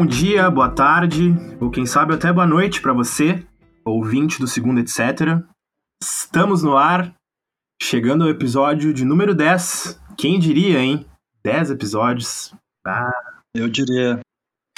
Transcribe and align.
bom 0.00 0.06
dia, 0.06 0.50
boa 0.50 0.70
tarde, 0.70 1.34
ou 1.60 1.70
quem 1.70 1.84
sabe 1.84 2.14
até 2.14 2.32
boa 2.32 2.46
noite 2.46 2.80
para 2.80 2.94
você, 2.94 3.46
ouvinte 3.84 4.40
do 4.40 4.46
segundo 4.46 4.80
etc. 4.80 5.44
Estamos 6.02 6.62
no 6.62 6.74
ar, 6.74 7.14
chegando 7.82 8.24
ao 8.24 8.30
episódio 8.30 8.94
de 8.94 9.04
número 9.04 9.34
10. 9.34 10.00
Quem 10.16 10.40
diria, 10.40 10.78
hein? 10.78 11.06
10 11.44 11.72
episódios. 11.72 12.54
Ah. 12.82 13.10
Eu 13.54 13.68
diria. 13.68 14.20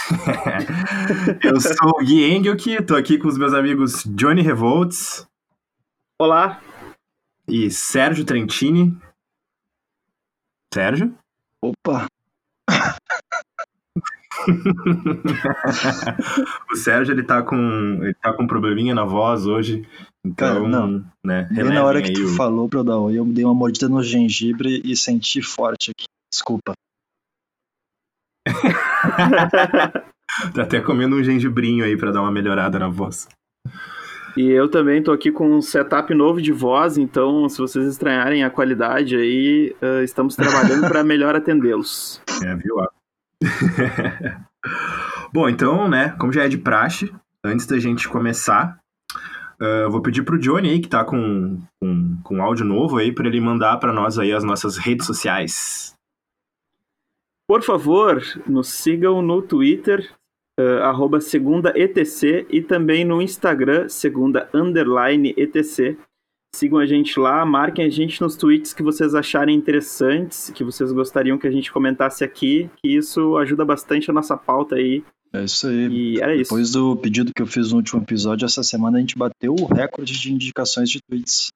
Eu 1.40 1.60
sou 1.60 1.90
o 2.00 2.04
Gui 2.04 2.28
Engelke, 2.28 2.82
tô 2.82 2.96
aqui 2.96 3.16
com 3.16 3.28
os 3.28 3.38
meus 3.38 3.54
amigos 3.54 4.02
Johnny 4.16 4.42
Revolts. 4.42 5.24
Olá. 6.20 6.60
E 7.46 7.70
Sérgio 7.70 8.24
Trentini. 8.24 8.98
Sérgio? 10.74 11.16
Opa! 11.62 12.08
o 16.72 16.76
Sérgio 16.76 17.12
ele 17.12 17.22
tá 17.22 17.42
com 17.42 17.98
ele 18.02 18.14
tá 18.14 18.32
com 18.32 18.44
um 18.44 18.46
probleminha 18.46 18.94
na 18.94 19.04
voz 19.04 19.46
hoje, 19.46 19.86
então, 20.24 20.68
não. 20.68 21.04
né? 21.24 21.48
Bem 21.50 21.64
na 21.64 21.84
hora 21.84 22.02
que 22.02 22.12
tu 22.12 22.24
o... 22.24 22.28
falou 22.28 22.68
pra 22.68 22.80
eu 22.80 22.84
dar 22.84 22.98
oi, 22.98 23.18
eu 23.18 23.24
dei 23.24 23.44
uma 23.44 23.54
mordida 23.54 23.88
no 23.88 24.02
gengibre 24.02 24.80
e 24.84 24.96
senti 24.96 25.42
forte 25.42 25.90
aqui. 25.90 26.06
Desculpa. 26.30 26.72
tá 30.54 30.62
até 30.62 30.80
comendo 30.80 31.16
um 31.16 31.22
gengibrinho 31.22 31.84
aí 31.84 31.96
para 31.96 32.10
dar 32.10 32.22
uma 32.22 32.32
melhorada 32.32 32.78
na 32.78 32.88
voz. 32.88 33.28
E 34.36 34.50
eu 34.50 34.68
também 34.68 35.02
tô 35.02 35.12
aqui 35.12 35.30
com 35.30 35.50
um 35.50 35.60
setup 35.60 36.14
novo 36.14 36.40
de 36.40 36.52
voz, 36.52 36.96
então 36.96 37.48
se 37.48 37.58
vocês 37.58 37.86
estranharem 37.86 38.42
a 38.42 38.50
qualidade 38.50 39.14
aí, 39.14 39.74
uh, 39.82 40.02
estamos 40.02 40.34
trabalhando 40.34 40.88
para 40.88 41.04
melhor 41.04 41.36
atendê-los. 41.36 42.20
É, 42.42 42.56
viu? 42.56 42.80
Bom, 45.32 45.48
então, 45.48 45.88
né, 45.88 46.10
como 46.18 46.32
já 46.32 46.44
é 46.44 46.48
de 46.48 46.58
praxe, 46.58 47.12
antes 47.42 47.66
da 47.66 47.78
gente 47.78 48.08
começar, 48.08 48.78
uh, 49.60 49.90
vou 49.90 50.02
pedir 50.02 50.22
pro 50.22 50.38
Johnny 50.38 50.70
aí, 50.70 50.80
que 50.80 50.88
tá 50.88 51.04
com, 51.04 51.60
com, 51.80 52.18
com 52.22 52.42
áudio 52.42 52.64
novo 52.64 52.98
aí, 52.98 53.12
para 53.12 53.26
ele 53.26 53.40
mandar 53.40 53.78
para 53.78 53.92
nós 53.92 54.18
aí 54.18 54.32
as 54.32 54.44
nossas 54.44 54.76
redes 54.76 55.06
sociais. 55.06 55.94
Por 57.48 57.62
favor, 57.62 58.22
nos 58.46 58.68
sigam 58.68 59.20
no 59.20 59.42
Twitter, 59.42 60.10
uh, 60.58 60.82
arroba 60.84 61.20
segunda 61.20 61.72
ETC, 61.76 62.46
e 62.48 62.62
também 62.62 63.04
no 63.04 63.20
Instagram, 63.20 63.88
segunda 63.88 64.48
underline 64.54 65.34
ETC. 65.36 65.98
Sigam 66.54 66.78
a 66.78 66.86
gente 66.86 67.18
lá, 67.18 67.44
marquem 67.46 67.84
a 67.84 67.90
gente 67.90 68.20
nos 68.20 68.36
tweets 68.36 68.74
que 68.74 68.82
vocês 68.82 69.14
acharem 69.14 69.56
interessantes, 69.56 70.50
que 70.50 70.62
vocês 70.62 70.92
gostariam 70.92 71.38
que 71.38 71.46
a 71.46 71.50
gente 71.50 71.72
comentasse 71.72 72.22
aqui, 72.22 72.70
que 72.76 72.96
isso 72.96 73.36
ajuda 73.38 73.64
bastante 73.64 74.10
a 74.10 74.14
nossa 74.14 74.36
pauta 74.36 74.76
aí. 74.76 75.02
É 75.32 75.44
isso 75.44 75.66
aí. 75.66 75.88
E 75.88 76.20
era 76.20 76.34
isso. 76.34 76.50
Depois 76.50 76.72
do 76.72 76.94
pedido 76.96 77.32
que 77.34 77.40
eu 77.40 77.46
fiz 77.46 77.70
no 77.70 77.78
último 77.78 78.02
episódio, 78.02 78.44
essa 78.44 78.62
semana 78.62 78.98
a 78.98 79.00
gente 79.00 79.16
bateu 79.16 79.54
o 79.54 79.64
recorde 79.64 80.12
de 80.12 80.32
indicações 80.32 80.90
de 80.90 81.00
tweets. 81.00 81.48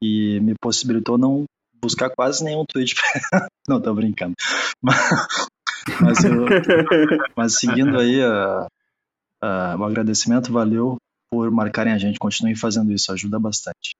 E 0.00 0.38
me 0.40 0.54
possibilitou 0.60 1.18
não 1.18 1.44
buscar 1.82 2.10
quase 2.10 2.44
nenhum 2.44 2.64
tweet. 2.64 2.94
não, 3.68 3.80
tô 3.80 3.92
brincando. 3.92 4.34
Mas, 4.80 4.96
mas, 6.00 6.24
eu, 6.24 6.46
mas 7.36 7.58
seguindo 7.58 7.98
aí 7.98 8.22
a, 8.22 8.68
a, 9.42 9.76
o 9.78 9.84
agradecimento, 9.84 10.52
valeu 10.52 10.96
por 11.30 11.50
marcarem 11.50 11.92
a 11.92 11.98
gente. 11.98 12.18
Continuem 12.20 12.54
fazendo 12.54 12.92
isso, 12.92 13.12
ajuda 13.12 13.38
bastante. 13.40 13.94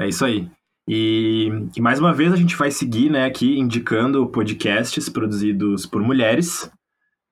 É 0.00 0.08
isso 0.08 0.24
aí. 0.24 0.48
E, 0.88 1.50
e, 1.76 1.80
mais 1.80 2.00
uma 2.00 2.12
vez 2.12 2.32
a 2.32 2.36
gente 2.36 2.56
vai 2.56 2.70
seguir 2.70 3.10
né, 3.10 3.26
aqui 3.26 3.58
indicando 3.58 4.26
podcasts 4.28 5.10
produzidos 5.10 5.84
por 5.84 6.02
mulheres. 6.02 6.70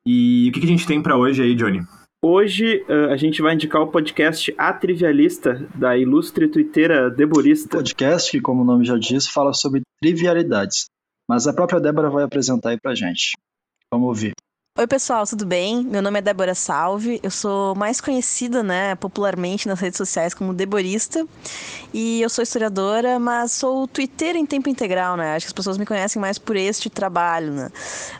E 0.07 0.49
o 0.49 0.53
que, 0.53 0.61
que 0.61 0.67
a 0.67 0.69
gente 0.69 0.87
tem 0.87 1.03
para 1.03 1.17
hoje 1.17 1.43
aí, 1.43 1.55
Johnny? 1.55 1.81
Hoje 2.23 2.85
uh, 2.89 3.11
a 3.11 3.17
gente 3.17 3.41
vai 3.41 3.55
indicar 3.55 3.81
o 3.81 3.91
podcast 3.91 4.55
A 4.59 4.73
Trivialista, 4.73 5.67
da 5.75 5.97
ilustre 5.97 6.47
twitteira 6.47 7.11
Deborista. 7.11 7.79
Podcast 7.79 8.31
que, 8.31 8.41
como 8.41 8.63
o 8.63 8.65
nome 8.67 8.85
já 8.85 8.99
diz, 8.99 9.27
fala 9.27 9.55
sobre 9.55 9.81
trivialidades. 10.01 10.91
Mas 11.27 11.47
a 11.47 11.55
própria 11.55 11.81
Débora 11.81 12.11
vai 12.11 12.25
apresentar 12.25 12.71
aí 12.71 12.79
pra 12.79 12.95
gente. 12.95 13.33
Vamos 13.91 14.09
ouvir. 14.09 14.33
Oi, 14.81 14.87
pessoal, 14.87 15.27
tudo 15.27 15.45
bem? 15.45 15.83
Meu 15.83 16.01
nome 16.01 16.21
é 16.21 16.23
Débora 16.23 16.55
Salve. 16.55 17.19
Eu 17.21 17.33
sou 17.33 17.75
mais 17.75 18.01
conhecida, 18.01 18.63
né, 18.63 18.95
popularmente 18.95 19.67
nas 19.67 19.81
redes 19.81 19.97
sociais 19.97 20.33
como 20.33 20.55
Deborista. 20.55 21.27
E 21.93 22.23
eu 22.23 22.31
sou 22.31 22.45
historiadora, 22.45 23.19
mas 23.19 23.51
sou 23.51 23.89
Twitter 23.89 24.37
em 24.37 24.47
tempo 24.47 24.69
integral, 24.69 25.17
né? 25.17 25.35
Acho 25.35 25.47
que 25.47 25.51
as 25.51 25.53
pessoas 25.53 25.79
me 25.79 25.85
conhecem 25.85 26.23
mais 26.23 26.39
por 26.39 26.55
este 26.55 26.89
trabalho, 26.89 27.53
né? 27.55 27.71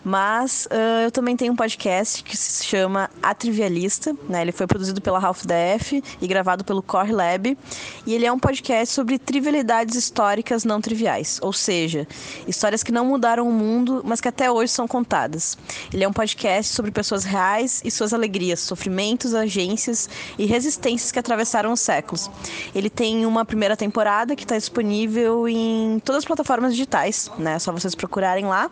Mas 0.03 0.67
uh, 0.67 1.05
eu 1.05 1.13
também 1.13 1.37
tenho 1.37 1.53
um 1.53 1.57
podcast 1.57 2.25
que 2.25 2.37
se 2.37 2.65
chama 2.65 3.09
A 3.23 3.33
Trivialista, 3.35 4.13
né? 4.29 4.43
Ele 4.43 4.51
foi 4.51 4.67
produzido 4.67 5.01
pela 5.01 5.25
Half 5.25 5.45
DF 5.45 6.03
e 6.21 6.27
gravado 6.27 6.65
pelo 6.65 6.83
Core 6.83 7.13
Lab. 7.13 7.57
E 8.05 8.15
ele 8.15 8.27
é 8.27 8.33
um 8.33 8.39
podcast 8.39 8.93
sobre 8.93 9.17
trivialidades 9.17 9.95
históricas 9.95 10.65
não 10.65 10.81
triviais, 10.81 11.39
ou 11.41 11.53
seja, 11.53 12.05
histórias 12.49 12.83
que 12.83 12.91
não 12.91 13.05
mudaram 13.05 13.49
o 13.49 13.53
mundo, 13.53 14.03
mas 14.05 14.21
que 14.21 14.27
até 14.27 14.51
hoje 14.51 14.73
são 14.73 14.89
contadas. 14.89 15.57
Ele 15.93 16.03
é 16.03 16.09
um 16.09 16.13
podcast 16.13 16.48
podcast 16.49 16.75
sobre 16.75 16.91
pessoas 16.91 17.25
reais 17.25 17.83
e 17.85 17.91
suas 17.91 18.15
alegrias, 18.15 18.61
sofrimentos, 18.61 19.35
agências 19.35 20.09
e 20.39 20.47
resistências 20.47 21.13
que 21.13 21.19
atravessaram 21.19 21.73
os 21.73 21.81
séculos. 21.81 22.31
Ele 22.75 22.89
tem 22.89 23.27
uma 23.27 23.45
primeira 23.45 23.77
temporada 23.77 24.35
que 24.35 24.45
está 24.45 24.57
disponível 24.57 25.47
em 25.47 26.01
todas 26.01 26.21
as 26.21 26.25
plataformas 26.25 26.73
digitais, 26.73 27.31
né? 27.39 27.55
É 27.55 27.59
só 27.59 27.71
vocês 27.71 27.95
procurarem 27.95 28.47
lá. 28.47 28.71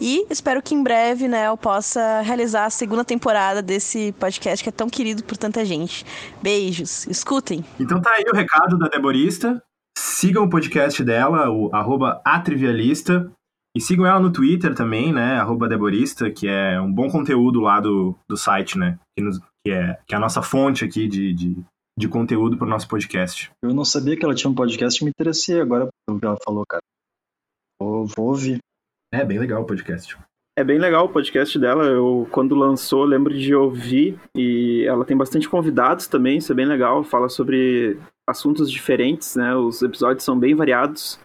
E 0.00 0.26
espero 0.28 0.60
que 0.60 0.74
em 0.74 0.82
breve, 0.82 1.28
né, 1.28 1.46
eu 1.46 1.56
possa 1.56 2.20
realizar 2.22 2.66
a 2.66 2.70
segunda 2.70 3.04
temporada 3.04 3.62
desse 3.62 4.12
podcast 4.18 4.62
que 4.62 4.68
é 4.68 4.72
tão 4.72 4.88
querido 4.88 5.22
por 5.22 5.36
tanta 5.36 5.64
gente. 5.64 6.04
Beijos, 6.42 7.06
escutem. 7.06 7.64
Então 7.78 8.00
tá 8.00 8.10
aí 8.10 8.24
o 8.32 8.34
recado 8.34 8.76
da 8.78 8.88
Deborista. 8.88 9.62
Sigam 9.96 10.44
o 10.44 10.50
podcast 10.50 11.04
dela, 11.04 11.50
o 11.50 11.70
arroba 11.72 12.20
atrivialista. 12.24 13.30
E 13.74 13.80
sigam 13.80 14.06
ela 14.06 14.20
no 14.20 14.32
Twitter 14.32 14.74
também, 14.74 15.12
né? 15.12 15.36
Arroba 15.36 15.68
Deborista, 15.68 16.30
que 16.30 16.46
é 16.46 16.78
um 16.80 16.92
bom 16.92 17.10
conteúdo 17.10 17.60
lá 17.60 17.80
do, 17.80 18.14
do 18.28 18.36
site, 18.36 18.78
né? 18.78 18.98
Que, 19.16 19.24
nos, 19.24 19.38
que, 19.64 19.72
é, 19.72 19.98
que 20.06 20.14
é 20.14 20.18
a 20.18 20.20
nossa 20.20 20.42
fonte 20.42 20.84
aqui 20.84 21.08
de, 21.08 21.32
de, 21.32 21.56
de 21.98 22.08
conteúdo 22.08 22.58
para 22.58 22.66
o 22.66 22.70
nosso 22.70 22.86
podcast. 22.86 23.50
Eu 23.62 23.72
não 23.72 23.84
sabia 23.84 24.16
que 24.16 24.24
ela 24.24 24.34
tinha 24.34 24.50
um 24.50 24.54
podcast, 24.54 25.02
me 25.02 25.10
interessei 25.10 25.58
agora 25.58 25.88
pelo 26.06 26.20
que 26.20 26.26
ela 26.26 26.36
falou, 26.44 26.64
cara. 26.68 26.82
Vou, 27.80 28.06
vou 28.06 28.28
ouvir. 28.28 28.58
É 29.12 29.24
bem 29.24 29.38
legal 29.38 29.62
o 29.62 29.66
podcast. 29.66 30.18
É 30.54 30.62
bem 30.62 30.78
legal 30.78 31.06
o 31.06 31.08
podcast 31.08 31.58
dela. 31.58 31.84
Eu, 31.84 32.28
quando 32.30 32.54
lançou, 32.54 33.04
lembro 33.04 33.36
de 33.36 33.54
ouvir. 33.54 34.20
E 34.36 34.84
ela 34.86 35.04
tem 35.04 35.16
bastante 35.16 35.48
convidados 35.48 36.06
também, 36.06 36.38
isso 36.38 36.52
é 36.52 36.54
bem 36.54 36.66
legal. 36.66 37.02
Fala 37.02 37.30
sobre 37.30 37.98
assuntos 38.28 38.70
diferentes, 38.70 39.34
né? 39.34 39.54
Os 39.56 39.80
episódios 39.80 40.24
são 40.24 40.38
bem 40.38 40.54
variados. 40.54 41.18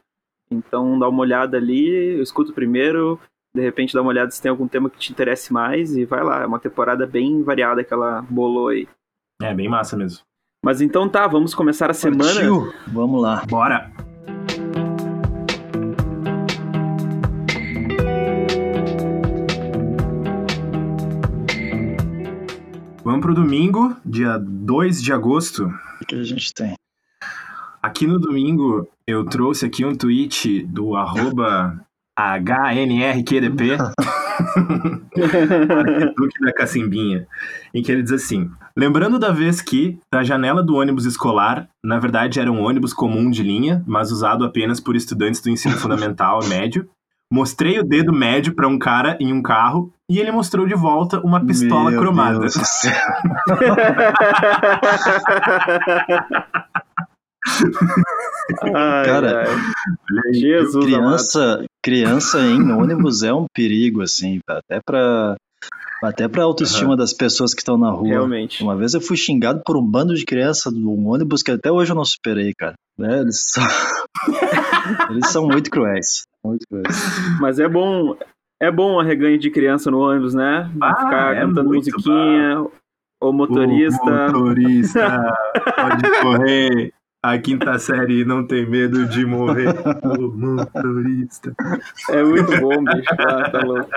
Então 0.49 0.97
dá 0.97 1.09
uma 1.09 1.21
olhada 1.21 1.57
ali, 1.57 2.21
escuta 2.21 2.53
primeiro, 2.53 3.19
de 3.53 3.61
repente 3.61 3.93
dá 3.93 4.01
uma 4.01 4.09
olhada 4.09 4.31
se 4.31 4.41
tem 4.41 4.49
algum 4.49 4.67
tema 4.67 4.89
que 4.89 4.97
te 4.97 5.11
interesse 5.11 5.51
mais 5.51 5.95
e 5.95 6.05
vai 6.05 6.23
lá. 6.23 6.43
É 6.43 6.45
uma 6.45 6.59
temporada 6.59 7.05
bem 7.05 7.43
variada 7.43 7.83
que 7.83 7.93
ela 7.93 8.21
bolou 8.29 8.69
aí. 8.69 8.87
É, 9.41 9.53
bem 9.53 9.67
massa 9.67 9.97
mesmo. 9.97 10.23
Mas 10.63 10.81
então 10.81 11.07
tá, 11.07 11.27
vamos 11.27 11.53
começar 11.53 11.89
a 11.89 11.93
semana. 11.93 12.33
Partiu. 12.33 12.73
Vamos 12.87 13.21
lá. 13.21 13.43
Bora! 13.47 13.91
Vamos 23.03 23.21
pro 23.21 23.33
domingo, 23.33 23.95
dia 24.05 24.37
2 24.37 25.01
de 25.01 25.13
agosto. 25.13 25.71
O 26.01 26.05
que 26.05 26.15
a 26.15 26.23
gente 26.23 26.53
tem? 26.53 26.75
Aqui 27.87 28.05
no 28.05 28.19
domingo 28.19 28.85
eu 29.07 29.23
trouxe 29.23 29.65
aqui 29.65 29.85
um 29.85 29.95
tweet 29.95 30.61
do 30.63 30.93
arroba 30.93 31.79
HNRQDP, 32.19 33.77
Duque 36.13 36.39
da 36.43 36.51
Cacimbinha, 36.51 37.25
em 37.73 37.81
que 37.81 37.89
ele 37.89 38.03
diz 38.03 38.11
assim: 38.11 38.51
Lembrando 38.75 39.17
da 39.17 39.31
vez 39.31 39.61
que, 39.61 39.97
da 40.11 40.21
janela 40.21 40.61
do 40.61 40.75
ônibus 40.75 41.05
escolar, 41.05 41.69
na 41.81 41.97
verdade 41.97 42.41
era 42.41 42.51
um 42.51 42.61
ônibus 42.61 42.91
comum 42.91 43.29
de 43.31 43.41
linha, 43.41 43.81
mas 43.87 44.11
usado 44.11 44.43
apenas 44.43 44.81
por 44.81 44.93
estudantes 44.93 45.39
do 45.39 45.49
ensino 45.49 45.77
fundamental 45.77 46.43
médio, 46.45 46.89
mostrei 47.31 47.79
o 47.79 47.85
dedo 47.85 48.11
médio 48.11 48.53
para 48.53 48.67
um 48.67 48.77
cara 48.77 49.15
em 49.17 49.31
um 49.31 49.41
carro 49.41 49.93
e 50.09 50.19
ele 50.19 50.33
mostrou 50.33 50.67
de 50.67 50.75
volta 50.75 51.21
uma 51.21 51.39
pistola 51.39 51.89
Meu 51.89 52.01
cromada. 52.01 52.47
ai, 58.75 59.05
Cara, 59.05 59.43
ai. 59.47 60.33
Jesus 60.33 60.85
criança, 60.85 61.65
criança 61.83 62.39
em 62.41 62.71
ônibus 62.71 63.23
é 63.23 63.33
um 63.33 63.45
perigo, 63.53 64.01
assim, 64.01 64.39
até 64.47 64.79
pra, 64.85 65.35
até 66.03 66.27
pra 66.27 66.43
autoestima 66.43 66.91
uhum. 66.91 66.95
das 66.95 67.13
pessoas 67.13 67.53
que 67.53 67.61
estão 67.61 67.77
na 67.77 67.89
rua. 67.89 68.07
Realmente. 68.07 68.63
Uma 68.63 68.75
vez 68.75 68.93
eu 68.93 69.01
fui 69.01 69.17
xingado 69.17 69.61
por 69.65 69.77
um 69.77 69.85
bando 69.85 70.13
de 70.15 70.25
crianças 70.25 70.73
num 70.73 71.07
ônibus 71.07 71.41
que 71.41 71.51
até 71.51 71.71
hoje 71.71 71.91
eu 71.91 71.95
não 71.95 72.05
superei, 72.05 72.53
cara. 72.57 72.75
É, 72.99 73.19
eles, 73.19 73.51
são... 73.51 73.63
eles 75.11 75.27
são 75.29 75.45
muito 75.45 75.69
cruéis. 75.69 76.25
Muito 76.43 76.65
cruéis. 76.67 76.87
Mas 77.39 77.59
é 77.59 77.67
bom, 77.67 78.15
é 78.59 78.71
bom 78.71 78.99
a 78.99 79.03
reganho 79.03 79.37
de 79.37 79.51
criança 79.51 79.91
no 79.91 79.99
ônibus, 79.99 80.33
né? 80.33 80.71
Ah, 80.81 80.95
Ficar 80.95 81.35
é 81.35 81.41
cantando 81.41 81.69
musiquinha, 81.69 82.65
o 83.21 83.31
motorista. 83.31 84.01
O 84.03 84.31
motorista 84.31 85.33
pode 85.75 86.21
correr. 86.21 86.93
A 87.27 87.37
quinta 87.37 87.77
série 87.77 88.23
não 88.23 88.47
tem 88.47 88.65
medo 88.65 89.05
de 89.05 89.25
morrer. 89.25 89.67
O 90.17 90.31
motorista. 90.31 91.53
É 92.09 92.23
muito 92.23 92.49
bom, 92.61 92.83
bicho. 92.83 93.13
Ah, 93.19 93.49
tá 93.49 93.59
louco. 93.59 93.89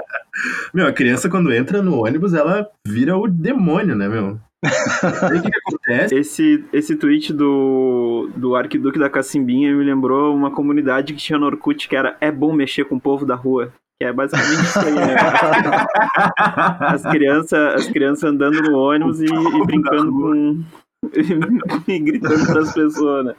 Meu, 0.74 0.88
a 0.88 0.92
criança 0.92 1.28
quando 1.28 1.52
entra 1.52 1.80
no 1.80 2.04
ônibus, 2.04 2.34
ela 2.34 2.68
vira 2.84 3.16
o 3.16 3.28
demônio, 3.28 3.94
né, 3.94 4.08
meu? 4.08 4.32
O 4.32 5.42
que, 5.42 5.50
que 5.50 5.58
acontece? 5.58 6.14
Esse, 6.14 6.64
esse 6.72 6.96
tweet 6.96 7.32
do, 7.32 8.30
do 8.34 8.56
Arquiduque 8.56 8.98
da 8.98 9.08
Cacimbinha 9.08 9.74
me 9.74 9.84
lembrou 9.84 10.34
uma 10.34 10.50
comunidade 10.50 11.14
que 11.14 11.20
tinha 11.20 11.38
no 11.38 11.46
Orkut 11.46 11.88
que 11.88 11.94
era 11.94 12.16
É 12.20 12.32
bom 12.32 12.52
mexer 12.52 12.84
com 12.84 12.96
o 12.96 13.00
povo 13.00 13.24
da 13.24 13.36
rua. 13.36 13.72
Que 13.98 14.06
é 14.06 14.12
basicamente 14.12 14.62
isso 14.62 14.78
aí, 14.80 14.94
né? 14.94 15.14
As 16.80 17.02
crianças, 17.02 17.74
as 17.74 17.86
crianças 17.86 18.24
andando 18.24 18.60
no 18.62 18.76
ônibus 18.76 19.20
e, 19.20 19.26
e 19.26 19.66
brincando 19.66 20.10
com. 20.10 20.64
e 21.88 21.98
gritando 21.98 22.46
pras 22.46 22.72
pessoas, 22.72 23.26
né? 23.26 23.36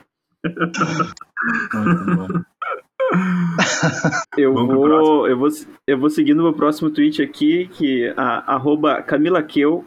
Eu 4.38 4.54
Vamos 4.54 4.76
vou, 4.76 5.28
eu, 5.28 5.38
vou, 5.38 5.50
eu 5.88 5.98
vou 6.00 6.10
seguindo 6.10 6.48
o 6.48 6.54
próximo 6.54 6.90
tweet 6.90 7.22
aqui, 7.22 7.68
que 7.68 8.14
a 8.18 8.54
arroba 8.54 9.02
Camila 9.04 9.44
Keu, 9.44 9.86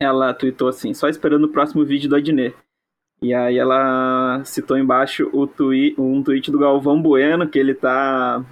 ela 0.00 0.32
tweetou 0.32 0.68
assim, 0.68 0.94
só 0.94 1.08
esperando 1.08 1.44
o 1.44 1.52
próximo 1.52 1.84
vídeo 1.84 2.08
do 2.08 2.16
Adnet. 2.16 2.54
E 3.22 3.34
aí 3.34 3.58
ela 3.58 4.42
citou 4.44 4.78
embaixo 4.78 5.28
o 5.32 5.46
twi 5.46 5.94
um 5.98 6.22
tweet 6.22 6.50
do 6.50 6.58
Galvão 6.58 7.02
Bueno, 7.02 7.46
que 7.46 7.58
ele 7.58 7.74
tá 7.74 8.42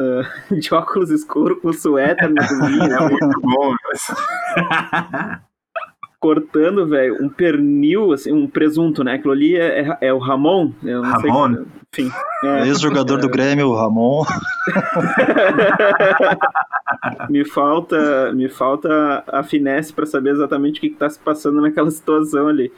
ah, 0.00 0.22
de 0.50 0.74
óculos 0.74 1.10
escuros 1.10 1.60
com 1.60 1.72
suéter 1.72 2.30
na 2.30 2.46
cozinha, 2.46 2.96
É 2.96 3.00
muito 3.08 3.40
bom, 3.40 3.74
mas... 3.84 5.42
cortando, 6.22 6.86
velho, 6.86 7.16
um 7.20 7.28
pernil, 7.28 8.12
assim, 8.12 8.32
um 8.32 8.46
presunto, 8.46 9.02
né? 9.02 9.14
Aquilo 9.14 9.32
ali 9.32 9.56
é, 9.56 9.80
é, 9.80 9.98
é 10.02 10.14
o 10.14 10.18
Ramon, 10.18 10.70
eu 10.84 11.02
não 11.02 11.10
Ramon? 11.10 11.64
sei. 11.90 12.06
Enfim. 12.06 12.16
é. 12.44 12.62
Ex-jogador 12.70 13.18
do 13.18 13.28
Grêmio, 13.28 13.66
o 13.66 13.74
Ramon. 13.74 14.22
me 17.28 17.44
falta 17.44 18.32
me 18.32 18.48
falta 18.48 19.24
a 19.26 19.42
finesse 19.42 19.92
para 19.92 20.06
saber 20.06 20.30
exatamente 20.30 20.78
o 20.78 20.80
que, 20.80 20.86
está 20.86 21.10
se 21.10 21.18
passando 21.18 21.60
naquela 21.60 21.90
situação 21.90 22.46
ali. 22.46 22.72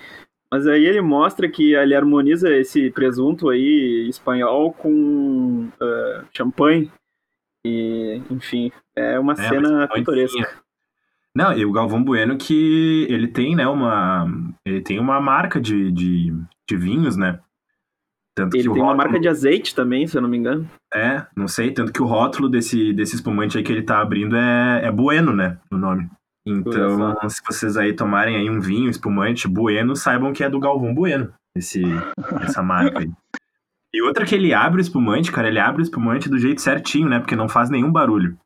Mas 0.50 0.66
aí 0.66 0.86
ele 0.86 1.02
mostra 1.02 1.46
que 1.46 1.74
ele 1.74 1.94
harmoniza 1.94 2.50
esse 2.56 2.90
presunto 2.92 3.50
aí 3.50 4.06
espanhol 4.08 4.72
com 4.72 5.68
uh, 5.80 6.24
champanhe. 6.32 6.90
E, 7.66 8.22
enfim, 8.30 8.72
é 8.96 9.18
uma 9.18 9.34
É, 9.34 9.36
cena 9.36 9.88
pitoresca. 9.88 10.63
Não, 11.36 11.52
e 11.52 11.64
o 11.64 11.72
Galvão 11.72 12.02
Bueno 12.02 12.36
que 12.36 13.06
ele 13.10 13.26
tem, 13.26 13.56
né, 13.56 13.66
uma... 13.66 14.26
Ele 14.64 14.80
tem 14.80 15.00
uma 15.00 15.20
marca 15.20 15.60
de, 15.60 15.90
de, 15.90 16.32
de 16.68 16.76
vinhos, 16.76 17.16
né? 17.16 17.40
Tanto 18.36 18.56
Ele 18.56 18.64
tem 18.64 18.72
uma 18.72 18.92
rótulo- 18.92 18.96
marca 18.96 19.20
de 19.20 19.28
azeite 19.28 19.74
também, 19.74 20.06
se 20.06 20.16
eu 20.16 20.22
não 20.22 20.28
me 20.28 20.36
engano. 20.36 20.68
É, 20.92 21.26
não 21.36 21.46
sei, 21.48 21.70
tanto 21.72 21.92
que 21.92 22.02
o 22.02 22.06
rótulo 22.06 22.48
desse, 22.48 22.92
desse 22.92 23.14
espumante 23.16 23.56
aí 23.58 23.64
que 23.64 23.72
ele 23.72 23.82
tá 23.82 24.00
abrindo 24.00 24.36
é, 24.36 24.84
é 24.84 24.90
Bueno, 24.92 25.32
né, 25.32 25.58
o 25.72 25.76
nome. 25.76 26.08
Então, 26.46 27.16
se 27.28 27.40
vocês 27.46 27.76
aí 27.76 27.94
tomarem 27.94 28.36
aí 28.36 28.50
um 28.50 28.60
vinho, 28.60 28.90
espumante, 28.90 29.48
Bueno, 29.48 29.96
saibam 29.96 30.32
que 30.32 30.44
é 30.44 30.50
do 30.50 30.60
Galvão 30.60 30.94
Bueno, 30.94 31.32
esse, 31.56 31.82
essa 32.42 32.62
marca 32.62 32.98
aí. 33.00 33.10
E 33.94 34.02
outra 34.02 34.26
que 34.26 34.34
ele 34.34 34.52
abre 34.52 34.80
o 34.80 34.82
espumante, 34.82 35.30
cara, 35.32 35.48
ele 35.48 35.60
abre 35.60 35.80
o 35.80 35.84
espumante 35.84 36.28
do 36.28 36.38
jeito 36.38 36.60
certinho, 36.60 37.08
né, 37.08 37.18
porque 37.20 37.36
não 37.36 37.48
faz 37.48 37.70
nenhum 37.70 37.90
barulho. 37.90 38.36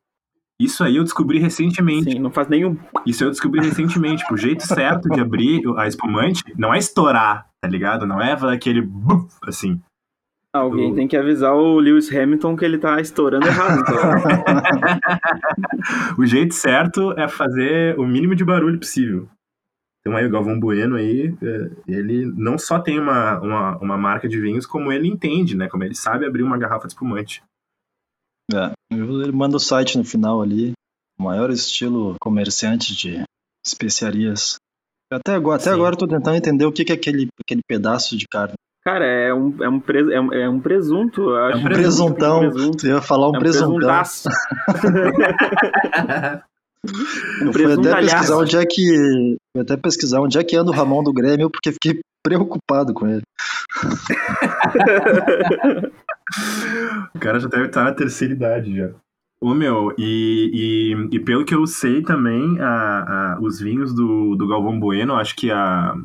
Isso 0.59 0.83
aí 0.83 0.97
eu 0.97 1.03
descobri 1.03 1.39
recentemente. 1.39 2.11
Sim, 2.11 2.19
não 2.19 2.31
faz 2.31 2.49
nenhum. 2.49 2.75
Isso 3.05 3.23
eu 3.23 3.29
descobri 3.29 3.61
recentemente. 3.61 4.23
Tipo, 4.23 4.33
o 4.33 4.37
jeito 4.37 4.67
certo 4.67 5.07
de 5.07 5.21
abrir 5.21 5.61
a 5.77 5.87
espumante 5.87 6.43
não 6.57 6.73
é 6.73 6.77
estourar, 6.77 7.47
tá 7.61 7.69
ligado? 7.69 8.05
Não 8.05 8.21
é 8.21 8.33
aquele 8.33 8.81
buf, 8.81 9.33
assim. 9.43 9.81
Alguém 10.53 10.89
Do- 10.89 10.95
tem 10.95 11.07
que 11.07 11.15
avisar 11.15 11.53
o 11.53 11.79
Lewis 11.79 12.13
Hamilton 12.13 12.57
que 12.57 12.65
ele 12.65 12.77
tá 12.77 12.99
estourando 12.99 13.47
errado. 13.47 13.79
Então. 13.81 13.95
o 16.17 16.25
jeito 16.25 16.53
certo 16.55 17.11
é 17.17 17.27
fazer 17.27 17.97
o 17.99 18.05
mínimo 18.05 18.35
de 18.35 18.43
barulho 18.43 18.79
possível. 18.79 19.29
Então 20.01 20.17
aí 20.17 20.25
o 20.25 20.29
Galvão 20.29 20.59
Bueno 20.59 20.95
aí, 20.95 21.35
é, 21.41 21.71
ele 21.87 22.25
não 22.35 22.57
só 22.57 22.79
tem 22.79 22.99
uma, 22.99 23.39
uma, 23.39 23.77
uma 23.77 23.97
marca 23.97 24.27
de 24.27 24.39
vinhos, 24.39 24.65
como 24.65 24.91
ele 24.91 25.07
entende, 25.07 25.55
né? 25.55 25.67
Como 25.67 25.83
ele 25.83 25.95
sabe 25.95 26.25
abrir 26.25 26.41
uma 26.41 26.57
garrafa 26.57 26.87
de 26.87 26.93
espumante. 26.93 27.43
É, 28.53 28.71
ele 28.91 29.31
manda 29.31 29.57
o 29.57 29.59
site 29.59 29.97
no 29.97 30.03
final 30.03 30.41
ali. 30.41 30.73
O 31.19 31.23
maior 31.23 31.49
estilo 31.49 32.15
comerciante 32.19 32.95
de 32.95 33.21
especiarias. 33.65 34.55
Até 35.11 35.33
agora, 35.33 35.55
até 35.57 35.69
Sim. 35.71 35.75
agora 35.75 35.95
eu 35.95 35.99
tô 35.99 36.07
tentando 36.07 36.37
entender 36.37 36.65
o 36.65 36.71
que 36.71 36.85
que 36.85 36.91
é 36.91 36.95
aquele, 36.95 37.27
aquele 37.43 37.61
pedaço 37.67 38.15
de 38.17 38.25
carne. 38.27 38.53
Cara, 38.85 39.05
é 39.05 39.33
um, 39.33 39.55
é 39.61 39.67
um, 39.69 39.79
pres, 39.79 40.07
é 40.09 40.21
um, 40.21 40.33
é 40.33 40.49
um 40.49 40.59
presunto. 40.59 41.21
eu 41.21 41.35
acho. 41.35 41.57
um 41.57 41.61
Um 41.61 41.65
presuntão. 41.65 42.39
presunto. 42.39 42.77
Tu 42.77 42.87
ia 42.87 43.01
falar 43.01 43.29
um, 43.29 43.35
É 43.35 43.37
um 43.37 43.39
presuntão. 43.39 44.03
Um 47.41 47.47
Eu 47.47 47.53
fui 47.53 47.73
até 47.73 47.93
pesquisar 48.01 48.37
onde 48.37 48.55
é 48.57 48.65
que. 48.65 49.35
Fui 49.51 49.61
até 49.61 49.75
pesquisar 49.75 50.21
onde 50.21 50.37
é 50.37 50.43
que 50.45 50.55
anda 50.55 50.71
o 50.71 50.73
Ramon 50.73 51.03
do 51.03 51.11
Grêmio, 51.11 51.49
porque 51.49 51.73
fiquei 51.73 51.99
preocupado 52.23 52.93
com 52.93 53.05
ele. 53.05 53.21
O 57.15 57.19
cara 57.19 57.39
já 57.39 57.47
deve 57.47 57.65
estar 57.67 57.83
na 57.83 57.93
terceira 57.93 58.33
idade 58.33 58.75
já. 58.75 58.91
Ô 59.41 59.53
meu, 59.53 59.93
e, 59.97 60.51
e, 61.11 61.15
e 61.15 61.19
pelo 61.19 61.45
que 61.45 61.55
eu 61.55 61.65
sei 61.65 62.01
também, 62.01 62.59
a, 62.59 63.35
a- 63.35 63.39
os 63.41 63.59
vinhos 63.59 63.93
do, 63.93 64.35
do 64.35 64.47
Galvão 64.47 64.77
Bueno, 64.79 65.15
acho 65.15 65.33
que 65.35 65.49
a, 65.49 65.95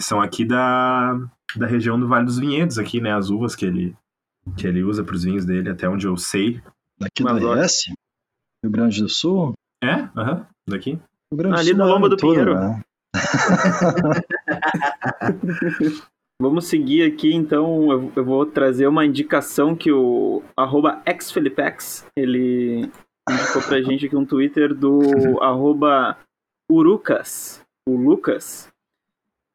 são 0.00 0.20
aqui 0.20 0.44
da, 0.44 1.16
da 1.56 1.66
região 1.66 1.98
do 2.00 2.08
Vale 2.08 2.24
dos 2.26 2.38
Vinhedos, 2.38 2.78
aqui, 2.78 3.00
né? 3.00 3.14
As 3.14 3.30
uvas 3.30 3.54
que 3.54 3.64
ele, 3.64 3.96
que 4.56 4.66
ele 4.66 4.82
usa 4.82 5.04
para 5.04 5.14
os 5.14 5.22
vinhos 5.24 5.44
dele, 5.44 5.70
até 5.70 5.88
onde 5.88 6.06
eu 6.06 6.16
sei. 6.16 6.60
Daqui 6.98 7.22
Mas 7.22 7.40
do 7.40 7.52
RS? 7.52 7.92
Rio 8.64 8.72
Grande 8.72 9.00
do 9.02 9.08
Sul? 9.08 9.52
É? 9.82 10.08
Aham, 10.16 10.46
daqui. 10.68 10.90
Rio 10.92 11.00
Grande 11.38 11.60
Ali 11.60 11.74
na 11.74 11.84
é 11.84 11.86
Lomba 11.86 12.08
do 12.08 12.16
todo, 12.16 12.30
Pinheiro. 12.32 12.54
né? 12.58 12.82
Vamos 16.40 16.68
seguir 16.68 17.02
aqui, 17.02 17.34
então. 17.34 17.92
Eu, 17.92 18.12
eu 18.16 18.24
vou 18.24 18.46
trazer 18.46 18.86
uma 18.86 19.04
indicação 19.04 19.76
que 19.76 19.92
o 19.92 20.42
arroba 20.56 21.02
xfelipex, 21.20 22.06
ele 22.16 22.90
indicou 23.28 23.60
pra 23.68 23.82
gente 23.82 24.06
aqui 24.06 24.16
um 24.16 24.24
Twitter 24.24 24.74
do 24.74 25.38
arroba 25.42 26.16
Urucas, 26.72 27.62
o 27.86 27.94
Lucas. 27.94 28.68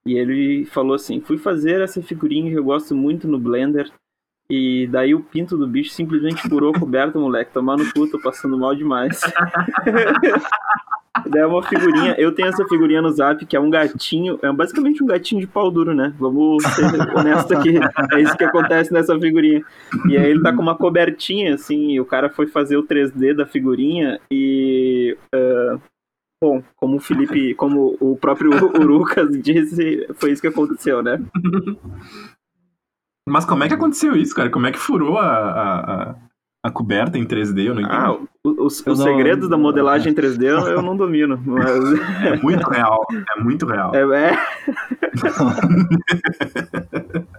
E 0.06 0.14
ele 0.14 0.66
falou 0.66 0.94
assim: 0.94 1.20
fui 1.20 1.40
fazer 1.40 1.82
essa 1.82 2.04
figurinha 2.04 2.52
que 2.52 2.58
eu 2.58 2.64
gosto 2.64 2.94
muito 2.94 3.28
no 3.28 3.40
Blender. 3.40 3.92
E 4.48 4.86
daí 4.86 5.16
o 5.16 5.24
pinto 5.24 5.58
do 5.58 5.68
bicho 5.68 5.90
simplesmente 5.90 6.48
furou 6.48 6.72
a 6.72 6.80
coberta, 6.80 7.18
moleque. 7.18 7.52
Tomar 7.52 7.78
no 7.78 7.92
cu, 7.94 8.08
tô 8.08 8.22
passando 8.22 8.60
mal 8.60 8.76
demais. 8.76 9.20
É 11.34 11.46
uma 11.46 11.64
figurinha, 11.64 12.16
eu 12.18 12.32
tenho 12.34 12.50
essa 12.50 12.66
figurinha 12.68 13.02
no 13.02 13.12
zap 13.12 13.46
que 13.46 13.56
é 13.56 13.60
um 13.60 13.70
gatinho, 13.70 14.38
é 14.42 14.52
basicamente 14.52 15.04
um 15.04 15.08
gatinho 15.08 15.42
de 15.42 15.48
pau 15.48 15.72
duro, 15.72 15.94
né? 15.94 16.14
Vamos 16.20 16.64
ser 16.64 16.86
honestos 17.18 17.52
aqui. 17.52 17.80
É 18.14 18.22
isso 18.22 18.38
que 18.38 18.44
acontece 18.44 18.94
nessa 18.94 19.18
figurinha. 19.20 19.64
E 20.10 20.18
aí 20.18 20.30
ele 20.30 20.42
tá 20.42 20.54
com 20.54 20.62
uma 20.62 20.76
cobertinha, 20.76 21.56
assim, 21.56 21.92
e 21.92 22.00
o 22.00 22.06
cara 22.06 22.30
foi 22.30 22.48
fazer 22.48 22.78
o 22.78 22.84
3D 22.84 23.34
da 23.34 23.46
figurinha 23.46 24.20
e. 24.30 25.18
ah, 25.34 25.80
bom, 26.42 26.62
como 26.76 26.98
o 26.98 27.00
Felipe, 27.00 27.56
como 27.56 27.98
o 28.00 28.16
próprio 28.16 28.52
Urucas 28.80 29.30
disse, 29.42 30.08
foi 30.16 30.32
isso 30.32 30.42
que 30.42 30.48
aconteceu, 30.48 31.02
né? 31.02 31.20
Mas 33.28 33.46
como 33.46 33.64
é 33.64 33.68
que 33.68 33.74
aconteceu 33.74 34.16
isso, 34.16 34.36
cara? 34.36 34.52
Como 34.52 34.68
é 34.68 34.72
que 34.72 34.78
furou 34.78 35.18
a, 35.18 35.26
a, 35.26 36.16
a 36.66 36.72
coberta 36.72 37.18
em 37.18 37.26
3D? 37.26 37.68
Eu 37.68 37.76
não 37.76 37.82
entendi. 37.82 37.96
Ah, 37.96 38.18
os, 38.44 38.80
os 38.80 38.86
não- 38.86 38.96
segredos 38.96 39.48
da 39.48 39.58
modelagem 39.58 40.14
3D 40.14 40.44
eu, 40.46 40.60
eu 40.68 40.82
não 40.82 40.98
domino, 40.98 41.40
mas. 41.46 41.68
É 42.26 42.36
muito 42.42 42.68
real. 42.70 43.06
É 43.38 43.42
muito 43.42 43.66
real. 43.68 43.92
É, 43.94 44.02
é, 44.02 44.32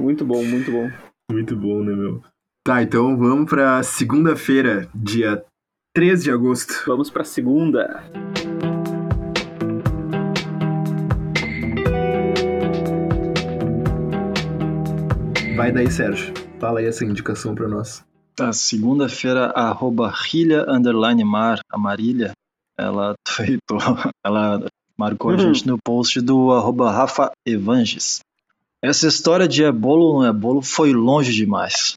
muito 0.00 0.24
bom, 0.24 0.44
muito 0.44 0.70
bom. 0.70 0.90
Muito 1.30 1.56
bom, 1.56 1.82
né, 1.82 1.94
meu? 1.94 2.22
Tá, 2.64 2.82
então 2.82 3.16
vamos 3.16 3.48
pra 3.50 3.82
segunda-feira, 3.82 4.88
dia 4.94 5.42
3 5.94 6.22
de 6.22 6.30
agosto. 6.30 6.82
Vamos 6.86 7.10
pra 7.10 7.24
segunda. 7.24 8.02
Vai 15.64 15.72
daí, 15.72 15.90
Sérgio. 15.90 16.34
Fala 16.60 16.80
aí 16.80 16.84
essa 16.84 17.06
indicação 17.06 17.54
pra 17.54 17.66
nós. 17.66 18.04
Tá, 18.36 18.52
segunda-feira, 18.52 19.46
arroba 19.46 20.12
Rilha 20.14 20.66
Underline 20.68 21.24
Mar, 21.24 21.58
a 21.72 21.78
Marília, 21.78 22.32
ela 22.78 23.14
tweetou, 23.24 23.78
ela 24.22 24.66
marcou 24.94 25.30
a 25.30 25.32
Uhum. 25.32 25.38
gente 25.40 25.66
no 25.66 25.78
post 25.82 26.20
do 26.20 26.52
arroba 26.52 26.92
Rafa 26.92 27.30
Evanges. 27.46 28.20
Essa 28.82 29.08
história 29.08 29.48
de 29.48 29.64
é 29.64 29.72
bolo 29.72 30.02
ou 30.04 30.20
não 30.20 30.28
é 30.28 30.32
bolo 30.34 30.60
foi 30.60 30.92
longe 30.92 31.32
demais. 31.32 31.94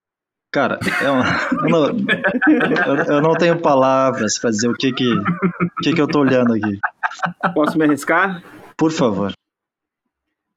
Cara, 0.49 0.79
é 1.01 1.11
um, 1.11 1.19
eu, 1.65 1.69
não, 1.69 1.85
eu, 1.87 3.15
eu, 3.15 3.21
não, 3.21 3.33
tenho 3.33 3.59
palavras 3.59 4.39
para 4.39 4.49
dizer 4.49 4.69
o 4.69 4.75
que 4.75 4.93
que, 4.93 5.13
o 5.13 5.81
que 5.83 5.91
que 5.91 5.99
eu 5.99 6.07
tô 6.07 6.21
olhando 6.21 6.53
aqui. 6.53 6.79
Posso 7.53 7.77
me 7.77 7.83
arriscar? 7.83 8.41
Por 8.77 8.93
favor. 8.93 9.33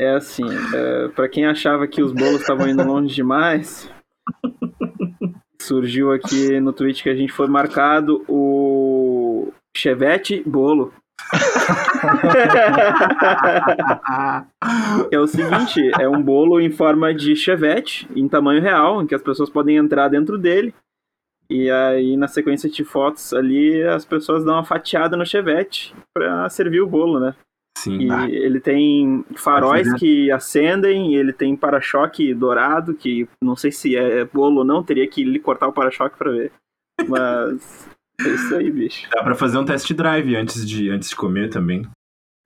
É 0.00 0.12
assim, 0.12 0.46
é, 0.74 1.08
para 1.08 1.28
quem 1.28 1.44
achava 1.44 1.86
que 1.86 2.02
os 2.02 2.10
bolos 2.10 2.40
estavam 2.40 2.66
indo 2.66 2.82
longe 2.82 3.14
demais, 3.14 3.92
surgiu 5.60 6.10
aqui 6.10 6.58
no 6.58 6.72
tweet 6.72 7.02
que 7.02 7.10
a 7.10 7.14
gente 7.14 7.30
foi 7.30 7.46
marcado 7.48 8.24
o 8.26 9.52
Chevette 9.76 10.42
Bolo. 10.46 10.90
é 15.12 15.18
o 15.18 15.26
seguinte, 15.26 15.90
é 16.00 16.08
um 16.08 16.22
bolo 16.22 16.58
em 16.58 16.70
forma 16.70 17.12
de 17.12 17.36
chevette, 17.36 18.08
em 18.16 18.26
tamanho 18.26 18.62
real, 18.62 19.02
em 19.02 19.06
que 19.06 19.14
as 19.14 19.22
pessoas 19.22 19.50
podem 19.50 19.76
entrar 19.76 20.08
dentro 20.08 20.38
dele. 20.38 20.74
E 21.50 21.70
aí, 21.70 22.16
na 22.16 22.26
sequência 22.26 22.70
de 22.70 22.84
fotos 22.84 23.34
ali, 23.34 23.82
as 23.82 24.06
pessoas 24.06 24.46
dão 24.46 24.54
uma 24.54 24.64
fatiada 24.64 25.14
no 25.14 25.26
chevette 25.26 25.94
para 26.14 26.48
servir 26.48 26.80
o 26.80 26.86
bolo, 26.86 27.20
né? 27.20 27.34
Sim. 27.80 27.98
E 27.98 28.10
ah. 28.10 28.28
ele 28.28 28.60
tem 28.60 29.24
faróis 29.34 29.90
que 29.94 30.30
acendem, 30.30 31.14
ele 31.14 31.32
tem 31.32 31.56
para-choque 31.56 32.34
dourado, 32.34 32.94
que 32.94 33.26
não 33.42 33.56
sei 33.56 33.72
se 33.72 33.96
é 33.96 34.24
bolo 34.24 34.58
ou 34.58 34.64
não, 34.64 34.82
teria 34.82 35.08
que 35.08 35.38
cortar 35.38 35.66
o 35.66 35.72
para-choque 35.72 36.18
para 36.18 36.30
ver. 36.30 36.52
Mas 37.08 37.88
é 38.20 38.28
isso 38.28 38.54
aí, 38.54 38.70
bicho. 38.70 39.08
Dá 39.10 39.22
pra 39.22 39.34
fazer 39.34 39.56
um 39.56 39.64
test 39.64 39.90
drive 39.94 40.36
antes 40.36 40.68
de, 40.68 40.90
antes 40.90 41.08
de 41.08 41.16
comer 41.16 41.48
também. 41.48 41.82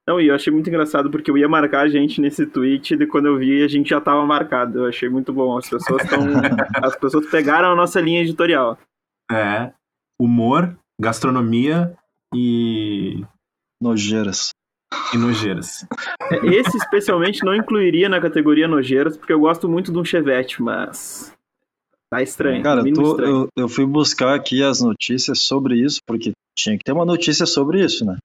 Não, 0.06 0.20
e 0.20 0.28
eu 0.28 0.34
achei 0.34 0.52
muito 0.52 0.68
engraçado 0.68 1.10
porque 1.10 1.30
eu 1.30 1.38
ia 1.38 1.48
marcar 1.48 1.80
a 1.80 1.88
gente 1.88 2.20
nesse 2.20 2.46
tweet 2.46 2.94
e 2.94 3.06
quando 3.06 3.26
eu 3.26 3.38
vi 3.38 3.64
a 3.64 3.68
gente 3.68 3.90
já 3.90 4.00
tava 4.00 4.24
marcado. 4.24 4.80
Eu 4.80 4.86
achei 4.86 5.08
muito 5.08 5.32
bom. 5.32 5.56
As 5.58 5.68
pessoas 5.68 6.04
estão. 6.04 6.20
as 6.80 6.94
pessoas 6.94 7.28
pegaram 7.28 7.72
a 7.72 7.74
nossa 7.74 8.00
linha 8.00 8.20
editorial. 8.20 8.78
É. 9.28 9.72
Humor, 10.20 10.78
gastronomia 11.00 11.96
e. 12.34 13.24
Nojeiras. 13.82 14.50
E 15.12 15.18
nojeiras. 15.18 15.86
Esse 16.42 16.76
especialmente 16.76 17.44
não 17.44 17.54
incluiria 17.54 18.08
na 18.08 18.20
categoria 18.20 18.68
nojeiras, 18.68 19.16
porque 19.16 19.32
eu 19.32 19.40
gosto 19.40 19.68
muito 19.68 19.92
de 19.92 19.98
um 19.98 20.04
chevette, 20.04 20.62
mas. 20.62 21.32
Tá 22.10 22.22
estranho. 22.22 22.62
Cara, 22.62 22.82
tô, 22.82 23.10
estranho. 23.10 23.48
Eu, 23.56 23.64
eu 23.64 23.68
fui 23.68 23.86
buscar 23.86 24.34
aqui 24.34 24.62
as 24.62 24.80
notícias 24.80 25.40
sobre 25.40 25.76
isso, 25.76 26.00
porque 26.06 26.32
tinha 26.56 26.76
que 26.76 26.84
ter 26.84 26.92
uma 26.92 27.04
notícia 27.04 27.46
sobre 27.46 27.84
isso, 27.84 28.04
né? 28.04 28.16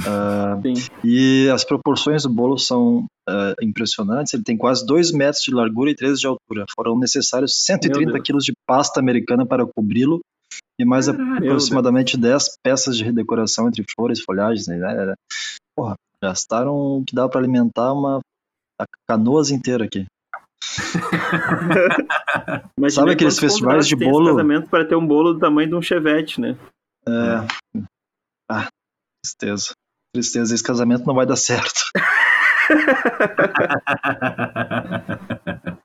Uh, 0.00 0.62
e 1.04 1.48
as 1.48 1.64
proporções 1.64 2.22
do 2.22 2.28
bolo 2.28 2.56
são 2.56 3.06
uh, 3.28 3.54
impressionantes. 3.60 4.32
Ele 4.32 4.44
tem 4.44 4.56
quase 4.56 4.86
2 4.86 5.12
metros 5.12 5.42
de 5.42 5.52
largura 5.52 5.90
e 5.90 5.94
13 5.94 6.20
de 6.20 6.26
altura. 6.26 6.64
Foram 6.74 6.98
necessários 6.98 7.64
130 7.64 8.18
quilos 8.20 8.44
de 8.44 8.52
pasta 8.66 9.00
americana 9.00 9.44
para 9.44 9.66
cobri-lo 9.66 10.20
e 10.80 10.84
mais 10.84 11.08
aproximadamente 11.08 12.16
10 12.16 12.58
peças 12.62 12.96
de 12.96 13.04
redecoração 13.04 13.68
entre 13.68 13.84
flores, 13.94 14.20
folhagens. 14.20 14.68
Né? 14.68 14.78
Porra, 15.78 15.94
gastaram 16.20 16.74
o 16.74 17.04
que 17.04 17.14
dá 17.14 17.28
para 17.28 17.38
alimentar 17.38 17.92
uma 17.92 18.18
canoas 19.08 19.52
inteira 19.52 19.84
aqui. 19.84 20.06
Sabe 22.90 23.12
aqueles 23.12 23.38
festivais 23.38 23.86
de 23.86 23.94
bolo? 23.94 24.30
casamento 24.30 24.68
para 24.68 24.84
ter 24.84 24.96
um 24.96 25.06
bolo 25.06 25.34
do 25.34 25.38
tamanho 25.38 25.68
de 25.68 25.76
um 25.76 25.82
chevette, 25.82 26.40
né? 26.40 26.58
É. 27.06 27.46
Ah, 28.50 28.66
tristeza. 29.24 29.70
Tristeza, 30.12 30.52
esse 30.52 30.64
casamento 30.64 31.06
não 31.06 31.14
vai 31.14 31.26
dar 31.26 31.36
certo. 31.36 31.84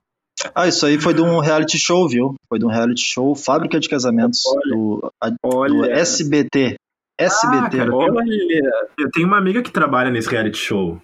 ah, 0.56 0.68
isso 0.68 0.88
aí 0.88 1.00
foi 1.00 1.14
de 1.14 1.22
um 1.22 1.38
reality 1.38 1.78
show, 1.78 2.10
viu? 2.10 2.34
Foi 2.50 2.58
de 2.58 2.66
um 2.66 2.70
reality 2.70 3.04
show 3.04 3.36
Fábrica 3.36 3.80
de 3.80 3.88
Casamentos 3.88 4.42
olha, 4.48 4.76
do, 4.76 5.14
a, 5.22 5.30
do 5.30 5.86
SBT. 5.86 6.78
SBT. 7.20 7.80
Ah, 7.80 7.86
cara, 7.86 7.96
olha. 7.96 8.72
Eu 8.98 9.10
tenho 9.12 9.28
uma 9.28 9.38
amiga 9.38 9.62
que 9.62 9.72
trabalha 9.72 10.10
nesse 10.10 10.30
reality 10.30 10.58
show. 10.58 11.02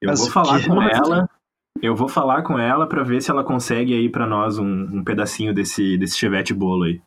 Eu 0.00 0.08
Mas 0.08 0.20
vou 0.20 0.30
falar 0.30 0.64
com 0.66 0.82
ela. 0.82 1.28
Eu 1.82 1.94
vou 1.94 2.08
falar 2.08 2.42
com 2.42 2.58
ela 2.58 2.86
para 2.86 3.02
ver 3.02 3.22
se 3.22 3.30
ela 3.30 3.44
consegue 3.44 3.94
aí 3.94 4.08
para 4.08 4.26
nós 4.26 4.58
um, 4.58 4.66
um, 4.66 5.04
pedacinho 5.04 5.54
desse, 5.54 5.96
desse 5.96 6.18
chevette 6.18 6.52
bolo 6.52 6.84
aí. 6.84 7.00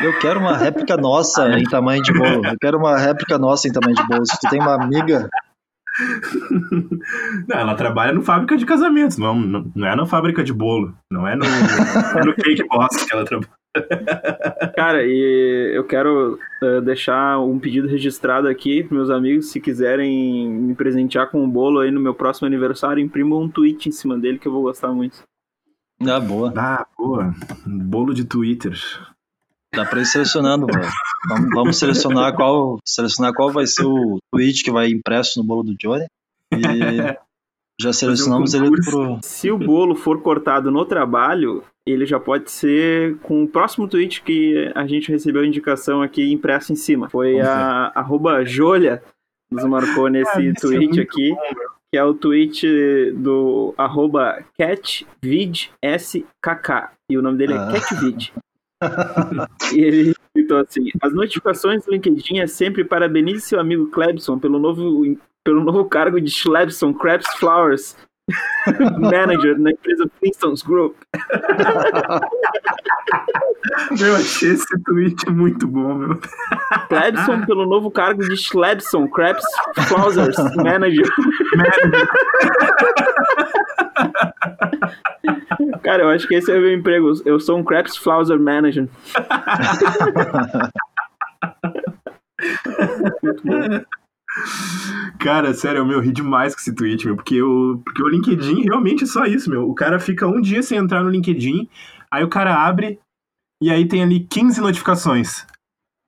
Eu 0.00 0.18
quero 0.18 0.40
uma 0.40 0.56
réplica 0.56 0.96
nossa 0.96 1.46
em 1.58 1.64
tamanho 1.64 2.02
de 2.02 2.12
bolo. 2.12 2.46
Eu 2.46 2.56
quero 2.58 2.78
uma 2.78 2.96
réplica 2.96 3.36
nossa 3.36 3.68
em 3.68 3.72
tamanho 3.72 3.94
de 3.94 4.06
bolo. 4.06 4.24
Se 4.24 4.38
tu 4.40 4.48
tem 4.48 4.60
uma 4.60 4.82
amiga. 4.82 5.28
Não, 7.48 7.58
ela 7.58 7.74
trabalha 7.74 8.12
no 8.12 8.22
fábrica 8.22 8.56
de 8.56 8.64
casamentos, 8.64 9.18
não, 9.18 9.34
não, 9.34 9.72
não 9.74 9.88
é 9.88 9.96
na 9.96 10.06
fábrica 10.06 10.44
de 10.44 10.52
bolo. 10.52 10.94
Não 11.10 11.26
é 11.26 11.34
no, 11.34 11.44
no 12.24 12.34
cake 12.34 12.62
box 12.68 13.04
que 13.04 13.12
ela 13.12 13.24
trabalha. 13.24 13.57
Cara, 14.76 15.04
e 15.04 15.72
eu 15.74 15.84
quero 15.84 16.38
uh, 16.62 16.80
deixar 16.80 17.38
um 17.40 17.58
pedido 17.58 17.86
registrado 17.86 18.48
aqui 18.48 18.82
para 18.82 18.96
meus 18.96 19.10
amigos, 19.10 19.50
se 19.50 19.60
quiserem 19.60 20.48
me 20.48 20.74
presentear 20.74 21.30
com 21.30 21.42
um 21.42 21.50
bolo 21.50 21.80
aí 21.80 21.90
no 21.90 22.00
meu 22.00 22.14
próximo 22.14 22.46
aniversário, 22.46 23.02
imprima 23.02 23.36
um 23.36 23.48
tweet 23.48 23.88
em 23.88 23.92
cima 23.92 24.18
dele 24.18 24.38
que 24.38 24.48
eu 24.48 24.52
vou 24.52 24.62
gostar 24.62 24.92
muito. 24.92 25.22
Ah, 26.00 26.20
boa. 26.20 26.52
Ah, 26.56 26.86
boa. 26.96 27.34
Bolo 27.66 28.14
de 28.14 28.24
Twitter. 28.24 28.78
Dá 29.74 29.84
pra 29.84 30.00
ir 30.00 30.06
selecionando, 30.06 30.66
velho. 30.66 30.88
Vamos, 31.28 31.50
vamos, 31.54 31.76
selecionar 31.76 32.34
qual 32.34 32.78
selecionar 32.84 33.34
qual 33.34 33.50
vai 33.50 33.66
ser 33.66 33.84
o 33.84 34.18
tweet 34.32 34.62
que 34.62 34.70
vai 34.70 34.88
impresso 34.88 35.38
no 35.38 35.46
bolo 35.46 35.62
do 35.62 35.74
Johnny. 35.76 36.06
E 36.52 36.58
já 37.80 37.92
selecionamos 37.92 38.54
um 38.54 38.64
ele 38.64 38.82
pro. 38.82 39.18
Se 39.22 39.50
o 39.50 39.58
bolo 39.58 39.94
for 39.94 40.22
cortado 40.22 40.70
no 40.70 40.84
trabalho, 40.84 41.64
ele 41.90 42.06
já 42.06 42.18
pode 42.18 42.50
ser 42.50 43.16
com 43.18 43.44
o 43.44 43.48
próximo 43.48 43.88
tweet 43.88 44.22
que 44.22 44.70
a 44.74 44.86
gente 44.86 45.10
recebeu 45.10 45.42
a 45.42 45.46
indicação 45.46 46.02
aqui 46.02 46.32
impresso 46.32 46.72
em 46.72 46.76
cima. 46.76 47.08
Foi 47.08 47.40
a 47.40 47.92
arroba 47.94 48.44
Jolha 48.44 49.02
nos 49.50 49.64
marcou 49.64 50.08
nesse 50.08 50.50
ah, 50.50 50.54
tweet 50.60 50.98
é 50.98 51.02
aqui. 51.02 51.30
Bom, 51.30 51.38
que 51.90 51.98
é 51.98 52.04
o 52.04 52.14
tweet 52.14 53.12
do 53.12 53.74
arroba 53.76 54.44
catvidskk. 54.58 55.78
E 57.10 57.16
o 57.16 57.22
nome 57.22 57.38
dele 57.38 57.54
é 57.54 57.56
ah. 57.56 57.70
é 57.70 57.80
catvid. 57.80 58.32
e 59.74 59.80
ele 59.80 60.14
tweetou 60.34 60.58
assim: 60.58 60.90
As 61.00 61.12
notificações 61.12 61.84
do 61.84 61.92
LinkedIn 61.92 62.40
é 62.40 62.46
sempre 62.46 62.84
parabenize 62.84 63.40
seu 63.40 63.58
amigo 63.58 63.90
Clebson 63.90 64.38
pelo 64.38 64.58
novo, 64.58 65.16
pelo 65.44 65.64
novo 65.64 65.86
cargo 65.86 66.20
de 66.20 66.42
Clebson 66.42 66.92
Krebs 66.92 67.28
Flowers 67.38 67.96
manager 68.98 69.58
na 69.58 69.70
empresa 69.70 70.10
Flintstones 70.18 70.62
Group. 70.62 70.96
meu, 73.98 74.16
achei 74.16 74.50
esse 74.50 74.78
tweet 74.84 75.30
muito 75.30 75.66
bom, 75.66 75.94
meu. 75.94 76.20
Clebson 76.88 77.46
pelo 77.46 77.64
novo 77.66 77.90
cargo 77.90 78.22
de 78.22 78.36
Schlebson 78.36 79.08
Krebs 79.08 79.46
Flausers 79.86 80.36
Manager. 80.56 81.08
manager. 81.56 82.08
Cara, 85.82 86.02
eu 86.02 86.10
acho 86.10 86.28
que 86.28 86.34
esse 86.34 86.52
é 86.52 86.56
o 86.56 86.60
meu 86.60 86.72
emprego. 86.72 87.12
Eu 87.24 87.40
sou 87.40 87.58
um 87.58 87.64
Krebs 87.64 87.96
Flauser 87.96 88.38
Manager. 88.38 88.88
muito 93.22 93.42
bom. 93.44 93.80
Cara, 95.18 95.52
sério, 95.54 95.84
meu, 95.84 95.98
eu 95.98 96.02
ri 96.02 96.12
demais 96.12 96.54
com 96.54 96.60
esse 96.60 96.74
tweet, 96.74 97.06
meu, 97.06 97.16
porque 97.16 97.42
o, 97.42 97.80
porque 97.84 98.02
o 98.02 98.08
LinkedIn 98.08 98.62
realmente 98.62 99.04
é 99.04 99.06
só 99.06 99.24
isso, 99.24 99.50
meu. 99.50 99.68
O 99.68 99.74
cara 99.74 99.98
fica 99.98 100.26
um 100.26 100.40
dia 100.40 100.62
sem 100.62 100.78
entrar 100.78 101.02
no 101.02 101.10
LinkedIn, 101.10 101.68
aí 102.10 102.22
o 102.22 102.28
cara 102.28 102.54
abre 102.54 103.00
e 103.62 103.70
aí 103.70 103.88
tem 103.88 104.02
ali 104.02 104.20
15 104.20 104.60
notificações. 104.60 105.46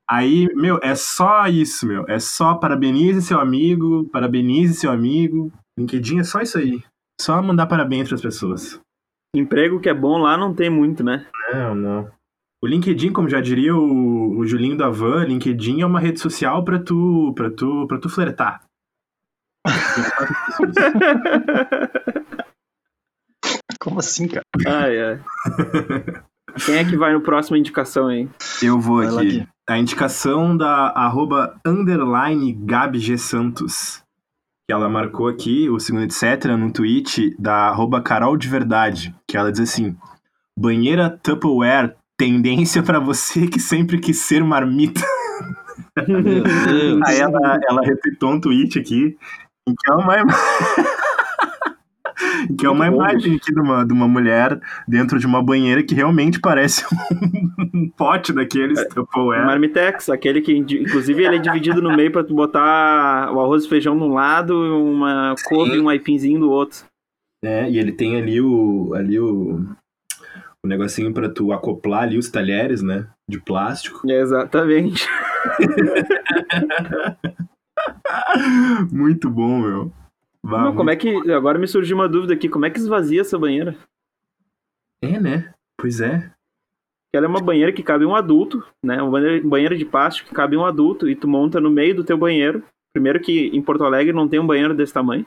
Aí, 0.09 0.49
meu, 0.55 0.79
é 0.83 0.95
só 0.95 1.47
isso, 1.47 1.87
meu. 1.87 2.05
É 2.09 2.19
só 2.19 2.55
parabenize 2.55 3.23
seu 3.23 3.39
amigo, 3.39 4.09
parabenize 4.11 4.75
seu 4.75 4.91
amigo. 4.91 5.53
LinkedIn 5.79 6.19
é 6.19 6.25
só 6.25 6.41
isso 6.41 6.59
aí. 6.59 6.83
Só 7.21 7.41
mandar 7.41 7.67
parabéns 7.67 8.09
para 8.09 8.17
as 8.17 8.23
pessoas. 8.23 8.81
Emprego 9.35 9.81
que 9.81 9.89
é 9.89 9.95
bom 9.95 10.19
lá 10.19 10.37
não 10.37 10.53
tem 10.53 10.69
muito, 10.69 11.05
né? 11.05 11.29
Não, 11.53 11.75
não. 11.75 12.11
O 12.63 12.67
LinkedIn, 12.67 13.13
como 13.13 13.29
já 13.29 13.41
diria 13.41 13.75
o, 13.75 14.39
o 14.39 14.47
Julinho 14.47 14.77
da 14.77 14.91
Van, 14.91 15.25
LinkedIn 15.25 15.81
é 15.81 15.87
uma 15.87 15.99
rede 15.99 16.21
social 16.21 16.63
para 16.63 16.79
tu, 16.79 17.33
para 17.35 17.51
tu, 17.51 17.87
para 17.87 17.99
tu 17.99 18.09
flertar. 18.09 18.63
Como 23.81 23.99
assim, 23.99 24.29
cara? 24.29 24.45
Ai, 24.67 25.03
ai. 25.03 25.21
Quem 26.67 26.77
é 26.77 26.85
que 26.85 26.99
vai 26.99 27.15
no 27.15 27.23
próximo 27.23 27.57
indicação 27.57 28.09
aí? 28.09 28.29
Eu 28.63 28.79
vou 28.79 29.01
aqui. 29.01 29.41
aqui. 29.41 29.49
A 29.69 29.79
indicação 29.79 30.55
da 30.55 30.89
arroba 30.89 31.59
underline 31.65 32.53
Gabi 32.53 32.99
G. 32.99 33.17
Santos. 33.17 34.03
Que 34.69 34.75
ela 34.75 34.89
marcou 34.89 35.29
aqui, 35.29 35.71
o 35.71 35.81
segundo 35.81 36.05
etc., 36.05 36.45
no 36.59 36.71
tweet 36.71 37.35
da 37.39 37.69
arroba 37.69 38.03
Carol 38.03 38.37
de 38.37 38.49
Verdade. 38.49 39.15
Que 39.27 39.39
ela 39.39 39.51
diz 39.51 39.61
assim: 39.61 39.97
banheira 40.59 41.19
Tupperware 41.23 41.97
Tendência 42.21 42.83
para 42.83 43.01
você 43.01 43.47
que 43.47 43.59
sempre 43.59 43.99
quis 43.99 44.21
ser 44.21 44.45
marmita. 44.45 45.01
Aí 47.07 47.19
ela, 47.19 47.59
ela 47.67 47.81
repetiu 47.81 48.29
um 48.29 48.39
tweet 48.39 48.79
aqui 48.79 49.17
em 49.67 49.75
que 49.75 49.91
é 49.91 49.95
uma, 49.95 50.17
Que 52.59 52.67
é 52.67 52.69
uma 52.69 52.91
bom, 52.91 52.97
imagem 52.97 53.37
aqui 53.37 53.51
de 53.51 53.59
uma, 53.59 53.87
de 53.87 53.95
uma 53.95 54.07
mulher 54.07 54.61
dentro 54.87 55.19
de 55.19 55.27
uma 55.27 55.43
banheira 55.43 55.83
que 55.83 55.95
realmente 55.95 56.39
parece 56.39 56.85
um 57.73 57.89
pote 57.97 58.35
daqueles 58.35 58.79
É, 58.79 58.85
Tupperware. 58.85 59.47
Marmitex, 59.47 60.11
aquele 60.11 60.43
que, 60.43 60.55
inclusive, 60.55 61.25
ele 61.25 61.37
é 61.37 61.39
dividido 61.39 61.81
no 61.81 61.97
meio 61.97 62.13
pra 62.13 62.23
tu 62.23 62.35
botar 62.35 63.33
o 63.33 63.41
arroz 63.41 63.65
e 63.65 63.69
feijão 63.71 63.97
de 63.97 64.05
um 64.05 64.13
lado, 64.13 64.55
uma 64.55 65.35
couve 65.49 65.77
e 65.77 65.81
um 65.81 65.89
aipinzinho 65.89 66.39
do 66.39 66.51
outro. 66.51 66.85
É, 67.43 67.71
e 67.71 67.79
ele 67.79 67.93
tem 67.93 68.17
ali 68.17 68.43
o 68.43 68.93
ali 68.95 69.19
o, 69.19 69.65
o 70.65 70.69
negocinho 70.69 71.13
pra 71.13 71.29
tu 71.29 71.53
acoplar 71.53 72.05
ali 72.05 72.19
os 72.19 72.31
talheres, 72.31 72.83
né, 72.83 73.09
de 73.29 73.41
plástico. 73.41 74.11
Exatamente. 74.11 75.07
Muito 78.93 79.31
bom, 79.31 79.61
meu. 79.61 79.93
Não, 80.43 80.75
como 80.75 80.91
é 80.91 80.97
que. 80.97 81.31
Agora 81.31 81.59
me 81.59 81.67
surgiu 81.67 81.97
uma 81.97 82.09
dúvida 82.09 82.35
aqui, 82.35 82.49
como 82.49 82.67
é 82.67 82.71
que 82.71 82.79
esvazia 82.79 83.21
essa 83.21 83.39
banheira? 83.39 83.77
É, 85.03 85.19
né? 85.19 85.53
Pois 85.79 86.01
é. 86.01 86.31
Ela 87.13 87.27
é 87.27 87.29
uma 87.29 87.41
banheira 87.41 87.73
que 87.73 87.83
cabe 87.83 88.05
um 88.05 88.15
adulto, 88.15 88.65
né? 88.85 89.03
Uma 89.03 89.19
banheira, 89.43 89.77
de 89.77 89.85
plástico 89.85 90.29
que 90.29 90.35
cabe 90.35 90.57
um 90.57 90.65
adulto 90.65 91.09
e 91.09 91.17
tu 91.17 91.27
monta 91.27 91.61
no 91.61 91.71
meio 91.71 91.95
do 91.95 92.05
teu 92.05 92.17
banheiro. 92.17 92.63
Primeiro 92.93 93.21
que 93.21 93.49
em 93.49 93.63
Porto 93.63 93.85
Alegre 93.85 94.13
não 94.13 94.29
tem 94.29 94.39
um 94.39 94.47
banheiro 94.47 94.75
desse 94.75 94.93
tamanho. 94.93 95.27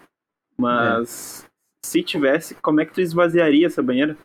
Mas 0.57 1.49
se 1.83 2.01
tivesse, 2.01 2.55
como 2.55 2.79
é 2.79 2.85
que 2.85 2.93
tu 2.93 3.01
esvaziaria 3.01 3.67
essa 3.67 3.83
banheira? 3.83 4.17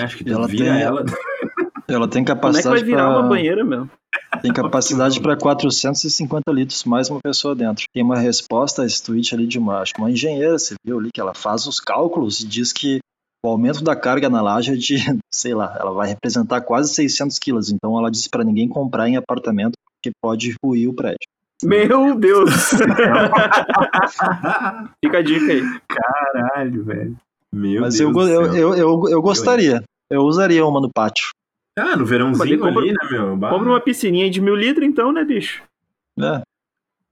Acho 0.00 0.16
que 0.18 0.30
Ela 0.30 0.46
vira 0.48 0.64
tem- 0.72 0.82
ela. 0.82 1.04
Ela 1.88 2.08
tem 2.08 2.24
Como 2.24 2.32
é 2.32 2.34
que 2.36 2.40
vai 2.42 2.52
capacidade 2.52 2.84
virar 2.84 3.04
pra- 3.10 3.18
uma 3.20 3.28
banheira, 3.28 3.64
meu? 3.64 3.88
Tem 4.40 4.52
capacidade 4.52 5.20
para 5.20 5.36
450 5.36 6.50
litros, 6.50 6.84
mais 6.84 7.10
uma 7.10 7.20
pessoa 7.20 7.54
dentro. 7.54 7.84
Tem 7.92 8.02
uma 8.02 8.18
resposta 8.18 8.82
a 8.82 8.86
esse 8.86 9.02
tweet 9.02 9.34
ali 9.34 9.46
de 9.46 9.58
uma, 9.58 9.80
acho 9.80 9.92
que 9.94 10.00
uma 10.00 10.10
engenheira, 10.10 10.58
você 10.58 10.74
viu 10.84 10.98
ali, 10.98 11.10
que 11.12 11.20
ela 11.20 11.34
faz 11.34 11.66
os 11.66 11.78
cálculos 11.80 12.40
e 12.40 12.46
diz 12.46 12.72
que 12.72 12.98
o 13.44 13.48
aumento 13.48 13.82
da 13.84 13.94
carga 13.96 14.30
na 14.30 14.40
laje 14.40 14.72
é 14.72 14.76
de, 14.76 14.96
sei 15.32 15.54
lá, 15.54 15.76
ela 15.78 15.92
vai 15.92 16.08
representar 16.08 16.60
quase 16.62 16.94
600 16.94 17.38
quilos. 17.38 17.70
Então 17.70 17.98
ela 17.98 18.10
disse 18.10 18.30
para 18.30 18.44
ninguém 18.44 18.68
comprar 18.68 19.08
em 19.08 19.16
apartamento 19.16 19.72
porque 20.00 20.10
pode 20.22 20.54
ruir 20.64 20.88
o 20.88 20.94
prédio. 20.94 21.18
Meu 21.62 22.14
Deus! 22.18 22.50
Fica 25.04 25.18
a 25.18 25.22
dica 25.22 25.52
aí. 25.52 25.62
Caralho, 25.88 26.84
velho. 26.84 27.16
Meu 27.54 27.82
Mas 27.82 27.98
Deus 27.98 28.14
eu, 28.16 28.22
eu, 28.28 28.52
céu. 28.52 28.54
eu, 28.54 28.74
eu, 28.74 29.02
eu 29.10 29.22
gostaria. 29.22 29.82
Eu 30.10 30.22
usaria 30.22 30.64
uma 30.64 30.80
no 30.80 30.90
pátio. 30.92 31.28
Ah, 31.78 31.96
no 31.96 32.04
verãozinho 32.04 32.58
compra- 32.58 32.82
ali, 32.82 32.92
né, 32.92 32.98
meu? 33.10 33.36
Bah, 33.36 33.50
Compra 33.50 33.68
uma 33.70 33.80
piscininha 33.80 34.30
de 34.30 34.40
mil 34.40 34.54
litros, 34.56 34.86
então, 34.86 35.10
né, 35.12 35.24
bicho? 35.24 35.62
né? 36.16 36.42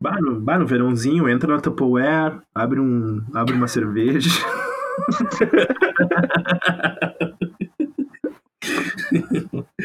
bah, 0.02 0.18
no, 0.20 0.38
bah, 0.40 0.58
no 0.58 0.66
verãozinho, 0.66 1.28
entra 1.28 1.54
na 1.54 1.60
Tupperware, 1.60 2.40
abre, 2.54 2.78
um, 2.80 3.22
abre 3.34 3.54
uma 3.54 3.68
cerveja. 3.68 4.28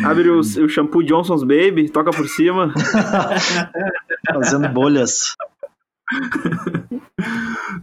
Abre 0.04 0.30
o, 0.30 0.40
o 0.40 0.70
shampoo 0.70 1.04
Johnson's 1.04 1.44
Baby, 1.44 1.90
toca 1.90 2.12
por 2.12 2.28
cima. 2.28 2.74
Fazendo 4.34 4.70
bolhas. 4.70 5.36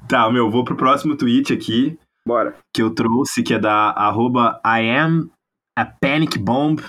Tá, 0.09 0.31
meu, 0.31 0.51
vou 0.51 0.65
pro 0.65 0.77
próximo 0.77 1.17
tweet 1.17 1.53
aqui. 1.53 1.99
Bora. 2.27 2.57
que 2.73 2.83
eu 2.83 2.95
trouxe, 2.95 3.43
que 3.43 3.55
é 3.55 3.59
da 3.59 3.91
arroba 3.91 4.61
I 4.65 4.89
am 4.91 5.31
a 5.77 5.85
panic 5.85 6.39
bomb, 6.39 6.81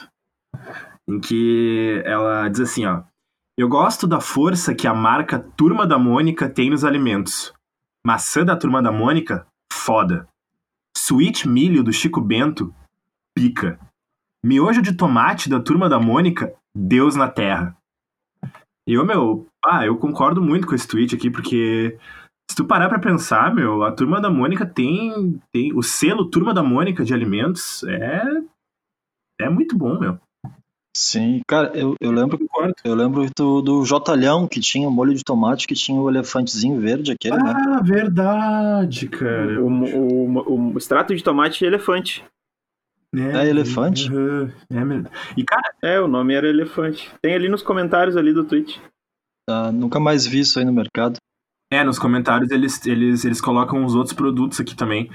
em 1.08 1.19
que 1.19 2.02
ela 2.06 2.48
diz 2.50 2.62
assim, 2.62 2.86
ó. 2.86 3.04
Eu 3.58 3.67
gosto 3.67 4.08
da 4.08 4.19
força 4.19 4.74
que 4.74 4.88
a 4.88 4.93
marca 4.93 5.39
Turma 5.39 5.86
da 5.86 5.98
Mônica 5.98 6.50
tem 6.50 6.69
nos 6.69 6.84
alimentos. 6.84 7.54
Maçã 8.06 8.43
da 8.43 8.56
Turma 8.56 8.82
da 8.82 8.91
Mônica, 8.91 9.46
foda. 9.72 10.28
Sweet 10.98 11.48
milho 11.48 11.84
do 11.84 11.93
Chico 11.93 12.19
Bento, 12.19 12.74
pica. 13.36 13.80
Miojo 14.43 14.82
de 14.82 14.93
tomate 14.93 15.50
da 15.50 15.60
Turma 15.60 15.88
da 15.88 16.00
Mônica, 16.00 16.54
Deus 16.76 17.15
na 17.15 17.30
terra. 17.30 17.78
E 18.88 18.93
eu, 18.93 19.06
meu, 19.06 19.48
ah, 19.65 19.86
eu 19.86 19.98
concordo 19.98 20.41
muito 20.41 20.67
com 20.67 20.76
esse 20.76 20.88
tweet 20.88 21.15
aqui, 21.15 21.30
porque 21.30 21.98
se 22.49 22.56
tu 22.56 22.65
parar 22.65 22.89
pra 22.89 22.99
pensar, 22.99 23.53
meu, 23.53 23.84
a 23.84 23.91
Turma 23.91 24.21
da 24.21 24.29
Mônica 24.29 24.65
tem, 24.65 25.41
tem 25.51 25.73
o 25.73 25.82
selo 25.82 26.29
Turma 26.29 26.53
da 26.53 26.63
Mônica 26.63 27.03
de 27.03 27.13
alimentos 27.13 27.84
é 27.84 28.23
é 29.41 29.49
muito 29.49 29.77
bom, 29.77 29.99
meu. 29.99 30.19
Sim, 30.95 31.41
cara, 31.47 31.71
eu, 31.75 31.95
eu 31.99 32.12
lembro 32.12 32.39
eu 32.84 32.93
lembro 32.93 33.27
do, 33.36 33.62
do 33.63 33.84
Jotalhão, 33.84 34.47
que 34.47 34.60
tinha 34.60 34.88
o 34.88 34.91
molho 34.91 35.15
de 35.15 35.23
tomate, 35.23 35.65
que 35.65 35.73
tinha 35.73 35.99
o 35.99 36.08
elefantezinho 36.08 36.79
verde 36.79 37.12
aquele, 37.12 37.36
né? 37.36 37.53
Ah, 37.56 37.82
verdade, 37.82 39.08
cara. 39.10 39.60
O, 39.60 39.67
o, 39.67 40.73
o 40.73 40.77
extrato 40.77 41.15
de 41.15 41.23
tomate 41.23 41.65
elefante. 41.65 42.23
É 43.15 43.47
elefante? 43.47 44.12
uhum, 44.12 44.51
é 44.71 44.86
mesmo. 44.86 45.08
E, 45.36 45.43
cara, 45.43 45.73
É, 45.82 45.99
o 45.99 46.08
nome 46.08 46.34
era 46.34 46.47
elefante. 46.47 47.12
Tem 47.21 47.34
ali 47.34 47.49
nos 47.49 47.62
comentários 47.62 48.15
ali 48.15 48.34
do 48.34 48.43
tweet. 48.43 48.82
Ah, 49.49 49.71
nunca 49.71 49.99
mais 49.99 50.25
vi 50.25 50.39
isso 50.39 50.60
aí 50.60 50.65
no 50.65 50.73
mercado. 50.73 51.17
É, 51.73 51.83
nos 51.83 51.97
comentários 51.99 52.51
eles, 52.51 52.86
eles, 52.86 53.25
eles 53.25 53.41
colocam 53.41 53.83
os 53.86 53.95
outros 53.95 54.13
produtos 54.13 54.59
aqui 54.59 54.75
também. 54.75 55.09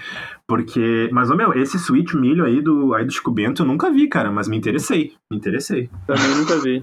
Porque. 0.47 1.09
Mas, 1.13 1.31
ô 1.31 1.35
meu, 1.37 1.53
esse 1.55 1.77
sweet 1.77 2.17
milho 2.17 2.45
aí 2.45 2.61
do, 2.61 2.95
aí 2.95 3.05
do 3.05 3.13
Chico 3.13 3.31
Bento 3.31 3.63
eu 3.63 3.67
nunca 3.67 3.91
vi, 3.91 4.09
cara, 4.09 4.31
mas 4.31 4.49
me 4.49 4.57
interessei. 4.57 5.15
Me 5.31 5.37
interessei. 5.39 5.89
Também 6.07 6.35
nunca 6.37 6.59
vi. 6.61 6.81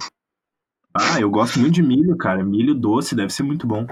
Ah, 0.93 1.19
eu 1.19 1.29
gosto 1.29 1.59
muito 1.59 1.73
de 1.73 1.83
milho, 1.83 2.15
cara. 2.17 2.43
Milho 2.43 2.73
doce 2.73 3.15
deve 3.15 3.33
ser 3.33 3.43
muito 3.43 3.67
bom. 3.67 3.85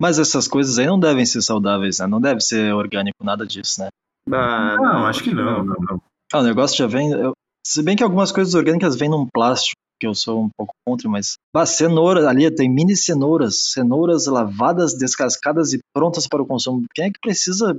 Mas 0.00 0.18
essas 0.18 0.48
coisas 0.48 0.78
aí 0.78 0.86
não 0.86 0.98
devem 0.98 1.24
ser 1.24 1.42
saudáveis, 1.42 1.98
né? 2.00 2.06
Não 2.06 2.20
deve 2.20 2.40
ser 2.40 2.74
orgânico, 2.74 3.24
nada 3.24 3.46
disso, 3.46 3.80
né? 3.82 3.88
Ah, 4.32 4.76
Não, 4.76 5.06
acho 5.06 5.22
que 5.22 5.32
não, 5.32 5.64
não, 5.64 5.76
não. 5.80 6.02
Ah, 6.32 6.40
o 6.40 6.42
negócio 6.42 6.76
já 6.76 6.86
vem. 6.86 7.10
eu- 7.12 7.32
se 7.66 7.82
bem 7.82 7.94
que 7.96 8.02
algumas 8.02 8.32
coisas 8.32 8.54
orgânicas 8.54 8.96
vêm 8.96 9.08
num 9.08 9.26
plástico, 9.32 9.76
que 10.00 10.06
eu 10.06 10.14
sou 10.14 10.42
um 10.44 10.48
pouco 10.56 10.72
contra, 10.86 11.08
mas. 11.08 11.34
Ah, 11.54 11.66
cenoura, 11.66 12.28
ali 12.28 12.50
tem 12.54 12.68
mini 12.72 12.96
cenouras. 12.96 13.72
Cenouras 13.72 14.26
lavadas, 14.26 14.94
descascadas 14.96 15.72
e 15.74 15.80
prontas 15.94 16.26
para 16.26 16.42
o 16.42 16.46
consumo. 16.46 16.84
Quem 16.94 17.06
é 17.06 17.10
que 17.10 17.20
precisa 17.20 17.76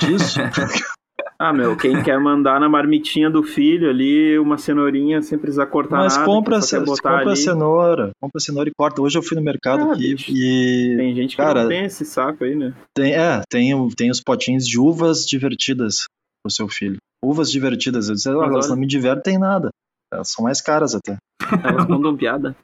disso? 0.00 0.38
Ah, 1.40 1.52
meu, 1.52 1.76
quem 1.76 2.02
quer 2.02 2.18
mandar 2.18 2.58
na 2.58 2.68
marmitinha 2.68 3.30
do 3.30 3.44
filho 3.44 3.88
ali 3.88 4.36
uma 4.40 4.58
cenourinha 4.58 5.22
sem 5.22 5.38
precisar 5.38 5.66
cortar 5.66 5.96
mas 5.98 6.14
nada. 6.14 6.26
compra, 6.26 6.60
só 6.60 6.78
quer 6.80 6.84
ce- 6.84 7.00
compra 7.00 7.18
ali. 7.30 7.36
cenoura. 7.36 8.10
Compra 8.20 8.40
cenoura 8.40 8.68
e 8.68 8.72
corta. 8.76 9.00
Hoje 9.02 9.18
eu 9.18 9.22
fui 9.22 9.36
no 9.36 9.42
mercado 9.44 9.82
Ah, 9.88 9.92
aqui 9.92 10.14
bicho. 10.16 10.32
e. 10.32 10.96
Tem 10.96 11.14
gente 11.14 11.30
que 11.30 11.36
Cara, 11.36 11.68
tem 11.68 11.84
esse 11.84 12.04
saco 12.04 12.42
aí, 12.42 12.56
né? 12.56 12.74
Tem, 12.92 13.14
é, 13.14 13.40
tem, 13.48 13.88
tem 13.96 14.10
os 14.10 14.20
potinhos 14.20 14.66
de 14.66 14.80
uvas 14.80 15.24
divertidas 15.24 16.06
pro 16.42 16.52
seu 16.52 16.68
filho. 16.68 16.96
Uvas 17.24 17.52
divertidas. 17.52 18.08
Eu 18.08 18.16
disse, 18.16 18.28
"Ah, 18.28 18.32
Mas 18.34 18.50
elas 18.50 18.64
olha- 18.66 18.74
não 18.74 18.80
me 18.80 18.86
divertem 18.86 19.38
nada. 19.38 19.70
Elas 20.12 20.30
são 20.30 20.44
mais 20.44 20.60
caras 20.60 20.94
até. 20.94 21.16
Elas 21.64 21.86
mandam 21.86 22.16
piada. 22.16 22.56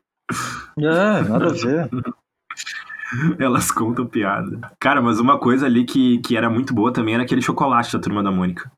É, 0.78 1.20
nada 1.28 1.50
a 1.50 1.52
ver. 1.52 1.90
Elas 3.38 3.70
contam 3.70 4.07
piada. 4.07 4.72
Cara, 4.80 5.00
mas 5.02 5.20
uma 5.20 5.38
coisa 5.38 5.66
ali 5.66 5.85
que, 5.85 6.18
que 6.18 6.37
era 6.37 6.48
muito 6.50 6.74
boa 6.74 6.92
também 6.92 7.14
era 7.14 7.22
aquele 7.22 7.42
chocolate 7.42 7.92
da 7.92 8.02
Turma 8.02 8.22
da 8.22 8.30
Mônica. 8.30 8.70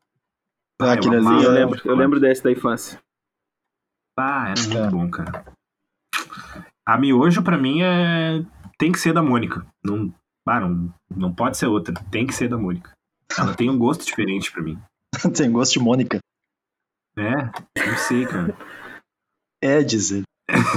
Ah, 0.81 0.93
aquele 0.93 1.15
eu 1.15 1.19
ali 1.19 1.27
amava 1.27 1.43
eu 1.43 1.51
é- 1.51 1.53
lembro, 1.53 1.81
eu 1.85 1.95
lembro 1.95 2.19
desse 2.19 2.43
da 2.43 2.51
infância. 2.51 2.99
Ah, 4.19 4.49
era 4.49 4.61
muito 4.61 4.77
É. 4.77 4.89
bom, 4.89 5.09
cara. 5.09 5.45
A 6.87 6.97
miojo, 6.97 7.41
pra 7.43 7.57
mim, 7.57 7.81
é... 7.81 8.43
tem 8.77 8.91
que 8.91 8.99
ser 8.99 9.13
da 9.13 9.21
Mônica. 9.21 9.65
Não, 9.83 10.13
ah, 10.47 10.59
não, 10.59 10.93
não 11.09 11.33
pode 11.33 11.57
ser 11.57 11.67
outra. 11.67 11.93
Tem 12.11 12.25
que 12.27 12.33
ser 12.33 12.47
da 12.49 12.57
Mônica. 12.57 12.91
Ela 13.37 13.55
tem 13.55 13.69
um 13.69 13.77
gosto 13.77 14.05
diferente 14.05 14.51
pra 14.51 14.61
mim. 14.61 14.79
tem 15.35 15.51
gosto 15.51 15.73
de 15.73 15.79
Mônica. 15.79 16.19
É, 17.17 17.89
não 17.89 17.97
sei, 17.97 18.25
cara. 18.25 18.55
É 19.61 19.81
dizer. 19.81 20.23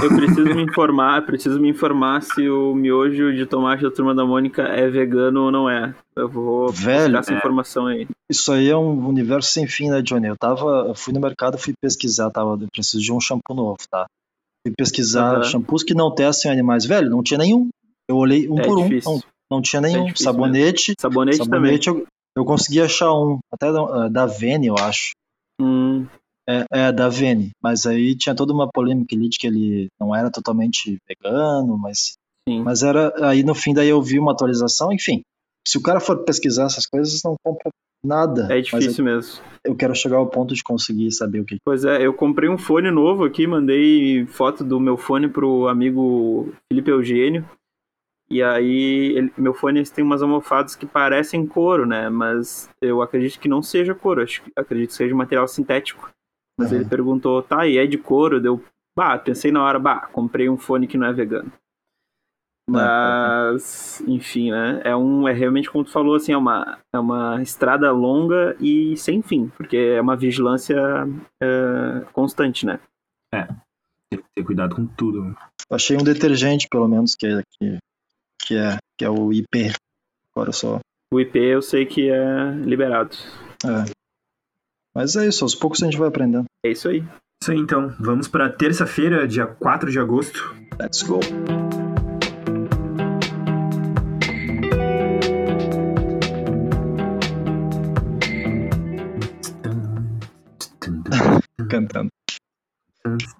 Eu 0.02 0.08
preciso 0.08 0.54
me 0.54 0.62
informar, 0.62 1.24
preciso 1.24 1.60
me 1.60 1.68
informar 1.68 2.22
se 2.22 2.48
o 2.48 2.74
miojo 2.74 3.32
de 3.32 3.46
tomate 3.46 3.82
da 3.82 3.90
turma 3.90 4.14
da 4.14 4.24
Mônica 4.24 4.62
é 4.62 4.88
vegano 4.88 5.44
ou 5.44 5.52
não 5.52 5.70
é. 5.70 5.94
Eu 6.16 6.28
vou 6.28 6.72
Velho, 6.72 7.12
buscar 7.12 7.18
essa 7.20 7.34
é. 7.34 7.36
informação 7.36 7.86
aí. 7.86 8.08
Isso 8.28 8.52
aí 8.52 8.68
é 8.68 8.76
um 8.76 9.06
universo 9.06 9.52
sem 9.52 9.68
fim, 9.68 9.90
né, 9.90 10.02
Johnny? 10.02 10.26
Eu 10.26 10.36
tava, 10.36 10.86
eu 10.88 10.94
fui 10.94 11.12
no 11.12 11.20
mercado, 11.20 11.56
fui 11.56 11.72
pesquisar, 11.80 12.30
tava, 12.30 12.58
eu 12.60 12.68
preciso 12.72 13.00
de 13.00 13.12
um 13.12 13.20
shampoo 13.20 13.54
novo, 13.54 13.78
tá? 13.88 14.06
Fui 14.66 14.74
pesquisar 14.76 15.36
Aham. 15.36 15.44
shampoos 15.44 15.84
que 15.84 15.94
não 15.94 16.12
testem 16.12 16.50
animais. 16.50 16.84
Velho, 16.84 17.08
não 17.08 17.22
tinha 17.22 17.38
nenhum. 17.38 17.68
Eu 18.08 18.16
olhei 18.16 18.48
um 18.48 18.58
É 18.58 18.64
por 18.64 18.82
difícil. 18.82 19.10
um, 19.10 19.14
não, 19.14 19.22
não 19.52 19.62
tinha 19.62 19.80
nenhum. 19.80 20.04
difícil 20.06 20.24
sabonete, 20.24 20.94
Sabonete, 20.98 21.36
sabonete 21.36 21.88
eu, 21.88 22.06
eu 22.36 22.44
consegui 22.44 22.80
achar 22.80 23.12
um, 23.12 23.38
até 23.52 23.70
da, 23.72 24.08
da 24.08 24.26
Vene, 24.26 24.66
eu 24.66 24.74
acho. 24.76 25.12
também. 25.58 25.70
Hum, 25.72 26.06
É, 26.48 26.64
é, 26.72 26.92
da 26.92 27.08
Vene. 27.08 27.50
Mas 27.62 27.86
aí 27.86 28.16
tinha 28.16 28.34
toda 28.34 28.52
uma 28.52 28.68
polêmica 28.68 29.14
ali 29.14 29.28
de 29.28 29.38
que 29.38 29.46
ele 29.46 29.88
não 30.00 30.14
era 30.14 30.30
totalmente 30.30 30.98
vegano, 31.08 31.78
mas, 31.78 32.14
sim. 32.48 32.60
mas 32.62 32.82
era. 32.82 33.12
Aí 33.28 33.42
no 33.42 33.54
fim 33.54 33.72
daí 33.72 33.88
eu 33.88 34.02
vi 34.02 34.18
uma 34.18 34.32
atualização, 34.32 34.92
enfim. 34.92 35.22
Se 35.66 35.78
o 35.78 35.82
cara 35.82 36.00
for 36.00 36.24
pesquisar 36.24 36.64
essas 36.64 36.86
coisas, 36.86 37.20
não 37.22 37.36
compra 37.44 37.70
nada. 38.04 38.48
É 38.50 38.60
difícil 38.60 39.04
mesmo. 39.04 39.42
eu, 39.64 39.72
eu 39.72 39.76
quero 39.76 39.94
chegar 39.94 40.16
ao 40.16 40.26
ponto 40.26 40.54
de 40.54 40.62
conseguir 40.62 41.12
saber 41.12 41.40
o 41.40 41.44
que. 41.44 41.56
Pois 41.64 41.84
é, 41.84 42.04
eu 42.04 42.14
comprei 42.14 42.48
um 42.48 42.58
fone 42.58 42.90
novo 42.90 43.24
aqui, 43.24 43.46
mandei 43.46 44.26
foto 44.26 44.64
do 44.64 44.80
meu 44.80 44.96
fone 44.96 45.28
pro 45.28 45.68
amigo 45.68 46.52
Felipe 46.68 46.90
Eugênio. 46.90 47.48
E 48.30 48.42
aí, 48.44 49.12
ele, 49.16 49.32
meu 49.36 49.52
fone 49.52 49.82
tem 49.84 50.04
umas 50.04 50.22
almofadas 50.22 50.76
que 50.76 50.86
parecem 50.86 51.44
couro, 51.44 51.84
né? 51.84 52.08
Mas 52.08 52.70
eu 52.80 53.02
acredito 53.02 53.40
que 53.40 53.48
não 53.48 53.60
seja 53.60 53.92
couro, 53.92 54.22
acho, 54.22 54.42
acredito 54.56 54.90
que 54.90 54.94
seja 54.94 55.14
material 55.14 55.48
sintético. 55.48 56.10
Mas 56.60 56.72
uhum. 56.72 56.76
ele 56.76 56.84
perguntou, 56.84 57.42
tá, 57.42 57.66
e 57.66 57.78
é 57.78 57.86
de 57.86 57.96
couro? 57.96 58.38
Deu, 58.38 58.62
bah, 58.94 59.18
pensei 59.18 59.50
na 59.50 59.64
hora, 59.64 59.78
bah, 59.78 60.08
comprei 60.12 60.46
um 60.50 60.58
fone 60.58 60.86
que 60.86 60.98
não 60.98 61.06
é 61.06 61.12
vegano. 61.12 61.50
Mas, 62.68 64.00
enfim, 64.06 64.50
né? 64.52 64.82
É, 64.84 64.94
um, 64.94 65.26
é 65.26 65.32
realmente, 65.32 65.70
como 65.70 65.84
tu 65.84 65.90
falou, 65.90 66.14
assim, 66.14 66.32
é 66.32 66.36
uma, 66.36 66.78
é 66.94 66.98
uma 66.98 67.42
estrada 67.42 67.90
longa 67.90 68.54
e 68.60 68.94
sem 68.98 69.22
fim, 69.22 69.48
porque 69.56 69.76
é 69.76 70.00
uma 70.00 70.16
vigilância 70.16 70.76
é, 71.42 72.04
constante, 72.12 72.66
né? 72.66 72.78
É, 73.34 73.46
tem 74.10 74.20
que 74.20 74.24
ter 74.36 74.44
cuidado 74.44 74.76
com 74.76 74.86
tudo. 74.86 75.34
Achei 75.70 75.96
um 75.96 76.04
detergente, 76.04 76.68
pelo 76.70 76.86
menos, 76.86 77.16
que 77.16 77.26
é, 77.26 77.42
que, 77.58 77.78
que 78.46 78.54
é, 78.56 78.76
que 78.98 79.04
é 79.04 79.10
o 79.10 79.32
IP. 79.32 79.72
Agora 80.36 80.52
só. 80.52 80.78
O 81.12 81.18
IP 81.18 81.38
eu 81.38 81.62
sei 81.62 81.86
que 81.86 82.08
é 82.08 82.50
liberado. 82.64 83.16
É. 83.64 83.99
Mas 84.94 85.14
é 85.14 85.28
isso, 85.28 85.44
aos 85.44 85.54
poucos 85.54 85.82
a 85.82 85.86
gente 85.86 85.96
vai 85.96 86.08
aprendendo. 86.08 86.46
É 86.64 86.70
isso 86.70 86.88
aí. 86.88 87.04
Isso 87.42 87.52
aí, 87.52 87.58
então. 87.58 87.94
Vamos 88.00 88.26
para 88.26 88.50
terça-feira, 88.50 89.26
dia 89.26 89.46
4 89.46 89.90
de 89.90 90.00
agosto. 90.00 90.54
Let's 90.78 91.02
go. 91.02 91.20
Cantando. 101.70 102.08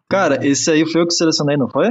Cara, 0.09 0.47
esse 0.47 0.71
aí 0.71 0.91
foi 0.91 1.03
eu 1.03 1.07
que 1.07 1.15
selecionei, 1.15 1.57
não 1.57 1.69
foi? 1.69 1.89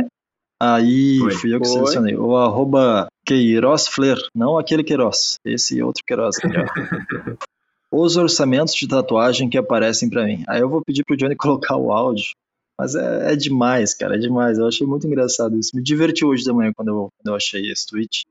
Aí 0.61 1.19
foi. 1.19 1.31
fui 1.33 1.53
eu 1.53 1.59
que 1.59 1.67
foi. 1.67 1.79
selecionei. 1.79 2.15
O 2.15 2.37
arroba 2.37 3.07
Queiroz 3.25 3.89
Flair, 3.89 4.17
não 4.33 4.57
aquele 4.57 4.85
Queiroz, 4.85 5.35
esse 5.45 5.83
outro 5.83 6.01
Queiroz. 6.05 6.37
Os 7.91 8.17
orçamentos 8.17 8.73
de 8.75 8.87
tatuagem 8.87 9.49
que 9.49 9.57
aparecem 9.57 10.09
para 10.09 10.25
mim. 10.25 10.43
Aí 10.47 10.61
eu 10.61 10.69
vou 10.69 10.83
pedir 10.83 11.03
pro 11.03 11.17
Johnny 11.17 11.35
colocar 11.37 11.75
o 11.75 11.91
áudio. 11.91 12.31
Mas 12.79 12.95
é, 12.95 13.33
é, 13.33 13.35
demais, 13.35 13.93
cara, 13.93 14.15
é 14.15 14.17
demais. 14.19 14.57
Eu 14.57 14.67
achei 14.67 14.87
muito 14.87 15.05
engraçado 15.05 15.57
isso. 15.59 15.75
Me 15.75 15.83
divertiu 15.83 16.29
hoje 16.29 16.43
de 16.43 16.53
manhã 16.53 16.71
quando 16.73 16.87
eu, 16.87 17.09
quando 17.17 17.27
eu 17.27 17.35
achei 17.35 17.69
esse 17.69 17.85
tweet. 17.85 18.25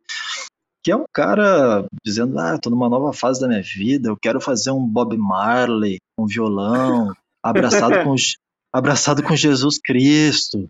Que 0.83 0.91
é 0.91 0.97
um 0.97 1.05
cara 1.13 1.85
dizendo: 2.03 2.39
Ah, 2.39 2.57
tô 2.57 2.71
numa 2.71 2.89
nova 2.89 3.13
fase 3.13 3.41
da 3.41 3.47
minha 3.49 3.61
vida, 3.63 4.09
eu 4.09 4.17
quero 4.17 4.41
fazer 4.41 4.71
um 4.71 4.87
Bob 4.87 5.15
Marley, 5.19 5.99
um 6.19 6.25
violão, 6.25 7.13
abraçado 7.45 8.03
com, 8.05 8.15
abraçado 8.73 9.23
com 9.23 9.37
Jesus 9.37 9.79
Cristo. 9.79 10.67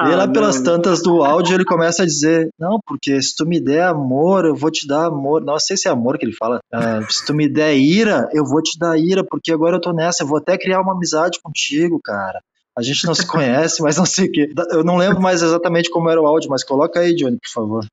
Ah, 0.00 0.10
e 0.10 0.16
lá 0.16 0.26
pelas 0.26 0.56
não, 0.56 0.64
tantas 0.64 1.02
do 1.02 1.22
áudio 1.22 1.54
ele 1.54 1.64
começa 1.64 2.02
a 2.02 2.06
dizer: 2.06 2.48
Não, 2.58 2.80
porque 2.86 3.20
se 3.20 3.36
tu 3.36 3.44
me 3.46 3.60
der 3.60 3.82
amor, 3.82 4.46
eu 4.46 4.54
vou 4.54 4.70
te 4.70 4.86
dar 4.86 5.06
amor. 5.06 5.44
Não 5.44 5.58
sei 5.58 5.76
se 5.76 5.88
é 5.88 5.90
amor 5.90 6.16
que 6.16 6.24
ele 6.24 6.32
fala. 6.32 6.58
Uh, 6.72 7.12
se 7.12 7.26
tu 7.26 7.34
me 7.34 7.46
der 7.46 7.76
ira, 7.76 8.26
eu 8.32 8.44
vou 8.44 8.62
te 8.62 8.78
dar 8.78 8.98
ira, 8.98 9.22
porque 9.22 9.52
agora 9.52 9.76
eu 9.76 9.80
tô 9.80 9.92
nessa. 9.92 10.22
Eu 10.22 10.26
vou 10.26 10.38
até 10.38 10.56
criar 10.56 10.80
uma 10.80 10.94
amizade 10.94 11.38
contigo, 11.42 12.00
cara. 12.02 12.40
A 12.76 12.82
gente 12.82 13.04
não 13.06 13.14
se 13.14 13.26
conhece, 13.28 13.82
mas 13.82 13.98
não 13.98 14.06
sei 14.06 14.28
o 14.28 14.32
quê. 14.32 14.50
Eu 14.70 14.82
não 14.82 14.96
lembro 14.96 15.20
mais 15.20 15.42
exatamente 15.42 15.90
como 15.90 16.08
era 16.08 16.20
o 16.20 16.26
áudio, 16.26 16.48
mas 16.48 16.64
coloca 16.64 17.00
aí, 17.00 17.14
Johnny, 17.14 17.36
por 17.36 17.52
favor. 17.52 17.86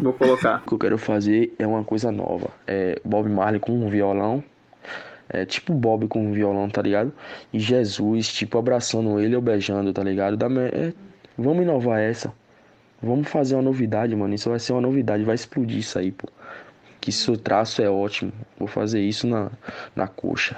Vou 0.00 0.12
colocar. 0.12 0.62
O 0.64 0.68
que 0.68 0.74
eu 0.74 0.78
quero 0.78 0.98
fazer 0.98 1.54
é 1.60 1.66
uma 1.66 1.84
coisa 1.84 2.10
nova. 2.10 2.50
É 2.66 3.00
Bob 3.04 3.28
Marley 3.28 3.60
com 3.60 3.72
um 3.72 3.88
violão 3.88 4.42
é, 5.32 5.46
tipo 5.46 5.72
Bob 5.72 6.06
com 6.08 6.26
um 6.26 6.32
violão, 6.32 6.68
tá 6.68 6.82
ligado? 6.82 7.12
E 7.52 7.58
Jesus, 7.58 8.28
tipo, 8.28 8.58
abraçando 8.58 9.18
ele 9.18 9.34
ou 9.34 9.40
beijando, 9.40 9.92
tá 9.92 10.02
ligado? 10.02 10.36
Da, 10.36 10.46
é, 10.46 10.92
vamos 11.36 11.62
inovar 11.62 12.00
essa. 12.00 12.32
Vamos 13.02 13.28
fazer 13.28 13.56
uma 13.56 13.62
novidade, 13.62 14.14
mano. 14.14 14.34
Isso 14.34 14.48
vai 14.48 14.58
ser 14.58 14.72
uma 14.72 14.80
novidade, 14.80 15.24
vai 15.24 15.34
explodir 15.34 15.78
isso 15.78 15.98
aí, 15.98 16.12
pô. 16.12 16.28
Que 17.00 17.10
seu 17.10 17.36
traço 17.36 17.82
é 17.82 17.90
ótimo. 17.90 18.32
Vou 18.58 18.68
fazer 18.68 19.00
isso 19.00 19.26
na, 19.26 19.50
na 19.96 20.06
coxa 20.06 20.56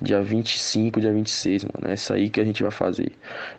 dia 0.00 0.20
25, 0.20 1.00
dia 1.00 1.12
26, 1.12 1.64
mano. 1.64 1.90
É 1.90 1.94
isso 1.94 2.12
aí 2.12 2.28
que 2.28 2.40
a 2.40 2.44
gente 2.44 2.62
vai 2.62 2.70
fazer. 2.70 3.12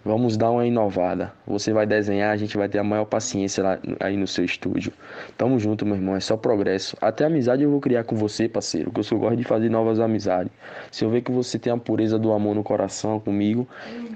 Vamos 0.06 0.38
dar 0.38 0.52
uma 0.52 0.66
inovada. 0.66 1.34
Você 1.48 1.74
vai 1.74 1.86
desenhar, 1.86 2.32
a 2.32 2.38
gente 2.38 2.56
vai 2.56 2.70
ter 2.70 2.78
a 2.78 2.84
maior 2.84 3.06
paciência 3.06 3.64
lá, 3.64 3.80
aí 4.00 4.16
no 4.16 4.28
seu 4.28 4.46
estúdio. 4.46 4.94
Tamo 5.38 5.58
junto, 5.60 5.86
meu 5.86 5.96
irmão. 5.96 6.16
É 6.16 6.20
só 6.20 6.38
progresso. 6.38 6.96
Até 7.02 7.26
amizade 7.26 7.64
eu 7.64 7.72
vou 7.72 7.80
criar 7.80 8.04
com 8.04 8.16
você, 8.16 8.48
parceiro. 8.48 8.92
Que 8.92 9.00
eu 9.00 9.18
gosto 9.18 9.36
de 9.36 9.44
fazer 9.44 9.70
novas 9.70 10.00
amizades. 10.00 10.52
Se 10.92 11.04
eu 11.04 11.10
ver 11.10 11.22
que 11.22 11.32
você 11.32 11.58
tem 11.58 11.74
a 11.74 11.78
pureza 11.78 12.20
do 12.20 12.32
amor 12.32 12.56
no 12.56 12.64
coração 12.64 13.20
comigo, 13.20 13.68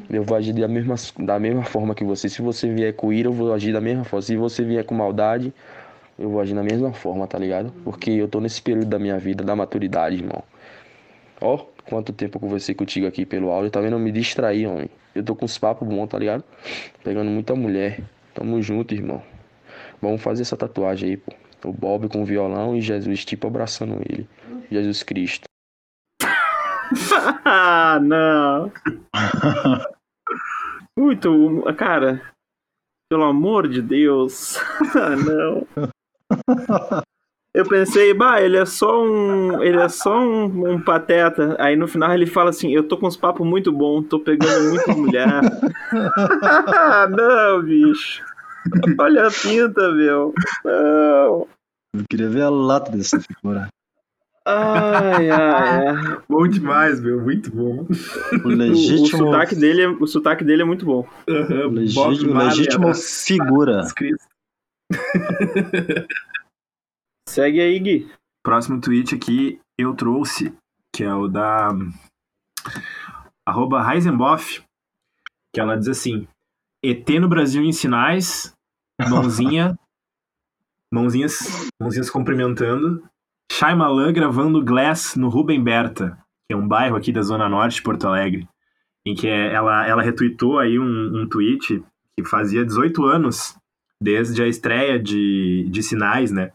eu 0.10 0.24
vou 0.24 0.38
agir 0.38 0.54
da 0.54 0.68
mesma, 0.68 0.96
da 1.20 1.40
mesma 1.40 1.64
forma 1.64 1.96
que 1.96 2.04
você. 2.04 2.30
Se 2.30 2.42
você 2.42 2.72
vier 2.72 2.94
com 2.94 3.12
ira, 3.12 3.30
eu 3.30 3.34
vou 3.34 3.52
agir 3.54 3.74
da 3.74 3.82
mesma 3.82 4.04
forma. 4.04 4.22
Se 4.22 4.36
você 4.36 4.64
vier 4.64 4.86
com 4.86 4.94
maldade, 4.94 5.52
eu 6.20 6.30
vou 6.30 6.40
agir 6.40 6.54
da 6.54 6.62
mesma 6.62 6.94
forma, 6.94 7.26
tá 7.26 7.40
ligado? 7.40 7.74
Porque 7.84 8.12
eu 8.12 8.28
tô 8.28 8.40
nesse 8.40 8.62
período 8.62 8.88
da 8.88 9.00
minha 9.00 9.18
vida, 9.18 9.44
da 9.44 9.56
maturidade, 9.56 10.18
irmão. 10.18 10.44
Ó, 11.44 11.66
quanto 11.86 12.14
tempo 12.14 12.38
eu 12.38 12.42
conversei 12.42 12.76
contigo 12.76 13.08
aqui 13.08 13.26
pelo 13.26 13.50
áudio, 13.50 13.72
tá 13.72 13.82
vendo? 13.82 13.94
Eu 13.94 14.00
me 14.00 14.12
distraí, 14.12 14.66
homem. 14.66 14.90
Eu 15.14 15.24
tô 15.24 15.36
com 15.36 15.46
os 15.46 15.58
papos 15.58 15.88
bons, 15.88 16.08
tá 16.08 16.18
ligado? 16.18 16.44
Pegando 17.04 17.30
muita 17.30 17.56
mulher. 17.56 18.02
Tamo 18.34 18.62
junto, 18.62 18.94
irmão. 18.94 19.22
Vamos 20.02 20.22
fazer 20.22 20.42
essa 20.42 20.58
tatuagem 20.58 21.10
aí, 21.10 21.18
pô. 21.18 21.34
O 21.64 21.72
Bob 21.72 22.10
com 22.10 22.24
o 22.24 22.26
violão 22.26 22.76
e 22.76 22.82
Jesus, 22.82 23.24
tipo, 23.24 23.46
abraçando 23.48 24.02
ele. 24.10 24.28
Jesus 24.72 25.04
Cristo. 25.04 25.44
ah, 27.46 28.00
não. 28.02 28.72
Muito, 30.98 31.62
cara. 31.78 32.22
Pelo 33.10 33.26
amor 33.26 33.68
de 33.68 33.82
Deus. 33.82 34.58
ah, 34.96 35.16
não. 35.16 35.68
Eu 37.54 37.66
pensei, 37.68 38.14
bah, 38.14 38.42
ele 38.42 38.56
é 38.56 38.66
só 38.66 39.04
um. 39.04 39.62
Ele 39.62 39.78
é 39.78 39.90
só 39.90 40.18
um, 40.22 40.74
um, 40.74 40.82
pateta. 40.82 41.58
Aí 41.60 41.76
no 41.76 41.86
final 41.86 42.14
ele 42.14 42.26
fala 42.26 42.50
assim, 42.50 42.72
eu 42.72 42.84
tô 42.84 42.98
com 42.98 43.08
uns 43.08 43.18
papos 43.18 43.46
muito 43.46 43.74
bons, 43.74 44.08
tô 44.08 44.20
pegando 44.20 44.70
muita 44.70 44.94
mulher. 44.94 45.42
não, 47.12 47.62
bicho. 47.62 48.24
Olha 48.98 49.28
a 49.28 49.32
pinta, 49.32 49.92
meu. 49.92 50.34
Não. 50.64 51.48
Eu 51.94 52.06
queria 52.10 52.30
ver 52.30 52.44
a 52.44 52.50
lata 52.50 52.90
dessa 52.92 53.20
figura. 53.20 53.68
Ai, 54.46 55.30
ai, 55.30 55.88
ai. 55.88 56.18
Bom 56.30 56.48
demais, 56.48 57.02
meu. 57.02 57.20
Muito 57.20 57.54
bom. 57.54 57.86
O 58.46 58.48
legítimo. 58.48 59.26
O, 59.26 59.28
o, 59.28 59.32
sotaque, 59.32 59.56
dele 59.56 59.82
é, 59.82 59.88
o 59.90 60.08
sotaque 60.08 60.44
dele 60.46 60.62
é 60.62 60.66
muito 60.66 60.86
bom. 60.86 61.06
Uhum. 61.28 61.68
O 61.68 61.72
legítimo, 61.72 62.34
legítimo 62.34 62.96
figura. 62.96 63.82
Segue 67.32 67.62
aí, 67.62 67.80
Gui. 67.80 68.12
Próximo 68.44 68.82
tweet 68.82 69.16
aqui 69.16 69.58
eu 69.78 69.96
trouxe, 69.96 70.54
que 70.94 71.02
é 71.02 71.16
o 71.16 71.30
da 71.30 71.70
arroba 73.46 73.82
Heisenboff, 73.90 74.62
que 75.54 75.62
ela 75.62 75.78
diz 75.78 75.88
assim, 75.88 76.28
ET 76.84 77.08
no 77.22 77.30
Brasil 77.30 77.64
em 77.64 77.72
sinais, 77.72 78.54
mãozinha, 79.10 79.80
mãozinhas, 80.94 81.70
mãozinhas 81.82 82.10
cumprimentando, 82.10 83.02
Shyamalan 83.50 84.12
gravando 84.12 84.62
Glass 84.62 85.16
no 85.16 85.30
Rubem 85.30 85.64
Berta, 85.64 86.18
que 86.50 86.54
é 86.54 86.58
um 86.58 86.68
bairro 86.68 86.98
aqui 86.98 87.14
da 87.14 87.22
Zona 87.22 87.48
Norte 87.48 87.76
de 87.76 87.84
Porto 87.84 88.10
Alegre, 88.10 88.46
em 89.06 89.16
que 89.16 89.30
ela, 89.30 89.88
ela 89.88 90.04
retweetou 90.04 90.60
aí 90.60 90.78
um, 90.78 91.22
um 91.22 91.30
tweet 91.30 91.82
que 92.14 92.26
fazia 92.26 92.66
18 92.66 93.06
anos 93.06 93.56
desde 94.04 94.44
a 94.44 94.50
estreia 94.50 95.00
de, 95.00 95.66
de 95.70 95.82
Sinais, 95.82 96.30
né? 96.30 96.52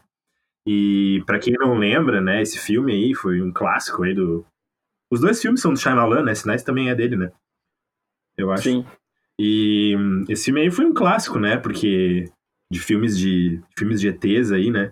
E 0.67 1.23
para 1.25 1.39
quem 1.39 1.53
não 1.53 1.75
lembra, 1.75 2.19
né, 2.19 2.41
esse 2.41 2.59
filme 2.59 2.91
aí 2.91 3.13
foi 3.13 3.41
um 3.41 3.53
clássico 3.53 4.03
aí 4.03 4.13
do. 4.13 4.45
Os 5.09 5.21
dois 5.21 5.41
filmes 5.41 5.61
são 5.61 5.71
do 5.71 5.79
Shyamalan, 5.79 6.23
né? 6.23 6.35
Sinais 6.35 6.61
também 6.61 6.89
é 6.89 6.95
dele, 6.95 7.15
né? 7.15 7.31
Eu 8.37 8.51
acho. 8.51 8.63
Sim. 8.63 8.85
E 9.39 9.95
esse 10.27 10.45
filme 10.45 10.59
aí 10.59 10.69
foi 10.69 10.83
um 10.85 10.93
clássico, 10.93 11.39
né? 11.39 11.55
Porque 11.55 12.25
de 12.69 12.79
filmes 12.81 13.17
de 13.17 13.61
filmes 13.77 14.01
de 14.01 14.09
ETs 14.09 14.51
aí, 14.51 14.69
né? 14.69 14.91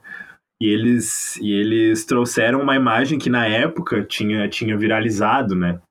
E 0.62 0.68
eles 0.68 1.36
e 1.38 1.52
eles 1.52 2.06
trouxeram 2.06 2.62
uma 2.62 2.78
imagem 2.78 3.20
que 3.20 3.30
na 3.30 3.46
época 3.46 4.02
tinha 4.06 4.48
tinha 4.48 4.78
viralizado, 4.78 5.56
né? 5.56 5.82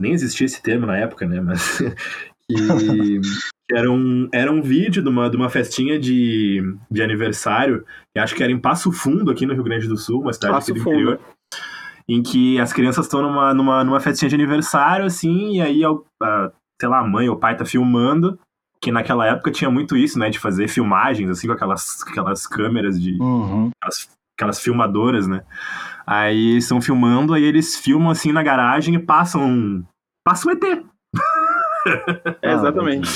Nem 0.00 0.12
existia 0.12 0.46
esse 0.46 0.62
termo 0.62 0.86
na 0.86 0.96
época, 0.96 1.26
né? 1.26 1.42
Mas 1.42 1.78
que 2.48 3.20
era 3.70 3.90
um, 3.90 4.28
era 4.32 4.50
um 4.50 4.62
vídeo 4.62 5.02
de 5.02 5.08
uma, 5.08 5.28
de 5.28 5.36
uma 5.36 5.48
festinha 5.48 5.98
de, 5.98 6.62
de 6.90 7.02
aniversário, 7.02 7.84
que 8.14 8.20
acho 8.20 8.34
que 8.34 8.42
era 8.42 8.52
em 8.52 8.58
Passo 8.58 8.92
Fundo, 8.92 9.30
aqui 9.30 9.44
no 9.44 9.54
Rio 9.54 9.64
Grande 9.64 9.88
do 9.88 9.96
Sul, 9.96 10.22
uma 10.22 10.32
cidade 10.32 10.54
Passo 10.54 10.70
aqui 10.70 10.78
do 10.78 10.84
Fundo. 10.84 10.94
interior, 10.94 11.20
em 12.08 12.22
que 12.22 12.60
as 12.60 12.72
crianças 12.72 13.06
estão 13.06 13.22
numa, 13.22 13.52
numa, 13.52 13.82
numa 13.82 14.00
festinha 14.00 14.28
de 14.28 14.34
aniversário, 14.36 15.04
assim, 15.04 15.56
e 15.56 15.60
aí, 15.60 15.82
a, 15.84 16.52
sei 16.80 16.88
lá, 16.88 17.00
a 17.00 17.06
mãe 17.06 17.28
ou 17.28 17.34
o 17.34 17.38
pai 17.38 17.56
tá 17.56 17.64
filmando, 17.64 18.38
que 18.80 18.92
naquela 18.92 19.26
época 19.26 19.50
tinha 19.50 19.70
muito 19.70 19.96
isso, 19.96 20.18
né, 20.18 20.30
de 20.30 20.38
fazer 20.38 20.68
filmagens, 20.68 21.28
assim, 21.28 21.48
com 21.48 21.54
aquelas, 21.54 22.02
aquelas 22.06 22.46
câmeras 22.46 23.00
de... 23.00 23.20
Uhum. 23.20 23.70
Aquelas, 23.80 24.08
aquelas 24.38 24.60
filmadoras, 24.60 25.26
né. 25.26 25.42
Aí 26.06 26.56
estão 26.56 26.80
filmando, 26.80 27.34
aí 27.34 27.42
eles 27.42 27.76
filmam, 27.76 28.10
assim, 28.10 28.30
na 28.30 28.42
garagem 28.42 28.94
e 28.94 28.98
passam... 28.98 29.84
Passam 30.24 30.52
ET, 30.52 30.84
É, 32.42 32.52
exatamente. 32.54 33.08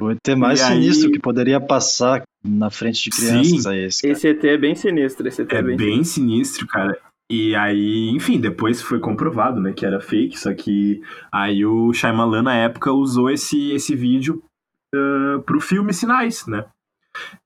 O 0.00 0.10
ET 0.10 0.36
mais 0.36 0.60
E 0.60 0.62
aí- 0.64 0.72
sinistro 0.82 1.10
que 1.10 1.18
poderia 1.18 1.60
passar 1.60 2.22
na 2.44 2.70
frente 2.70 3.04
de 3.04 3.10
crianças 3.10 3.62
Sim. 3.64 3.70
é 3.70 3.84
esse. 3.86 4.02
cara. 4.02 4.12
Esse 4.12 4.28
ET 4.28 4.44
é 4.44 4.56
bem 4.58 4.74
sinistro, 4.74 5.26
esse 5.28 5.42
ET 5.42 5.52
é, 5.52 5.56
É 5.58 5.62
bem, 5.62 5.76
bem 5.76 6.04
sinistro, 6.04 6.66
cara. 6.66 6.96
E 7.30 7.54
aí, 7.56 8.08
enfim, 8.10 8.38
depois 8.40 8.80
foi 8.80 9.00
comprovado, 9.00 9.60
né, 9.60 9.72
que 9.72 9.84
era 9.84 10.00
fake, 10.00 10.38
só 10.38 10.54
que 10.54 11.00
aí 11.32 11.66
o 11.66 11.92
Shyamalan, 11.92 12.42
na 12.42 12.54
época, 12.54 12.92
usou 12.92 13.28
esse, 13.28 13.72
esse 13.72 13.96
vídeo 13.96 14.40
uh, 14.94 15.42
pro 15.42 15.60
filme 15.60 15.92
Sinais, 15.92 16.46
né? 16.46 16.64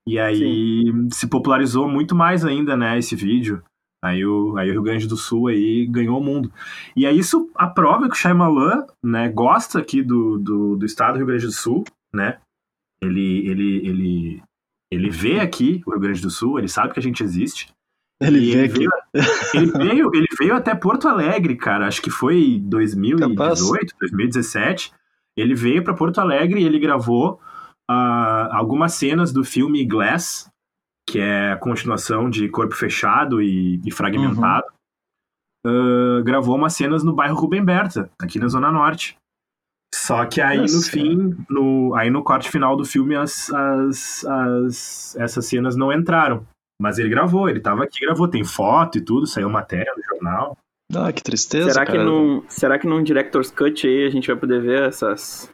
E 0.07 0.19
aí 0.19 0.83
se 1.13 1.27
popularizou 1.29 1.89
muito 1.89 2.15
mais 2.15 2.45
ainda, 2.45 2.77
né, 2.77 2.99
esse 2.99 3.17
vídeo. 3.17 3.63
Aí 4.03 4.25
o, 4.25 4.57
aí 4.57 4.71
o 4.71 4.73
Rio 4.73 4.83
Grande 4.83 5.07
do 5.07 5.17
Sul 5.17 5.49
aí 5.49 5.87
ganhou 5.87 6.19
o 6.19 6.25
mundo. 6.25 6.51
E 6.97 7.07
aí 7.07 7.19
isso 7.19 7.51
aprova 7.55 8.09
que 8.09 8.15
o 8.15 8.19
Shyamalan, 8.19 8.87
né, 9.03 9.29
gosta 9.29 9.79
aqui 9.79 10.03
do, 10.03 10.39
do, 10.39 10.77
do 10.77 10.87
estado 10.87 11.15
do 11.15 11.19
Rio 11.19 11.27
Grande 11.27 11.47
do 11.47 11.53
Sul, 11.53 11.85
né? 12.13 12.39
Ele, 13.03 13.47
ele, 13.49 13.87
ele, 13.87 14.43
ele 14.91 15.11
vê 15.11 15.41
aqui 15.41 15.83
o 15.87 15.91
Rio 15.91 16.01
Grande 16.01 16.23
do 16.23 16.31
Sul, 16.31 16.59
ele 16.59 16.69
sabe 16.69 16.95
que 16.95 17.01
a 17.01 17.03
gente 17.03 17.23
existe. 17.23 17.69
Ele 18.23 18.53
ele 18.53 18.69
veio, 18.69 18.91
ele, 19.55 19.73
veio, 19.73 20.11
ele 20.15 20.27
veio 20.39 20.55
até 20.55 20.75
Porto 20.75 21.09
Alegre, 21.09 21.57
cara. 21.57 21.87
Acho 21.87 22.03
que 22.03 22.11
foi 22.11 22.61
2018, 22.63 23.35
Capaz. 23.35 23.61
2017. 23.99 24.93
Ele 25.35 25.55
veio 25.55 25.83
para 25.83 25.95
Porto 25.95 26.21
Alegre 26.21 26.61
e 26.61 26.65
ele 26.65 26.79
gravou 26.79 27.41
ah, 27.89 28.51
algumas 28.53 28.93
cenas 28.93 29.33
do 29.33 29.43
filme 29.43 29.87
Glass, 29.87 30.50
que 31.11 31.19
é 31.19 31.53
a 31.53 31.57
continuação 31.57 32.31
de 32.31 32.49
Corpo 32.49 32.75
Fechado 32.75 33.43
e, 33.43 33.81
e 33.85 33.91
Fragmentado. 33.91 34.67
Ah, 35.67 36.23
gravou 36.25 36.57
umas 36.57 36.75
cenas 36.75 37.03
no 37.03 37.13
bairro 37.13 37.37
Rubem 37.37 37.65
Berta, 37.65 38.11
aqui 38.21 38.39
na 38.39 38.49
Zona 38.49 38.71
Norte. 38.71 39.17
Só 39.93 40.25
que 40.25 40.41
aí 40.41 40.59
no 40.59 40.63
Nossa. 40.63 40.91
fim, 40.91 41.37
no, 41.49 41.95
aí 41.97 42.11
no 42.11 42.23
corte 42.23 42.49
final 42.49 42.77
do 42.77 42.85
filme, 42.85 43.17
as, 43.17 43.53
as, 43.53 44.25
as, 44.25 45.17
essas 45.17 45.47
cenas 45.47 45.77
não 45.77 45.93
entraram. 45.93 46.47
Mas 46.81 46.99
ele 46.99 47.09
gravou, 47.09 47.49
ele 47.49 47.61
tava 47.61 47.85
aqui, 47.85 48.01
gravou, 48.01 48.29
tem 48.29 48.45
foto 48.45 48.99
e 48.99 49.01
tudo, 49.01 49.27
saiu 49.27 49.51
matéria 49.51 49.93
no 49.97 50.03
jornal. 50.03 50.57
Ah, 50.95 51.13
que 51.13 51.23
tristeza, 51.23 51.71
Será 51.71 51.85
que, 51.85 51.93
cara. 51.93 52.05
num, 52.05 52.43
será 52.49 52.79
que 52.79 52.87
num 52.87 53.03
Director's 53.03 53.51
Cut 53.51 53.87
aí 53.87 54.07
a 54.07 54.11
gente 54.11 54.29
vai 54.29 54.37
poder 54.37 54.61
ver 54.61 54.85
essas. 54.85 55.51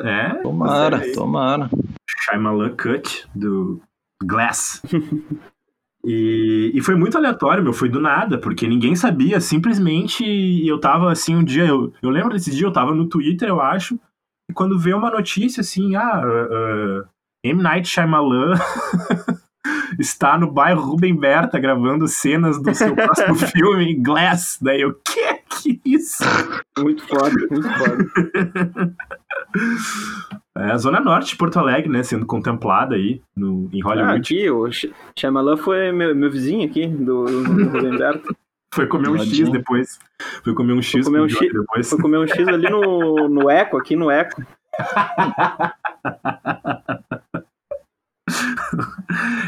É, 0.00 0.34
Tomara, 0.42 1.12
tomara. 1.12 1.70
Shyamalan 2.08 2.76
Cut, 2.76 3.28
do 3.34 3.80
Glass. 4.22 4.82
e, 6.04 6.70
e 6.74 6.80
foi 6.80 6.94
muito 6.94 7.16
aleatório, 7.16 7.62
meu, 7.62 7.72
foi 7.72 7.88
do 7.88 8.00
nada, 8.00 8.38
porque 8.38 8.66
ninguém 8.66 8.94
sabia, 8.94 9.40
simplesmente 9.40 10.24
eu 10.66 10.78
tava 10.78 11.10
assim 11.10 11.36
um 11.36 11.44
dia, 11.44 11.66
eu, 11.66 11.92
eu 12.02 12.10
lembro 12.10 12.32
desse 12.32 12.50
dia, 12.50 12.66
eu 12.66 12.72
tava 12.72 12.94
no 12.94 13.08
Twitter, 13.08 13.48
eu 13.48 13.60
acho, 13.60 13.98
e 14.48 14.52
quando 14.52 14.78
veio 14.78 14.98
uma 14.98 15.10
notícia 15.10 15.60
assim, 15.60 15.94
ah, 15.94 16.22
uh, 16.24 17.02
uh, 17.02 17.08
M. 17.42 17.62
Night 17.62 17.88
Shyamalan 17.88 18.54
está 19.98 20.36
no 20.36 20.50
bairro 20.50 20.82
Rubem 20.82 21.16
Berta 21.16 21.58
gravando 21.58 22.08
cenas 22.08 22.60
do 22.60 22.74
seu 22.74 22.94
próximo 22.94 23.34
filme, 23.48 23.94
Glass. 23.94 24.58
Daí 24.60 24.80
eu, 24.80 24.94
que 24.94 25.30
que 25.50 25.80
isso? 25.84 26.24
Muito 26.78 27.06
foda, 27.06 27.34
muito 27.50 27.68
foda. 27.68 28.96
É 30.56 30.70
a 30.72 30.76
Zona 30.78 31.00
Norte 31.00 31.30
de 31.30 31.36
Porto 31.36 31.58
Alegre, 31.58 31.90
né, 31.90 32.02
sendo 32.02 32.26
contemplada 32.26 32.94
aí 32.94 33.20
no, 33.36 33.68
em 33.72 33.80
Ah, 33.82 33.88
Hollywood. 33.88 34.20
aqui, 34.20 34.50
o 34.50 34.70
Sh- 34.70 34.90
Shyamalan 35.18 35.56
foi 35.56 35.90
meu, 35.92 36.14
meu 36.14 36.30
vizinho 36.30 36.68
aqui, 36.68 36.86
do, 36.86 37.24
do 37.24 37.68
Rubem 37.70 37.96
Berto. 37.96 38.34
Foi 38.74 38.86
comer 38.86 39.08
um 39.08 39.18
X 39.18 39.48
depois. 39.50 39.98
Foi 40.44 40.54
comer 40.54 40.72
um 40.74 40.82
X 40.82 41.04
comer 41.04 41.18
com 41.18 41.24
um 41.24 41.28
X. 41.28 41.52
Depois. 41.52 41.90
Foi 41.90 41.98
comer 42.00 42.18
um 42.18 42.26
X 42.28 42.46
ali 42.48 42.70
no, 42.70 43.28
no 43.28 43.50
Eco, 43.50 43.76
aqui 43.76 43.96
no 43.96 44.10
Eco. 44.10 44.42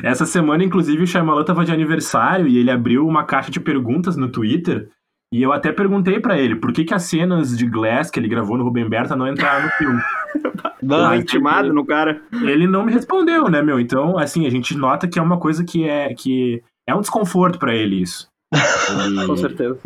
Essa 0.03 0.27
semana, 0.27 0.65
inclusive, 0.65 1.03
o 1.03 1.07
Shyamalan 1.07 1.45
tava 1.45 1.65
de 1.65 1.73
aniversário 1.73 2.47
e 2.49 2.59
ele 2.59 2.71
abriu 2.71 3.07
uma 3.07 3.25
caixa 3.25 3.51
de 3.51 3.61
perguntas 3.61 4.17
no 4.17 4.29
Twitter. 4.29 4.89
E 5.33 5.43
eu 5.43 5.51
até 5.53 5.73
perguntei 5.73 6.21
pra 6.21 6.39
ele 6.39 6.55
por 6.57 6.73
que, 6.73 6.85
que 6.85 6.93
as 6.93 7.05
cenas 7.05 7.57
de 7.57 7.67
Glass 7.67 8.11
que 8.11 8.21
ele 8.21 8.29
gravou 8.29 8.59
no 8.59 8.65
Rubem 8.65 8.87
Berta 8.89 9.17
não 9.17 9.27
entraram 9.27 9.65
no 9.65 9.71
filme. 9.73 10.01
Mas 10.83 11.23
intimado 11.23 11.73
no 11.73 11.87
cara. 11.87 12.21
Ele 12.33 12.67
não 12.67 12.85
me 12.85 12.93
respondeu, 12.93 13.49
né, 13.49 13.63
meu? 13.63 13.81
Então, 13.81 14.19
assim, 14.19 14.47
a 14.47 14.51
gente 14.51 14.77
nota 14.77 15.09
que 15.09 15.19
é 15.19 15.23
uma 15.23 15.39
coisa 15.39 15.65
que 15.65 15.89
é, 15.89 16.13
que 16.15 16.63
é 16.87 16.95
um 16.95 17.01
desconforto 17.01 17.59
pra 17.59 17.75
ele 17.75 18.03
isso. 18.03 18.29
Ele- 19.07 19.27
Com 19.27 19.37
certeza. 19.37 19.79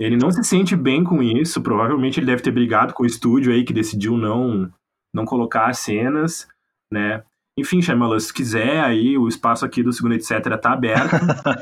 Ele 0.00 0.16
não 0.16 0.30
se 0.30 0.42
sente 0.42 0.74
bem 0.74 1.04
com 1.04 1.22
isso. 1.22 1.62
Provavelmente 1.62 2.18
ele 2.18 2.26
deve 2.26 2.42
ter 2.42 2.50
brigado 2.50 2.92
com 2.94 3.02
o 3.02 3.06
estúdio 3.06 3.52
aí 3.52 3.62
que 3.64 3.72
decidiu 3.72 4.16
não 4.16 4.68
não 5.14 5.24
colocar 5.24 5.66
as 5.68 5.78
cenas, 5.78 6.46
né? 6.92 7.22
Enfim, 7.58 7.82
Shyamalan, 7.82 8.20
se 8.20 8.32
quiser 8.32 8.80
aí, 8.80 9.18
o 9.18 9.26
espaço 9.26 9.64
aqui 9.64 9.82
do 9.82 9.92
segundo 9.92 10.14
etc 10.14 10.38
tá 10.60 10.72
aberto, 10.72 11.10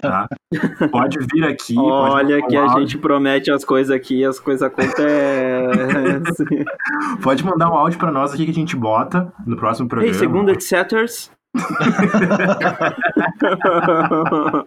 tá? 0.02 0.28
Pode 0.92 1.16
vir 1.32 1.44
aqui. 1.44 1.74
Olha 1.78 2.46
que 2.46 2.54
a 2.54 2.64
áudio, 2.64 2.80
gente 2.80 2.98
promete 2.98 3.50
as 3.50 3.64
coisas 3.64 3.90
aqui, 3.90 4.22
as 4.22 4.38
coisas 4.38 4.62
acontecem. 4.62 5.06
Pode 7.22 7.42
mandar 7.42 7.70
um 7.70 7.74
áudio 7.74 7.98
pra 7.98 8.12
nós 8.12 8.34
aqui 8.34 8.44
que 8.44 8.50
a 8.50 8.54
gente 8.54 8.76
bota 8.76 9.32
no 9.46 9.56
próximo 9.56 9.88
programa. 9.88 10.14
Ei, 10.14 10.18
segundo 10.18 10.50
etceters. 10.50 11.30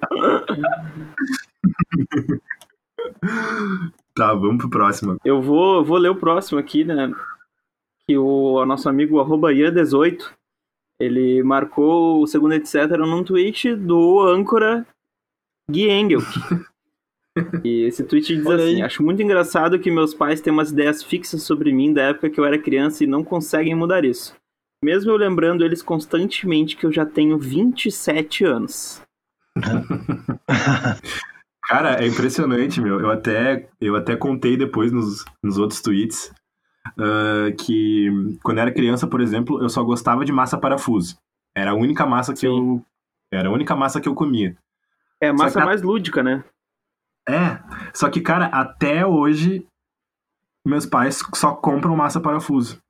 Tá, 4.16 4.34
vamos 4.34 4.58
pro 4.58 4.70
próximo. 4.70 5.18
Eu 5.24 5.42
vou, 5.42 5.84
vou 5.84 5.98
ler 5.98 6.10
o 6.10 6.16
próximo 6.16 6.60
aqui, 6.60 6.84
né? 6.84 7.14
Que 8.06 8.18
o, 8.18 8.56
o 8.56 8.66
nosso 8.66 8.90
amigo 8.90 9.20
arroba 9.20 9.54
Ian18, 9.54 10.24
ele 11.00 11.42
marcou 11.44 12.22
o 12.22 12.28
segundo 12.28 12.54
etc 12.54 12.90
num 13.00 13.24
tweet 13.24 13.76
do 13.76 14.22
âncora 14.22 14.86
Gui 15.70 15.90
Engel. 15.90 16.22
E 17.64 17.84
esse 17.84 18.04
tweet 18.04 18.36
diz 18.36 18.46
Olha 18.46 18.64
assim: 18.64 18.76
aí. 18.76 18.82
Acho 18.82 19.02
muito 19.02 19.22
engraçado 19.22 19.80
que 19.80 19.90
meus 19.90 20.14
pais 20.14 20.42
têm 20.42 20.52
umas 20.52 20.72
ideias 20.72 21.02
fixas 21.02 21.44
sobre 21.44 21.72
mim 21.72 21.94
da 21.94 22.04
época 22.04 22.30
que 22.30 22.40
eu 22.40 22.44
era 22.44 22.58
criança 22.58 23.04
e 23.04 23.08
não 23.08 23.24
conseguem 23.24 23.76
mudar 23.76 24.04
isso. 24.04 24.36
Mesmo 24.84 25.12
eu 25.12 25.16
lembrando 25.16 25.64
eles 25.64 25.82
constantemente 25.82 26.76
que 26.76 26.86
eu 26.86 26.92
já 26.92 27.06
tenho 27.06 27.38
27 27.38 28.46
anos. 28.46 29.02
Cara, 31.68 32.04
é 32.04 32.08
impressionante, 32.08 32.82
meu. 32.82 33.00
Eu 33.00 33.12
até, 33.12 33.70
eu 33.80 33.96
até 33.96 34.16
contei 34.16 34.58
depois 34.58 34.92
nos, 34.92 35.24
nos 35.44 35.58
outros 35.58 35.82
tweets 35.82 36.34
ah, 36.98 37.52
que 37.58 38.38
quando 38.44 38.58
eu 38.58 38.62
era 38.64 38.74
criança, 38.74 39.08
por 39.08 39.22
exemplo, 39.22 39.62
eu 39.62 39.70
só 39.70 39.84
gostava 39.84 40.24
de 40.24 40.32
massa 40.32 40.58
parafuso. 40.58 41.18
Era 41.56 41.72
a 41.72 41.76
única 41.76 42.06
massa 42.06 42.34
que 42.34 42.40
Sim. 42.40 42.48
eu. 42.48 42.86
Era 43.32 43.50
a 43.50 43.52
única 43.52 43.76
massa 43.76 44.02
que 44.02 44.08
eu 44.08 44.16
comia. 44.16 44.58
É 45.22 45.28
a 45.28 45.34
massa 45.34 45.60
que 45.60 45.66
mais 45.66 45.82
lúdica, 45.82 46.24
né? 46.24 46.44
É. 47.28 47.60
Só 47.94 48.10
que, 48.10 48.22
cara, 48.22 48.46
até 48.48 49.06
hoje, 49.06 49.66
meus 50.66 50.86
pais 50.86 51.22
só 51.36 51.54
compram 51.54 51.96
massa 51.96 52.20
parafuso. 52.20 52.82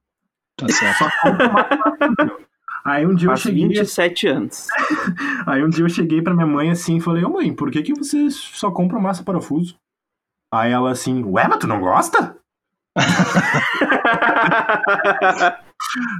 Tá 0.55 0.67
certo. 0.69 0.97
Só 0.97 1.09
compram 1.21 1.51
massa 1.53 1.77
parafuso. 1.77 2.49
Aí 2.85 3.05
um 3.05 3.13
dia 3.13 3.27
eu 3.27 3.31
Faz 3.31 3.41
cheguei. 3.41 3.67
27 3.67 4.27
anos. 4.27 4.67
Aí 5.45 5.63
um 5.63 5.69
dia 5.69 5.83
eu 5.83 5.89
cheguei 5.89 6.21
pra 6.21 6.33
minha 6.33 6.47
mãe 6.47 6.71
assim 6.71 6.97
e 6.97 7.01
falei, 7.01 7.23
ô 7.23 7.29
mãe, 7.29 7.53
por 7.53 7.69
que, 7.69 7.83
que 7.83 7.93
você 7.93 8.29
só 8.31 8.71
compra 8.71 8.99
massa 8.99 9.23
parafuso? 9.23 9.75
Aí 10.51 10.71
ela 10.71 10.91
assim, 10.91 11.23
ué, 11.23 11.47
mas 11.47 11.59
tu 11.59 11.67
não 11.67 11.79
gosta? 11.79 12.38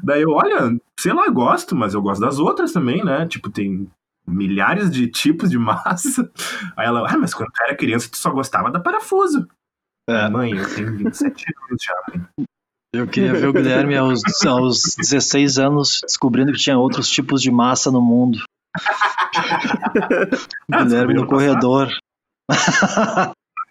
Daí 0.04 0.22
eu, 0.22 0.32
olha, 0.32 0.78
sei 1.00 1.14
lá, 1.14 1.28
gosto, 1.30 1.76
mas 1.76 1.94
eu 1.94 2.02
gosto 2.02 2.22
das 2.22 2.40
outras 2.40 2.72
também, 2.72 3.04
né? 3.04 3.28
Tipo, 3.28 3.50
tem 3.50 3.90
milhares 4.28 4.90
de 4.90 5.08
tipos 5.08 5.50
de 5.50 5.58
massa. 5.58 6.32
Aí 6.78 6.88
ela, 6.88 7.06
ah, 7.10 7.18
mas 7.18 7.34
quando 7.34 7.52
tu 7.52 7.64
era 7.64 7.76
criança 7.76 8.10
tu 8.10 8.18
só 8.18 8.32
gostava 8.32 8.72
da 8.72 8.80
parafuso. 8.80 9.48
É, 10.08 10.30
Mãe, 10.30 10.54
eu 10.54 10.76
tenho 10.76 10.98
27 10.98 11.46
anos 11.70 11.84
já, 11.84 11.94
mãe. 12.10 12.26
eu 12.92 13.06
queria 13.06 13.34
ver 13.34 13.48
o 13.48 13.54
Guilherme 13.54 13.96
aos, 13.96 14.24
aos 14.44 14.96
16 14.98 15.60
anos 15.60 16.00
descobrindo 16.02 16.52
que 16.52 16.58
tinha 16.58 16.80
outros 16.80 17.08
tipos 17.08 17.44
de 17.44 17.52
massa 17.52 17.92
no 17.92 18.02
mundo. 18.02 18.40
Guilherme 20.68 21.14
no 21.14 21.28
corredor. 21.28 21.92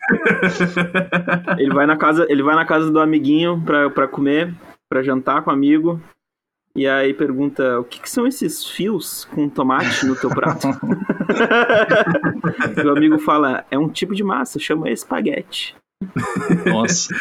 Ele 1.59 1.73
vai 1.73 1.87
na 1.87 1.97
casa, 1.97 2.27
ele 2.29 2.43
vai 2.43 2.55
na 2.55 2.65
casa 2.65 2.91
do 2.91 3.01
amiguinho 3.01 3.63
pra, 3.65 3.91
pra 3.91 4.09
comer, 4.09 4.55
pra 4.89 5.03
jantar 5.03 5.43
com 5.43 5.51
o 5.51 5.53
amigo. 5.53 6.01
E 6.75 6.87
aí 6.87 7.13
pergunta: 7.13 7.81
o 7.81 7.85
que, 7.85 8.01
que 8.01 8.11
são 8.11 8.27
esses 8.27 8.65
fios 8.65 9.25
com 9.27 9.49
tomate 9.49 10.07
no 10.07 10.17
teu 10.17 10.31
prato? 10.31 10.69
e 12.77 12.87
o 12.87 12.97
amigo 12.97 13.19
fala: 13.19 13.65
é 13.71 13.79
um 13.79 13.89
tipo 13.89 14.15
de 14.15 14.23
massa, 14.23 14.59
chama 14.59 14.91
espaguete. 14.91 15.75
Nossa. 16.67 17.15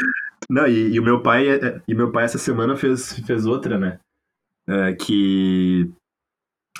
Não, 0.49 0.67
e, 0.67 0.93
e 0.93 0.99
o 0.99 1.03
meu 1.03 1.21
pai, 1.21 1.49
é- 1.49 1.81
e 1.87 1.95
meu 1.95 2.11
pai 2.11 2.25
essa 2.25 2.37
semana 2.37 2.75
fez, 2.75 3.19
fez 3.25 3.45
outra, 3.45 3.77
né? 3.77 3.99
É, 4.69 4.93
que 4.93 5.89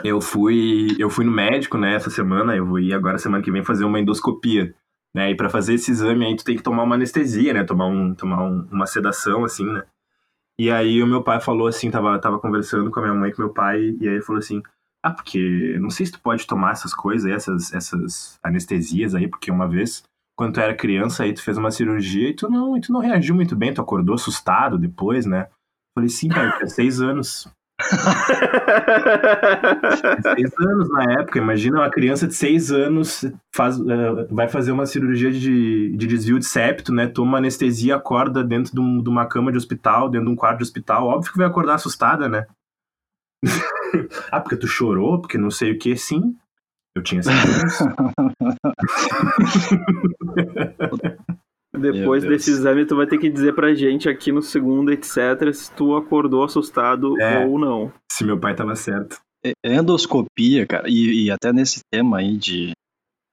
eu 0.04 0.22
fui, 0.22 0.96
eu 1.00 1.10
fui 1.10 1.26
no 1.26 1.32
médico, 1.32 1.78
né, 1.78 1.96
essa 1.96 2.10
semana, 2.10 2.56
eu 2.56 2.66
vou 2.66 2.80
ir 2.80 2.94
agora 2.94 3.18
semana 3.18 3.44
que 3.44 3.52
vem 3.52 3.64
fazer 3.64 3.86
uma 3.86 4.00
endoscopia, 4.00 4.74
né? 5.18 5.32
E 5.32 5.36
pra 5.36 5.50
fazer 5.50 5.74
esse 5.74 5.90
exame 5.92 6.26
aí 6.26 6.36
tu 6.36 6.46
tem 6.46 6.56
que 6.56 6.64
tomar 6.64 6.84
uma 6.84 6.96
anestesia, 6.96 7.54
né? 7.54 7.64
Tomar 7.64 7.88
um, 7.88 8.14
tomar 8.14 8.44
um- 8.44 8.68
uma 8.72 8.86
sedação 8.86 9.44
assim, 9.44 9.66
né? 9.66 9.84
E 10.60 10.72
aí 10.72 11.02
o 11.04 11.08
meu 11.08 11.24
pai 11.24 11.40
falou 11.42 11.68
assim, 11.68 11.92
tava, 11.92 12.20
tava 12.20 12.40
conversando 12.40 12.90
com 12.92 13.00
a 13.00 13.04
minha 13.04 13.16
mãe, 13.16 13.32
com 13.32 13.42
meu 13.42 13.54
pai, 13.54 13.96
e 14.02 14.08
aí 14.08 14.16
ele 14.16 14.22
falou 14.24 14.40
assim, 14.40 14.62
ah, 15.04 15.12
porque 15.12 15.78
não 15.80 15.90
sei 15.90 16.06
se 16.06 16.12
tu 16.14 16.22
pode 16.22 16.48
tomar 16.48 16.72
essas 16.72 16.94
coisas 16.94 17.30
essas, 17.32 17.74
essas 17.74 18.40
anestesias 18.44 19.14
aí, 19.16 19.28
porque 19.28 19.52
uma 19.52 19.68
vez, 19.68 20.04
quando 20.36 20.54
tu 20.56 20.60
era 20.60 20.76
criança, 20.76 21.24
aí 21.24 21.34
tu 21.34 21.44
fez 21.44 21.58
uma 21.58 21.72
cirurgia 21.72 22.30
e 22.30 22.34
tu 22.36 22.50
não, 22.50 22.78
e 22.78 22.82
tu 22.82 22.92
não 22.92 23.00
reagiu 23.02 23.36
muito 23.36 23.56
bem, 23.56 23.74
tu 23.74 23.82
acordou 23.82 24.16
assustado 24.16 24.78
depois, 24.78 25.26
né? 25.26 25.44
Eu 25.50 26.02
falei, 26.02 26.10
sim, 26.10 26.30
pai, 26.30 26.52
tinha 26.58 26.68
seis 26.68 27.02
anos. 27.02 27.48
Seis 30.22 30.52
anos 30.60 30.90
na 30.90 31.22
época, 31.22 31.38
imagina 31.38 31.80
uma 31.80 31.92
criança 31.92 32.28
de 32.28 32.34
seis 32.34 32.72
anos 32.72 33.24
faz, 33.56 33.80
uh, 33.80 34.28
vai 34.32 34.48
fazer 34.48 34.72
uma 34.72 34.88
cirurgia 34.88 35.32
de, 35.32 35.96
de 35.96 36.08
desvio 36.08 36.40
de 36.40 36.46
septo, 36.46 36.92
né? 36.92 37.08
Toma 37.08 37.38
anestesia, 37.38 37.96
acorda 37.96 38.44
dentro 38.44 38.74
de, 38.74 38.80
um, 38.80 39.02
de, 39.02 39.10
uma 39.10 39.28
cama 39.28 39.52
de 39.52 39.58
hospital, 39.58 40.10
dentro 40.10 40.28
de 40.28 40.34
um 40.34 40.36
quarto 40.36 40.58
de 40.58 40.64
hospital. 40.64 41.06
Óbvio 41.06 41.32
que 41.32 41.38
vai 41.38 41.46
acordar 41.48 41.76
assustada, 41.76 42.28
né? 42.28 42.48
ah, 44.32 44.42
porque 44.42 44.58
tu 44.58 44.68
chorou, 44.68 45.22
porque 45.22 45.38
não 45.38 45.52
sei 45.52 45.74
o 45.74 45.78
que, 45.78 45.96
sim. 45.96 46.36
Eu 46.96 47.04
tinha 47.04 47.22
seis 47.22 47.38
anos. 47.38 47.78
Depois 51.76 52.24
desse 52.24 52.52
exame, 52.52 52.86
tu 52.86 52.96
vai 52.96 53.06
ter 53.06 53.18
que 53.18 53.30
dizer 53.30 53.54
pra 53.54 53.74
gente 53.74 54.08
aqui 54.08 54.32
no 54.32 54.42
segundo, 54.42 54.92
etc., 54.92 55.54
se 55.54 55.72
tu 55.74 55.96
acordou 55.96 56.44
assustado 56.44 57.20
é, 57.22 57.46
ou 57.46 57.60
não. 57.60 57.92
Se 58.12 58.24
meu 58.24 58.40
pai 58.40 58.56
tava 58.56 58.76
certo. 58.76 59.20
Endoscopia, 59.64 60.66
cara, 60.66 60.90
e, 60.90 61.26
e, 61.26 61.32
até 61.32 61.54
nesse 61.54 61.82
tema 61.92 62.18
aí 62.18 62.38
de 62.38 62.72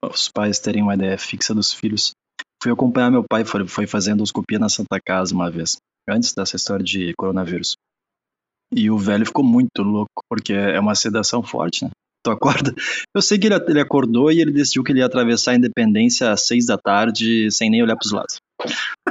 os 0.05 0.29
pais 0.29 0.59
terem 0.59 0.83
uma 0.83 0.95
ideia 0.95 1.17
fixa 1.17 1.55
dos 1.55 1.73
filhos. 1.73 2.13
Fui 2.63 2.73
acompanhar 2.73 3.11
meu 3.11 3.25
pai, 3.29 3.45
foi, 3.45 3.67
foi 3.67 3.87
fazer 3.87 4.13
endoscopia 4.13 4.59
na 4.59 4.69
Santa 4.69 4.99
Casa 5.05 5.35
uma 5.35 5.51
vez, 5.51 5.77
antes 6.09 6.33
dessa 6.35 6.57
história 6.57 6.85
de 6.85 7.13
coronavírus. 7.17 7.77
E 8.73 8.91
o 8.91 8.99
velho 8.99 9.27
ficou 9.27 9.45
muito 9.45 9.83
louco, 9.83 10.23
porque 10.29 10.53
é 10.53 10.79
uma 10.81 10.95
sedação 10.95 11.43
forte, 11.43 11.85
né? 11.85 11.91
Tu 12.25 12.31
acorda. 12.31 12.75
Eu 13.15 13.23
sei 13.23 13.39
que 13.39 13.47
ele, 13.47 13.55
ele 13.69 13.81
acordou 13.81 14.33
e 14.33 14.41
ele 14.41 14.51
decidiu 14.51 14.83
que 14.83 14.91
ele 14.91 15.01
ia 15.01 15.07
atravessar 15.07 15.53
a 15.53 15.57
Independência 15.57 16.33
às 16.33 16.47
seis 16.47 16.67
da 16.67 16.79
tarde, 16.79 17.51
sem 17.51 17.71
nem 17.71 17.83
olhar 17.83 17.97
pros 17.97 18.13
lados. 18.13 18.37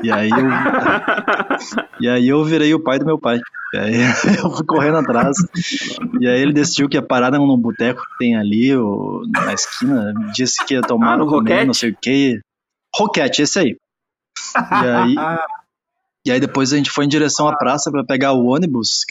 E 0.01 0.11
aí 0.11 0.29
eu, 0.29 0.37
e 2.01 2.09
aí 2.09 2.27
eu 2.27 2.43
virei 2.43 2.73
o 2.73 2.83
pai 2.83 2.97
do 2.99 3.05
meu 3.05 3.19
pai. 3.19 3.39
E 3.73 3.77
aí 3.77 3.93
eu 4.43 4.51
fui 4.51 4.65
correndo 4.65 4.97
atrás. 4.97 5.37
E 6.19 6.27
aí 6.27 6.41
ele 6.41 6.51
decidiu 6.51 6.89
que 6.89 6.97
ia 6.97 7.01
parar 7.01 7.31
num 7.31 7.57
boteco 7.57 8.01
que 8.01 8.17
tem 8.17 8.35
ali 8.35 8.75
o, 8.75 9.23
na 9.29 9.53
esquina. 9.53 10.13
Disse 10.33 10.65
que 10.65 10.73
ia 10.73 10.81
tomar 10.81 11.13
ah, 11.13 11.17
no 11.17 11.27
comer, 11.27 11.65
não 11.65 11.73
sei 11.73 11.91
o 11.91 11.97
que. 12.01 12.41
Roquete, 12.95 13.43
esse 13.43 13.59
aí. 13.59 13.77
E 14.55 14.87
aí, 14.87 15.15
e 16.25 16.31
aí 16.31 16.39
depois 16.39 16.71
a 16.71 16.77
gente 16.77 16.89
foi 16.89 17.05
em 17.05 17.09
direção 17.09 17.47
à 17.47 17.55
praça 17.55 17.91
para 17.91 18.03
pegar 18.03 18.31
o 18.31 18.45
ônibus, 18.45 19.01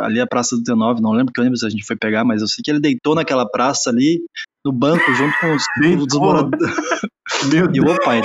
ali 0.00 0.20
a 0.20 0.26
Praça 0.26 0.56
do 0.56 0.62
T9, 0.62 1.00
não 1.00 1.12
lembro 1.12 1.32
que 1.32 1.40
ônibus 1.40 1.64
a 1.64 1.68
gente 1.68 1.84
foi 1.84 1.96
pegar, 1.96 2.24
mas 2.24 2.40
eu 2.40 2.46
sei 2.46 2.62
que 2.62 2.70
ele 2.70 2.80
deitou 2.80 3.16
naquela 3.16 3.48
praça 3.48 3.90
ali, 3.90 4.20
no 4.64 4.72
banco, 4.72 5.12
junto 5.12 5.36
com 5.40 5.54
os, 5.54 5.64
os 6.06 6.18
moradores. 6.18 6.72
Meu 7.50 7.68
e 7.72 7.80
o 7.80 8.04
pai. 8.04 8.22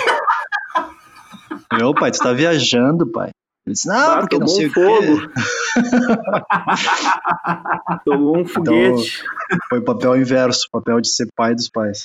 Meu 1.74 1.96
pai, 1.96 2.12
tu 2.12 2.20
tá 2.20 2.32
viajando, 2.32 3.12
pai. 3.12 3.32
Ele 3.66 3.74
disse, 3.74 3.88
não, 3.88 3.96
ah, 3.96 4.20
porque 4.20 4.38
não 4.38 4.48
sei 4.48 4.68
um 4.68 4.70
o 4.70 4.74
fogo. 4.74 5.32
tomou 8.06 8.38
um 8.38 8.46
foguete. 8.46 9.24
Então, 9.46 9.58
foi 9.68 9.82
papel 9.82 10.18
inverso, 10.18 10.70
papel 10.72 11.02
de 11.02 11.10
ser 11.10 11.28
pai 11.36 11.56
dos 11.56 11.70
pais. 11.70 12.04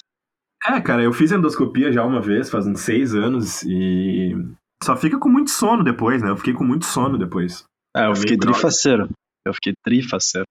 É, 0.66 0.80
cara, 0.80 1.02
eu 1.02 1.12
fiz 1.12 1.30
endoscopia 1.30 1.92
já 1.92 2.02
uma 2.04 2.22
vez, 2.22 2.48
faz 2.48 2.66
uns 2.66 2.80
seis 2.80 3.14
anos, 3.14 3.62
e 3.64 4.34
só 4.82 4.96
fica 4.96 5.18
com 5.18 5.28
muito 5.28 5.50
sono 5.50 5.84
depois, 5.84 6.22
né? 6.22 6.30
Eu 6.30 6.36
fiquei 6.36 6.54
com 6.54 6.64
muito 6.64 6.86
sono 6.86 7.18
depois. 7.18 7.64
É, 7.94 8.06
eu 8.06 8.14
fiquei 8.14 8.38
trifaceiro. 8.38 9.08
Eu 9.46 9.52
fiquei 9.54 9.74
trifaceiro. 9.84 10.46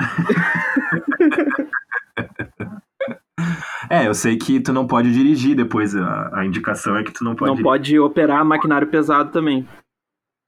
é, 3.90 4.06
eu 4.06 4.14
sei 4.14 4.38
que 4.38 4.60
tu 4.60 4.72
não 4.72 4.86
pode 4.86 5.12
dirigir 5.12 5.54
depois. 5.54 5.94
A, 5.94 6.40
a 6.40 6.46
indicação 6.46 6.96
é 6.96 7.04
que 7.04 7.12
tu 7.12 7.22
não 7.22 7.34
pode. 7.34 7.50
Não 7.50 7.56
dirigir. 7.56 7.70
pode 7.70 7.98
operar 7.98 8.42
maquinário 8.44 8.88
pesado 8.88 9.30
também. 9.30 9.68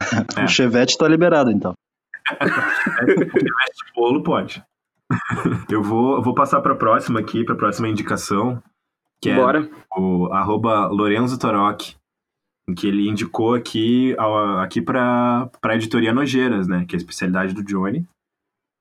É. 0.37 0.44
O 0.44 0.48
Chevette 0.48 0.98
tá 0.98 1.07
liberado, 1.07 1.53
então. 1.53 1.75
Chevette 3.07 3.92
bolo 3.94 4.25
pode. 4.25 4.61
Eu 5.70 5.81
vou, 5.81 6.16
eu 6.16 6.22
vou 6.22 6.35
passar 6.35 6.61
para 6.61 6.72
a 6.72 6.77
próxima 6.77 7.20
aqui, 7.20 7.44
para 7.44 7.55
a 7.55 7.59
próxima 7.59 7.88
indicação, 7.88 8.61
que 9.20 9.31
é 9.31 9.37
Bora. 9.37 9.70
o 9.96 10.27
arroba 10.33 10.88
Lorenzo 10.88 11.38
Toroc 11.38 11.94
que 12.77 12.87
ele 12.87 13.09
indicou 13.09 13.55
aqui, 13.55 14.14
aqui 14.61 14.81
para 14.81 15.51
a 15.62 15.75
editoria 15.75 16.12
Nojeiras, 16.12 16.68
né? 16.68 16.85
Que 16.87 16.94
é 16.94 16.96
a 16.96 17.01
especialidade 17.01 17.55
do 17.55 17.62
Johnny. 17.62 18.07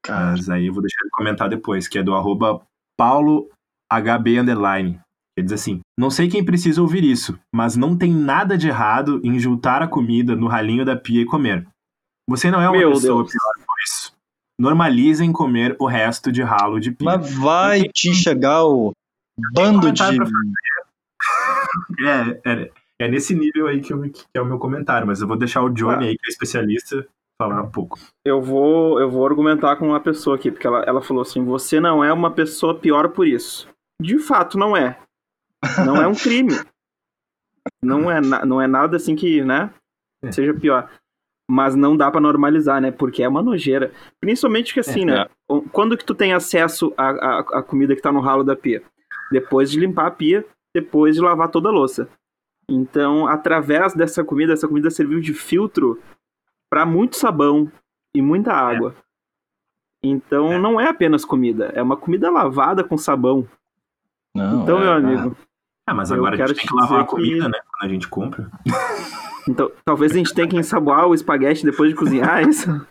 Mas 0.08 0.50
aí 0.50 0.68
eu 0.68 0.74
vou 0.74 0.82
deixar 0.82 1.02
ele 1.02 1.12
comentar 1.12 1.50
depois, 1.50 1.88
que 1.88 1.98
é 1.98 2.04
do 2.04 2.16
arroba 2.16 2.62
Paulo 2.98 3.50
HB 3.92 4.40
Underline. 4.40 5.00
Ele 5.38 5.46
diz 5.46 5.54
assim: 5.54 5.80
Não 5.98 6.10
sei 6.10 6.28
quem 6.28 6.44
precisa 6.44 6.82
ouvir 6.82 7.04
isso, 7.04 7.40
mas 7.54 7.76
não 7.76 7.98
tem 7.98 8.14
nada 8.14 8.58
de 8.58 8.68
errado 8.68 9.22
em 9.24 9.40
juntar 9.40 9.82
a 9.82 9.88
comida 9.88 10.36
no 10.36 10.48
ralinho 10.48 10.86
da 10.86 10.96
pia 10.96 11.22
e 11.22 11.26
comer. 11.26 11.68
Você 12.30 12.50
não 12.52 12.62
é 12.62 12.70
uma 12.70 12.78
Meu 12.78 12.92
pessoa 12.92 13.24
Deus. 13.24 13.32
pior 13.32 13.66
por 13.66 13.76
isso. 13.84 14.14
Normalizem 14.60 15.32
comer 15.32 15.76
o 15.80 15.88
resto 15.88 16.32
de 16.32 16.44
ralo 16.44 16.80
de 16.80 16.92
pia. 16.92 17.06
Mas 17.06 17.34
vai 17.34 17.84
te 17.84 18.14
chegar 18.14 18.64
o 18.66 18.92
bando 19.54 19.92
de. 19.92 20.02
É, 22.04 22.42
é, 22.52 22.72
é 23.04 23.08
nesse 23.08 23.36
nível 23.36 23.68
aí 23.68 23.82
que, 23.82 23.94
eu, 23.94 24.02
que 24.02 24.26
é 24.34 24.42
o 24.42 24.46
meu 24.46 24.60
comentário, 24.60 25.08
mas 25.08 25.22
eu 25.22 25.28
vou 25.28 25.38
deixar 25.38 25.62
o 25.64 25.70
Johnny 25.70 26.06
ah. 26.06 26.10
aí, 26.10 26.18
que 26.18 26.28
é 26.28 26.30
especialista, 26.30 27.08
falar 27.42 27.62
um 27.64 27.72
pouco. 27.72 28.00
Eu 28.24 28.42
vou, 28.42 29.00
eu 29.00 29.10
vou 29.10 29.26
argumentar 29.26 29.76
com 29.76 29.88
uma 29.88 30.00
pessoa 30.00 30.36
aqui, 30.36 30.52
porque 30.52 30.68
ela, 30.68 30.84
ela 30.84 31.02
falou 31.02 31.22
assim: 31.22 31.44
você 31.44 31.80
não 31.80 32.04
é 32.04 32.14
uma 32.14 32.30
pessoa 32.30 32.76
pior 32.76 33.10
por 33.10 33.28
isso. 33.28 33.68
De 34.00 34.20
fato, 34.20 34.58
não 34.58 34.78
é. 34.78 35.00
Não 35.86 35.98
é 35.98 36.08
um 36.08 36.14
crime. 36.16 36.54
não, 37.82 38.12
é, 38.12 38.22
não 38.46 38.62
é 38.62 38.68
nada 38.68 38.98
assim 38.98 39.16
que, 39.16 39.44
né, 39.44 39.72
é. 40.24 40.32
seja 40.32 40.54
pior. 40.54 40.90
Mas 41.50 41.76
não 41.76 41.98
dá 41.98 42.10
para 42.10 42.22
normalizar, 42.22 42.80
né? 42.80 42.92
Porque 42.92 43.24
é 43.24 43.28
uma 43.28 43.42
nojeira. 43.42 43.92
Principalmente 44.22 44.74
que 44.74 44.80
assim, 44.80 45.02
é, 45.02 45.06
né? 45.06 45.22
É. 45.22 45.30
Quando 45.72 45.98
que 45.98 46.06
tu 46.06 46.16
tem 46.16 46.34
acesso 46.34 46.94
à, 46.96 47.10
à, 47.10 47.40
à 47.40 47.64
comida 47.64 47.96
que 47.96 48.02
tá 48.02 48.12
no 48.12 48.22
ralo 48.22 48.44
da 48.44 48.56
pia? 48.56 48.84
Depois 49.32 49.70
de 49.70 49.80
limpar 49.80 50.08
a 50.08 50.12
pia, 50.12 50.46
depois 50.74 51.16
de 51.16 51.22
lavar 51.22 51.50
toda 51.50 51.68
a 51.68 51.72
louça. 51.72 52.08
Então, 52.74 53.28
através 53.28 53.94
dessa 53.94 54.24
comida, 54.24 54.54
essa 54.54 54.68
comida 54.68 54.90
serviu 54.90 55.20
de 55.20 55.34
filtro 55.34 56.02
para 56.70 56.86
muito 56.86 57.18
sabão 57.18 57.70
e 58.16 58.22
muita 58.22 58.54
água. 58.54 58.96
É. 58.98 60.08
Então, 60.08 60.54
é. 60.54 60.58
não 60.58 60.80
é 60.80 60.88
apenas 60.88 61.26
comida, 61.26 61.72
é 61.76 61.84
uma 61.84 61.98
comida 61.98 62.32
lavada 62.32 62.82
com 62.84 62.98
sabão. 62.98 63.46
Não, 64.34 64.64
então, 64.64 64.78
é, 64.78 64.82
meu 64.82 64.92
amigo. 64.94 65.38
Ah, 65.86 65.94
mas 65.94 66.12
agora 66.12 66.42
a 66.42 66.48
gente 66.48 66.60
tem 66.60 66.66
que 66.66 66.74
lavar 66.74 67.02
a 67.02 67.06
comida, 67.06 67.46
que... 67.46 67.52
né? 67.52 67.60
Quando 67.68 67.90
a 67.90 67.94
gente 67.94 68.08
compra. 68.08 68.50
Então, 69.50 69.72
talvez 69.84 70.12
a 70.12 70.16
gente 70.16 70.36
tenha 70.36 70.48
que 70.48 70.56
ensaboar 70.56 71.08
o 71.08 71.16
espaguete 71.16 71.66
depois 71.66 71.90
de 71.90 71.96
cozinhar, 71.96 72.44
é 72.44 72.44
isso? 72.48 72.70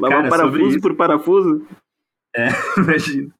Lavar 0.00 0.22
Cara, 0.22 0.28
parafuso 0.28 0.80
por 0.80 0.96
parafuso? 0.96 1.64
É, 2.34 2.48
imagina. 2.76 3.32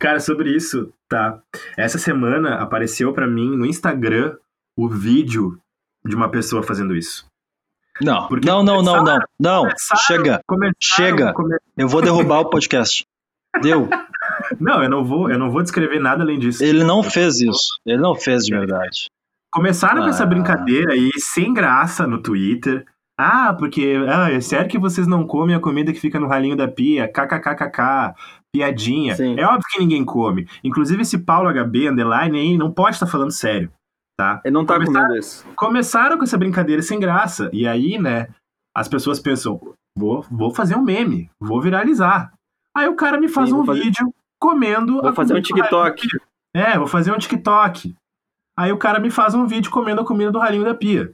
Cara, 0.00 0.18
sobre 0.18 0.50
isso, 0.50 0.92
tá. 1.08 1.40
Essa 1.76 1.98
semana 1.98 2.56
apareceu 2.56 3.12
para 3.12 3.26
mim 3.26 3.56
no 3.56 3.66
Instagram 3.66 4.36
o 4.76 4.88
vídeo 4.88 5.58
de 6.04 6.14
uma 6.14 6.30
pessoa 6.30 6.62
fazendo 6.62 6.94
isso. 6.94 7.26
Não, 8.00 8.28
Porque 8.28 8.46
não, 8.46 8.62
não, 8.62 8.82
não, 8.82 9.02
não, 9.02 9.18
não. 9.40 9.68
Chega, 10.06 10.42
chega. 10.78 11.34
Eu 11.76 11.88
vou 11.88 12.02
derrubar 12.02 12.40
o 12.40 12.50
podcast. 12.50 13.06
Deu. 13.62 13.88
Não, 14.60 14.82
eu 14.82 14.90
não 14.90 15.02
vou, 15.02 15.30
eu 15.30 15.38
não 15.38 15.50
vou 15.50 15.62
descrever 15.62 15.98
nada 15.98 16.22
além 16.22 16.38
disso. 16.38 16.62
Ele 16.62 16.84
não 16.84 17.02
fez 17.02 17.40
isso. 17.40 17.80
Ele 17.86 18.00
não 18.00 18.14
fez 18.14 18.44
de 18.44 18.54
verdade. 18.54 19.08
Começaram 19.50 20.02
ah. 20.02 20.04
com 20.04 20.10
essa 20.10 20.24
ah. 20.24 20.26
brincadeira 20.26 20.92
aí, 20.92 21.10
sem 21.16 21.54
graça, 21.54 22.06
no 22.06 22.20
Twitter. 22.20 22.84
Ah, 23.18 23.54
porque 23.58 23.96
ah, 24.06 24.30
é 24.30 24.40
sério 24.40 24.68
que 24.68 24.78
vocês 24.78 25.06
não 25.06 25.26
comem 25.26 25.56
a 25.56 25.60
comida 25.60 25.92
que 25.92 26.00
fica 26.00 26.20
no 26.20 26.28
ralinho 26.28 26.56
da 26.56 26.68
pia? 26.68 27.08
KKKKK 27.08 28.14
piadinha. 28.56 29.14
Sim. 29.14 29.38
É 29.38 29.46
óbvio 29.46 29.66
que 29.70 29.78
ninguém 29.78 30.04
come. 30.04 30.48
Inclusive, 30.64 31.02
esse 31.02 31.18
Paulo 31.18 31.52
HB, 31.52 31.90
underline, 31.90 32.38
aí, 32.38 32.58
não 32.58 32.72
pode 32.72 32.96
estar 32.96 33.06
falando 33.06 33.30
sério, 33.30 33.70
tá? 34.18 34.40
Ele 34.44 34.54
não 34.54 34.64
tá 34.64 34.74
começaram, 34.74 35.00
comendo 35.00 35.18
isso. 35.18 35.46
Começaram 35.54 36.18
com 36.18 36.24
essa 36.24 36.38
brincadeira 36.38 36.82
sem 36.82 36.98
graça. 36.98 37.50
E 37.52 37.66
aí, 37.66 37.98
né, 37.98 38.28
as 38.74 38.88
pessoas 38.88 39.20
pensam, 39.20 39.60
vou, 39.96 40.24
vou 40.30 40.50
fazer 40.50 40.76
um 40.76 40.82
meme, 40.82 41.30
vou 41.40 41.60
viralizar. 41.60 42.32
Aí 42.74 42.88
o 42.88 42.96
cara 42.96 43.18
me 43.18 43.28
faz 43.28 43.50
Sim, 43.50 43.56
um 43.56 43.64
fazer... 43.64 43.82
vídeo 43.82 44.14
comendo... 44.40 45.00
Vou 45.00 45.14
fazer 45.14 45.34
um 45.34 45.40
TikTok. 45.40 46.08
É, 46.54 46.78
vou 46.78 46.86
fazer 46.86 47.12
um 47.12 47.18
TikTok. 47.18 47.94
Aí 48.58 48.72
o 48.72 48.78
cara 48.78 48.98
me 48.98 49.10
faz 49.10 49.34
um 49.34 49.46
vídeo 49.46 49.70
comendo 49.70 50.00
a 50.00 50.04
comida 50.04 50.32
do 50.32 50.38
ralinho 50.38 50.64
da 50.64 50.74
pia. 50.74 51.12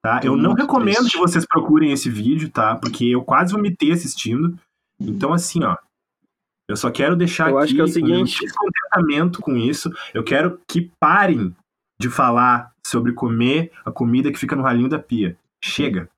Tá? 0.00 0.20
Eu 0.22 0.36
não 0.36 0.52
recomendo 0.52 0.98
triste. 0.98 1.12
que 1.12 1.18
vocês 1.18 1.44
procurem 1.44 1.90
esse 1.90 2.08
vídeo, 2.08 2.48
tá? 2.48 2.76
Porque 2.76 3.06
eu 3.06 3.24
quase 3.24 3.52
vomitei 3.52 3.90
assistindo. 3.90 4.56
Então, 5.00 5.32
assim, 5.32 5.64
ó, 5.64 5.76
eu 6.72 6.76
só 6.76 6.90
quero 6.90 7.14
deixar 7.14 7.50
eu 7.50 7.58
aqui 7.58 7.64
acho 7.64 7.74
que 7.74 7.80
é 7.82 7.84
o 7.84 7.88
seguinte... 7.88 8.38
um 8.40 8.46
descontentamento 8.46 9.40
com 9.42 9.56
isso. 9.58 9.90
Eu 10.14 10.24
quero 10.24 10.58
que 10.66 10.90
parem 10.98 11.54
de 12.00 12.08
falar 12.08 12.72
sobre 12.84 13.12
comer 13.12 13.70
a 13.84 13.90
comida 13.90 14.32
que 14.32 14.38
fica 14.38 14.56
no 14.56 14.62
ralinho 14.62 14.88
da 14.88 14.98
pia. 14.98 15.36
Chega. 15.62 16.08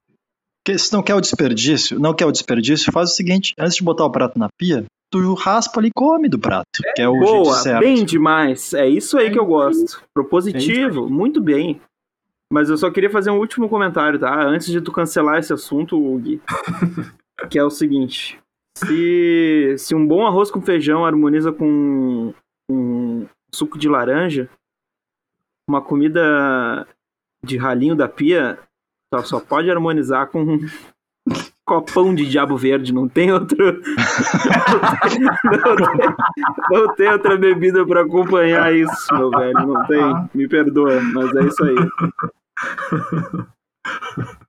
Porque 0.64 0.78
se 0.78 0.92
não 0.92 1.02
quer 1.02 1.16
o 1.16 1.20
desperdício, 1.20 1.98
não 1.98 2.14
quer 2.14 2.24
o 2.24 2.30
desperdício, 2.30 2.92
faz 2.92 3.10
o 3.10 3.14
seguinte, 3.14 3.52
antes 3.58 3.74
de 3.74 3.82
botar 3.82 4.04
o 4.04 4.12
prato 4.12 4.38
na 4.38 4.48
pia, 4.56 4.84
tu 5.10 5.34
raspa 5.34 5.80
ali 5.80 5.88
e 5.88 5.92
come 5.92 6.28
do 6.28 6.38
prato, 6.38 6.80
que 6.94 7.02
é 7.02 7.08
o 7.08 7.14
jeito 7.14 7.26
Boa, 7.26 7.54
certo. 7.56 7.80
bem 7.80 8.04
demais. 8.04 8.72
É 8.74 8.88
isso 8.88 9.18
aí 9.18 9.32
que 9.32 9.38
eu 9.38 9.44
gosto. 9.44 10.00
Propositivo, 10.14 11.10
muito 11.10 11.40
bem. 11.40 11.80
Mas 12.52 12.70
eu 12.70 12.76
só 12.76 12.92
queria 12.92 13.10
fazer 13.10 13.30
um 13.30 13.38
último 13.38 13.68
comentário, 13.68 14.20
tá? 14.20 14.46
Antes 14.46 14.68
de 14.68 14.80
tu 14.80 14.92
cancelar 14.92 15.40
esse 15.40 15.52
assunto, 15.52 15.98
Gui. 16.18 16.40
que 17.50 17.58
é 17.58 17.64
o 17.64 17.70
seguinte. 17.70 18.38
Se, 18.76 19.76
se 19.78 19.94
um 19.94 20.06
bom 20.06 20.26
arroz 20.26 20.50
com 20.50 20.60
feijão 20.60 21.04
harmoniza 21.04 21.52
com 21.52 22.34
um 22.68 23.26
suco 23.54 23.78
de 23.78 23.88
laranja, 23.88 24.50
uma 25.68 25.80
comida 25.80 26.86
de 27.44 27.56
ralinho 27.56 27.94
da 27.94 28.08
pia 28.08 28.58
só, 29.14 29.22
só 29.22 29.40
pode 29.40 29.70
harmonizar 29.70 30.28
com 30.28 30.42
um 30.42 30.58
copão 31.64 32.14
de 32.14 32.26
diabo 32.26 32.56
verde. 32.56 32.92
Não 32.92 33.08
tem 33.08 33.32
outro. 33.32 33.56
não, 35.44 35.76
tem, 35.76 36.14
não 36.70 36.94
tem 36.94 37.12
outra 37.12 37.36
bebida 37.36 37.86
pra 37.86 38.02
acompanhar 38.02 38.74
isso, 38.74 39.14
meu 39.14 39.30
velho. 39.30 39.66
Não 39.66 39.86
tem. 39.86 40.28
Me 40.34 40.48
perdoa, 40.48 41.00
mas 41.00 41.34
é 41.36 41.44
isso 41.44 41.64
aí. 41.64 41.76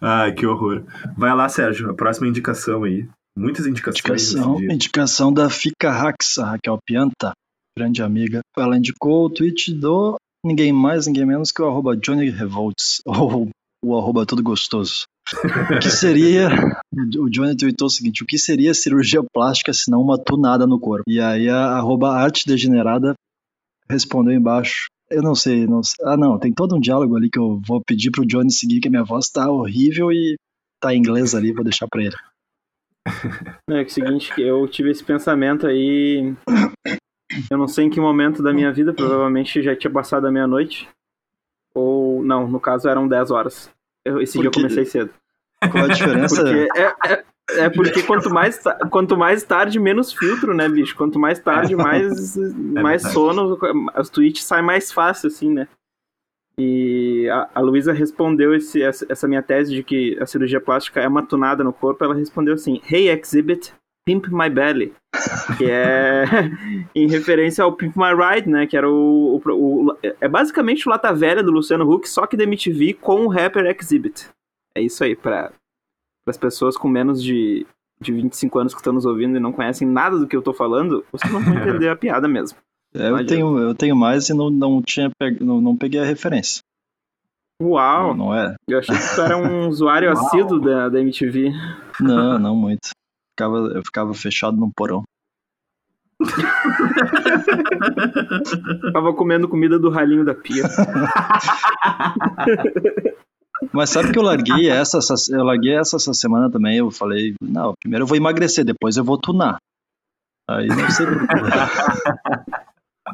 Ai, 0.00 0.32
que 0.32 0.46
horror. 0.46 0.84
Vai 1.16 1.34
lá, 1.34 1.48
Sérgio, 1.48 1.90
a 1.90 1.94
próxima 1.94 2.28
indicação 2.28 2.84
aí. 2.84 3.08
Muitas 3.36 3.66
indicações. 3.66 4.32
Indicação, 4.32 4.62
indicação 4.62 5.32
da 5.32 5.48
Fica 5.48 5.90
Rax, 5.90 6.38
a 6.38 6.50
Raquel 6.50 6.78
Pianta, 6.84 7.32
grande 7.76 8.02
amiga. 8.02 8.40
Ela 8.56 8.76
indicou 8.76 9.26
o 9.26 9.30
tweet 9.30 9.72
do 9.72 10.16
ninguém 10.44 10.72
mais, 10.72 11.06
ninguém 11.06 11.24
menos 11.24 11.52
que 11.52 11.62
o 11.62 11.66
arroba 11.66 11.96
Johnny 11.96 12.30
Revolts, 12.30 13.00
ou 13.06 13.48
o 13.84 13.96
arroba 13.96 14.26
todo 14.26 14.42
gostoso. 14.42 15.04
O 15.32 15.78
que 15.78 15.90
seria, 15.90 16.48
o 17.18 17.28
Johnny 17.28 17.56
tweetou 17.56 17.86
o 17.86 17.90
seguinte, 17.90 18.22
o 18.22 18.26
que 18.26 18.38
seria 18.38 18.74
cirurgia 18.74 19.22
plástica 19.32 19.72
se 19.72 19.90
não 19.90 20.00
uma 20.00 20.18
tunada 20.18 20.66
no 20.66 20.80
corpo? 20.80 21.04
E 21.06 21.20
aí 21.20 21.48
a 21.48 21.76
arroba 21.76 22.10
arte 22.10 22.46
degenerada 22.46 23.14
respondeu 23.88 24.34
embaixo, 24.34 24.86
eu 25.10 25.22
não 25.22 25.34
sei, 25.34 25.66
não 25.66 25.82
sei, 25.82 26.04
ah 26.06 26.16
não, 26.16 26.38
tem 26.38 26.52
todo 26.52 26.76
um 26.76 26.80
diálogo 26.80 27.16
ali 27.16 27.30
que 27.30 27.38
eu 27.38 27.60
vou 27.66 27.82
pedir 27.82 28.10
pro 28.10 28.26
Johnny 28.26 28.52
seguir, 28.52 28.80
que 28.80 28.88
a 28.88 28.90
minha 28.90 29.04
voz 29.04 29.28
tá 29.30 29.50
horrível 29.50 30.12
e 30.12 30.36
tá 30.80 30.94
em 30.94 30.98
inglês 30.98 31.34
ali, 31.34 31.52
vou 31.52 31.64
deixar 31.64 31.86
pra 31.88 32.02
ele. 32.02 32.14
É 33.70 33.70
que 33.70 33.72
é 33.72 33.82
o 33.82 33.88
seguinte, 33.90 34.34
que 34.34 34.42
eu 34.42 34.68
tive 34.68 34.90
esse 34.90 35.02
pensamento 35.02 35.66
aí. 35.66 36.34
Eu 37.50 37.58
não 37.58 37.68
sei 37.68 37.86
em 37.86 37.90
que 37.90 38.00
momento 38.00 38.42
da 38.42 38.52
minha 38.52 38.72
vida, 38.72 38.92
provavelmente 38.92 39.62
já 39.62 39.74
tinha 39.76 39.90
passado 39.92 40.26
a 40.26 40.32
meia-noite. 40.32 40.88
Ou. 41.74 42.22
Não, 42.24 42.48
no 42.48 42.60
caso 42.60 42.88
eram 42.88 43.06
10 43.08 43.30
horas. 43.30 43.70
Eu- 44.04 44.20
esse 44.20 44.38
dia 44.38 44.48
eu 44.48 44.52
comecei 44.52 44.84
cedo. 44.84 45.10
Qual 45.70 45.84
a 45.84 45.88
diferença? 45.88 46.42
Porque 46.42 46.68
é, 46.76 47.12
é, 47.12 47.24
é 47.50 47.68
porque 47.70 48.02
quanto 48.02 48.30
mais, 48.30 48.60
quanto 48.90 49.16
mais 49.16 49.42
tarde, 49.42 49.78
menos 49.80 50.12
filtro, 50.12 50.54
né, 50.54 50.68
bicho? 50.68 50.96
Quanto 50.96 51.18
mais 51.18 51.38
tarde, 51.38 51.74
mais, 51.74 52.36
mais 52.56 53.02
verdade. 53.02 53.12
sono, 53.12 53.58
as 53.94 54.10
tweets 54.10 54.44
saem 54.44 54.64
mais 54.64 54.92
fácil, 54.92 55.28
assim, 55.28 55.50
né? 55.52 55.66
E 56.58 57.28
a, 57.30 57.48
a 57.54 57.60
Luísa 57.60 57.92
respondeu 57.92 58.52
esse, 58.54 58.82
essa, 58.82 59.28
minha 59.28 59.42
tese 59.42 59.72
de 59.72 59.82
que 59.84 60.18
a 60.20 60.26
cirurgia 60.26 60.60
plástica 60.60 61.00
é 61.00 61.06
uma 61.06 61.22
tunada 61.22 61.62
no 61.62 61.72
corpo. 61.72 62.02
Ela 62.02 62.14
respondeu 62.16 62.54
assim: 62.54 62.80
Hey, 62.90 63.08
Exhibit, 63.08 63.72
Pimp 64.04 64.26
My 64.26 64.50
Belly. 64.50 64.92
Que 65.56 65.70
é 65.70 66.24
em 66.94 67.06
referência 67.08 67.62
ao 67.62 67.72
Pimp 67.72 67.94
My 67.96 68.12
Ride, 68.12 68.48
né? 68.48 68.66
Que 68.66 68.76
era 68.76 68.90
o, 68.90 69.40
o, 69.46 69.86
o- 69.90 69.96
É 70.02 70.26
basicamente 70.26 70.88
o 70.88 70.90
Lata 70.90 71.12
Velha 71.14 71.44
do 71.44 71.52
Luciano 71.52 71.88
Huck, 71.88 72.08
só 72.08 72.26
que 72.26 72.36
da 72.36 72.42
MTV 72.42 72.94
com 72.94 73.24
o 73.24 73.28
rapper 73.28 73.64
Exhibit. 73.66 74.28
É 74.74 74.80
isso 74.82 75.04
aí, 75.04 75.14
para 75.14 75.52
as 76.30 76.36
pessoas 76.36 76.76
com 76.76 76.88
menos 76.88 77.22
de, 77.22 77.66
de 78.00 78.12
25 78.12 78.58
anos 78.58 78.74
que 78.74 78.80
estão 78.80 78.92
nos 78.92 79.06
ouvindo 79.06 79.36
e 79.36 79.40
não 79.40 79.52
conhecem 79.52 79.86
nada 79.86 80.18
do 80.18 80.26
que 80.26 80.36
eu 80.36 80.42
tô 80.42 80.52
falando, 80.52 81.04
vocês 81.12 81.32
não 81.32 81.40
vão 81.40 81.54
entender 81.58 81.88
a 81.88 81.96
piada 81.96 82.26
mesmo. 82.28 82.58
É, 82.94 83.10
eu, 83.10 83.26
tenho, 83.26 83.58
eu 83.58 83.74
tenho 83.74 83.94
mais 83.94 84.28
e 84.28 84.34
não, 84.34 84.50
não, 84.50 84.82
tinha 84.82 85.10
pe- 85.18 85.42
não, 85.44 85.60
não 85.60 85.76
peguei 85.76 86.00
a 86.00 86.04
referência. 86.04 86.60
Uau! 87.60 88.14
Não, 88.14 88.26
não 88.26 88.34
é? 88.34 88.54
Eu 88.68 88.78
achei 88.78 88.96
que 88.96 89.14
tu 89.14 89.20
era 89.20 89.36
um 89.36 89.68
usuário 89.68 90.10
assíduo 90.12 90.60
da, 90.60 90.88
da 90.88 91.00
MTV. 91.00 91.52
Não, 92.00 92.38
não 92.38 92.56
muito. 92.56 92.90
Ficava, 93.36 93.56
eu 93.58 93.82
ficava 93.84 94.14
fechado 94.14 94.56
num 94.56 94.70
porão. 94.70 95.02
Tava 98.92 99.12
comendo 99.14 99.48
comida 99.48 99.78
do 99.78 99.90
ralinho 99.90 100.24
da 100.24 100.34
pia. 100.34 100.64
Mas 103.72 103.90
sabe 103.90 104.12
que 104.12 104.18
eu 104.18 104.22
larguei 104.22 104.68
essa, 104.70 104.98
essa- 104.98 105.34
eu 105.34 105.44
larguei 105.44 105.74
essa 105.76 105.96
essa 105.96 106.14
semana 106.14 106.50
também. 106.50 106.78
Eu 106.78 106.90
falei, 106.90 107.34
não, 107.40 107.74
primeiro 107.80 108.04
eu 108.04 108.06
vou 108.06 108.16
emagrecer, 108.16 108.64
depois 108.64 108.96
eu 108.96 109.04
vou 109.04 109.18
tunar. 109.18 109.58
Aí 110.48 110.68
não 110.68 110.90
sei. 110.90 111.06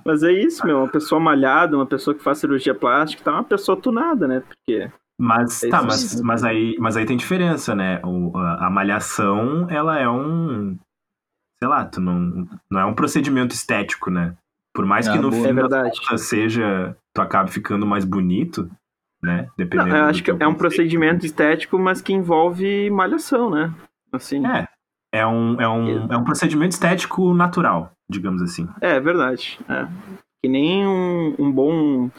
Mas 0.05 0.23
é 0.23 0.33
isso, 0.33 0.67
meu. 0.67 0.79
Uma 0.79 0.89
pessoa 0.89 1.21
malhada, 1.21 1.77
uma 1.77 1.87
pessoa 1.87 2.15
que 2.15 2.23
faz 2.23 2.39
cirurgia 2.39 2.75
plástica, 2.75 3.23
tá 3.25 3.33
uma 3.33 3.45
pessoa 3.45 3.81
tunada, 3.81 4.27
né? 4.27 4.41
Porque. 4.41 4.91
Mas 5.19 5.63
É 5.63 5.69
tá, 5.69 5.81
mas, 5.83 6.17
aí. 6.17 6.23
mas, 6.25 6.45
aí, 6.45 6.77
mas 6.81 6.97
aí 6.97 7.07
tem 7.07 7.17
diferença, 7.17 7.75
né? 7.75 8.01
O, 8.05 8.37
a, 8.37 8.67
a 8.67 8.71
malhação, 8.71 9.69
ela 9.71 9.99
é 9.99 10.09
um. 10.09 10.77
Sei 11.61 11.69
lá, 11.69 11.85
tu 11.85 12.01
não, 12.01 12.49
não 12.69 12.81
é 12.81 12.85
um 12.85 12.95
procedimento 12.95 13.55
estético, 13.55 14.11
né? 14.11 14.35
Por 14.75 14.85
mais 14.85 15.09
que 15.09 15.17
Ah, 15.17 15.21
no 15.23 15.31
boa. 15.31 15.43
fim 15.43 15.49
É 15.49 15.53
seja. 16.19 16.97
Tu 17.15 17.23
acabe 17.23 17.53
ficando 17.53 17.87
mais 17.87 18.05
bonito, 18.05 18.69
né? 19.25 19.43
Não, 19.43 19.51
Dependendo. 19.57 19.97
eu 19.97 20.05
do 20.05 20.11
acho 20.11 20.23
que 20.23 20.31
é 20.31 20.47
um 20.47 20.55
procedimento 20.55 21.27
estético, 21.27 21.79
mas 21.79 22.01
que 22.01 22.13
envolve 22.13 22.89
malhação, 22.91 23.51
né? 23.51 23.73
Assim. 24.13 24.47
É. 24.47 24.69
É 25.13 25.27
um, 25.27 25.61
é, 25.61 25.69
um, 25.69 26.13
é 26.13 26.17
um 26.17 26.25
procedimento 26.25 26.73
estético 26.73 27.35
natural, 27.35 27.93
digamos 28.09 28.43
assim. 28.43 28.69
É, 28.81 28.97
é 28.97 29.01
verdade. 29.01 29.59
É. 29.69 29.87
Que 30.43 30.49
nem 30.49 30.87
um, 30.87 31.35
um 31.39 31.53
bom 31.53 32.11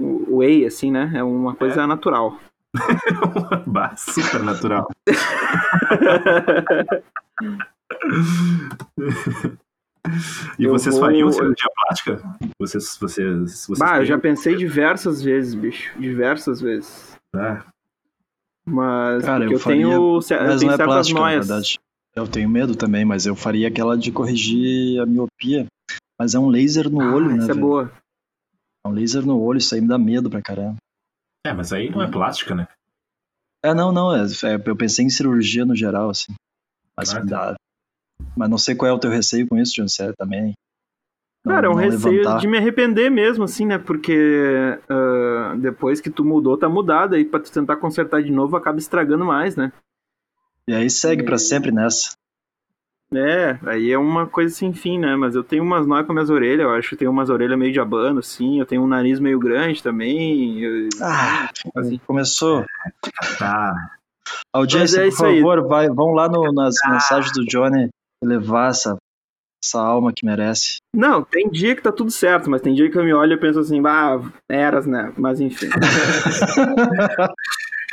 whey, 0.00 0.64
assim, 0.64 0.90
né? 0.90 1.12
É 1.14 1.22
uma 1.22 1.54
coisa 1.54 1.86
natural. 1.86 2.38
Bah, 3.66 3.94
Super 3.96 4.42
natural. 4.42 4.88
E 10.58 10.64
Eu 10.64 10.72
vocês 10.72 10.94
vou- 10.96 11.04
fariam 11.04 11.30
cirurgia 11.30 11.68
plástica? 11.74 12.22
Vocês, 12.58 12.96
vocês, 12.98 13.66
vocês 13.66 13.78
bah, 13.78 13.98
eu 13.98 14.04
já 14.04 14.18
pensei 14.18 14.56
diversas 14.56 15.22
vezes, 15.22 15.54
bicho. 15.54 15.96
Diversas 15.98 16.60
vezes. 16.60 17.16
Ah, 17.34 17.64
Mas 18.66 19.24
Cara, 19.24 19.44
eu 19.44 19.52
eu, 19.52 19.60
tenho, 19.60 20.20
ce- 20.20 20.34
eu 20.34 20.40
Mas 20.40 20.60
tenho 20.60 20.68
não 20.68 20.74
é 20.74 20.76
certas 20.76 20.86
plástica, 20.86 21.20
na 21.20 21.26
noias. 21.26 21.46
verdade. 21.48 21.80
Eu 22.14 22.28
tenho 22.28 22.48
medo 22.48 22.76
também, 22.76 23.04
mas 23.04 23.26
eu 23.26 23.34
faria 23.34 23.68
aquela 23.68 23.96
de 23.96 24.12
corrigir 24.12 25.00
a 25.00 25.06
miopia. 25.06 25.66
Mas 26.18 26.34
é 26.34 26.38
um 26.38 26.48
laser 26.48 26.90
no 26.90 27.00
Ah, 27.00 27.14
olho, 27.14 27.28
né? 27.30 27.36
essa 27.38 27.52
é 27.52 27.54
velho? 27.54 27.60
boa. 27.60 27.92
É 28.84 28.88
um 28.88 28.92
laser 28.92 29.24
no 29.24 29.40
olho, 29.40 29.58
isso 29.58 29.74
aí 29.74 29.80
me 29.80 29.88
dá 29.88 29.98
medo 29.98 30.28
pra 30.30 30.42
caramba. 30.42 30.76
É, 31.46 31.52
mas 31.52 31.72
aí 31.72 31.90
não 31.90 32.02
é 32.02 32.10
plástica, 32.10 32.54
né? 32.54 32.68
É, 33.64 33.72
não, 33.74 33.90
não, 33.92 34.14
é, 34.14 34.20
é- 34.24 34.62
eu 34.68 34.76
pensei 34.76 35.04
em 35.04 35.10
cirurgia 35.10 35.64
no 35.64 35.74
geral, 35.74 36.10
assim. 36.10 36.32
Mas 36.96 37.14
Ah, 37.14 37.20
me 37.20 37.30
tá. 37.30 37.50
dá. 37.52 37.56
Mas 38.36 38.48
não 38.50 38.58
sei 38.58 38.74
qual 38.74 38.90
é 38.90 38.92
o 38.94 38.98
teu 38.98 39.10
receio 39.10 39.46
com 39.46 39.58
isso, 39.58 39.74
John, 39.74 39.88
sério, 39.88 40.14
também. 40.16 40.54
Não- 41.44 41.54
Cara, 41.54 41.66
é 41.66 41.70
um 41.70 41.72
não 41.74 41.78
receio 41.80 42.18
levantar. 42.20 42.38
de 42.38 42.46
me 42.46 42.56
arrepender 42.56 43.10
mesmo, 43.10 43.44
assim, 43.44 43.66
né? 43.66 43.76
Porque 43.78 44.78
ah, 44.88 45.54
depois 45.58 46.00
que 46.00 46.08
tu 46.10 46.24
mudou, 46.24 46.56
tá 46.56 46.68
mudado. 46.68 47.14
Aí 47.14 47.24
pra 47.24 47.40
tu 47.40 47.50
tentar 47.50 47.76
consertar 47.76 48.22
de 48.22 48.30
novo, 48.30 48.56
acaba 48.56 48.78
estragando 48.78 49.24
mais, 49.24 49.56
né? 49.56 49.72
E 50.68 50.72
aí 50.74 50.88
segue 50.88 51.24
pra 51.24 51.36
sempre 51.38 51.72
nessa. 51.72 52.12
É, 53.14 53.58
aí 53.66 53.90
é 53.92 53.98
uma 53.98 54.26
coisa 54.26 54.54
sem 54.54 54.72
fim, 54.72 54.98
né? 54.98 55.14
Mas 55.16 55.34
eu 55.34 55.44
tenho 55.44 55.62
umas 55.62 55.86
nóias 55.86 56.06
com 56.06 56.14
minhas 56.14 56.30
orelhas, 56.30 56.60
eu 56.60 56.70
acho 56.70 56.90
que 56.90 56.96
tenho 56.96 57.10
umas 57.10 57.28
orelhas 57.28 57.58
meio 57.58 57.72
de 57.72 57.78
abano, 57.80 58.20
assim. 58.20 58.58
Eu 58.60 58.64
tenho 58.64 58.80
um 58.82 58.86
nariz 58.86 59.18
meio 59.20 59.38
grande 59.38 59.82
também. 59.82 60.60
eu- 60.60 60.88
Ah, 61.02 61.50
assim. 61.76 61.98
começou. 62.06 62.64
Tá. 63.38 63.74
Audiência, 64.52 65.02
Mas 65.04 65.14
é 65.14 65.16
por 65.16 65.34
favor, 65.34 65.68
vai, 65.68 65.88
vão 65.88 66.12
lá 66.14 66.28
no- 66.28 66.52
nas 66.52 66.74
mensagens 66.88 67.32
do 67.34 67.44
Johnny 67.44 67.90
levar 68.22 68.70
essa, 68.70 68.96
essa 69.62 69.80
alma 69.80 70.12
que 70.14 70.24
merece. 70.24 70.76
Não, 70.94 71.22
tem 71.22 71.50
dia 71.50 71.74
que 71.76 71.82
tá 71.82 71.90
tudo 71.92 72.10
certo, 72.10 72.48
mas 72.50 72.60
tem 72.62 72.74
dia 72.74 72.90
que 72.90 72.98
eu 72.98 73.04
me 73.04 73.12
olho 73.12 73.34
e 73.34 73.40
penso 73.40 73.58
assim, 73.60 73.80
ah, 73.86 74.20
eras, 74.50 74.86
né? 74.86 75.12
Mas 75.16 75.40
enfim. 75.40 75.68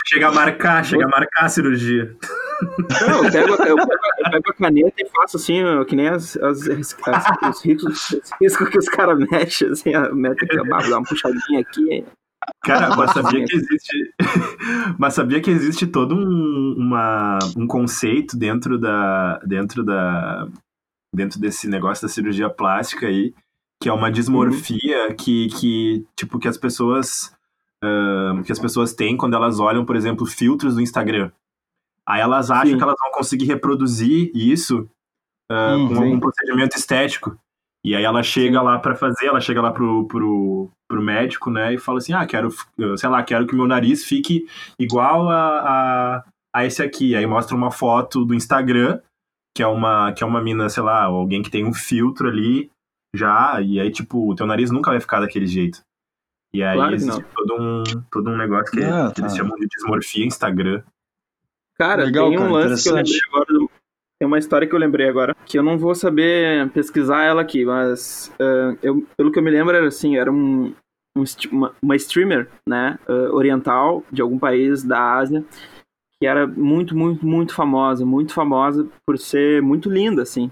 Chega 0.08 0.28
a 0.30 0.32
marcar, 0.32 0.84
chega 0.84 1.06
a 1.06 1.08
marcar 1.10 1.46
a 1.46 1.50
cirurgia. 1.50 2.16
Não, 3.08 3.24
eu 3.26 3.32
pego, 3.32 3.50
eu 3.54 3.58
pego- 3.58 3.80
eu 3.80 4.32
pego 4.32 4.50
a 4.50 4.54
caneta 4.54 4.94
e 4.98 5.08
faço 5.10 5.38
assim, 5.38 5.62
que 5.88 5.96
nem 5.96 6.08
as, 6.10 6.36
as- 6.38 6.68
as- 6.68 6.96
os 7.48 7.64
riscos, 7.64 8.10
os 8.12 8.32
riscos 8.42 8.70
que 8.70 8.78
os 8.80 8.90
caras 8.90 9.20
metem, 9.20 9.70
assim, 9.70 9.92
metem 10.14 10.48
aqui, 10.50 10.56
dar 10.90 10.98
uma 10.98 11.04
puxadinha 11.04 11.60
aqui. 11.62 12.04
Cara, 12.64 12.96
mas 12.96 13.12
sabia 13.12 13.46
que 13.46 13.56
existe. 13.56 14.14
mas 14.98 15.14
sabia 15.14 15.42
que 15.42 15.50
existe 15.50 15.88
todo 15.88 16.16
um, 16.16 16.76
uma, 16.78 17.40
um 17.58 17.68
conceito 17.68 18.38
dentro 18.38 18.78
da. 18.78 19.40
dentro 19.40 19.84
da. 19.84 20.48
dentro 21.14 21.40
desse 21.40 21.68
negócio 21.68 22.08
da 22.08 22.14
cirurgia 22.14 22.50
plástica 22.50 23.08
aí, 23.08 23.34
que 23.82 23.90
é 23.90 23.94
uma 23.94 24.12
dismorfia 24.12 25.14
que, 25.16 25.48
que, 25.50 26.06
tipo, 26.16 26.40
que 26.40 26.48
as 26.48 26.58
pessoas 26.58 27.34
uh, 27.84 28.44
que 28.44 28.52
as 28.52 28.60
pessoas 28.60 28.94
têm 28.94 29.18
quando 29.18 29.36
elas 29.36 29.60
olham, 29.60 29.86
por 29.86 29.96
exemplo, 29.96 30.26
filtros 30.26 30.76
do 30.76 30.82
Instagram. 30.82 31.32
Aí 32.06 32.22
elas 32.22 32.50
acham 32.50 32.72
Sim. 32.72 32.78
que 32.78 32.84
elas 32.84 32.96
vão 33.00 33.12
conseguir 33.12 33.46
reproduzir 33.46 34.32
isso 34.34 34.90
uh, 35.52 35.76
Hum, 35.76 35.88
com 35.88 35.96
sim. 35.96 36.04
algum 36.04 36.20
procedimento 36.20 36.78
estético. 36.78 37.38
E 37.84 37.96
aí 37.96 38.04
ela 38.04 38.22
chega 38.22 38.62
lá 38.62 38.78
pra 38.78 38.96
fazer, 38.96 39.28
ela 39.28 39.40
chega 39.40 39.62
lá 39.62 39.72
pro, 39.72 40.06
pro, 40.08 40.70
pro 40.90 41.02
médico, 41.02 41.52
né, 41.52 41.74
e 41.74 41.78
fala 41.78 42.00
assim, 42.00 42.14
ah, 42.14 42.26
quero, 42.26 42.50
sei 42.98 43.08
lá, 43.10 43.22
quero 43.22 43.46
que 43.46 43.54
o 43.54 43.58
meu 43.58 43.68
nariz 43.68 44.04
fique 44.04 44.48
igual 44.80 45.30
a, 45.30 45.60
a, 46.18 46.24
a 46.56 46.66
esse 46.66 46.82
aqui. 46.82 47.16
Aí 47.16 47.26
mostra 47.28 47.56
uma 47.56 47.70
foto 47.70 48.26
do 48.26 48.34
Instagram, 48.34 49.00
que 49.56 49.62
é 49.62 49.68
uma, 49.68 50.12
que 50.14 50.24
é 50.24 50.28
uma 50.28 50.42
mina, 50.42 50.68
sei 50.68 50.82
lá, 50.82 51.04
alguém 51.04 51.44
que 51.44 51.52
tem 51.52 51.64
um 51.64 51.74
filtro 51.74 52.28
ali 52.28 52.72
já, 53.16 53.62
e 53.62 53.80
aí, 53.80 53.92
tipo, 53.92 54.30
o 54.32 54.36
teu 54.36 54.48
nariz 54.48 54.72
nunca 54.72 54.90
vai 54.92 55.00
ficar 55.00 55.20
daquele 55.20 55.46
jeito. 55.46 55.82
E 56.54 56.64
aí 56.64 56.76
Claro 56.78 56.96
existe 56.96 57.24
todo 57.36 57.62
um, 57.62 57.84
todo 58.12 58.30
um 58.32 58.38
negócio 58.38 58.72
que, 58.72 58.84
Ah, 58.84 59.12
que 59.14 59.22
eles 59.22 59.32
tá. 59.34 59.38
chamam 59.38 59.56
de 59.58 59.68
dismorfia 59.68 60.26
Instagram. 60.26 60.82
Cara, 61.78 62.06
Legal, 62.06 62.30
tem 62.30 62.38
um 62.40 62.42
cara, 62.42 62.52
lance 62.52 62.84
que 62.84 62.90
eu 62.90 62.96
lembrei 62.96 63.20
agora. 63.30 63.46
do- 63.54 63.72
Tem 64.20 64.28
uma 64.28 64.38
história 64.38 64.68
que 64.68 64.76
eu 64.76 64.80
lembrei 64.80 65.08
agora, 65.08 65.34
que 65.46 65.58
eu 65.58 65.64
não 65.64 65.78
vou 65.78 65.96
saber 65.96 66.70
pesquisar 66.72 67.24
ela 67.24 67.42
aqui, 67.42 67.64
mas 67.64 68.30
eh, 68.38 68.78
eu, 68.84 69.08
pelo 69.16 69.32
que 69.32 69.40
eu 69.40 69.44
me 69.44 69.50
lembro 69.50 69.74
era 69.74 69.88
assim, 69.88 70.18
era 70.18 70.30
um, 70.30 70.76
um 71.18 71.24
uma, 71.50 71.74
uma 71.82 71.96
streamer, 71.96 72.52
né, 72.68 73.00
eh, 73.08 73.30
oriental 73.32 74.04
de 74.12 74.22
algum 74.22 74.38
país 74.38 74.84
da 74.84 75.16
Ásia, 75.16 75.46
que 76.20 76.28
era 76.28 76.46
muito, 76.46 76.98
muito, 76.98 77.26
muito 77.26 77.56
famosa, 77.56 78.06
muito 78.06 78.34
famosa 78.34 78.90
por 79.06 79.18
ser 79.18 79.62
muito 79.62 79.90
linda, 79.90 80.22
assim. 80.24 80.52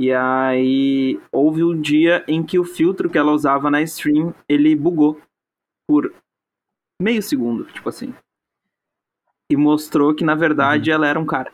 E 0.00 0.12
aí 0.12 1.20
houve 1.30 1.62
um 1.62 1.80
dia 1.80 2.24
em 2.26 2.42
que 2.42 2.58
o 2.58 2.64
filtro 2.64 3.08
que 3.08 3.18
ela 3.18 3.30
usava 3.30 3.70
na 3.70 3.82
stream, 3.82 4.34
ele 4.48 4.74
bugou 4.74 5.20
por 5.88 6.12
meio 7.00 7.22
segundo, 7.22 7.66
tipo 7.66 7.88
assim. 7.88 8.12
E 9.48 9.56
mostrou 9.56 10.12
que, 10.12 10.24
na 10.24 10.34
verdade, 10.34 10.90
ela 10.90 11.06
era 11.06 11.20
um 11.20 11.26
cara. 11.26 11.52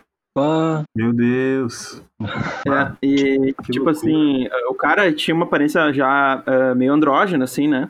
Meu 0.94 1.12
Deus. 1.12 2.02
É, 2.66 2.96
e, 3.00 3.52
que 3.52 3.72
tipo 3.72 3.84
loucura. 3.84 3.90
assim, 3.92 4.48
o 4.68 4.74
cara 4.74 5.12
tinha 5.12 5.34
uma 5.34 5.44
aparência 5.44 5.92
já 5.92 6.42
eh, 6.46 6.74
meio 6.74 6.92
andrógena, 6.92 7.44
assim, 7.44 7.68
né? 7.68 7.88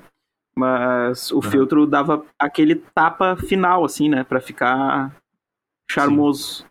Mas 0.58 1.30
o 1.32 1.40
filtro 1.40 1.86
dava 1.86 2.24
aquele 2.38 2.74
tapa 2.74 3.36
final, 3.36 3.84
assim, 3.84 4.08
né? 4.08 4.22
Pra 4.24 4.40
ficar 4.40 5.14
charmoso. 5.90 6.66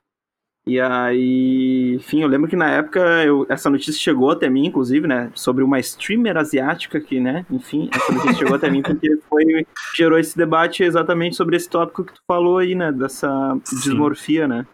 E 0.67 0.79
aí, 0.79 1.95
enfim, 1.95 2.21
eu 2.21 2.27
lembro 2.27 2.49
que 2.49 2.55
na 2.55 2.69
época 2.69 2.99
eu- 3.23 3.45
essa 3.49 3.69
notícia 3.69 3.93
chegou 3.99 4.31
até 4.31 4.49
mim, 4.49 4.65
inclusive, 4.67 5.07
né? 5.07 5.31
Sobre 5.35 5.63
uma 5.63 5.79
streamer 5.79 6.37
asiática 6.37 6.99
que, 6.99 7.19
né? 7.19 7.45
Enfim, 7.49 7.89
essa 7.93 8.11
notícia 8.13 8.37
chegou 8.37 8.55
até 8.55 8.69
mim 8.69 8.81
porque 8.83 9.15
foi, 9.29 9.65
gerou 9.95 10.19
esse 10.19 10.35
debate 10.37 10.83
exatamente 10.83 11.35
sobre 11.35 11.55
esse 11.55 11.69
tópico 11.69 12.03
que 12.03 12.13
tu 12.13 12.21
falou 12.27 12.57
aí, 12.59 12.75
né? 12.75 12.91
Dessa 12.91 13.29
Sim. 13.63 13.75
dismorfia, 13.77 14.47
né? 14.47 14.65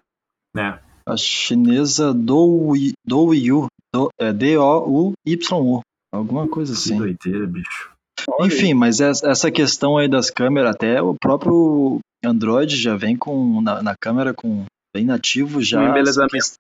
É. 0.58 0.80
a 1.06 1.18
chinesa 1.18 2.14
Douyu, 2.14 2.92
Douyu 3.06 3.68
do, 3.94 4.10
é 4.20 4.32
D-O-U-Y-U, 4.32 5.82
alguma 6.14 6.48
coisa 6.48 6.74
Que 6.74 6.80
assim. 6.80 6.98
doideira, 6.98 7.48
bicho. 7.48 7.92
Enfim, 8.42 8.74
mas 8.74 9.00
es- 9.00 9.24
essa 9.24 9.50
questão 9.52 9.98
aí 9.98 10.08
das 10.08 10.30
câmeras, 10.30 10.76
até 10.76 11.02
o 11.02 11.16
próprio 11.20 12.00
Android 12.24 12.76
já 12.76 12.96
vem 12.96 13.16
com 13.18 13.62
na, 13.62 13.82
na 13.82 13.96
câmera 14.00 14.34
com 14.34 14.66
bem 14.96 15.06
nativo 15.06 15.62
já. 15.62 15.82
Um 15.82 15.90
embelezamento. 15.90 16.32
quest- 16.34 16.56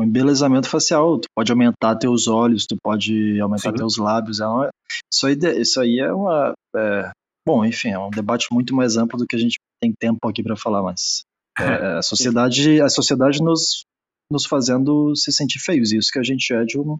Um 0.00 0.04
embelezamento 0.04 0.68
facial. 0.68 1.18
Tu 1.18 1.26
pode 1.36 1.52
aumentar 1.52 1.96
teus 1.96 2.26
olhos, 2.28 2.66
tu 2.66 2.76
pode 2.82 3.38
aumentar 3.40 3.70
Sim. 3.70 3.76
teus 3.76 3.98
lábios. 3.98 4.40
é 4.40 4.46
uma- 4.46 4.70
isso, 5.12 5.26
aí, 5.26 5.36
isso 5.60 5.80
aí 5.80 5.98
é 6.00 6.12
uma. 6.12 6.54
é, 6.74 7.10
bom, 7.46 7.62
enfim, 7.64 7.90
é 7.90 7.98
um 7.98 8.08
debate 8.10 8.46
muito 8.50 8.74
mais 8.74 8.96
amplo 8.96 9.18
do 9.18 9.26
que 9.26 9.36
a 9.36 9.38
gente 9.38 9.56
tem 9.82 9.92
tempo 9.98 10.26
aqui 10.26 10.42
para 10.42 10.56
falar, 10.56 10.82
mas 10.82 11.22
é, 11.58 11.98
a 11.98 12.02
sociedade, 12.02 12.80
a 12.80 12.88
sociedade 12.88 13.42
nos, 13.42 13.84
nos 14.30 14.46
fazendo 14.46 15.14
se 15.16 15.32
sentir 15.32 15.58
feios. 15.58 15.92
Isso 15.92 16.10
que 16.12 16.18
a 16.18 16.22
gente 16.22 16.52
é 16.52 16.64
de 16.64 16.78
um. 16.78 16.96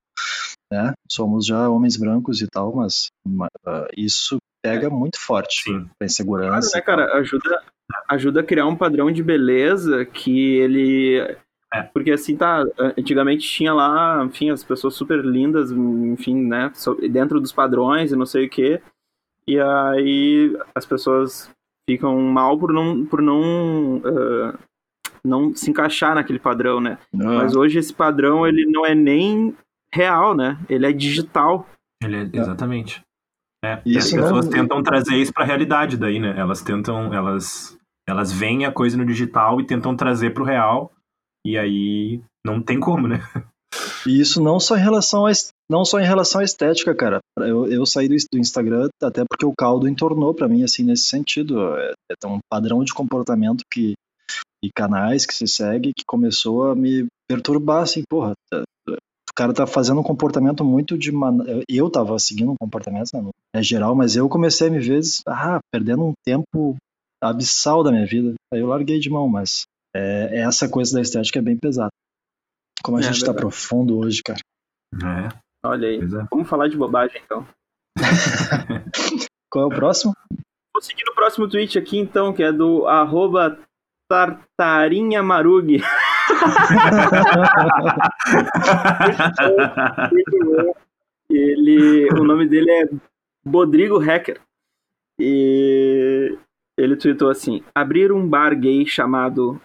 Né? 0.73 0.93
Somos 1.11 1.47
já 1.47 1.69
homens 1.69 1.97
brancos 1.97 2.41
e 2.41 2.47
tal, 2.47 2.75
mas 2.75 3.09
ma- 3.27 3.49
ah, 3.67 3.87
isso 3.97 4.39
pega 4.63 4.89
muito 4.89 5.19
forte 5.19 5.63
Sim. 5.65 5.73
pra 5.73 5.79
Claro, 5.81 5.95
insegurança. 6.05 6.71
né, 6.77 6.83
e 6.83 6.85
tal. 6.85 6.97
cara? 6.97 7.19
Ajuda, 7.19 7.63
ajuda 8.09 8.41
a 8.41 8.45
criar 8.45 8.67
um 8.67 8.77
padrão 8.77 9.11
de 9.11 9.23
beleza 9.23 10.05
que 10.05 10.57
ele. 10.57 11.19
É. 11.75 11.83
Porque 11.85 12.11
assim, 12.13 12.37
tá. 12.37 12.63
Antigamente 12.99 13.47
tinha 13.49 13.73
lá, 13.73 14.23
enfim, 14.25 14.51
as 14.51 14.63
pessoas 14.63 14.95
super 14.95 15.25
lindas, 15.25 15.71
enfim, 15.73 16.37
né? 16.47 16.71
Dentro 17.11 17.41
dos 17.41 17.53
padrões 17.53 18.13
e 18.13 18.17
não 18.17 18.27
sei 18.27 18.47
o 18.47 18.51
quê. 18.51 18.81
E 19.49 19.59
aí 19.59 20.57
as 20.75 20.87
pessoas 20.87 21.51
ficam 21.93 22.19
mal 22.21 22.59
por 22.59 22.73
não, 22.73 23.05
por 23.07 23.21
não, 23.23 24.01
ah, 24.05 24.59
não 25.25 25.55
se 25.55 25.71
encaixar 25.71 26.15
naquele 26.15 26.39
padrão, 26.39 26.81
né? 26.81 26.99
Ah, 27.15 27.19
Mas 27.43 27.55
hoje 27.57 27.79
esse 27.79 27.93
padrão 27.93 28.47
ele 28.47 28.65
não 28.67 28.85
é 28.85 28.95
nem 28.95 29.55
real, 29.95 30.35
né? 30.35 30.59
Ele 30.69 30.87
é 30.87 30.93
digital. 30.93 31.67
Ele 32.03 32.17
é- 32.17 32.31
exatamente. 32.33 33.03
É, 33.65 33.81
E 33.87 33.97
as 33.97 34.07
isso 34.07 34.17
pessoas 34.17 34.47
não- 34.47 34.53
tentam 34.53 34.83
trazer 34.83 35.17
isso 35.17 35.33
pra 35.33 35.45
realidade 35.45 35.97
daí, 35.97 36.19
né? 36.19 36.35
Elas 36.37 36.63
tentam, 36.63 37.15
elas, 37.15 37.79
elas 38.09 38.33
veem 38.33 38.65
a 38.67 38.73
coisa 38.73 38.97
no 38.97 39.05
digital 39.07 39.61
e 39.61 39.65
tentam 39.67 39.95
trazer 39.95 40.31
pro 40.35 40.43
real, 40.45 40.91
e 41.47 41.57
aí 41.57 42.21
não 42.45 42.61
tem 42.61 42.81
como, 42.81 43.07
né? 43.07 43.21
E 44.07 44.21
isso 44.21 44.43
não 44.43 44.59
só 44.59 44.77
em 44.77 44.81
relação 44.83 45.27
a, 45.27 45.31
não 45.73 45.85
só 45.85 45.99
em 45.99 46.05
relação 46.07 46.41
à 46.41 46.45
estética, 46.45 46.95
cara. 46.95 47.19
Eu, 47.39 47.67
eu 47.67 47.85
saí 47.87 48.09
do, 48.09 48.15
do 48.33 48.39
Instagram 48.39 48.89
até 49.03 49.25
porque 49.29 49.47
o 49.47 49.55
caldo 49.57 49.89
entornou 49.89 50.33
pra 50.35 50.47
mim, 50.49 50.63
assim, 50.63 50.85
nesse 50.85 51.05
sentido. 51.05 51.61
É, 51.77 51.93
é 52.23 52.27
um 52.27 52.39
padrão 52.51 52.85
de 52.85 52.93
comportamento 52.95 53.65
que 53.73 53.95
e 54.65 54.71
canais 54.73 55.27
que 55.27 55.35
se 55.35 55.49
segue 55.49 55.93
que 55.97 56.05
começou 56.07 56.71
a 56.71 56.77
me 56.77 57.07
perturbar, 57.29 57.83
assim, 57.83 58.03
porra. 58.09 58.33
tá- 58.51 58.63
O 58.89 59.35
cara 59.35 59.53
tá 59.55 59.67
fazendo 59.67 59.99
um 60.01 60.05
comportamento 60.05 60.63
muito 60.63 60.97
de. 60.99 61.11
Man... 61.11 61.39
Eu 61.69 61.89
tava 61.91 62.19
seguindo 62.19 62.53
um 62.53 62.57
comportamento, 62.61 63.09
né, 63.15 63.31
é 63.57 63.63
geral, 63.63 63.95
mas 63.95 64.15
eu 64.15 64.29
comecei 64.29 64.69
a 64.69 64.71
me 64.71 64.79
ver 64.79 65.01
ah, 65.27 65.59
perdendo 65.73 66.05
um 66.05 66.13
tempo 66.25 66.77
abissal 67.21 67.83
da 67.83 67.91
minha 67.91 68.07
vida. 68.07 68.35
Aí 68.53 68.61
eu 68.61 68.67
larguei 68.67 68.99
de 69.01 69.09
mão, 69.11 69.27
mas 69.27 69.63
é, 69.97 70.41
essa 70.41 70.69
coisa 70.69 70.93
da 70.95 71.01
estética 71.01 71.39
é 71.39 71.43
bem 71.43 71.57
pesada. 71.57 71.91
Como 72.85 72.99
a 72.99 73.01
É, 73.01 73.05
gente 73.05 73.21
tá 73.21 73.27
verdade. 73.33 73.39
profundo 73.39 73.97
hoje, 73.99 74.23
cara. 74.23 74.41
É, 74.95 75.29
Olha 75.65 75.89
aí. 75.89 75.99
é. 75.99 76.27
Vamos 76.31 76.49
falar 76.49 76.69
de 76.69 76.77
bobagem 76.77 77.21
então. 77.25 77.47
Qual 79.51 79.65
é 79.65 79.67
o 79.67 79.77
próximo? 79.77 80.15
Vou 80.75 80.83
seguir 80.83 81.05
no 81.07 81.15
próximo 81.15 81.49
tweet 81.49 81.79
aqui, 81.79 81.99
então, 81.99 82.33
que 82.33 82.43
é 82.43 82.51
do 82.51 82.87
arroba 82.87 83.59
Tartarinha 84.09 85.23
Marug. 85.23 85.83
Ele, 91.31 92.09
o 92.13 92.25
nome 92.25 92.47
dele 92.47 92.71
é 92.71 92.89
Rodrigo 93.47 93.99
Hacker. 93.99 94.41
E 95.19 96.37
ele 96.77 96.97
tweetou 96.97 97.31
assim: 97.31 97.63
abrir 97.75 98.13
um 98.13 98.29
bar 98.29 98.55
gay 98.55 98.87
chamado 98.87 99.61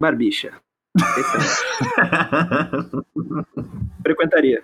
Barbicha. 0.00 0.54
Frequentaria. 4.02 4.62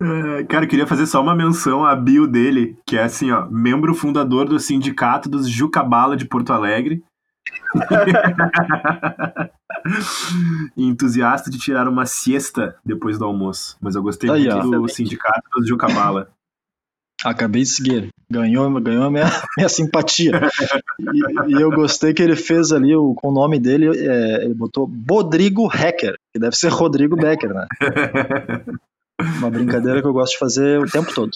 É, 0.00 0.44
Cara, 0.44 0.64
eu 0.64 0.68
queria 0.68 0.86
fazer 0.86 1.06
só 1.06 1.20
uma 1.22 1.34
menção 1.34 1.84
à 1.84 1.94
bio 1.94 2.26
dele, 2.26 2.78
que 2.86 2.96
é 2.96 3.02
assim, 3.02 3.30
ó, 3.30 3.46
membro 3.50 3.94
fundador 3.94 4.46
do 4.46 4.58
Sindicato 4.58 5.28
dos 5.28 5.48
Jucabala 5.48 6.16
de 6.16 6.24
Porto 6.24 6.52
Alegre. 6.52 7.02
Entusiasta 10.76 11.50
de 11.50 11.58
tirar 11.58 11.88
uma 11.88 12.06
siesta 12.06 12.76
depois 12.84 13.18
do 13.18 13.24
almoço. 13.24 13.76
Mas 13.80 13.94
eu 13.94 14.02
gostei 14.02 14.30
Aí, 14.30 14.42
muito 14.42 14.56
ó. 14.56 14.60
do 14.60 14.66
Excelente. 14.68 14.94
Sindicato 14.94 15.48
dos 15.56 15.68
Jucabala. 15.68 16.30
Acabei 17.24 17.62
de 17.62 17.68
seguir. 17.68 18.08
Ganhou, 18.30 18.80
ganhou 18.80 19.04
a 19.04 19.10
minha, 19.10 19.24
minha 19.56 19.68
simpatia. 19.68 20.32
E, 20.98 21.52
e 21.52 21.60
eu 21.60 21.70
gostei 21.70 22.14
que 22.14 22.22
ele 22.22 22.36
fez 22.36 22.72
ali, 22.72 22.94
o, 22.94 23.14
com 23.14 23.28
o 23.28 23.32
nome 23.32 23.58
dele, 23.58 23.86
é, 23.88 24.44
ele 24.44 24.54
botou 24.54 24.90
Rodrigo 25.08 25.66
Hacker, 25.66 26.16
que 26.32 26.40
deve 26.40 26.56
ser 26.56 26.68
Rodrigo 26.68 27.16
Becker, 27.16 27.52
né? 27.52 27.66
Uma 29.38 29.50
brincadeira 29.50 30.00
que 30.00 30.06
eu 30.06 30.12
gosto 30.12 30.32
de 30.32 30.38
fazer 30.38 30.80
o 30.80 30.86
tempo 30.86 31.12
todo. 31.14 31.32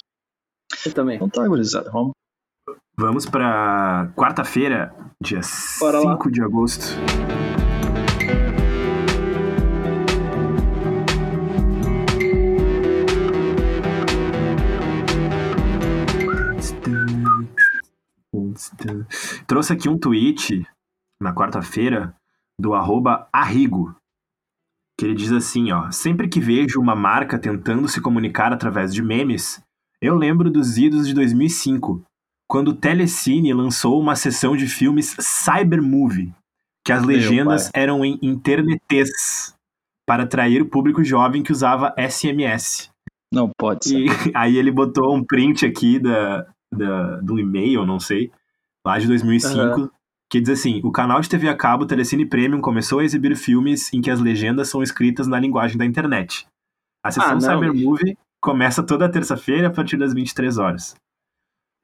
Eu 0.86 0.92
também. 0.92 1.16
Então 1.16 1.28
tá, 1.28 1.46
gurizada, 1.46 1.90
vamos. 1.90 2.12
Vamos 2.96 3.26
pra 3.26 4.10
quarta-feira, 4.16 4.94
dia 5.20 5.40
Bora 5.80 5.98
lá. 5.98 6.12
5 6.12 6.30
de 6.30 6.42
agosto. 6.42 6.96
Trouxe 19.46 19.72
aqui 19.72 19.88
um 19.88 19.98
tweet 19.98 20.66
na 21.20 21.34
quarta-feira 21.34 22.14
do 22.58 22.74
arroba 22.74 23.28
Arrigo, 23.32 23.94
que 24.98 25.06
ele 25.06 25.14
diz 25.14 25.32
assim, 25.32 25.72
ó, 25.72 25.90
sempre 25.90 26.28
que 26.28 26.40
vejo 26.40 26.80
uma 26.80 26.94
marca 26.94 27.38
tentando 27.38 27.88
se 27.88 28.00
comunicar 28.00 28.52
através 28.52 28.94
de 28.94 29.02
memes, 29.02 29.62
eu 30.00 30.14
lembro 30.14 30.50
dos 30.50 30.76
idos 30.78 31.06
de 31.08 31.14
2005, 31.14 32.04
quando 32.48 32.68
o 32.68 32.74
Telecine 32.74 33.52
lançou 33.52 34.00
uma 34.00 34.14
sessão 34.14 34.56
de 34.56 34.66
filmes 34.66 35.16
Cyber 35.18 35.82
Movie, 35.82 36.32
que 36.84 36.92
as 36.92 37.02
legendas 37.02 37.70
eram 37.74 38.04
em 38.04 38.18
internetês 38.22 39.54
para 40.06 40.24
atrair 40.24 40.60
o 40.60 40.68
público 40.68 41.02
jovem 41.02 41.42
que 41.42 41.50
usava 41.50 41.94
SMS. 41.98 42.90
Não 43.32 43.50
pode 43.58 43.86
ser. 43.86 44.04
E 44.04 44.08
aí 44.36 44.56
ele 44.56 44.70
botou 44.70 45.16
um 45.16 45.24
print 45.24 45.64
aqui 45.64 45.98
da, 45.98 46.46
da, 46.72 47.16
do 47.20 47.38
e-mail, 47.38 47.86
não 47.86 47.98
sei, 47.98 48.30
lá 48.84 48.98
de 48.98 49.06
2005, 49.06 49.58
uhum. 49.58 49.90
que 50.30 50.40
diz 50.40 50.50
assim: 50.50 50.80
o 50.84 50.92
canal 50.92 51.20
de 51.20 51.28
TV 51.28 51.48
a 51.48 51.56
cabo 51.56 51.86
Telecine 51.86 52.26
Premium 52.26 52.60
começou 52.60 53.00
a 53.00 53.04
exibir 53.04 53.36
filmes 53.36 53.92
em 53.92 54.00
que 54.00 54.10
as 54.10 54.20
legendas 54.20 54.68
são 54.68 54.82
escritas 54.82 55.26
na 55.26 55.38
linguagem 55.38 55.76
da 55.76 55.84
internet. 55.84 56.46
A 57.04 57.10
sessão 57.10 57.36
ah, 57.36 57.40
Cyber 57.40 57.74
Movie 57.74 58.16
começa 58.40 58.82
toda 58.82 59.10
terça-feira 59.10 59.68
a 59.68 59.70
partir 59.70 59.96
das 59.96 60.12
23 60.14 60.58
horas. 60.58 60.94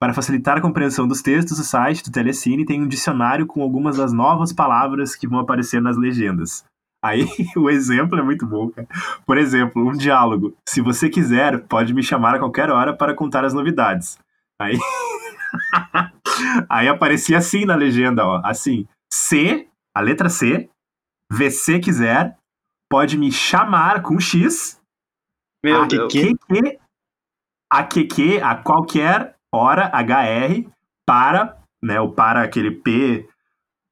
Para 0.01 0.15
facilitar 0.15 0.57
a 0.57 0.63
compreensão 0.63 1.07
dos 1.07 1.21
textos, 1.21 1.59
o 1.59 1.65
site 1.65 2.03
do 2.03 2.11
Telecine 2.11 2.65
tem 2.65 2.83
um 2.83 2.89
dicionário 2.89 3.47
com 3.47 3.63
algumas 3.63 3.99
das 3.99 4.15
novas 4.15 4.51
palavras 4.51 5.15
que 5.15 5.29
vão 5.29 5.39
aparecer 5.39 5.83
nas 5.83 5.99
legendas. 5.99 6.65
Aí 7.03 7.27
o 7.57 7.69
exemplo 7.69 8.19
é 8.19 8.23
muito 8.23 8.47
bom, 8.47 8.71
cara. 8.71 8.89
Por 9.27 9.37
exemplo, 9.37 9.87
um 9.87 9.93
diálogo. 9.93 10.55
Se 10.67 10.81
você 10.81 11.11
quiser, 11.11 11.61
pode 11.65 11.93
me 11.93 12.03
chamar 12.03 12.35
a 12.35 12.39
qualquer 12.39 12.71
hora 12.71 12.97
para 12.97 13.15
contar 13.15 13.45
as 13.45 13.53
novidades. 13.53 14.19
Aí, 14.59 14.79
Aí 16.69 16.89
aparecia 16.89 17.39
assim 17.39 17.65
na 17.65 17.75
legenda, 17.75 18.25
ó. 18.25 18.41
Assim, 18.45 18.87
C, 19.13 19.69
a 19.95 20.01
letra 20.01 20.29
C, 20.29 20.69
VC 21.31 21.79
quiser, 21.79 22.37
pode 22.91 23.17
me 23.17 23.31
chamar 23.31 24.03
com 24.03 24.19
X. 24.19 24.81
Meu 25.65 25.83
a 25.83 25.87
Deus. 25.87 26.13
QQ, 26.13 26.79
a 27.71 27.85
QQ, 27.85 28.41
a 28.43 28.57
qualquer 28.57 29.37
hora 29.53 29.91
HR 29.95 30.71
para, 31.07 31.59
né, 31.83 32.01
o 32.01 32.13
para 32.13 32.43
aquele 32.43 32.71
P 32.71 33.29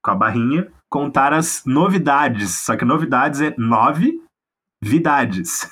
com 0.03 0.11
a 0.11 0.15
barrinha, 0.15 0.73
contar 0.91 1.33
as 1.33 1.65
novidades. 1.65 2.65
Só 2.65 2.77
que 2.77 2.85
novidades 2.85 3.41
é 3.41 3.55
nove 3.59 4.23
vidades. 4.83 5.71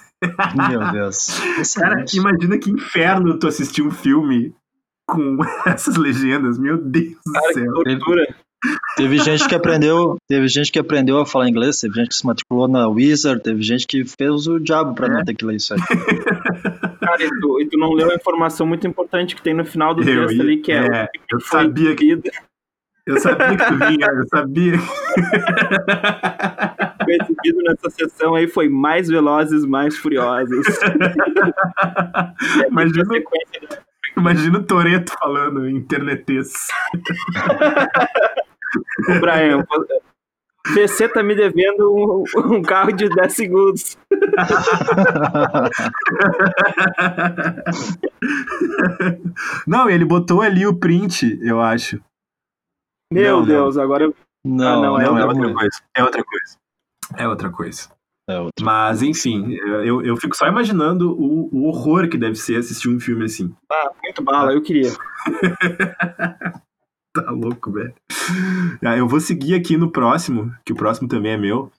Meu 0.68 0.90
Deus. 0.92 1.38
Cara, 1.74 2.04
imagina 2.12 2.58
que 2.58 2.70
inferno 2.70 3.38
tu 3.38 3.46
assistir 3.46 3.82
um 3.82 3.90
filme 3.90 4.54
com 5.06 5.38
essas 5.66 5.96
legendas. 5.96 6.58
Meu 6.58 6.76
Deus 6.76 7.14
Cara, 7.32 7.48
do 7.48 7.54
céu. 7.54 7.72
Que 7.72 7.98
tortura. 7.98 8.34
Teve 8.96 9.18
gente 9.18 9.46
que 9.46 9.54
aprendeu, 9.54 10.16
teve 10.26 10.48
gente 10.48 10.72
que 10.72 10.78
aprendeu 10.78 11.18
a 11.18 11.26
falar 11.26 11.48
inglês, 11.48 11.78
teve 11.78 11.94
gente 11.94 12.08
que 12.08 12.14
se 12.14 12.26
matriculou 12.26 12.66
na 12.66 12.88
Wizard, 12.88 13.42
teve 13.42 13.62
gente 13.62 13.86
que 13.86 14.04
fez 14.04 14.48
o 14.48 14.58
diabo 14.58 14.94
para 14.94 15.06
é. 15.06 15.10
não 15.10 15.24
ter 15.24 15.34
que 15.34 15.44
ler 15.44 15.56
isso 15.56 15.74
aí. 15.74 15.80
Cara, 17.00 17.22
e 17.22 17.40
tu, 17.40 17.60
e 17.60 17.68
tu, 17.68 17.78
não 17.78 17.92
leu 17.92 18.10
a 18.10 18.14
informação 18.14 18.66
muito 18.66 18.86
importante 18.86 19.36
que 19.36 19.42
tem 19.42 19.54
no 19.54 19.64
final 19.64 19.94
do 19.94 20.02
eu, 20.02 20.26
texto 20.26 20.40
ali, 20.40 20.56
que 20.56 20.72
é, 20.72 20.78
é 20.78 21.08
eu 21.30 21.40
sabia 21.40 21.94
que 21.94 22.18
eu 23.06 23.20
sabia 23.20 23.56
que 23.56 23.66
tu 23.66 23.86
vinha, 23.86 24.06
eu 24.06 24.26
sabia. 24.28 24.72
O 27.06 27.10
exibido 27.10 27.62
nessa 27.62 27.90
sessão 27.90 28.34
aí 28.34 28.48
foi 28.48 28.68
mais 28.68 29.06
velozes, 29.06 29.64
mais 29.64 29.96
furiosos. 29.96 30.66
Imagina, 32.68 33.04
imagina 34.16 34.58
o 34.58 34.64
Toreto 34.64 35.12
falando 35.18 35.68
em 35.68 35.76
internetês. 35.76 36.52
O 39.08 39.20
Brian, 39.20 39.64
você 40.74 41.08
tá 41.08 41.22
me 41.22 41.34
devendo 41.34 41.94
um, 41.94 42.24
um, 42.56 42.62
carro 42.62 42.92
de 42.92 43.08
10 43.08 43.32
segundos. 43.32 43.96
Não, 49.66 49.88
ele 49.88 50.04
botou 50.04 50.42
ali 50.42 50.66
o 50.66 50.78
print, 50.78 51.38
eu 51.42 51.58
acho. 51.60 51.98
Meu 53.12 53.38
não, 53.38 53.46
Deus, 53.46 53.76
não. 53.76 53.82
agora. 53.82 54.12
Não, 54.44 54.66
ah, 54.66 54.82
não, 54.82 55.00
é, 55.00 55.04
não, 55.04 55.16
é 55.18 55.24
outra 55.24 55.54
coisa. 55.54 55.80
É 55.94 56.02
outra 56.02 56.24
coisa. 56.24 56.58
É 57.16 57.28
outra 57.28 57.48
coisa. 57.50 57.88
É 58.28 58.40
outra. 58.40 58.64
Mas, 58.64 59.02
enfim, 59.02 59.52
eu, 59.52 60.02
eu 60.02 60.16
fico 60.16 60.36
só 60.36 60.48
imaginando 60.48 61.12
o, 61.12 61.48
o 61.52 61.66
horror 61.68 62.08
que 62.08 62.18
deve 62.18 62.34
ser 62.34 62.56
assistir 62.56 62.88
um 62.88 62.98
filme 62.98 63.24
assim. 63.24 63.54
Ah, 63.70 63.90
muito 64.02 64.22
bala, 64.22 64.52
eu 64.52 64.60
queria. 64.60 64.90
tá 67.14 67.30
louco, 67.30 67.70
velho. 67.70 67.94
Ah, 68.84 68.96
eu 68.96 69.06
vou 69.06 69.20
seguir 69.20 69.54
aqui 69.54 69.76
no 69.76 69.92
próximo, 69.92 70.52
que 70.64 70.72
o 70.72 70.76
próximo 70.76 71.06
também 71.08 71.32
é 71.32 71.36
meu, 71.36 71.70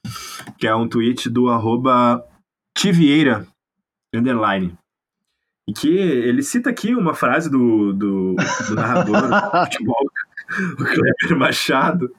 que 0.58 0.66
é 0.66 0.74
um 0.74 0.88
tweet 0.88 1.28
do 1.28 1.50
arroba 1.50 2.24
Tivieira, 2.76 3.46
underline. 4.14 4.74
E 5.68 5.72
que 5.74 5.88
ele 5.88 6.42
cita 6.42 6.70
aqui 6.70 6.94
uma 6.94 7.12
frase 7.12 7.50
do, 7.50 7.92
do, 7.92 8.36
do 8.68 8.74
narrador 8.74 9.20
do 9.20 9.64
futebol, 9.66 10.10
o 10.78 10.84
Kleber 10.84 11.38
Machado, 11.38 12.10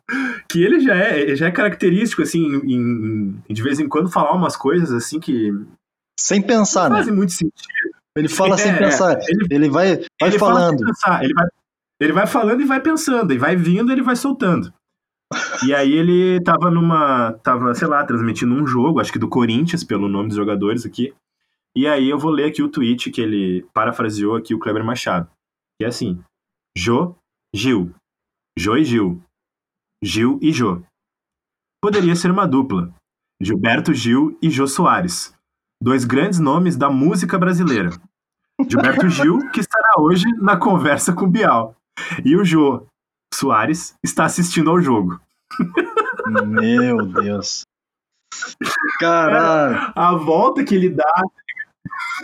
que 0.48 0.64
ele 0.64 0.80
já 0.80 0.96
é, 0.96 1.36
já 1.36 1.48
é 1.48 1.52
característico, 1.52 2.22
assim, 2.22 2.46
em, 2.64 3.42
em, 3.50 3.54
de 3.54 3.64
vez 3.64 3.80
em 3.80 3.88
quando 3.88 4.12
falar 4.12 4.34
umas 4.34 4.56
coisas 4.56 4.92
assim 4.92 5.20
que. 5.20 5.52
Sem 6.20 6.42
pensar, 6.42 6.90
né? 6.90 6.98
Fazem 6.98 7.14
muito 7.14 7.34
sentido. 7.34 7.54
Ele 8.16 8.28
fala 8.28 8.56
é, 8.56 8.58
sem 8.58 8.78
pensar. 8.78 9.20
Ele, 9.28 9.48
ele 9.50 9.70
vai, 9.70 9.98
vai 10.20 10.30
ele 10.30 10.40
falando. 10.40 10.86
Pensar, 10.86 11.24
ele, 11.24 11.34
vai, 11.34 11.48
ele 12.00 12.14
vai 12.14 12.28
falando 12.28 12.62
e 12.62 12.66
vai 12.66 12.82
pensando, 12.82 13.34
e 13.34 13.38
vai 13.38 13.56
vindo 13.56 13.92
ele 13.92 14.02
vai 14.02 14.16
soltando. 14.16 14.74
E 15.66 15.74
aí 15.74 15.94
ele 15.94 16.42
tava 16.42 16.72
numa. 16.72 17.34
tava, 17.44 17.74
sei 17.76 17.88
lá, 17.88 18.04
transmitindo 18.04 18.54
um 18.54 18.66
jogo, 18.66 19.00
acho 19.00 19.12
que 19.12 19.20
do 19.20 19.30
Corinthians, 19.30 19.84
pelo 19.84 20.08
nome 20.08 20.30
dos 20.30 20.38
jogadores 20.38 20.86
aqui. 20.86 21.14
E 21.76 21.88
aí 21.88 22.10
eu 22.10 22.18
vou 22.18 22.32
ler 22.32 22.46
aqui 22.46 22.64
o 22.64 22.70
tweet 22.70 23.12
que 23.12 23.22
ele 23.22 23.66
parafraseou 23.74 24.36
aqui 24.36 24.54
o 24.54 24.60
Kleber 24.60 24.84
Machado. 24.84 25.30
Que 25.80 25.86
é 25.86 25.88
assim: 25.88 26.20
Jô, 26.78 27.16
Gil. 27.54 27.94
Jô 28.60 28.76
e 28.76 28.84
Gil. 28.84 29.24
Gil 30.04 30.38
e 30.42 30.52
Jô. 30.52 30.84
Poderia 31.82 32.14
ser 32.14 32.30
uma 32.30 32.46
dupla. 32.46 32.94
Gilberto 33.42 33.94
Gil 33.94 34.38
e 34.42 34.50
Jô 34.50 34.68
Soares. 34.68 35.34
Dois 35.82 36.04
grandes 36.04 36.40
nomes 36.40 36.76
da 36.76 36.90
música 36.90 37.40
brasileira. 37.40 37.90
Gilberto 38.70 39.08
Gil, 39.08 39.50
que 39.52 39.62
estará 39.62 39.94
hoje 39.98 40.26
na 40.42 40.58
conversa 40.58 41.14
com 41.14 41.26
Bial. 41.26 41.74
E 42.26 42.36
o 42.36 42.44
Jô 42.44 42.86
Soares 43.34 43.96
está 44.04 44.26
assistindo 44.26 44.70
ao 44.70 44.82
jogo. 44.82 45.22
Meu 46.46 47.06
Deus. 47.06 47.64
Caralho. 49.00 49.76
É, 49.78 49.94
a 49.96 50.16
volta 50.16 50.66
que 50.66 50.76
ele 50.76 50.90
dá. 50.90 51.24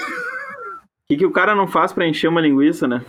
O 0.01 1.07
que, 1.07 1.15
que 1.15 1.25
o 1.25 1.31
cara 1.31 1.55
não 1.55 1.65
faz 1.65 1.93
para 1.93 2.05
encher 2.05 2.27
uma 2.27 2.41
linguiça, 2.41 2.89
né? 2.89 3.05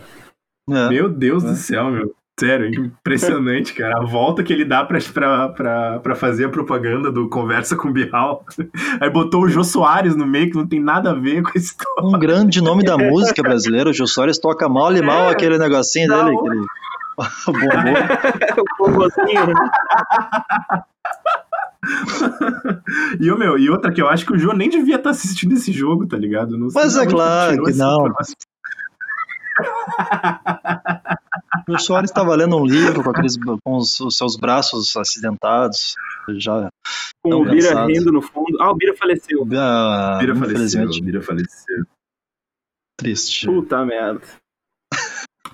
É. 0.69 0.87
Meu 0.87 1.09
Deus 1.09 1.43
é. 1.43 1.47
do 1.49 1.55
céu, 1.57 1.91
meu. 1.91 2.16
Sério, 2.39 2.85
impressionante, 2.85 3.73
cara. 3.73 3.97
A 3.97 4.05
volta 4.05 4.43
que 4.43 4.53
ele 4.53 4.63
dá 4.63 4.85
pra, 4.85 4.99
pra, 5.11 5.49
pra, 5.49 5.99
pra 5.99 6.15
fazer 6.15 6.45
a 6.45 6.49
propaganda 6.49 7.11
do 7.11 7.27
Conversa 7.27 7.75
com 7.75 7.87
o 7.87 7.91
Bial. 7.91 8.45
Aí 9.01 9.09
botou 9.09 9.41
o 9.41 9.49
Jô 9.49 9.63
Soares 9.63 10.15
no 10.15 10.27
meio, 10.27 10.51
que 10.51 10.55
não 10.55 10.67
tem 10.67 10.79
nada 10.79 11.09
a 11.09 11.13
ver 11.15 11.41
com 11.41 11.49
a 11.55 11.57
história. 11.57 12.03
Um 12.03 12.19
grande 12.19 12.61
nome 12.61 12.83
da 12.83 12.95
música 12.95 13.41
brasileira. 13.41 13.89
O 13.89 13.93
Jô 13.93 14.05
Soares 14.05 14.37
toca 14.37 14.69
mal 14.69 14.95
e 14.95 15.01
mal 15.01 15.29
é, 15.29 15.31
aquele 15.31 15.57
negocinho 15.57 16.09
não. 16.09 16.25
dele. 16.25 16.37
Aquele... 16.37 16.65
o 18.61 18.65
bobozinho, 18.77 19.47
né? 19.47 19.53
e, 23.19 23.31
meu, 23.35 23.57
e 23.57 23.67
outra 23.67 23.91
que 23.91 23.99
eu 23.99 24.07
acho 24.07 24.27
que 24.27 24.33
o 24.33 24.37
João 24.37 24.55
nem 24.55 24.69
devia 24.69 24.97
estar 24.97 25.09
assistindo 25.09 25.53
esse 25.53 25.71
jogo, 25.71 26.05
tá 26.05 26.17
ligado? 26.17 26.55
Não 26.55 26.67
Mas 26.71 26.95
é 26.97 27.07
claro 27.07 27.63
que 27.63 27.73
não. 27.73 28.13
O 31.67 31.77
Soares 31.77 32.09
estava 32.09 32.33
lendo 32.35 32.55
um 32.55 32.65
livro 32.65 33.03
com, 33.03 33.09
aqueles, 33.09 33.35
com 33.37 33.75
os, 33.75 33.99
os, 33.99 34.15
seus 34.15 34.37
braços 34.37 34.95
acidentados, 34.95 35.95
já. 36.37 36.69
Com 37.21 37.35
o 37.35 37.43
Bira 37.43 37.69
cansados. 37.69 37.97
rindo 37.97 38.11
no 38.11 38.21
fundo. 38.21 38.57
Ah, 38.61 38.71
o 38.71 38.75
Bira 38.75 38.95
faleceu. 38.95 39.45
Ah, 39.53 40.17
Bira 40.19 40.35
faleceu. 40.35 40.87
O 40.87 41.01
Bira 41.01 41.21
faleceu. 41.21 41.85
Triste. 42.97 43.47
Puta 43.47 43.85
merda. 43.85 44.21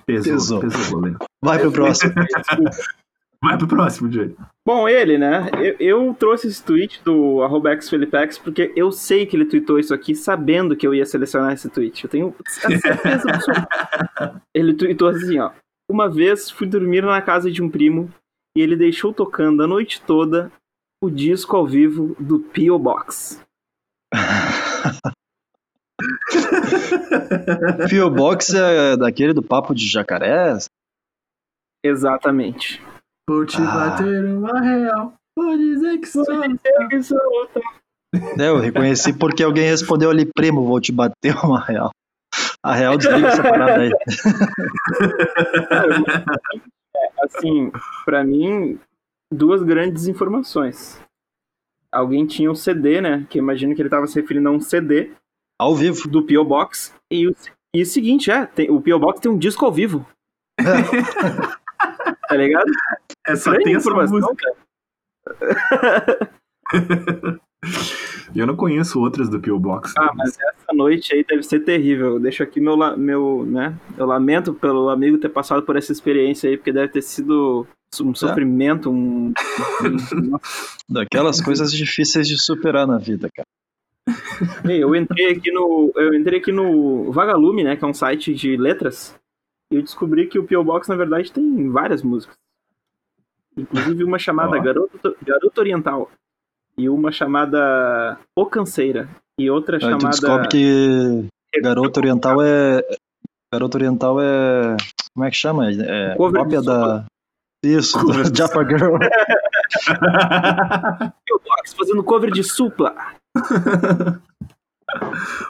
Pesou, 0.06 0.60
pesou. 0.60 0.60
pesou 0.60 1.16
Vai 1.42 1.58
pro 1.58 1.72
próximo. 1.72 2.12
Vai 3.42 3.58
pro 3.58 3.68
próximo, 3.68 4.10
Júlio. 4.10 4.34
Bom, 4.64 4.88
ele, 4.88 5.18
né? 5.18 5.50
Eu, 5.58 5.76
eu, 5.78 6.14
trouxe 6.14 6.48
esse 6.48 6.64
tweet 6.64 7.02
do 7.04 7.40
xfelipex 7.82 8.38
porque 8.38 8.72
eu 8.74 8.90
sei 8.90 9.26
que 9.26 9.36
ele 9.36 9.44
tweetou 9.44 9.78
isso 9.78 9.92
aqui 9.92 10.14
sabendo 10.14 10.74
que 10.74 10.86
eu 10.86 10.94
ia 10.94 11.04
selecionar 11.04 11.52
esse 11.52 11.68
tweet. 11.68 12.04
Eu 12.04 12.10
tenho 12.10 12.34
certeza 12.48 13.28
absoluta. 13.28 14.42
ele 14.54 14.72
tweetou 14.72 15.08
assim, 15.08 15.38
ó. 15.40 15.50
Uma 15.94 16.10
vez 16.10 16.50
fui 16.50 16.66
dormir 16.66 17.04
na 17.04 17.22
casa 17.22 17.48
de 17.48 17.62
um 17.62 17.70
primo 17.70 18.12
e 18.56 18.60
ele 18.60 18.74
deixou 18.74 19.14
tocando 19.14 19.62
a 19.62 19.66
noite 19.68 20.02
toda 20.02 20.50
o 21.00 21.08
disco 21.08 21.54
ao 21.54 21.64
vivo 21.64 22.16
do 22.18 22.40
P.O. 22.40 22.76
Box. 22.80 23.40
P.O. 27.88 28.10
Box 28.10 28.54
é 28.54 28.96
daquele 28.96 29.32
do 29.32 29.40
papo 29.40 29.72
de 29.72 29.86
jacaré? 29.86 30.58
Exatamente. 31.84 32.82
Vou 33.30 33.46
te 33.46 33.58
ah. 33.58 33.90
bater 33.90 34.24
uma 34.24 34.60
real. 34.60 35.14
Vou 35.38 35.56
dizer 35.56 35.98
que 35.98 36.08
sou, 36.08 36.24
dizer 36.24 36.88
que 36.90 37.02
sou. 37.04 37.20
É, 38.36 38.48
eu 38.48 38.58
reconheci 38.58 39.16
porque 39.16 39.44
alguém 39.44 39.70
respondeu 39.70 40.10
ali, 40.10 40.26
primo, 40.26 40.66
vou 40.66 40.80
te 40.80 40.90
bater 40.90 41.36
uma 41.44 41.64
real. 41.64 41.92
A 42.64 42.74
real 42.74 42.96
desliga 42.96 43.28
essa 43.28 43.42
parada 43.42 43.82
aí. 43.82 43.90
assim, 47.22 47.70
pra 48.04 48.24
mim, 48.24 48.78
duas 49.32 49.62
grandes 49.62 50.06
informações. 50.06 51.00
Alguém 51.92 52.26
tinha 52.26 52.50
um 52.50 52.54
CD, 52.54 53.00
né? 53.00 53.26
Que 53.28 53.38
eu 53.38 53.42
imagino 53.42 53.74
que 53.74 53.82
ele 53.82 53.88
tava 53.88 54.06
se 54.06 54.20
referindo 54.20 54.48
a 54.48 54.52
um 54.52 54.60
CD 54.60 55.12
Ao 55.60 55.74
vivo. 55.76 56.08
do 56.08 56.22
P.O. 56.24 56.44
Box. 56.44 56.94
E 57.10 57.28
o, 57.28 57.36
e 57.74 57.82
o 57.82 57.86
seguinte, 57.86 58.30
é, 58.30 58.46
tem- 58.46 58.70
o 58.70 58.80
P.O. 58.80 58.98
Box 58.98 59.20
tem 59.20 59.30
um 59.30 59.38
disco 59.38 59.64
ao 59.64 59.72
vivo. 59.72 60.06
tá 62.28 62.36
ligado? 62.36 62.70
É 63.26 63.36
só 63.36 63.50
Grande 63.50 63.64
tem 63.64 63.74
essa 63.76 63.88
informação, 63.88 64.18
música. 64.18 64.52
cara. 65.26 66.30
Eu 68.34 68.46
não 68.46 68.56
conheço 68.56 69.00
outras 69.00 69.28
do 69.28 69.38
P.O. 69.40 69.58
Box. 69.58 69.92
Ah, 69.96 70.10
mas 70.14 70.36
essa 70.38 70.72
noite 70.74 71.14
aí 71.14 71.24
deve 71.24 71.42
ser 71.44 71.60
terrível. 71.60 72.14
Eu 72.14 72.20
deixo 72.20 72.42
aqui 72.42 72.60
meu, 72.60 72.76
meu, 72.96 73.44
né? 73.46 73.76
Eu 73.96 74.06
lamento 74.06 74.52
pelo 74.52 74.88
amigo 74.88 75.18
ter 75.18 75.28
passado 75.28 75.62
por 75.62 75.76
essa 75.76 75.92
experiência 75.92 76.50
aí, 76.50 76.56
porque 76.56 76.72
deve 76.72 76.88
ter 76.88 77.02
sido 77.02 77.66
um 78.02 78.14
sofrimento, 78.14 78.90
um. 78.90 79.32
um- 79.32 80.38
Daquelas 80.88 81.40
coisas 81.40 81.72
difíceis 81.72 82.26
de 82.26 82.36
superar 82.36 82.86
na 82.86 82.98
vida, 82.98 83.28
cara. 83.34 83.46
Ei, 84.68 84.82
eu 84.82 84.94
entrei 84.96 85.30
aqui 85.32 85.50
no. 85.52 85.92
Eu 85.94 86.12
entrei 86.14 86.40
aqui 86.40 86.50
no 86.52 87.12
Vagalume, 87.12 87.62
né? 87.62 87.76
Que 87.76 87.84
é 87.84 87.88
um 87.88 87.94
site 87.94 88.34
de 88.34 88.56
letras. 88.56 89.14
E 89.70 89.76
eu 89.76 89.82
descobri 89.82 90.26
que 90.26 90.38
o 90.38 90.44
P.O. 90.44 90.64
Box, 90.64 90.88
na 90.88 90.96
verdade, 90.96 91.30
tem 91.32 91.70
várias 91.70 92.02
músicas. 92.02 92.36
Inclusive 93.56 94.02
uma 94.02 94.18
chamada 94.18 94.56
Ó. 94.58 94.60
Garoto, 94.60 95.16
Garoto 95.24 95.60
Oriental. 95.60 96.10
E 96.76 96.88
uma 96.88 97.12
chamada 97.12 98.18
O 98.36 98.46
Canseira. 98.46 99.08
E 99.38 99.48
outra 99.50 99.76
Aí 99.76 99.80
tu 99.80 99.84
chamada. 99.86 100.08
descobre 100.08 100.48
que 100.48 101.26
Garoto 101.62 102.00
Oriental 102.00 102.42
é. 102.42 102.82
Garoto 103.52 103.76
Oriental 103.76 104.20
é. 104.20 104.76
Como 105.14 105.24
é 105.26 105.30
que 105.30 105.36
chama? 105.36 105.70
É 105.70 106.14
Cover 106.16 106.32
de 106.32 106.38
cópia 106.56 106.62
da. 106.62 107.04
Isso, 107.64 107.98
Cover 107.98 108.30
do 108.30 108.36
Japa 108.36 108.64
Girl. 108.64 108.98
Box 111.44 111.74
fazendo 111.76 112.02
cover 112.04 112.30
de 112.30 112.42
supla. 112.42 112.94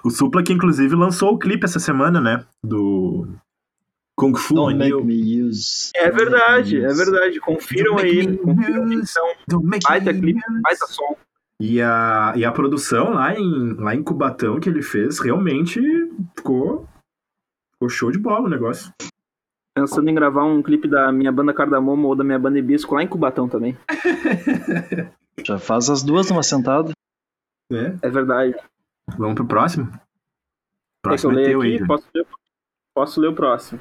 o 0.04 0.10
Supla 0.10 0.42
que 0.42 0.52
inclusive 0.52 0.94
lançou 0.94 1.32
o 1.32 1.38
clipe 1.38 1.64
essa 1.64 1.78
semana, 1.78 2.20
né? 2.20 2.44
Do 2.64 3.26
Kung 4.16 4.34
Fu 4.36 4.54
Don't 4.54 4.76
make 4.78 4.92
Anil. 4.92 5.04
me 5.04 5.42
use. 5.42 5.90
É 5.96 6.08
verdade, 6.10 6.76
é 6.84 6.88
verdade. 6.92 7.40
Confiram 7.40 7.96
Don't 7.96 8.06
aí. 8.06 8.26
make 8.28 8.36
Confiram 8.42 8.84
aí. 8.84 8.96
use. 8.96 9.12
Então, 9.42 9.60
make 9.62 9.82
baita 9.84 10.14
clipe, 10.14 10.40
baita 10.62 10.86
som. 10.86 11.16
E 11.60 11.80
a, 11.80 12.32
e 12.36 12.44
a 12.44 12.52
produção 12.52 13.14
lá 13.14 13.34
em, 13.34 13.74
lá 13.74 13.94
em 13.94 14.02
Cubatão 14.02 14.58
que 14.60 14.68
ele 14.68 14.82
fez 14.82 15.18
realmente 15.20 15.80
ficou, 16.36 16.88
ficou 17.72 17.88
show 17.88 18.10
de 18.10 18.18
bola 18.18 18.46
o 18.46 18.50
negócio. 18.50 18.92
Pensando 19.76 20.08
em 20.08 20.14
gravar 20.14 20.44
um 20.44 20.62
clipe 20.62 20.86
da 20.86 21.10
minha 21.10 21.32
banda 21.32 21.52
Cardamomo 21.52 22.06
ou 22.08 22.14
da 22.16 22.22
minha 22.22 22.38
banda 22.38 22.58
Hibisco 22.58 22.94
lá 22.94 23.02
em 23.02 23.08
Cubatão 23.08 23.48
também. 23.48 23.76
Já 25.44 25.58
faz 25.58 25.90
as 25.90 26.02
duas 26.02 26.28
numa 26.30 26.42
sentada. 26.44 26.92
né? 27.70 27.98
É 28.02 28.08
verdade. 28.08 28.54
Vamos 29.18 29.34
pro 29.34 29.46
próximo? 29.46 29.90
Que 29.90 29.98
Próximo 31.02 31.38
é 31.38 31.44
teu 31.44 31.60
aqui? 31.60 31.72
aí. 31.78 31.86
Posso 31.86 32.06
ler, 32.14 32.26
posso 32.94 33.20
ler 33.20 33.28
o 33.28 33.34
próximo. 33.34 33.80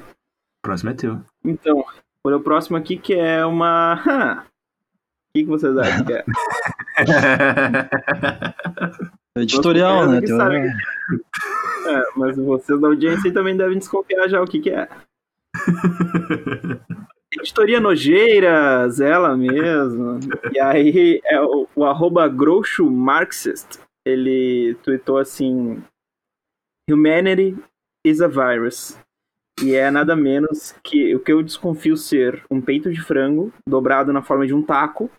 Próximo 0.64 0.90
é 0.90 0.94
teu. 0.94 1.20
Então, 1.44 1.84
vou 2.24 2.32
ler 2.32 2.36
o 2.36 2.40
próximo 2.40 2.78
aqui 2.78 2.96
que 2.96 3.12
é 3.12 3.44
uma. 3.44 4.02
O 4.02 4.48
que, 5.36 5.44
que 5.44 5.46
vocês 5.50 5.76
acham 5.76 6.06
que 6.06 6.12
é? 6.14 6.24
Editorial, 9.36 9.96
Nossa, 10.06 10.12
né? 10.12 10.20
que 10.20 10.26
Teu- 10.26 10.36
sabe. 10.38 10.56
É, 11.86 12.02
mas 12.16 12.34
vocês 12.38 12.80
da 12.80 12.88
audiência 12.88 13.28
aí 13.28 13.34
também 13.34 13.54
devem 13.54 13.76
desconfiar 13.76 14.26
já 14.26 14.40
o 14.40 14.46
que, 14.46 14.58
que 14.58 14.70
é. 14.70 14.88
Editoria 17.30 17.78
Nojeiras, 17.78 19.00
ela 19.00 19.36
mesma. 19.36 20.18
E 20.50 20.58
aí, 20.58 21.20
é 21.26 21.38
o, 21.42 21.68
o 21.76 21.84
arroba 21.84 22.26
Groucho 22.26 22.90
Marxist, 22.90 23.78
ele 24.02 24.74
tweetou 24.82 25.18
assim: 25.18 25.84
Humanity 26.90 27.54
is 28.06 28.22
a 28.22 28.28
virus. 28.28 28.98
E 29.62 29.74
é 29.74 29.90
nada 29.90 30.16
menos 30.16 30.74
que 30.82 31.14
o 31.14 31.20
que 31.20 31.32
eu 31.32 31.42
desconfio 31.42 31.96
ser 31.96 32.42
um 32.50 32.60
peito 32.60 32.92
de 32.92 33.00
frango 33.00 33.52
dobrado 33.68 34.12
na 34.12 34.22
forma 34.22 34.46
de 34.46 34.54
um 34.54 34.62
taco, 34.62 35.10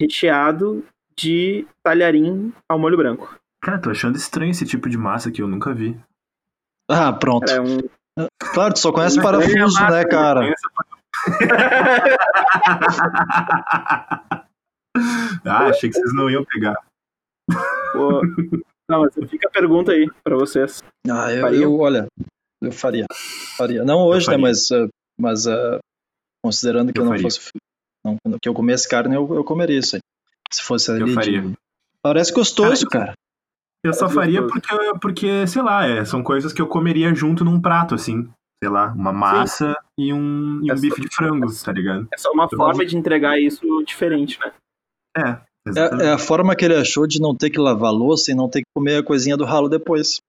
recheado 0.00 0.84
de 1.16 1.66
talharim 1.82 2.52
ao 2.68 2.78
molho 2.78 2.96
branco. 2.96 3.34
Cara, 3.62 3.78
tô 3.78 3.90
achando 3.90 4.16
estranho 4.16 4.50
esse 4.50 4.66
tipo 4.66 4.88
de 4.88 4.98
massa 4.98 5.30
que 5.30 5.40
eu 5.40 5.48
nunca 5.48 5.72
vi. 5.72 5.98
Ah, 6.90 7.12
pronto. 7.12 7.50
É 7.50 7.60
um 7.60 7.78
Claro, 8.52 8.74
tu 8.74 8.80
só 8.80 8.92
conhece 8.92 9.20
parafuso, 9.20 9.56
massa, 9.58 9.90
né, 9.90 10.04
cara? 10.04 10.40
ah, 15.44 15.66
achei 15.68 15.90
que 15.90 15.96
vocês 15.98 16.14
não 16.14 16.30
iam 16.30 16.44
pegar. 16.44 16.74
Pô, 17.92 18.20
Não, 18.88 19.02
mas 19.02 19.14
fica 19.30 19.48
a 19.48 19.50
pergunta 19.50 19.92
aí 19.92 20.08
pra 20.24 20.36
vocês. 20.36 20.82
Ah, 21.10 21.32
eu, 21.32 21.46
eu- 21.54 21.78
olha, 21.78 22.06
eu 22.62 22.72
faria. 22.72 23.06
Faria. 23.56 23.84
Não 23.84 23.98
hoje, 24.06 24.26
né, 24.26 24.32
faria. 24.32 24.42
mas, 24.42 24.70
eh, 24.70 24.88
mas 25.18 25.46
eh, 25.46 25.78
considerando 26.44 26.92
que 26.92 26.98
Eu 26.98 27.02
eu, 27.02 27.06
não 27.06 27.12
faria. 27.12 27.22
fosse. 27.24 27.50
Não, 28.04 28.16
que 28.40 28.48
eu 28.48 28.54
comesse 28.54 28.88
carne, 28.88 29.14
eu, 29.14 29.34
eu 29.34 29.44
comeria 29.44 29.78
isso 29.78 29.96
aí. 29.96 30.02
Se 30.52 30.62
fosse 30.62 30.90
ali. 30.90 31.00
Eu 31.00 31.06
de- 31.06 31.14
faria. 31.14 31.42
Parece 32.02 32.32
gostoso, 32.32 32.86
cara. 32.88 33.14
Eu 33.84 33.92
só 33.92 34.06
É 34.06 34.10
faria 34.10 34.46
porque, 34.46 34.68
porque 35.00 35.46
sei 35.46 35.62
lá, 35.62 35.86
é, 35.86 36.04
são 36.04 36.22
coisas 36.22 36.52
que 36.52 36.60
eu 36.62 36.66
comeria 36.68 37.12
junto 37.14 37.44
num 37.44 37.60
prato, 37.60 37.94
assim. 37.94 38.28
Sei 38.62 38.70
lá, 38.70 38.92
uma 38.92 39.12
massa 39.12 39.76
e 39.98 40.12
um, 40.12 40.60
e 40.64 40.70
um 40.70 40.72
É 40.72 40.76
só- 40.76 40.80
bife 40.82 41.00
de 41.00 41.14
frango, 41.14 41.46
tá 41.64 41.72
ligado? 41.72 42.08
É 42.12 42.16
só 42.16 42.30
uma 42.32 42.48
Eu 42.50 42.56
forma 42.56 42.86
de 42.86 42.96
entregar 42.96 43.38
isso 43.38 43.60
diferente, 43.84 44.38
né? 44.40 44.52
É, 45.16 45.20
É, 45.68 46.06
é 46.06 46.12
a 46.12 46.18
forma 46.18 46.54
que 46.56 46.64
ele 46.64 46.76
achou 46.76 47.06
de 47.06 47.20
não 47.20 47.34
ter 47.36 47.50
que 47.50 47.58
lavar 47.58 47.92
louça 47.92 48.30
e 48.30 48.34
não 48.34 48.48
ter 48.48 48.60
que 48.60 48.66
comer 48.74 48.98
a 48.98 49.02
coisinha 49.02 49.36
do 49.36 49.44
ralo 49.44 49.68
depois. 49.68 50.20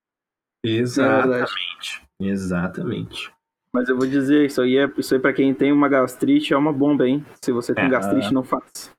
Exatamente. 0.66 2.02
Exatamente. 2.20 3.32
Mas 3.74 3.90
eu 3.90 3.98
vou 3.98 4.08
dizer, 4.08 4.46
isso 4.46 4.62
aí 4.62 4.78
é 4.78 4.90
isso 4.98 5.14
aí 5.14 5.20
pra 5.20 5.34
quem 5.34 5.54
tem 5.54 5.72
uma 5.72 5.88
gastrite 5.90 6.54
é 6.54 6.58
uma 6.58 6.74
bomba, 6.74 7.08
hein? 7.08 7.24
Se 7.42 7.52
você 7.52 7.74
tem 7.76 7.86
É. 7.86 7.90
gastrite, 7.90 8.34
não 8.34 8.44
faz. 8.44 8.92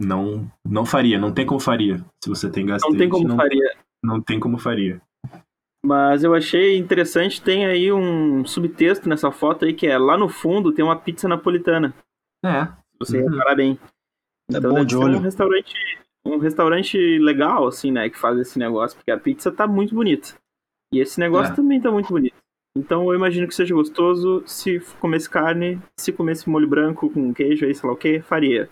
Não, 0.00 0.50
não 0.64 0.86
faria, 0.86 1.18
não 1.18 1.30
tem 1.32 1.44
como 1.44 1.60
faria. 1.60 2.02
Se 2.22 2.28
você 2.30 2.48
tem 2.50 2.64
gastrite, 2.66 2.92
Não 2.92 2.98
tem 2.98 3.08
como 3.08 3.28
não, 3.28 3.36
faria. 3.36 3.76
não 4.02 4.20
tem 4.20 4.40
como 4.40 4.58
faria. 4.58 5.00
Mas 5.84 6.24
eu 6.24 6.34
achei 6.34 6.76
interessante, 6.78 7.40
tem 7.42 7.66
aí 7.66 7.92
um 7.92 8.44
subtexto 8.46 9.08
nessa 9.08 9.30
foto 9.30 9.64
aí 9.64 9.74
que 9.74 9.86
é 9.86 9.98
lá 9.98 10.16
no 10.16 10.28
fundo 10.28 10.72
tem 10.72 10.84
uma 10.84 10.96
pizza 10.96 11.28
napolitana. 11.28 11.94
É. 12.44 12.64
Se 12.64 12.72
você 12.98 13.20
Uhum. 13.22 13.28
reparar 13.30 13.54
bem. 13.56 13.78
É 14.50 14.56
Então 14.56 14.72
bom 14.74 14.84
de 14.84 14.96
olho. 14.96 15.18
um 15.18 15.20
restaurante, 15.20 15.74
um 16.24 16.38
restaurante 16.38 16.96
legal, 17.18 17.66
assim, 17.66 17.90
né, 17.92 18.08
que 18.08 18.18
faz 18.18 18.38
esse 18.38 18.58
negócio, 18.58 18.96
porque 18.96 19.10
a 19.10 19.18
pizza 19.18 19.52
tá 19.52 19.66
muito 19.66 19.94
bonita. 19.94 20.28
E 20.96 21.00
esse 21.00 21.20
negócio 21.20 21.52
É. 21.52 21.56
também 21.56 21.80
tá 21.80 21.90
muito 21.90 22.08
bonito. 22.08 22.34
Então 22.76 23.04
eu 23.10 23.14
imagino 23.14 23.46
que 23.46 23.54
seja 23.54 23.74
gostoso 23.74 24.42
se 24.46 24.80
comesse 25.00 25.28
carne, 25.28 25.80
se 25.98 26.12
comesse 26.12 26.48
molho 26.48 26.68
branco 26.68 27.08
com 27.10 27.32
queijo 27.32 27.64
aí, 27.64 27.74
sei 27.74 27.88
lá 27.88 27.94
o 27.94 27.98
que, 27.98 28.20
faria. 28.20 28.68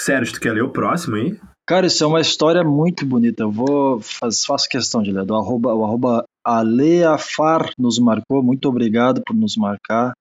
Sérgio, 0.00 0.34
tu 0.34 0.40
quer 0.40 0.52
ler 0.52 0.62
o 0.62 0.70
próximo 0.70 1.16
aí? 1.16 1.38
Cara, 1.66 1.86
isso 1.86 2.02
é 2.02 2.06
uma 2.06 2.20
história 2.20 2.64
muito 2.64 3.06
bonita. 3.06 3.44
Eu 3.44 3.50
vou 3.50 4.00
faz, 4.00 4.44
faço 4.44 4.68
questão 4.68 5.02
de 5.02 5.12
ler. 5.12 5.24
Do 5.24 5.34
arroba, 5.36 5.72
o 5.74 5.84
arroba 5.84 6.24
Aleafar 6.44 7.72
nos 7.78 7.98
marcou. 7.98 8.42
Muito 8.42 8.68
obrigado 8.68 9.22
por 9.24 9.34
nos 9.34 9.56
marcar. 9.56 10.12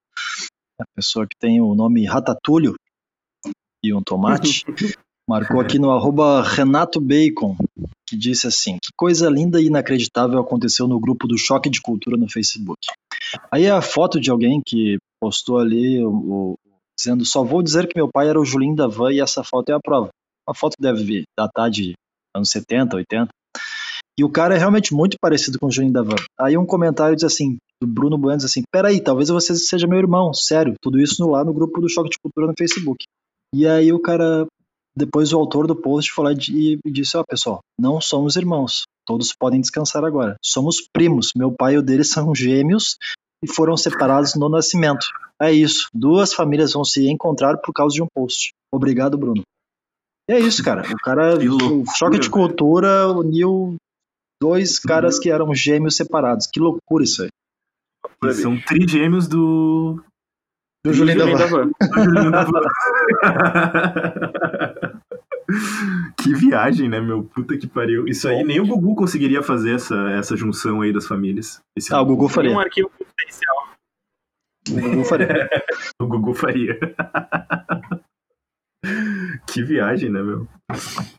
A 0.79 0.83
pessoa 0.95 1.25
que 1.27 1.35
tem 1.37 1.59
o 1.59 1.73
nome 1.73 2.05
Ratatulho 2.05 2.75
e 3.83 3.93
um 3.93 4.01
tomate. 4.03 4.65
Marcou 5.31 5.61
aqui 5.61 5.79
no 5.79 5.91
arroba 5.91 6.41
Renato 6.43 6.99
Bacon, 6.99 7.55
que 8.07 8.17
disse 8.17 8.47
assim: 8.47 8.73
Que 8.81 8.89
coisa 8.97 9.29
linda 9.29 9.61
e 9.61 9.67
inacreditável 9.67 10.39
aconteceu 10.39 10.87
no 10.87 10.99
grupo 10.99 11.25
do 11.27 11.37
Choque 11.37 11.69
de 11.69 11.81
Cultura 11.81 12.17
no 12.17 12.29
Facebook. 12.29 12.77
Aí 13.49 13.63
é 13.63 13.71
a 13.71 13.81
foto 13.81 14.19
de 14.19 14.29
alguém 14.29 14.61
que 14.65 14.97
postou 15.21 15.57
ali 15.57 16.03
o, 16.03 16.09
o- 16.11 16.55
dizendo: 16.97 17.23
Só 17.23 17.43
vou 17.45 17.63
dizer 17.63 17.87
que 17.87 17.95
meu 17.97 18.09
pai 18.11 18.27
era 18.27 18.39
o 18.39 18.43
Julinho 18.45 18.75
da 18.75 18.87
Van 18.87 19.11
e 19.13 19.21
essa 19.21 19.41
foto 19.43 19.69
é 19.69 19.73
a 19.73 19.79
prova. 19.79 20.09
A 20.47 20.53
foto 20.53 20.73
deve 20.79 21.23
datar 21.39 21.69
de 21.69 21.93
anos 22.35 22.49
70, 22.49 22.97
80. 22.97 23.29
E 24.19 24.23
o 24.25 24.29
cara 24.29 24.55
é 24.55 24.57
realmente 24.57 24.93
muito 24.93 25.15
parecido 25.21 25.57
com 25.57 25.67
o 25.67 25.71
Julinho 25.71 25.93
da 25.93 26.01
Van. 26.03 26.17
Aí 26.37 26.57
um 26.57 26.65
comentário 26.65 27.15
diz 27.15 27.23
assim, 27.23 27.55
do 27.81 27.87
Bruno 27.87 28.17
Bueno 28.17 28.35
diz 28.37 28.45
assim, 28.45 28.63
peraí, 28.69 28.99
talvez 29.01 29.29
você 29.29 29.55
seja 29.55 29.87
meu 29.87 29.97
irmão, 29.97 30.33
sério, 30.33 30.73
tudo 30.81 30.99
isso 30.99 31.25
lá 31.29 31.45
no 31.45 31.53
grupo 31.53 31.79
do 31.79 31.87
Choque 31.89 32.09
de 32.09 32.17
Cultura 32.21 32.47
no 32.47 32.53
Facebook. 32.57 33.05
E 33.55 33.65
aí 33.65 33.91
o 33.93 33.99
cara, 33.99 34.45
depois 34.95 35.31
o 35.31 35.37
autor 35.37 35.67
do 35.67 35.75
post 35.75 36.11
foi 36.11 36.25
lá 36.25 36.31
e 36.33 36.79
disse, 36.85 37.17
ó 37.17 37.23
pessoal, 37.23 37.59
não 37.79 38.01
somos 38.01 38.35
irmãos, 38.35 38.83
todos 39.05 39.33
podem 39.33 39.61
descansar 39.61 40.03
agora. 40.03 40.35
Somos 40.43 40.77
primos, 40.93 41.31
meu 41.35 41.51
pai 41.51 41.75
e 41.75 41.77
o 41.77 41.81
dele 41.81 42.03
são 42.03 42.35
gêmeos 42.35 42.97
e 43.43 43.51
foram 43.51 43.77
separados 43.77 44.35
no 44.35 44.49
nascimento. 44.49 45.05
É 45.41 45.51
isso, 45.51 45.87
duas 45.93 46.33
famílias 46.33 46.73
vão 46.73 46.83
se 46.83 47.09
encontrar 47.09 47.57
por 47.57 47.73
causa 47.73 47.95
de 47.95 48.03
um 48.03 48.07
post. 48.13 48.51
Obrigado, 48.73 49.17
Bruno. 49.17 49.41
E 50.29 50.33
é 50.33 50.39
isso, 50.39 50.63
cara. 50.63 50.81
O 50.81 50.97
cara, 50.97 51.37
o 51.37 51.83
choque 51.97 52.19
de 52.19 52.29
cultura 52.29 53.07
uniu 53.09 53.75
dois 54.41 54.79
caras 54.79 55.19
que 55.19 55.29
eram 55.29 55.53
gêmeos 55.53 55.95
separados. 55.95 56.47
Que 56.47 56.59
loucura 56.59 57.03
isso 57.03 57.23
aí. 57.23 57.29
Eles 58.23 58.41
são 58.41 58.59
trigêmeos 58.61 59.27
do. 59.27 60.01
Do 60.83 60.93
Julinho 60.93 61.17
da 61.19 61.25
Julinho 61.25 61.37
Van. 61.37 61.45
da 61.45 61.47
Van. 61.47 61.67
do 61.67 62.03
Julinho 62.03 62.31
da 62.31 62.43
Van. 62.43 62.61
que 66.17 66.33
viagem, 66.33 66.89
né, 66.89 66.99
meu? 66.99 67.23
Puta 67.23 67.57
que 67.57 67.67
pariu. 67.67 68.07
Isso 68.07 68.27
aí, 68.27 68.43
nem 68.43 68.59
o 68.59 68.65
Gugu 68.65 68.95
conseguiria 68.95 69.43
fazer 69.43 69.75
essa, 69.75 69.95
essa 70.11 70.35
junção 70.35 70.81
aí 70.81 70.91
das 70.91 71.05
famílias. 71.07 71.61
Esse 71.75 71.93
Ah, 71.93 72.01
o 72.01 72.05
Gugu 72.05 72.27
faria. 72.29 72.51
um 72.51 72.59
arquivo 72.59 72.89
confidencial. 72.89 73.55
O 74.69 74.81
Gugu 74.89 75.03
faria. 75.05 75.49
O 76.01 76.07
Gugu 76.07 76.33
faria. 76.33 76.79
que 79.47 79.63
viagem, 79.63 80.09
né, 80.09 80.21
meu? 80.21 80.47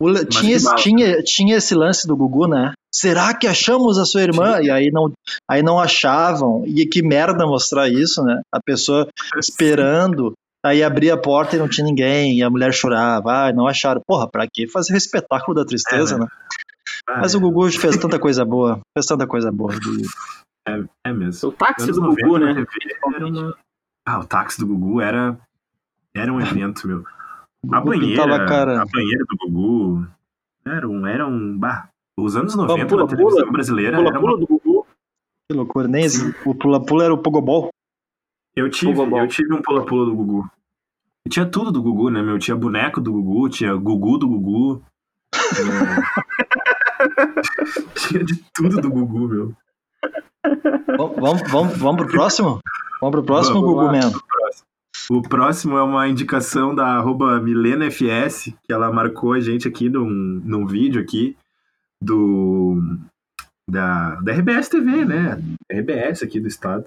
Le- 0.00 0.24
tinha, 0.26 0.56
esse, 0.56 0.74
tinha, 0.76 1.22
tinha 1.22 1.56
esse 1.56 1.74
lance 1.74 2.06
do 2.06 2.16
Gugu, 2.16 2.46
né? 2.48 2.72
Será 2.94 3.34
que 3.34 3.46
achamos 3.46 3.98
a 3.98 4.04
sua 4.04 4.22
irmã? 4.22 4.60
E 4.60 4.70
aí 4.70 4.90
não, 4.90 5.12
aí 5.48 5.62
não 5.62 5.78
achavam. 5.80 6.64
E 6.66 6.86
que 6.86 7.02
merda 7.02 7.46
mostrar 7.46 7.88
isso, 7.88 8.22
né? 8.22 8.40
A 8.52 8.60
pessoa 8.60 9.08
esperando. 9.38 10.32
Aí 10.64 10.82
abria 10.82 11.14
a 11.14 11.18
porta 11.20 11.56
e 11.56 11.58
não 11.58 11.68
tinha 11.68 11.84
ninguém. 11.84 12.38
E 12.38 12.42
a 12.42 12.50
mulher 12.50 12.72
chorava. 12.72 13.48
Ah, 13.48 13.52
não 13.52 13.66
acharam. 13.66 14.00
Porra, 14.06 14.28
pra 14.30 14.46
que 14.52 14.68
fazer 14.68 14.94
o 14.94 14.96
espetáculo 14.96 15.54
da 15.54 15.64
tristeza, 15.64 16.14
É, 16.16 16.18
né? 16.18 16.24
né? 16.24 16.30
Ah, 17.08 17.18
Mas 17.20 17.34
é, 17.34 17.36
o 17.36 17.40
Gugu 17.40 17.70
fez 17.72 17.96
tanta 17.96 18.18
coisa 18.20 18.44
boa. 18.44 18.80
Fez 18.96 19.06
tanta 19.06 19.26
coisa 19.26 19.50
boa. 19.50 19.72
é, 20.68 20.82
é 21.06 21.12
mesmo. 21.12 21.48
O 21.48 21.52
táxi 21.52 21.90
do 21.92 22.00
90 22.00 22.22
Gugu, 22.26 22.38
né? 22.38 22.66
Uma- 23.04 23.56
Ah, 24.06 24.18
o 24.20 24.24
táxi 24.24 24.58
do 24.60 24.66
Gugu 24.66 25.00
era, 25.00 25.36
era 26.14 26.32
um 26.32 26.40
evento, 26.40 26.86
meu. 26.86 27.04
A 27.70 27.80
banheira, 27.80 28.46
cara. 28.46 28.82
a 28.82 28.86
banheira 28.86 29.24
do 29.28 29.36
Gugu 29.48 30.06
era 30.64 30.88
um, 30.88 31.06
era 31.06 31.26
um, 31.26 31.56
bah, 31.58 31.88
os 32.18 32.34
anos 32.36 32.54
90 32.56 32.86
pula, 32.86 33.02
na 33.02 33.08
televisão 33.08 33.40
pula, 33.40 33.52
brasileira 33.52 33.96
era 33.98 34.00
uma 34.00 34.10
Pula-pula 34.10 34.38
do 34.38 34.46
Gugu. 34.46 34.86
Que 35.50 35.56
loucura. 35.56 35.86
Nem 35.88 36.04
esse, 36.04 36.34
o 36.44 36.54
pula-pula 36.54 37.04
era 37.04 37.14
o 37.14 37.18
Pogobol. 37.18 37.70
Eu 38.56 38.68
tive, 38.70 38.94
Pula-pula. 38.94 39.22
eu 39.22 39.28
tive 39.28 39.54
um 39.54 39.62
pula-pula 39.62 40.06
do 40.06 40.14
Gugu. 40.14 40.50
E 41.26 41.30
tinha 41.30 41.46
tudo 41.46 41.70
do 41.70 41.80
Gugu, 41.82 42.10
né, 42.10 42.20
meu? 42.22 42.38
Tinha 42.38 42.56
boneco 42.56 43.00
do 43.00 43.12
Gugu, 43.12 43.48
tinha 43.48 43.74
Gugu 43.76 44.18
do 44.18 44.28
Gugu. 44.28 44.82
tinha- 45.54 46.02
tinha 47.94 48.24
de 48.24 48.44
tudo 48.54 48.80
do 48.80 48.90
Gugu, 48.90 49.28
meu. 49.28 49.54
Vamos, 50.98 51.16
vamos, 51.16 51.42
vamos, 51.50 51.78
vamos 51.78 52.02
pro 52.02 52.10
próximo? 52.12 52.58
Vamos 53.00 53.12
pro 53.16 53.22
próximo, 53.24 53.60
Vamos 53.60 53.70
Gugu 53.70 53.84
lá. 53.86 53.92
O 55.10 55.22
próximo 55.22 55.76
é 55.76 55.82
uma 55.82 56.08
indicação 56.08 56.74
da 56.74 56.86
arroba 56.86 57.40
MilenaFS, 57.40 58.52
que 58.62 58.72
ela 58.72 58.92
marcou 58.92 59.32
a 59.32 59.40
gente 59.40 59.66
aqui 59.66 59.88
num, 59.88 60.08
num 60.44 60.66
vídeo 60.66 61.00
aqui 61.00 61.36
do 62.00 62.76
da, 63.68 64.16
da 64.16 64.32
RBS 64.32 64.68
TV, 64.68 65.04
né? 65.04 65.42
RBS 65.70 66.22
aqui 66.22 66.40
do 66.40 66.48
estado. 66.48 66.84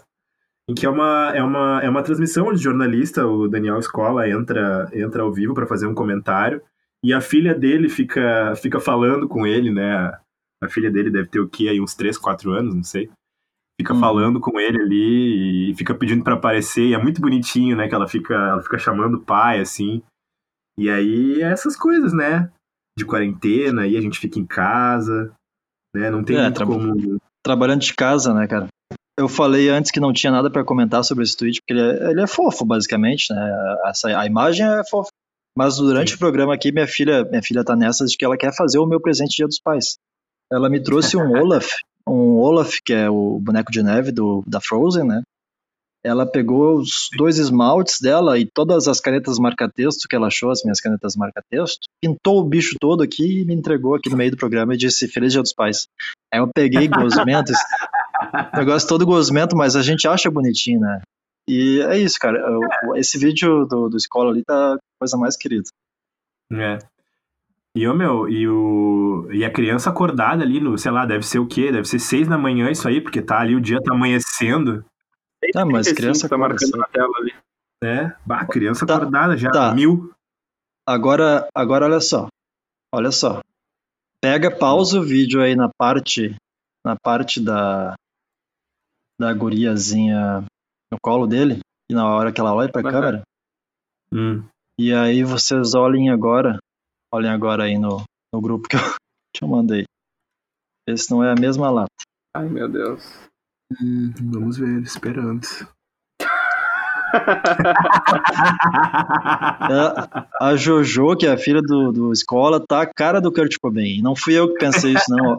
Em 0.70 0.74
que 0.74 0.86
é 0.86 0.90
uma, 0.90 1.32
é 1.36 1.44
uma, 1.44 1.82
é 1.84 1.90
uma 1.90 2.04
transmissão 2.04 2.52
de 2.52 2.62
jornalista, 2.62 3.26
o 3.26 3.48
Daniel 3.48 3.80
Escola 3.80 4.28
entra, 4.28 4.90
entra 4.94 5.22
ao 5.22 5.32
vivo 5.32 5.54
para 5.54 5.68
fazer 5.68 5.86
um 5.86 5.94
comentário 5.94 6.62
e 7.04 7.14
a 7.14 7.22
filha 7.22 7.54
dele 7.54 7.88
fica, 7.88 8.56
fica 8.56 8.80
falando 8.80 9.28
com 9.28 9.46
ele, 9.46 9.72
né? 9.72 10.12
A 10.62 10.68
filha 10.68 10.90
dele 10.90 11.12
deve 11.12 11.30
ter 11.30 11.40
o 11.40 11.48
quê? 11.48 11.68
Aí 11.68 11.80
uns 11.80 11.94
3, 11.94 12.18
4 12.18 12.52
anos, 12.52 12.74
não 12.74 12.84
sei 12.84 13.10
fica 13.80 13.94
Uhum. 13.94 14.00
falando 14.00 14.40
com 14.40 14.60
ele 14.60 14.82
ali 14.82 15.72
e 15.72 15.76
fica 15.76 15.94
pedindo 15.94 16.24
pra 16.24 16.36
aparecer. 16.36 16.86
E 16.88 16.94
é 16.94 16.98
muito 17.02 17.22
bonitinho, 17.22 17.76
né? 17.76 17.88
Que 17.88 17.96
ela 17.96 18.08
fica, 18.08 18.34
ela 18.34 18.62
fica 18.62 18.78
chamando 18.78 19.16
o 19.16 19.22
pai, 19.22 19.60
assim. 19.60 20.02
E 20.78 20.90
aí 20.90 21.42
é 21.42 21.52
essas 21.52 21.76
coisas, 21.76 22.14
né? 22.14 22.52
De 22.98 23.06
quarentena, 23.06 23.86
e 23.88 23.98
a 23.98 24.02
gente 24.02 24.20
fica 24.20 24.40
em 24.40 24.46
casa, 24.46 25.34
né? 25.96 26.10
Não 26.10 26.24
tem 26.24 26.38
É, 26.38 26.44
muito 26.44 26.56
tra- 26.56 26.66
como. 26.66 27.18
Trabalhando 27.44 27.82
de 27.82 27.94
casa, 27.94 28.34
né, 28.34 28.48
cara? 28.48 28.68
Eu 29.18 29.30
falei 29.30 29.70
antes 29.70 29.92
que 29.92 30.00
não 30.00 30.12
tinha 30.12 30.32
nada 30.32 30.50
pra 30.52 30.64
comentar 30.64 31.04
sobre 31.04 31.24
esse 31.24 31.38
tweet, 31.38 31.62
porque 31.62 31.74
ele 31.74 31.82
é, 31.82 32.12
ele 32.12 32.22
é 32.22 32.28
fofo, 32.28 32.66
basicamente, 32.66 33.34
né? 33.34 33.78
Essa, 33.86 34.20
a 34.20 34.26
imagem 34.26 34.66
é 34.66 34.84
fofa. 34.90 35.10
Mas 35.58 35.78
durante 35.78 36.10
Sim. 36.12 36.16
o 36.16 36.20
programa 36.20 36.54
aqui, 36.54 36.70
minha 36.72 36.86
filha, 36.88 37.24
minha 37.24 37.42
filha 37.42 37.64
tá 37.64 37.76
nessa 37.78 38.06
de 38.06 38.18
que 38.18 38.26
ela 38.26 38.36
quer 38.38 38.54
fazer 38.54 38.78
o 38.78 38.86
meu 38.86 39.00
presente 39.00 39.38
Dia 39.38 39.46
dos 39.48 39.60
Pais. 39.60 39.96
Ela 40.52 40.70
me 40.70 40.82
trouxe 40.84 41.16
um 41.16 41.32
Olaf, 41.42 41.66
um 42.08 42.38
Olaf, 42.38 42.76
que 42.86 42.94
é 42.94 43.10
o 43.10 43.40
boneco 43.40 43.72
de 43.72 43.82
neve 43.84 44.12
do, 44.12 44.44
da 44.48 44.60
Frozen, 44.62 45.04
né? 45.06 45.22
Ela 46.04 46.24
pegou 46.26 46.78
os 46.78 47.10
dois 47.18 47.40
esmaltes 47.40 48.00
dela 48.00 48.38
e 48.38 48.46
todas 48.46 48.88
as 48.88 49.00
canetas 49.00 49.40
marca-texto 49.40 50.08
que 50.08 50.16
ela 50.16 50.28
achou, 50.28 50.52
as 50.52 50.62
minhas 50.64 50.80
canetas 50.80 51.16
marca-texto, 51.16 51.88
pintou 52.00 52.40
o 52.40 52.44
bicho 52.44 52.76
todo 52.80 53.02
aqui 53.02 53.42
e 53.42 53.46
me 53.46 53.56
entregou 53.56 53.96
aqui 53.96 54.08
no 54.10 54.16
meio 54.18 54.30
do 54.30 54.38
programa 54.38 54.76
e 54.76 54.78
disse 54.78 55.08
Feliz 55.08 55.34
Dia 55.34 55.42
dos 55.42 55.52
Pais. 55.54 55.88
Aí 56.32 56.40
eu 56.40 56.48
peguei 56.54 56.88
gosmento, 56.88 57.52
esse 57.52 57.64
negócio 58.56 58.88
todo 58.88 59.04
gosmento, 59.06 59.56
mas 59.58 59.76
a 59.76 59.82
gente 59.82 60.08
acha 60.08 60.30
bonitinho, 60.30 60.80
né? 60.80 61.02
E 61.50 61.82
é 61.82 61.98
isso, 61.98 62.18
cara. 62.20 62.38
Eu- 62.38 62.96
esse 62.96 63.18
vídeo 63.18 63.66
do, 63.66 63.90
do 63.90 63.98
escola 63.98 64.30
ali 64.32 64.44
tá 64.44 64.78
coisa 65.00 65.18
mais 65.18 65.36
querida. 65.36 65.68
É. 66.52 66.78
E 67.76 67.86
o 67.88 67.94
meu, 67.94 68.30
e, 68.30 68.48
o, 68.48 69.28
e 69.32 69.44
a 69.44 69.52
criança 69.52 69.90
acordada 69.90 70.44
ali 70.44 70.60
no, 70.62 70.78
sei 70.78 70.92
lá, 70.92 71.06
deve 71.06 71.26
ser 71.26 71.40
o 71.40 71.46
quê? 71.48 71.72
Deve 71.72 71.86
ser 71.86 72.00
seis 72.00 72.26
da 72.28 72.38
manhã 72.38 72.72
isso 72.72 72.88
aí, 72.88 73.02
porque 73.02 73.22
tá 73.22 73.40
ali, 73.42 73.54
o 73.54 73.60
dia 73.62 73.82
tá 73.84 73.94
amanhecendo, 73.94 74.84
Ah, 75.56 75.66
mas 75.66 75.88
35 75.88 75.96
criança 75.98 76.30
tá 76.30 76.38
marcando 76.38 76.78
na 76.78 76.86
tela 76.86 77.12
ali. 77.20 77.34
né? 77.84 78.16
Bah, 78.26 78.46
criança 78.46 78.86
Tá, 78.86 78.96
acordada 78.96 79.36
já, 79.36 79.52
tá. 79.52 79.74
mil. 79.74 80.12
Agora, 80.88 81.48
agora 81.54 81.86
olha 81.86 82.00
só. 82.00 82.28
Olha 82.94 83.12
só. 83.12 83.42
Pega, 84.22 84.50
pausa 84.50 85.00
o 85.00 85.04
vídeo 85.04 85.42
aí 85.42 85.56
na 85.56 85.70
parte 85.78 86.34
na 86.86 86.96
parte 86.96 87.42
da 87.42 87.96
da 89.20 89.34
guriazinha 89.34 90.46
no 90.92 90.98
colo 91.02 91.26
dele 91.28 91.60
e 91.90 91.94
na 91.94 92.08
hora 92.08 92.32
que 92.32 92.40
ela 92.40 92.54
olha 92.54 92.72
pra 92.72 92.82
Aham. 92.82 92.92
câmera. 92.92 93.22
Hum. 94.14 94.44
E 94.80 94.94
aí 94.94 95.24
vocês 95.24 95.74
olhem 95.74 96.10
agora, 96.10 96.58
olhem 97.16 97.30
agora 97.32 97.64
aí 97.64 97.78
no, 97.78 98.04
no 98.34 98.42
grupo 98.42 98.68
que 98.68 98.76
eu, 98.76 98.80
que 99.36 99.44
eu 99.44 99.48
mandei. 99.48 99.84
Esse 100.88 101.10
não 101.12 101.24
é 101.24 101.32
a 101.32 101.36
mesma 101.36 101.70
lata. 101.72 101.90
Ai, 102.36 102.48
meu 102.48 102.70
Deus. 102.70 103.04
Hum, 103.82 104.14
vamos 104.22 104.58
ver, 104.58 104.82
esperando. 104.84 105.42
É, 109.72 110.44
a 110.46 110.56
Jojo, 110.56 111.16
que 111.16 111.26
é 111.26 111.32
a 111.32 111.38
filha 111.38 111.62
do, 111.62 111.92
do 111.92 112.12
escola, 112.12 112.60
tá 112.66 112.82
a 112.82 112.86
cara 112.94 113.22
do 113.22 113.32
Kurt 113.32 113.56
Cobain. 113.62 114.02
Não 114.02 114.16
fui 114.16 114.34
eu 114.34 114.50
que 114.54 114.60
pensei 114.60 114.94
isso, 114.94 115.06
não. 115.10 115.38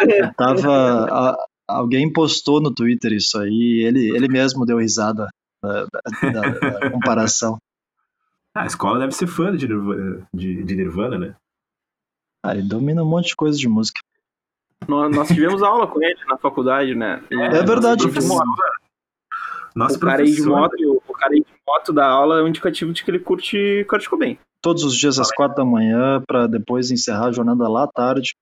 Eu 0.00 0.34
Tava, 0.34 1.06
a- 1.32 1.36
alguém 1.68 2.12
postou 2.12 2.60
no 2.60 2.72
Twitter 2.72 3.12
isso 3.12 3.38
aí, 3.38 3.82
ele, 3.86 4.14
ele 4.14 4.28
mesmo 4.28 4.66
deu 4.66 4.78
risada 4.78 5.28
da, 5.62 5.84
da- 5.86 6.30
da- 6.30 6.58
da 6.80 6.90
comparação. 6.90 7.56
Ah, 8.54 8.62
a 8.62 8.66
escola 8.66 9.00
deve 9.00 9.12
ser 9.12 9.26
fã 9.26 9.54
de 9.56 9.66
Nirvana, 9.66 10.28
de, 10.32 10.62
de 10.62 10.76
Nirvana 10.76 11.18
né? 11.18 11.36
Ah, 12.44 12.54
ele 12.54 12.68
domina 12.68 13.02
um 13.02 13.08
monte 13.08 13.28
de 13.28 13.36
coisa 13.36 13.58
de 13.58 13.68
música. 13.68 14.00
nós, 14.86 15.14
nós 15.14 15.28
tivemos 15.28 15.62
aula 15.62 15.86
com 15.86 16.02
ele 16.02 16.20
na 16.26 16.36
faculdade, 16.36 16.94
né? 16.94 17.22
É 17.30 17.62
verdade, 17.62 18.06
De 18.06 18.12
professor. 18.12 18.44
Nosso 19.74 19.96
o 19.96 20.00
cara 20.00 20.24
de 20.24 20.42
moto, 20.42 21.02
o 21.08 21.12
cara 21.12 21.32
aí 21.32 21.40
de 21.40 21.52
moto 21.66 21.92
da 21.92 22.06
aula 22.06 22.38
é 22.38 22.42
um 22.42 22.48
indicativo 22.48 22.92
de 22.92 23.02
que 23.02 23.10
ele 23.10 23.18
curte 23.18 23.84
Kurt 23.88 24.06
Cobain. 24.06 24.38
Todos 24.62 24.84
os 24.84 24.94
dias 24.96 25.18
às 25.18 25.32
quatro 25.32 25.56
da 25.56 25.64
manhã, 25.64 26.22
pra 26.26 26.46
depois 26.46 26.92
encerrar 26.92 27.26
a 27.26 27.32
jornada 27.32 27.68
lá 27.68 27.84
à 27.84 27.88
tarde. 27.88 28.36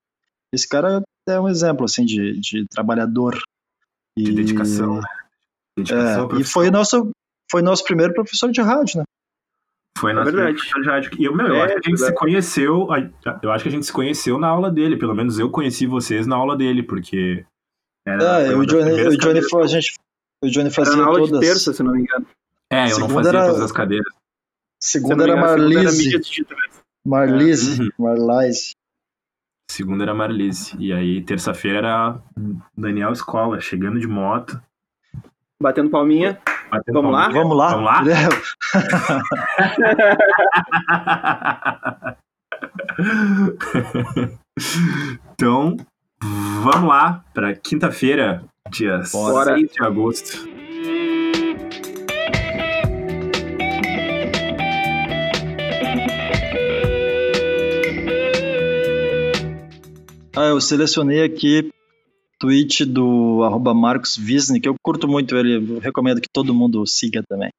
Esse 0.53 0.69
cara 0.69 1.03
é 1.27 1.41
um 1.41 1.49
exemplo, 1.49 1.87
assim, 1.87 2.05
de, 2.05 2.39
de 2.39 2.67
trabalhador. 2.69 3.41
E, 4.17 4.25
De 4.25 4.33
dedicação, 4.33 4.97
né? 4.97 5.09
Dedicação 5.77 6.31
É, 6.33 6.41
e 6.41 6.45
foi 6.45 6.71
nosso, 6.71 7.11
foi 7.51 7.63
nosso 7.63 7.83
primeiro 7.83 8.13
professor 8.13 8.51
de 8.51 8.61
rádio, 8.61 8.99
né? 8.99 9.05
Foi 9.99 10.13
na 10.13 10.23
É 10.23 10.25
verdade. 10.25 11.11
E 11.19 11.25
eu, 11.25 11.35
meu, 11.35 11.47
eu 11.49 11.57
É, 11.57 11.63
acho 11.65 11.75
que 11.75 11.79
a 11.79 11.83
gente 11.91 11.99
se 11.99 12.05
verdade. 12.05 12.15
conheceu. 12.21 12.89
Eu 13.43 13.53
acho 13.53 13.63
que 13.63 13.69
a 13.69 13.73
gente 13.73 13.87
se 13.87 13.93
conheceu 13.93 14.39
na 14.39 14.49
aula 14.49 14.71
dele. 14.71 14.97
Pelo 14.97 15.15
menos 15.15 15.39
eu 15.39 15.51
conheci 15.51 15.87
vocês 15.87 16.27
na 16.27 16.37
aula 16.37 16.57
dele, 16.57 16.83
porque. 16.83 17.45
Era, 18.07 18.41
É, 18.41 18.47
foi 18.47 18.55
o 18.57 18.67
Johnny, 18.67 18.91
o 19.07 19.17
Johnny 19.17 19.43
foi, 19.49 19.63
a 19.63 19.67
gente, 19.69 19.95
o 20.43 20.49
Johnny 20.49 20.67
Era 20.67 20.75
fazia 20.75 20.97
na 20.97 21.05
aula 21.05 21.19
todas. 21.21 21.39
de 21.41 21.47
terça, 21.47 21.73
se 21.73 21.83
não 21.85 21.93
me 21.93 22.01
engano. 22.01 22.27
É, 22.71 22.87
eu 22.87 22.99
não 22.99 23.07
Segunda 23.07 23.15
fazia 23.15 23.39
era- 23.39 23.47
todas 23.47 23.61
as 23.63 23.73
cadeiras. 23.73 24.13
Se 24.81 24.99
não 24.99 25.09
Segunda 25.09 25.23
era 25.25 25.33
era 25.33 25.41
Marlise. 25.41 26.17
Marlise, 27.07 27.83
Uhum. 27.83 27.91
Marlise. 27.99 28.73
Segunda 29.71 30.03
era 30.05 30.15
Marlise. 30.15 30.77
E 30.79 30.93
aí, 30.93 31.23
terça-feira 31.23 31.79
era 31.79 32.23
Daniel 32.77 33.13
Escola, 33.13 33.61
chegando 33.61 34.01
de 34.01 34.09
moto. 34.09 34.61
Batendo 35.63 35.91
palminha. 35.91 36.41
Vamos 36.91 37.13
lá? 37.13 37.29
Vamos 37.29 37.57
lá? 37.57 37.77
Vamos 37.77 37.85
lá? 37.85 38.03
então, 45.35 45.77
vamos 46.63 46.89
lá 46.89 47.23
para 47.35 47.55
quinta-feira, 47.55 48.45
dia 48.71 49.03
Bora. 49.13 49.55
6 49.55 49.73
de 49.73 49.83
agosto. 49.85 50.49
Ah, 60.35 60.47
eu 60.47 60.59
selecionei 60.59 61.23
aqui 61.23 61.71
tweet 62.43 62.85
do 62.85 63.45
arroba 63.45 63.73
Marcos 63.73 64.19
que 64.61 64.69
eu 64.69 64.75
curto 64.83 65.07
muito 65.07 65.37
ele, 65.37 65.79
recomendo 65.79 66.21
que 66.21 66.29
todo 66.29 66.53
mundo 66.53 66.85
siga 66.85 67.23
também. 67.29 67.51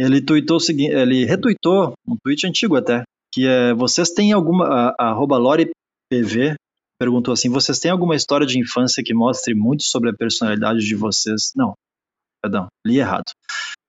Ele 0.00 0.22
tweetou 0.22 0.56
o 0.56 0.60
seguinte, 0.60 0.94
ele 0.94 1.26
retuitou 1.26 1.92
um 2.08 2.16
tweet 2.16 2.46
antigo 2.46 2.74
até, 2.74 3.02
que 3.30 3.46
é 3.46 3.74
vocês 3.74 4.10
têm 4.10 4.32
alguma 4.32 4.64
a, 4.66 5.10
arroba 5.10 5.36
Lore 5.36 5.70
PV 6.10 6.56
perguntou 6.98 7.34
assim: 7.34 7.50
vocês 7.50 7.78
têm 7.78 7.90
alguma 7.90 8.16
história 8.16 8.46
de 8.46 8.58
infância 8.58 9.02
que 9.04 9.12
mostre 9.12 9.54
muito 9.54 9.84
sobre 9.84 10.08
a 10.08 10.14
personalidade 10.14 10.80
de 10.80 10.94
vocês? 10.94 11.52
Não, 11.54 11.74
perdão, 12.42 12.68
li 12.86 12.98
errado. 12.98 13.30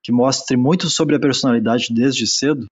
Que 0.03 0.11
mostre 0.11 0.57
muito 0.57 0.89
sobre 0.89 1.15
a 1.15 1.19
personalidade 1.19 1.93
desde 1.93 2.27
cedo? 2.27 2.65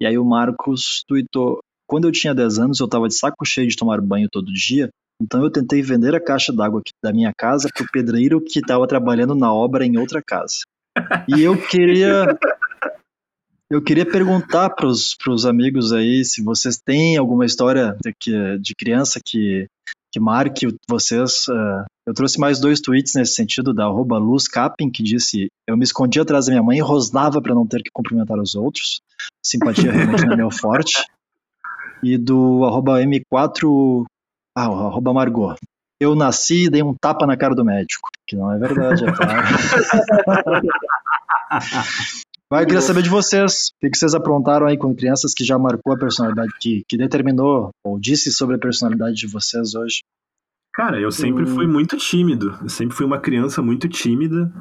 E 0.00 0.06
aí 0.06 0.16
o 0.16 0.24
Marcos 0.24 1.02
tweetou: 1.08 1.58
quando 1.88 2.06
eu 2.06 2.12
tinha 2.12 2.32
10 2.32 2.58
anos, 2.60 2.78
eu 2.78 2.86
estava 2.86 3.08
de 3.08 3.16
saco 3.16 3.44
cheio 3.44 3.68
de 3.68 3.76
tomar 3.76 4.00
banho 4.00 4.28
todo 4.30 4.52
dia, 4.52 4.88
então 5.20 5.42
eu 5.42 5.50
tentei 5.50 5.82
vender 5.82 6.14
a 6.14 6.20
caixa 6.20 6.52
d'água 6.52 6.82
da 7.02 7.12
minha 7.12 7.32
casa 7.36 7.68
para 7.74 7.84
o 7.84 7.90
pedreiro 7.90 8.40
que 8.40 8.58
estava 8.58 8.86
trabalhando 8.86 9.34
na 9.34 9.52
obra 9.52 9.84
em 9.84 9.98
outra 9.98 10.22
casa. 10.22 10.60
E 11.28 11.42
eu 11.42 11.56
queria 11.56 12.38
eu 13.70 13.80
queria 13.80 14.04
perguntar 14.04 14.70
para 14.70 14.88
os 14.88 15.46
amigos 15.46 15.92
aí 15.92 16.24
se 16.24 16.42
vocês 16.42 16.76
têm 16.76 17.16
alguma 17.16 17.46
história 17.46 17.96
de, 18.04 18.12
que, 18.18 18.58
de 18.58 18.74
criança 18.74 19.20
que, 19.24 19.68
que 20.12 20.18
marque 20.18 20.66
vocês. 20.88 21.46
Uh, 21.46 21.84
eu 22.04 22.12
trouxe 22.12 22.40
mais 22.40 22.58
dois 22.58 22.80
tweets 22.80 23.14
nesse 23.14 23.34
sentido, 23.34 23.72
da 23.72 23.84
arroba 23.84 24.18
Luz 24.18 24.48
Capin, 24.48 24.90
que 24.90 25.04
disse: 25.04 25.46
Eu 25.68 25.76
me 25.76 25.84
escondi 25.84 26.18
atrás 26.18 26.46
da 26.46 26.52
minha 26.52 26.64
mãe 26.64 26.78
e 26.78 26.82
rosnava 26.82 27.40
para 27.40 27.54
não 27.54 27.64
ter 27.64 27.80
que 27.80 27.92
cumprimentar 27.92 28.40
os 28.40 28.56
outros. 28.56 29.00
Simpatia 29.40 29.92
realmente 29.92 30.26
não 30.26 30.32
é 30.32 30.36
meu 30.36 30.50
forte. 30.50 31.04
E 32.02 32.18
do 32.18 32.64
arroba 32.64 33.00
M4. 33.00 34.04
Ah, 34.56 34.64
arroba 34.64 35.12
Margot. 35.12 35.56
Eu 36.00 36.14
nasci 36.14 36.64
e 36.64 36.70
dei 36.70 36.82
um 36.82 36.94
tapa 36.94 37.26
na 37.26 37.36
cara 37.36 37.54
do 37.54 37.64
médico. 37.64 38.08
Que 38.26 38.36
não 38.36 38.52
é 38.52 38.58
verdade, 38.58 39.04
é 39.04 39.12
claro. 39.12 39.42
Mas 42.50 42.62
eu 42.62 42.66
queria 42.66 42.80
saber 42.80 43.02
de 43.02 43.08
vocês, 43.08 43.70
o 43.80 43.88
que 43.88 43.96
vocês 43.96 44.12
aprontaram 44.12 44.66
aí 44.66 44.76
com 44.76 44.94
crianças 44.94 45.32
que 45.32 45.44
já 45.44 45.56
marcou 45.56 45.92
a 45.92 45.98
personalidade, 45.98 46.50
que, 46.58 46.82
que 46.88 46.96
determinou 46.96 47.70
ou 47.84 47.98
disse 47.98 48.32
sobre 48.32 48.56
a 48.56 48.58
personalidade 48.58 49.14
de 49.14 49.28
vocês 49.28 49.76
hoje? 49.76 50.02
Cara, 50.72 50.98
eu 50.98 51.12
sempre 51.12 51.44
hum. 51.44 51.54
fui 51.54 51.66
muito 51.66 51.96
tímido. 51.96 52.58
Eu 52.60 52.68
sempre 52.68 52.96
fui 52.96 53.06
uma 53.06 53.20
criança 53.20 53.62
muito 53.62 53.88
tímida. 53.88 54.52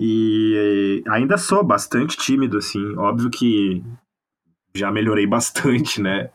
E 0.00 1.02
ainda 1.08 1.38
sou 1.38 1.64
bastante 1.64 2.16
tímido, 2.16 2.58
assim. 2.58 2.94
Óbvio 2.96 3.30
que 3.30 3.82
já 4.74 4.90
melhorei 4.90 5.26
bastante, 5.26 6.02
né? 6.02 6.30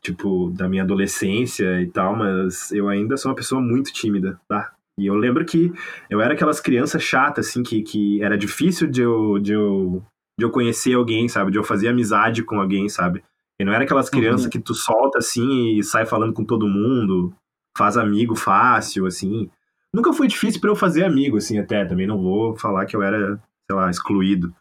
Tipo, 0.00 0.50
da 0.50 0.68
minha 0.68 0.84
adolescência 0.84 1.82
e 1.82 1.88
tal, 1.88 2.14
mas 2.14 2.70
eu 2.70 2.88
ainda 2.88 3.16
sou 3.16 3.30
uma 3.30 3.36
pessoa 3.36 3.60
muito 3.60 3.92
tímida, 3.92 4.40
tá? 4.48 4.72
E 4.98 5.06
eu 5.06 5.14
lembro 5.14 5.44
que 5.44 5.72
eu 6.08 6.20
era 6.20 6.34
aquelas 6.34 6.60
crianças 6.60 7.02
chatas, 7.02 7.48
assim, 7.48 7.62
que, 7.62 7.82
que 7.82 8.22
era 8.22 8.38
difícil 8.38 8.88
de 8.88 9.02
eu, 9.02 9.38
de, 9.40 9.52
eu, 9.52 10.02
de 10.38 10.46
eu 10.46 10.50
conhecer 10.50 10.94
alguém, 10.94 11.28
sabe? 11.28 11.50
De 11.50 11.58
eu 11.58 11.64
fazer 11.64 11.88
amizade 11.88 12.44
com 12.44 12.60
alguém, 12.60 12.88
sabe? 12.88 13.24
E 13.60 13.64
não 13.64 13.72
era 13.72 13.84
aquelas 13.84 14.08
crianças 14.08 14.44
uhum. 14.44 14.50
que 14.50 14.60
tu 14.60 14.74
solta, 14.74 15.18
assim, 15.18 15.76
e 15.76 15.82
sai 15.82 16.06
falando 16.06 16.32
com 16.32 16.44
todo 16.44 16.68
mundo, 16.68 17.34
faz 17.76 17.96
amigo 17.96 18.36
fácil, 18.36 19.06
assim. 19.06 19.50
Nunca 19.92 20.12
foi 20.12 20.28
difícil 20.28 20.60
para 20.60 20.70
eu 20.70 20.76
fazer 20.76 21.04
amigo, 21.04 21.36
assim, 21.36 21.58
até. 21.58 21.84
Também 21.84 22.06
não 22.06 22.20
vou 22.20 22.56
falar 22.56 22.86
que 22.86 22.96
eu 22.96 23.02
era, 23.02 23.36
sei 23.68 23.76
lá, 23.76 23.90
excluído. 23.90 24.54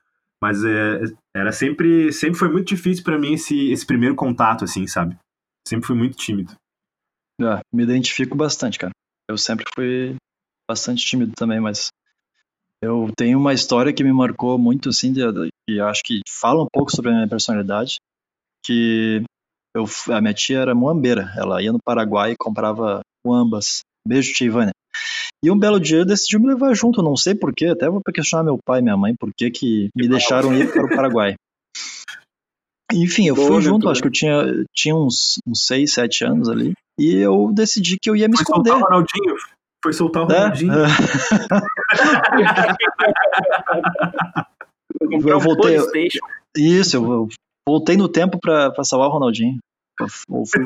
Mas 0.44 0.62
é, 0.66 1.00
era 1.34 1.54
sempre, 1.54 2.12
sempre 2.12 2.38
foi 2.38 2.52
muito 2.52 2.68
difícil 2.68 3.02
para 3.02 3.18
mim 3.18 3.36
esse, 3.36 3.72
esse 3.72 3.86
primeiro 3.86 4.14
contato, 4.14 4.66
assim, 4.66 4.86
sabe? 4.86 5.18
Sempre 5.66 5.88
fui 5.88 5.96
muito 5.96 6.18
tímido. 6.18 6.54
É, 7.40 7.62
me 7.74 7.84
identifico 7.84 8.36
bastante, 8.36 8.78
cara. 8.78 8.92
Eu 9.32 9.38
sempre 9.38 9.64
fui 9.74 10.18
bastante 10.70 11.06
tímido 11.06 11.32
também, 11.34 11.62
mas 11.62 11.88
eu 12.84 13.10
tenho 13.18 13.40
uma 13.40 13.54
história 13.54 13.94
que 13.94 14.04
me 14.04 14.12
marcou 14.12 14.60
muito, 14.60 14.90
assim, 14.90 15.14
e 15.70 15.80
acho 15.80 16.02
que 16.04 16.20
fala 16.28 16.62
um 16.62 16.68
pouco 16.70 16.94
sobre 16.94 17.12
a 17.12 17.14
minha 17.14 17.30
personalidade, 17.30 17.96
que 18.66 19.24
eu, 19.74 19.86
a 20.14 20.20
minha 20.20 20.34
tia 20.34 20.60
era 20.60 20.76
muambeira, 20.76 21.34
ela 21.38 21.64
ia 21.64 21.72
no 21.72 21.80
Paraguai 21.82 22.34
e 22.34 22.38
comprava 22.38 23.00
muambas. 23.26 23.80
Beijo, 24.06 24.34
tia 24.34 24.48
Ivânia. 24.48 24.74
E 25.44 25.52
um 25.52 25.60
belo 25.60 25.78
dia 25.78 26.06
decidiu 26.06 26.40
me 26.40 26.48
levar 26.48 26.74
junto, 26.74 27.04
não 27.04 27.18
sei 27.18 27.36
porquê, 27.36 27.66
até 27.66 27.90
vou 27.90 28.02
questionar 28.02 28.46
meu 28.46 28.58
pai 28.64 28.80
e 28.80 28.82
minha 28.82 28.96
mãe 28.96 29.14
por 29.14 29.30
que 29.36 29.52
que 29.52 29.90
me 29.94 30.08
deixaram 30.08 30.54
ir 30.54 30.72
para 30.72 30.86
o 30.86 30.90
Paraguai. 30.90 31.36
Enfim, 32.94 33.28
eu 33.28 33.36
fui 33.36 33.62
junto, 33.62 33.90
acho 33.90 34.02
que 34.02 34.08
eu 34.08 34.12
tinha, 34.12 34.64
tinha 34.74 34.96
uns, 34.96 35.40
uns 35.46 35.66
6, 35.66 35.94
7 35.94 36.26
anos 36.26 36.48
ali, 36.48 36.74
e 36.98 37.16
eu 37.16 37.52
decidi 37.52 37.98
que 38.02 38.10
eu 38.10 38.16
ia 38.16 38.30
me 38.30 38.38
Foi 38.38 38.44
esconder. 38.44 38.70
Soltar 38.70 38.88
o 38.88 38.90
Ronaldinho. 38.90 39.36
Foi 39.84 39.94
soltar 39.94 40.24
o? 40.24 40.28
Ronaldinho. 40.28 40.72
É. 40.72 40.88
eu 45.30 45.40
voltei. 45.40 45.78
Isso, 46.56 46.98
eu 46.98 47.28
voltei 47.68 47.98
no 47.98 48.08
tempo 48.08 48.40
para 48.40 48.72
salvar 48.84 49.10
o 49.10 49.12
Ronaldinho. 49.12 49.58
Enfim, 50.30 50.66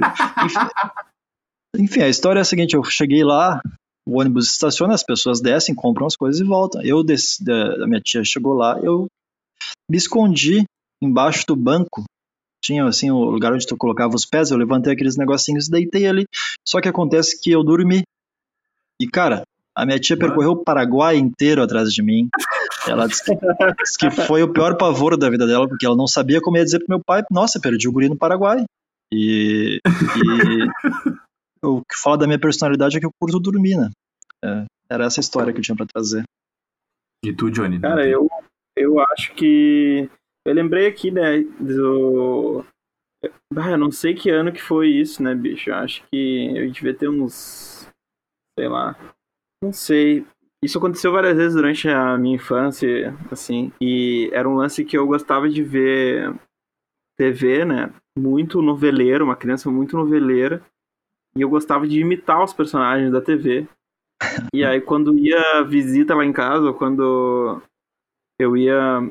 enfim, 1.77 2.01
a 2.01 2.09
história 2.09 2.39
é 2.39 2.41
a 2.41 2.45
seguinte: 2.45 2.75
eu 2.75 2.83
cheguei 2.83 3.23
lá, 3.23 3.61
o 4.07 4.19
ônibus 4.19 4.51
estaciona, 4.51 4.93
as 4.93 5.03
pessoas 5.03 5.41
descem, 5.41 5.75
compram 5.75 6.07
as 6.07 6.15
coisas 6.15 6.39
e 6.39 6.43
voltam. 6.43 6.81
Eu, 6.81 7.03
desci, 7.03 7.43
a 7.49 7.85
minha 7.85 7.99
tia 7.99 8.23
chegou 8.23 8.53
lá, 8.53 8.79
eu 8.81 9.07
me 9.89 9.97
escondi 9.97 10.63
embaixo 11.01 11.43
do 11.47 11.55
banco 11.55 12.03
tinha 12.63 12.85
assim 12.85 13.09
o 13.11 13.23
lugar 13.25 13.53
onde 13.53 13.65
tu 13.65 13.77
colocava 13.77 14.15
os 14.15 14.25
pés, 14.25 14.51
eu 14.51 14.57
levantei 14.57 14.91
aqueles 14.91 15.15
negocinhos 15.15 15.67
e 15.67 15.71
deitei 15.71 16.07
ali. 16.07 16.25
Só 16.67 16.81
que 16.81 16.89
acontece 16.89 17.39
que 17.39 17.51
eu 17.51 17.63
dormi. 17.63 18.01
E 18.99 19.07
cara, 19.07 19.43
a 19.75 19.85
minha 19.85 19.99
tia 19.99 20.17
percorreu 20.17 20.51
o 20.51 20.63
Paraguai 20.63 21.15
inteiro 21.17 21.61
atrás 21.61 21.93
de 21.93 22.03
mim. 22.03 22.27
Ela 22.87 23.07
disse 23.07 23.23
que, 23.23 23.35
disse 23.83 23.97
que, 23.97 24.09
foi 24.09 24.43
o 24.43 24.51
pior 24.51 24.75
pavor 24.75 25.17
da 25.17 25.29
vida 25.29 25.45
dela, 25.45 25.67
porque 25.67 25.85
ela 25.85 25.95
não 25.95 26.07
sabia 26.07 26.41
como 26.41 26.57
ia 26.57 26.65
dizer 26.65 26.79
pro 26.79 26.89
meu 26.89 27.01
pai: 27.05 27.23
Nossa, 27.31 27.59
perdi 27.59 27.87
o 27.87 27.91
guri 27.91 28.09
no 28.09 28.17
Paraguai. 28.17 28.65
E, 29.13 29.79
e 29.85 30.67
o 31.63 31.81
que 31.81 31.95
fala 31.95 32.17
da 32.17 32.27
minha 32.27 32.39
personalidade 32.39 32.97
é 32.97 32.99
que 32.99 33.05
eu 33.05 33.11
curto 33.19 33.39
dormir, 33.39 33.77
né? 33.77 33.89
É, 34.43 34.65
era 34.89 35.05
essa 35.05 35.19
história 35.19 35.51
que 35.51 35.59
eu 35.59 35.63
tinha 35.63 35.75
para 35.75 35.85
trazer. 35.85 36.23
E 37.23 37.33
tu, 37.33 37.49
Johnny? 37.49 37.79
Cara, 37.79 38.07
eu, 38.07 38.27
eu 38.75 38.99
acho 38.99 39.33
que 39.33 40.09
eu 40.45 40.53
lembrei 40.53 40.87
aqui, 40.87 41.11
né, 41.11 41.41
do. 41.59 42.63
Ah, 43.55 43.71
eu 43.71 43.77
não 43.77 43.91
sei 43.91 44.13
que 44.13 44.29
ano 44.29 44.53
que 44.53 44.61
foi 44.61 44.89
isso, 44.89 45.21
né, 45.21 45.33
bicho? 45.33 45.69
Eu 45.69 45.75
acho 45.75 46.03
que 46.09 46.57
eu 46.57 46.71
devia 46.71 46.93
ter 46.93 47.09
uns. 47.09 47.89
Sei 48.57 48.67
lá. 48.67 48.97
Não 49.61 49.73
sei. 49.73 50.25
Isso 50.63 50.77
aconteceu 50.77 51.11
várias 51.11 51.35
vezes 51.35 51.53
durante 51.53 51.87
a 51.89 52.17
minha 52.17 52.35
infância, 52.35 53.15
assim. 53.31 53.71
E 53.81 54.29
era 54.31 54.47
um 54.47 54.55
lance 54.55 54.85
que 54.85 54.97
eu 54.97 55.05
gostava 55.05 55.49
de 55.49 55.61
ver 55.63 56.33
TV, 57.17 57.65
né? 57.65 57.93
Muito 58.17 58.61
noveleiro, 58.61 59.25
uma 59.25 59.35
criança 59.35 59.69
muito 59.69 59.97
noveleira. 59.97 60.63
E 61.37 61.41
eu 61.41 61.49
gostava 61.49 61.87
de 61.87 61.99
imitar 61.99 62.43
os 62.43 62.51
personagens 62.51 63.11
da 63.11 63.21
TV. 63.21 63.67
E 64.51 64.65
aí, 64.65 64.81
quando 64.81 65.17
ia 65.17 65.61
visita 65.63 66.15
lá 66.15 66.25
em 66.25 66.33
casa, 66.33 66.73
quando 66.73 67.61
eu 68.39 68.57
ia 68.57 69.09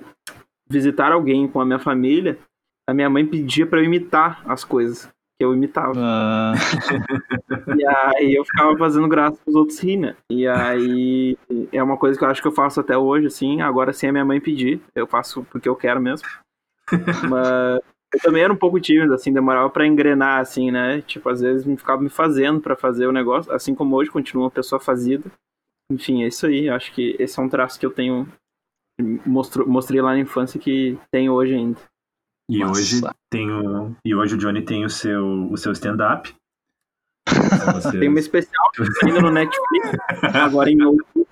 visitar 0.69 1.13
alguém 1.13 1.47
com 1.47 1.61
a 1.61 1.65
minha 1.65 1.79
família, 1.79 2.39
a 2.89 2.93
minha 2.93 3.09
mãe 3.09 3.25
pedia 3.25 3.67
para 3.67 3.81
eu 3.81 3.85
imitar 3.85 4.43
as 4.45 4.65
coisas 4.65 5.09
que 5.39 5.45
eu 5.45 5.55
imitava. 5.55 5.93
Ah. 5.97 6.55
e 7.77 7.87
aí 7.87 8.35
eu 8.35 8.45
ficava 8.45 8.77
fazendo 8.77 9.09
graça 9.09 9.39
pros 9.45 9.55
outros 9.55 9.79
rir, 9.79 9.97
né? 9.97 10.17
E 10.31 10.49
aí 10.49 11.37
é 11.73 11.83
uma 11.83 11.97
coisa 11.97 12.19
que 12.19 12.25
eu 12.25 12.29
acho 12.29 12.43
que 12.43 12.49
eu 12.49 12.53
faço 12.53 12.81
até 12.81 12.97
hoje, 12.97 13.27
assim, 13.27 13.61
agora 13.61 13.93
sem 13.93 14.09
a 14.09 14.13
minha 14.13 14.25
mãe 14.25 14.41
pedir, 14.41 14.81
eu 14.95 15.07
faço 15.07 15.47
porque 15.51 15.69
eu 15.69 15.77
quero 15.77 16.01
mesmo. 16.01 16.27
Mas 17.29 17.81
eu 18.15 18.21
também 18.21 18.43
era 18.43 18.53
um 18.53 18.57
pouco 18.57 18.81
tímido, 18.81 19.13
assim, 19.13 19.33
demorava 19.33 19.69
para 19.69 19.87
engrenar, 19.87 20.41
assim, 20.41 20.71
né? 20.71 21.03
Tipo, 21.03 21.29
às 21.29 21.41
vezes 21.41 21.67
me 21.67 21.77
ficava 21.77 22.01
me 22.01 22.09
fazendo 22.09 22.61
para 22.61 22.77
fazer 22.77 23.07
o 23.07 23.13
negócio, 23.13 23.53
assim 23.53 23.75
como 23.75 23.97
hoje, 23.97 24.11
continuo 24.11 24.45
uma 24.45 24.51
pessoa 24.51 24.81
fazida. 24.81 25.31
Enfim, 25.91 26.25
é 26.25 26.29
isso 26.29 26.47
aí, 26.47 26.69
acho 26.69 26.93
que 26.93 27.17
esse 27.19 27.39
é 27.39 27.43
um 27.43 27.49
traço 27.49 27.79
que 27.79 27.87
eu 27.87 27.91
tenho 27.91 28.27
mostrou, 29.27 29.69
mostrei 29.69 30.01
lá 30.01 30.13
na 30.13 30.21
infância 30.21 30.59
que 30.59 30.99
tem 31.11 31.29
hoje 31.29 31.55
ainda. 31.55 31.81
E 32.51 32.61
Nossa. 32.61 32.81
hoje 32.81 33.01
tem 33.31 33.51
o, 33.51 33.95
e 34.05 34.15
hoje 34.15 34.35
o 34.35 34.39
Johnny 34.39 34.65
tem 34.65 34.85
o 34.85 34.91
seu 34.91 35.51
o 35.51 35.57
seu 35.57 35.73
stand-up. 35.73 36.35
Tem 37.99 38.09
uma 38.09 38.21
especial 38.21 38.71
ainda 39.05 39.21
no 39.21 39.31
Netflix, 39.31 39.91
agora 40.35 40.71
em 40.71 40.83
outubro. 40.83 41.27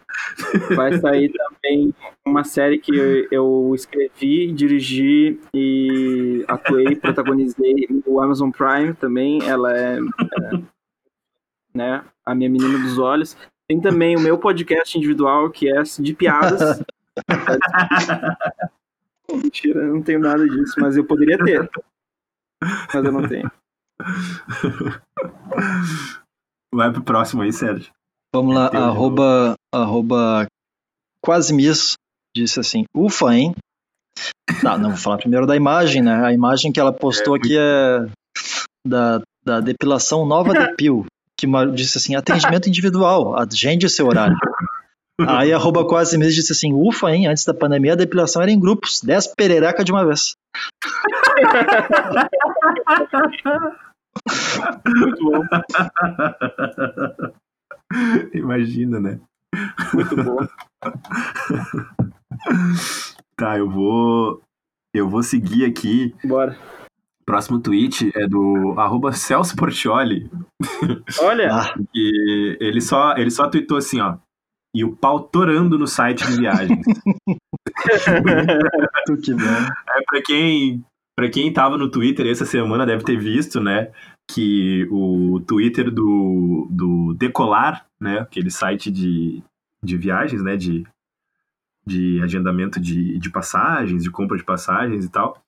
Vai 0.74 0.98
sair 0.98 1.32
também 1.32 1.94
uma 2.24 2.44
série 2.44 2.78
que 2.78 2.94
eu, 2.94 3.28
eu 3.30 3.72
escrevi, 3.74 4.52
dirigi 4.52 5.38
e 5.54 6.44
atuei, 6.48 6.96
protagonizei 6.96 7.86
no 8.06 8.20
Amazon 8.20 8.50
Prime 8.50 8.94
também. 8.94 9.38
Ela 9.44 9.76
é, 9.76 9.98
é 9.98 10.60
né, 11.74 12.04
a 12.24 12.34
minha 12.34 12.50
menina 12.50 12.78
dos 12.78 12.98
olhos. 12.98 13.36
Tem 13.68 13.80
também 13.80 14.16
o 14.16 14.20
meu 14.20 14.38
podcast 14.38 14.96
individual, 14.96 15.50
que 15.50 15.70
é 15.70 15.82
de 15.82 16.14
piadas, 16.14 16.82
Mentira, 19.30 19.84
não 19.86 20.02
tenho 20.02 20.20
nada 20.20 20.46
disso, 20.46 20.74
mas 20.78 20.96
eu 20.96 21.04
poderia 21.04 21.38
ter. 21.38 21.68
Mas 22.62 23.04
eu 23.04 23.12
não 23.12 23.26
tenho. 23.26 23.50
Vai 26.74 26.92
pro 26.92 27.02
próximo 27.02 27.42
aí, 27.42 27.52
Sérgio. 27.52 27.92
Vamos 28.34 28.54
lá, 28.54 28.68
Deus, 28.68 28.82
arroba, 28.82 29.54
arroba 29.72 30.46
quase 31.22 31.54
miss 31.54 31.94
disse 32.36 32.58
assim, 32.58 32.84
ufa, 32.92 33.32
hein? 33.32 33.54
Tá, 34.60 34.76
não, 34.76 34.90
vou 34.90 34.98
falar 34.98 35.18
primeiro 35.18 35.46
da 35.46 35.54
imagem, 35.54 36.02
né? 36.02 36.24
A 36.24 36.32
imagem 36.32 36.72
que 36.72 36.80
ela 36.80 36.92
postou 36.92 37.36
aqui 37.36 37.56
é 37.56 38.06
da, 38.84 39.22
da 39.44 39.60
depilação 39.60 40.26
Nova 40.26 40.52
Depil, 40.52 41.06
que 41.38 41.46
disse 41.72 41.98
assim, 41.98 42.16
atendimento 42.16 42.68
individual, 42.68 43.38
agende 43.38 43.88
seu 43.88 44.08
horário. 44.08 44.36
Aí 45.20 45.52
arroba 45.52 45.86
quase 45.86 46.18
miss 46.18 46.34
disse 46.34 46.52
assim, 46.52 46.72
ufa, 46.72 47.12
hein? 47.12 47.28
Antes 47.28 47.44
da 47.44 47.54
pandemia 47.54 47.92
a 47.92 47.96
depilação 47.96 48.42
era 48.42 48.50
em 48.50 48.58
grupos, 48.58 49.00
10 49.00 49.28
perereca 49.36 49.84
de 49.84 49.92
uma 49.92 50.04
vez. 50.04 50.34
Muito 54.86 55.24
bom, 55.24 55.42
Imagina, 58.34 59.00
né? 59.00 59.20
muito 59.92 60.16
bom. 60.16 60.38
Tá, 63.36 63.58
eu 63.58 63.68
vou. 63.68 64.42
Eu 64.94 65.08
vou 65.08 65.22
seguir 65.22 65.64
aqui. 65.64 66.14
Bora. 66.24 66.56
Próximo 67.26 67.58
tweet 67.58 68.12
é 68.14 68.28
do 68.28 68.74
arroba 68.78 69.12
Celso 69.12 69.56
Portioli. 69.56 70.30
Olha, 71.20 71.74
que 71.92 72.56
ele 72.60 72.80
só, 72.80 73.16
ele 73.16 73.30
só 73.30 73.48
tweetou 73.48 73.78
assim, 73.78 74.00
ó. 74.00 74.18
E 74.74 74.84
o 74.84 74.94
pau 74.94 75.20
torando 75.20 75.78
no 75.78 75.86
site 75.86 76.26
de 76.26 76.36
viagens. 76.36 76.84
tu 79.06 79.16
que 79.16 79.32
bom. 79.32 79.42
É, 79.42 80.02
pra 80.06 80.22
quem, 80.22 80.84
pra 81.16 81.30
quem 81.30 81.52
tava 81.52 81.76
no 81.78 81.90
Twitter 81.90 82.26
essa 82.26 82.44
semana 82.44 82.86
deve 82.86 83.04
ter 83.04 83.18
visto, 83.18 83.60
né? 83.60 83.90
Que 84.30 84.86
o 84.90 85.40
Twitter 85.46 85.90
do, 85.90 86.68
do 86.70 87.14
Decolar, 87.14 87.86
né? 88.00 88.20
Aquele 88.20 88.50
site 88.50 88.90
de, 88.90 89.42
de 89.82 89.96
viagens, 89.96 90.42
né? 90.42 90.56
De, 90.56 90.84
de 91.86 92.20
agendamento 92.22 92.80
de, 92.80 93.18
de 93.18 93.30
passagens, 93.30 94.02
de 94.02 94.10
compra 94.10 94.36
de 94.36 94.44
passagens 94.44 95.04
e 95.04 95.10
tal. 95.10 95.42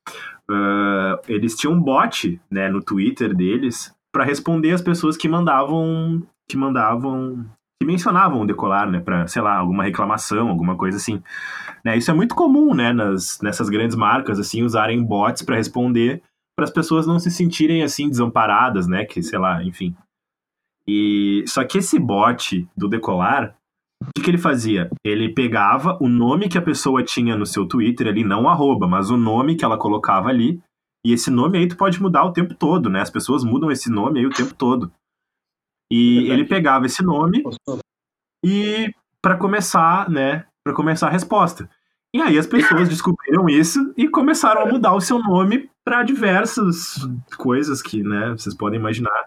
ah, 0.49 1.19
eles 1.27 1.55
tinham 1.55 1.73
um 1.73 1.81
bot, 1.81 2.39
né? 2.49 2.69
No 2.69 2.81
Twitter 2.81 3.35
deles 3.35 3.95
para 4.11 4.23
responder 4.23 4.71
as 4.71 4.81
pessoas 4.81 5.17
que 5.17 5.27
mandavam 5.27 6.25
que 6.49 6.55
mandavam 6.55 7.45
que 7.79 7.85
mencionavam 7.85 8.41
o 8.41 8.45
decolar, 8.45 8.89
né, 8.89 8.99
para 8.99 9.27
sei 9.27 9.41
lá, 9.41 9.57
alguma 9.57 9.83
reclamação, 9.83 10.49
alguma 10.49 10.75
coisa 10.75 10.97
assim. 10.97 11.21
Né, 11.85 11.97
isso 11.97 12.09
é 12.09 12.13
muito 12.13 12.35
comum, 12.35 12.73
né, 12.73 12.91
nas, 12.91 13.39
nessas 13.41 13.69
grandes 13.69 13.95
marcas 13.95 14.39
assim 14.39 14.63
usarem 14.63 15.03
bots 15.03 15.43
para 15.43 15.55
responder, 15.55 16.21
para 16.55 16.65
as 16.65 16.71
pessoas 16.71 17.05
não 17.05 17.19
se 17.19 17.29
sentirem 17.29 17.83
assim 17.83 18.09
desamparadas, 18.09 18.87
né, 18.87 19.05
que 19.05 19.21
sei 19.21 19.39
lá, 19.39 19.63
enfim. 19.63 19.95
E 20.87 21.43
só 21.47 21.63
que 21.63 21.77
esse 21.79 21.99
bot 21.99 22.67
do 22.75 22.87
decolar, 22.87 23.55
o 24.01 24.05
que, 24.15 24.23
que 24.23 24.29
ele 24.31 24.37
fazia? 24.37 24.89
Ele 25.03 25.33
pegava 25.33 25.97
o 26.01 26.07
nome 26.07 26.47
que 26.47 26.57
a 26.57 26.61
pessoa 26.61 27.03
tinha 27.03 27.35
no 27.35 27.45
seu 27.45 27.65
Twitter 27.67 28.07
ali, 28.07 28.23
não 28.23 28.43
o 28.43 28.47
arroba, 28.47 28.87
mas 28.87 29.09
o 29.09 29.17
nome 29.17 29.55
que 29.55 29.65
ela 29.65 29.77
colocava 29.77 30.29
ali, 30.29 30.61
e 31.05 31.13
esse 31.13 31.29
nome 31.29 31.57
aí 31.57 31.67
tu 31.67 31.77
pode 31.77 32.01
mudar 32.01 32.25
o 32.25 32.31
tempo 32.31 32.53
todo, 32.53 32.89
né? 32.89 33.01
As 33.01 33.09
pessoas 33.09 33.43
mudam 33.43 33.71
esse 33.71 33.89
nome 33.89 34.19
aí 34.19 34.25
o 34.25 34.31
tempo 34.31 34.53
todo. 34.53 34.91
E 35.91 36.15
Verdade. 36.15 36.31
ele 36.31 36.45
pegava 36.45 36.85
esse 36.85 37.03
nome 37.03 37.43
e 38.45 38.91
para 39.21 39.37
começar, 39.37 40.09
né, 40.09 40.45
para 40.63 40.73
começar 40.73 41.07
a 41.07 41.11
resposta. 41.11 41.69
E 42.13 42.21
aí 42.21 42.37
as 42.37 42.47
pessoas 42.47 42.89
descobriram 42.89 43.49
isso 43.49 43.93
e 43.97 44.07
começaram 44.07 44.61
a 44.61 44.65
mudar 44.65 44.93
o 44.93 45.01
seu 45.01 45.19
nome 45.19 45.69
para 45.85 46.03
diversas 46.03 46.95
coisas 47.37 47.81
que, 47.81 48.01
né, 48.03 48.31
vocês 48.31 48.55
podem 48.55 48.79
imaginar. 48.79 49.25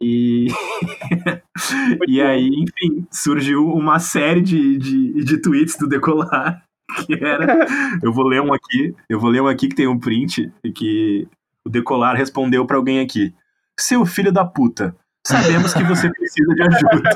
E 0.00 0.48
e 2.08 2.22
aí, 2.22 2.48
enfim, 2.48 3.06
surgiu 3.10 3.66
uma 3.68 3.98
série 3.98 4.40
de, 4.40 4.78
de, 4.78 5.24
de 5.24 5.42
tweets 5.42 5.76
do 5.76 5.86
Decolar 5.86 6.64
que 7.06 7.14
era, 7.22 7.66
eu 8.02 8.12
vou 8.12 8.26
ler 8.26 8.40
um 8.40 8.52
aqui, 8.52 8.94
eu 9.08 9.20
vou 9.20 9.30
ler 9.30 9.42
um 9.42 9.46
aqui 9.46 9.68
que 9.68 9.74
tem 9.74 9.86
um 9.86 9.98
print 9.98 10.50
que 10.74 11.28
o 11.64 11.68
Decolar 11.68 12.16
respondeu 12.16 12.66
para 12.66 12.76
alguém 12.76 13.00
aqui. 13.00 13.34
Seu 13.78 14.04
filho 14.06 14.32
da 14.32 14.44
puta, 14.44 14.96
sabemos 15.28 15.74
que 15.74 15.84
você 15.84 16.10
precisa 16.10 16.54
de 16.54 16.62
ajuda. 16.62 17.10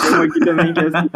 Tem 0.00 0.14
aqui 0.14 0.40
também 0.40 0.72
que 0.72 0.80
é 0.80 0.86
assim. 0.86 1.08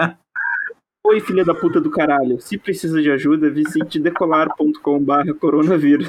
Oi, 1.06 1.20
filha 1.20 1.44
da 1.44 1.54
puta 1.54 1.80
do 1.82 1.90
caralho. 1.90 2.40
Se 2.40 2.56
precisa 2.56 3.02
de 3.02 3.10
ajuda, 3.10 3.50
visite 3.50 4.00
decolar.com.br 4.00 5.34
coronavírus. 5.38 6.08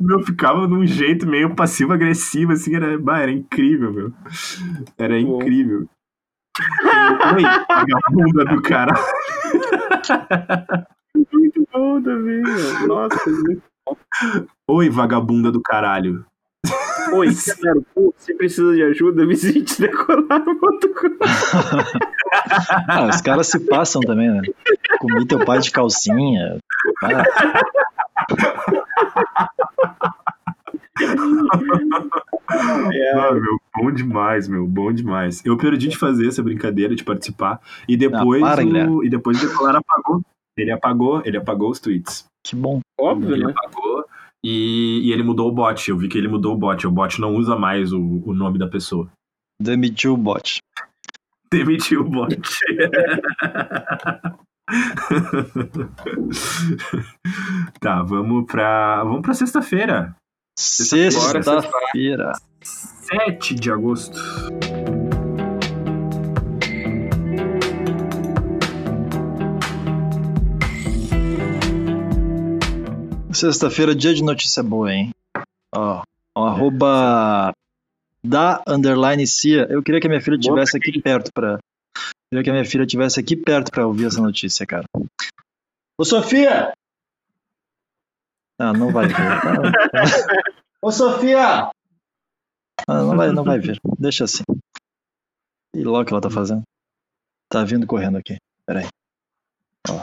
meu, 0.00 0.22
ficava 0.24 0.68
num 0.68 0.86
jeito 0.86 1.26
meio 1.26 1.54
passivo-agressivo, 1.56 2.52
assim, 2.52 2.76
era, 2.76 2.96
bah, 2.96 3.18
era 3.18 3.32
incrível, 3.32 3.92
meu. 3.92 4.12
Era 4.96 5.20
Bom. 5.20 5.42
incrível. 5.42 5.88
Oi, 7.34 7.42
vagabunda 7.68 8.44
do 8.44 8.62
cara. 8.62 8.92
Muito 11.32 11.66
bom 11.72 12.00
também, 12.02 12.42
meu. 12.42 12.88
Nossa, 12.88 13.30
muito... 13.30 13.69
Oi, 14.68 14.88
vagabunda 14.90 15.50
do 15.50 15.60
caralho. 15.60 16.24
Oi, 17.12 17.28
pô, 17.94 18.14
se 18.16 18.34
precisa 18.34 18.72
de 18.74 18.82
ajuda, 18.84 19.26
visite 19.26 19.80
decolar.com. 19.80 21.18
Ah, 22.88 23.06
os 23.08 23.20
caras 23.20 23.48
se 23.48 23.58
passam 23.58 24.00
também, 24.00 24.30
né? 24.30 24.40
Comi 25.00 25.26
teu 25.26 25.44
pai 25.44 25.58
de 25.58 25.72
calcinha. 25.72 26.58
Ah, 27.02 27.24
É, 32.92 33.12
Ah, 33.18 33.32
meu, 33.32 33.60
bom 33.76 33.90
demais, 33.92 34.48
meu, 34.48 34.66
bom 34.66 34.92
demais. 34.92 35.44
Eu 35.44 35.56
perdi 35.56 35.88
de 35.88 35.96
fazer 35.98 36.28
essa 36.28 36.42
brincadeira, 36.42 36.94
de 36.94 37.04
participar, 37.04 37.60
e 37.88 37.96
depois, 37.96 38.42
Ah, 38.42 38.56
para, 38.56 38.64
o, 38.66 39.04
e 39.04 39.08
depois 39.10 39.42
o 39.42 39.46
Decolar 39.48 39.76
apagou. 39.76 40.20
Ele 40.60 40.70
apagou, 40.72 41.22
ele 41.24 41.36
apagou 41.36 41.70
os 41.70 41.80
tweets. 41.80 42.24
que 42.46 42.54
bom. 42.54 42.80
óbvio, 43.00 43.34
Ele 43.34 43.46
né? 43.46 43.52
apagou 43.56 44.04
e, 44.44 45.00
e 45.04 45.12
ele 45.12 45.22
mudou 45.22 45.48
o 45.48 45.52
bot. 45.52 45.90
Eu 45.90 45.96
vi 45.98 46.08
que 46.08 46.18
ele 46.18 46.28
mudou 46.28 46.54
o 46.54 46.58
bot. 46.58 46.86
O 46.86 46.90
bot 46.90 47.20
não 47.20 47.34
usa 47.36 47.56
mais 47.56 47.92
o, 47.92 48.00
o 48.24 48.32
nome 48.34 48.58
da 48.58 48.68
pessoa. 48.68 49.08
Demitiu 49.60 50.14
o 50.14 50.16
bot. 50.16 50.58
Demitiu 51.52 52.02
o 52.02 52.08
bot. 52.08 52.40
tá, 57.80 58.02
vamos 58.02 58.46
pra, 58.46 59.02
vamos 59.04 59.22
pra 59.22 59.34
sexta-feira. 59.34 60.14
Sexta-feira. 60.58 61.42
Sexta-feira. 61.42 62.32
7 62.62 63.54
de 63.54 63.70
agosto. 63.70 64.18
Sexta-feira, 73.32 73.94
dia 73.94 74.12
de 74.12 74.22
notícia 74.22 74.62
boa, 74.62 74.92
hein? 74.92 75.14
Ó, 75.72 76.02
ó, 76.34 76.46
arroba 76.46 77.52
da 78.22 78.62
underline 78.66 79.26
Cia. 79.26 79.66
Eu 79.70 79.82
queria 79.82 80.00
que 80.00 80.06
a 80.06 80.10
minha 80.10 80.20
filha 80.20 80.38
tivesse 80.38 80.76
aqui 80.76 81.00
perto 81.00 81.30
pra. 81.32 81.58
Queria 82.28 82.44
que 82.44 82.50
a 82.50 82.52
minha 82.52 82.64
filha 82.64 82.86
tivesse 82.86 83.20
aqui 83.20 83.36
perto 83.36 83.70
pra 83.70 83.86
ouvir 83.86 84.06
essa 84.06 84.20
notícia, 84.20 84.66
cara. 84.66 84.84
Ô 85.96 86.04
Sofia! 86.04 86.72
Ah, 88.58 88.72
não 88.72 88.90
vai 88.92 89.06
ver. 89.06 89.14
Ô 90.82 90.90
Sofia! 90.90 91.70
Ah, 92.88 93.02
não 93.02 93.16
vai, 93.16 93.32
não 93.32 93.44
vai 93.44 93.58
ver. 93.58 93.78
Deixa 93.98 94.24
assim. 94.24 94.42
E 95.74 95.84
logo 95.84 96.04
que 96.04 96.12
ela 96.12 96.20
tá 96.20 96.30
fazendo? 96.30 96.62
Tá 97.48 97.64
vindo 97.64 97.86
correndo 97.86 98.18
aqui. 98.18 98.38
Pera 98.66 98.80
aí. 98.80 98.88
Ó. 99.88 100.02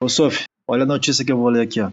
Ô 0.00 0.08
Sophie, 0.08 0.44
olha 0.68 0.82
a 0.84 0.86
notícia 0.86 1.24
que 1.24 1.32
eu 1.32 1.36
vou 1.38 1.48
ler 1.48 1.62
aqui, 1.62 1.80
ó. 1.80 1.90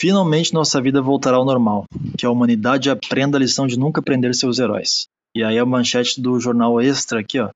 Finalmente 0.00 0.52
nossa 0.52 0.80
vida 0.82 1.00
voltará 1.00 1.36
ao 1.36 1.44
normal. 1.44 1.86
Que 2.18 2.26
a 2.26 2.30
humanidade 2.30 2.90
aprenda 2.90 3.38
a 3.38 3.40
lição 3.40 3.66
de 3.66 3.78
nunca 3.78 4.02
prender 4.02 4.34
seus 4.34 4.58
heróis. 4.58 5.06
E 5.34 5.42
aí 5.42 5.58
a 5.58 5.64
manchete 5.66 6.20
do 6.20 6.38
jornal 6.38 6.80
Extra 6.80 7.20
aqui, 7.20 7.40
ó. 7.40 7.50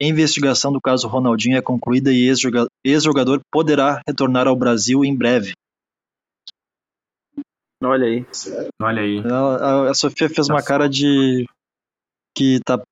Investigação 0.00 0.72
do 0.72 0.80
caso 0.80 1.06
Ronaldinho 1.08 1.56
é 1.56 1.62
concluída 1.62 2.12
e 2.12 2.26
ex-joga- 2.28 2.66
ex-jogador 2.84 3.40
poderá 3.50 4.02
retornar 4.06 4.46
ao 4.48 4.56
Brasil 4.56 5.04
em 5.04 5.16
breve. 5.16 5.52
Olha 7.82 8.06
aí. 8.06 8.26
Olha 8.82 9.02
aí. 9.02 9.18
Ela- 9.18 9.86
A, 9.86 9.90
a 9.90 9.94
Sofia 9.94 10.28
fez 10.28 10.48
uma 10.48 10.62
cara 10.62 10.88
de 10.88 11.46
que 12.36 12.58
tá. 12.64 12.82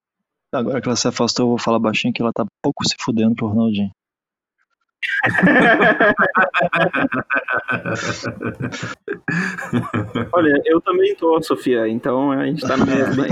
Agora 0.55 0.81
que 0.81 0.89
ela 0.89 0.97
se 0.97 1.09
afastou, 1.09 1.45
eu 1.47 1.49
vou 1.51 1.59
falar 1.59 1.79
baixinho 1.79 2.13
que 2.13 2.21
ela 2.23 2.33
tá 2.33 2.45
pouco 2.63 2.87
se 2.87 2.95
fudendo 3.01 3.35
pro 3.35 3.47
Ronaldinho. 3.49 3.91
Olha, 10.33 10.61
eu 10.65 10.81
também 10.81 11.15
tô, 11.15 11.41
Sofia, 11.43 11.87
então 11.89 12.33
a 12.33 12.47
gente 12.47 12.67
tá 12.67 12.77
no 12.77 12.87
mesmo 12.87 13.23
aí. 13.23 13.31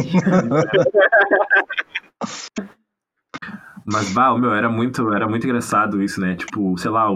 Mas, 3.85 4.13
bah, 4.13 4.37
meu, 4.39 4.55
era 4.55 4.69
muito, 4.69 5.13
era 5.13 5.29
muito 5.29 5.45
engraçado 5.45 6.01
isso, 6.03 6.21
né? 6.21 6.37
Tipo, 6.37 6.79
sei 6.79 6.91
lá, 6.91 7.09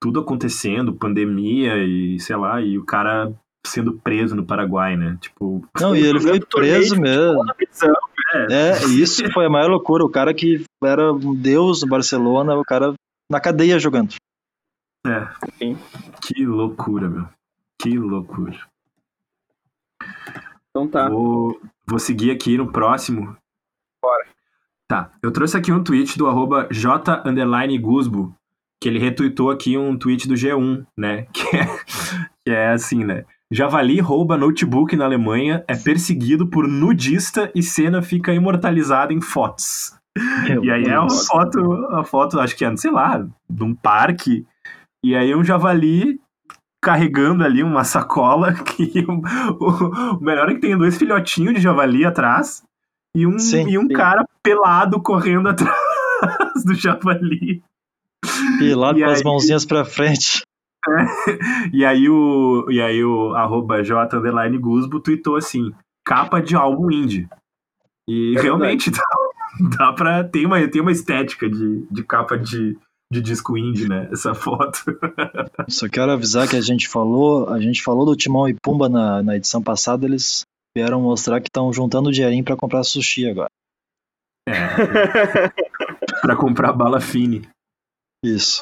tudo 0.00 0.20
acontecendo, 0.20 0.94
pandemia 0.94 1.76
e 1.78 2.18
sei 2.20 2.36
lá, 2.36 2.60
e 2.60 2.78
o 2.78 2.84
cara 2.84 3.32
sendo 3.66 3.94
preso 3.94 4.36
no 4.36 4.46
Paraguai, 4.46 4.96
né? 4.96 5.18
Tipo. 5.20 5.66
Não, 5.80 5.94
e 5.94 6.06
ele 6.06 6.20
foi 6.20 6.40
preso 6.40 7.00
mesmo. 7.00 7.44
prisão. 7.54 7.94
É, 8.50 8.84
isso 8.86 9.30
foi 9.32 9.46
a 9.46 9.50
maior 9.50 9.68
loucura. 9.68 10.04
O 10.04 10.10
cara 10.10 10.32
que 10.32 10.64
era 10.82 11.12
um 11.12 11.34
deus 11.34 11.82
no 11.82 11.88
Barcelona, 11.88 12.54
o 12.54 12.64
cara 12.64 12.94
na 13.30 13.40
cadeia 13.40 13.78
jogando. 13.78 14.14
É. 15.06 15.28
Sim. 15.58 15.76
Que 16.22 16.44
loucura, 16.44 17.08
meu. 17.08 17.28
Que 17.80 17.96
loucura. 17.96 18.58
Então 20.70 20.88
tá. 20.88 21.08
Vou, 21.08 21.60
vou 21.86 21.98
seguir 21.98 22.30
aqui 22.30 22.56
no 22.56 22.70
próximo. 22.70 23.36
Bora. 24.02 24.26
Tá. 24.88 25.12
Eu 25.22 25.32
trouxe 25.32 25.56
aqui 25.56 25.72
um 25.72 25.82
tweet 25.82 26.18
do 26.18 26.26
arroba 26.26 26.68
J 26.70 27.22
Gusbo, 27.80 28.34
que 28.80 28.88
ele 28.88 28.98
retweetou 28.98 29.50
aqui 29.50 29.76
um 29.76 29.96
tweet 29.96 30.28
do 30.28 30.34
G1, 30.34 30.86
né? 30.96 31.26
Que 31.32 31.56
é, 31.56 31.66
que 32.44 32.50
é 32.50 32.68
assim, 32.70 33.04
né? 33.04 33.24
Javali 33.50 34.00
rouba 34.00 34.36
notebook 34.36 34.96
na 34.96 35.04
Alemanha, 35.04 35.64
é 35.68 35.76
perseguido 35.76 36.48
por 36.48 36.66
nudista 36.66 37.50
e 37.54 37.62
cena 37.62 38.02
fica 38.02 38.34
imortalizada 38.34 39.12
em 39.12 39.20
fotos. 39.20 39.96
E 40.64 40.70
aí 40.70 40.84
é 40.84 40.98
uma 40.98 41.10
foto, 41.10 41.60
uma 41.60 42.04
foto, 42.04 42.40
acho 42.40 42.56
que 42.56 42.64
é, 42.64 42.76
sei 42.76 42.90
lá, 42.90 43.24
de 43.48 43.62
um 43.64 43.74
parque. 43.74 44.46
E 45.04 45.14
aí 45.14 45.34
um 45.34 45.44
javali 45.44 46.18
carregando 46.82 47.44
ali 47.44 47.62
uma 47.62 47.84
sacola. 47.84 48.52
Que 48.64 49.04
o, 49.08 49.20
o- 49.64 50.16
o 50.16 50.20
melhor 50.20 50.48
é 50.50 50.54
que 50.54 50.60
tem 50.60 50.76
dois 50.76 50.96
filhotinhos 50.96 51.54
de 51.54 51.60
javali 51.60 52.04
atrás 52.04 52.62
e 53.14 53.26
um, 53.26 53.38
Sim, 53.38 53.68
e 53.68 53.78
um 53.78 53.82
sim. 53.82 53.88
cara 53.88 54.24
pelado 54.42 55.00
correndo 55.02 55.48
atrás 55.50 55.74
do 56.64 56.74
javali. 56.74 57.62
Pilado 58.58 58.98
E 58.98 59.02
com 59.04 59.10
as 59.10 59.18
aí- 59.18 59.24
mãozinhas 59.24 59.64
pra 59.64 59.84
frente. 59.84 60.42
E 61.72 61.84
aí 61.84 62.08
o, 62.08 62.66
e 62.70 62.80
aí 62.80 63.02
o 63.04 63.34
arroba 63.34 63.82
J 63.82 64.08
Gusbo 64.60 65.00
tweetou 65.00 65.36
assim, 65.36 65.72
capa 66.04 66.40
de 66.40 66.54
álbum 66.54 66.90
indie. 66.90 67.28
E 68.08 68.36
É 68.38 68.40
realmente 68.40 68.88
dá, 68.90 69.02
dá 69.78 69.92
pra. 69.92 70.24
Tem 70.24 70.44
uma, 70.46 70.66
tem 70.68 70.80
uma 70.80 70.92
estética 70.92 71.48
de, 71.48 71.86
de 71.90 72.02
capa 72.04 72.36
de, 72.38 72.76
de 73.12 73.20
disco 73.20 73.56
indie, 73.56 73.88
né? 73.88 74.08
Essa 74.12 74.34
foto. 74.34 74.78
Só 75.68 75.88
quero 75.88 76.12
avisar 76.12 76.48
que 76.48 76.56
a 76.56 76.60
gente 76.60 76.88
falou, 76.88 77.48
a 77.48 77.60
gente 77.60 77.82
falou 77.82 78.04
do 78.04 78.16
Timão 78.16 78.48
e 78.48 78.54
Pumba 78.54 78.88
na, 78.88 79.22
na 79.22 79.36
edição 79.36 79.62
passada, 79.62 80.04
eles 80.06 80.42
vieram 80.76 81.00
mostrar 81.00 81.40
que 81.40 81.48
estão 81.48 81.72
juntando 81.72 82.12
dinheirinho 82.12 82.44
pra 82.44 82.56
comprar 82.56 82.82
sushi 82.84 83.28
agora. 83.28 83.48
É, 84.48 84.52
pra 86.22 86.36
comprar 86.36 86.72
bala 86.72 87.00
fine. 87.00 87.48
Isso. 88.24 88.60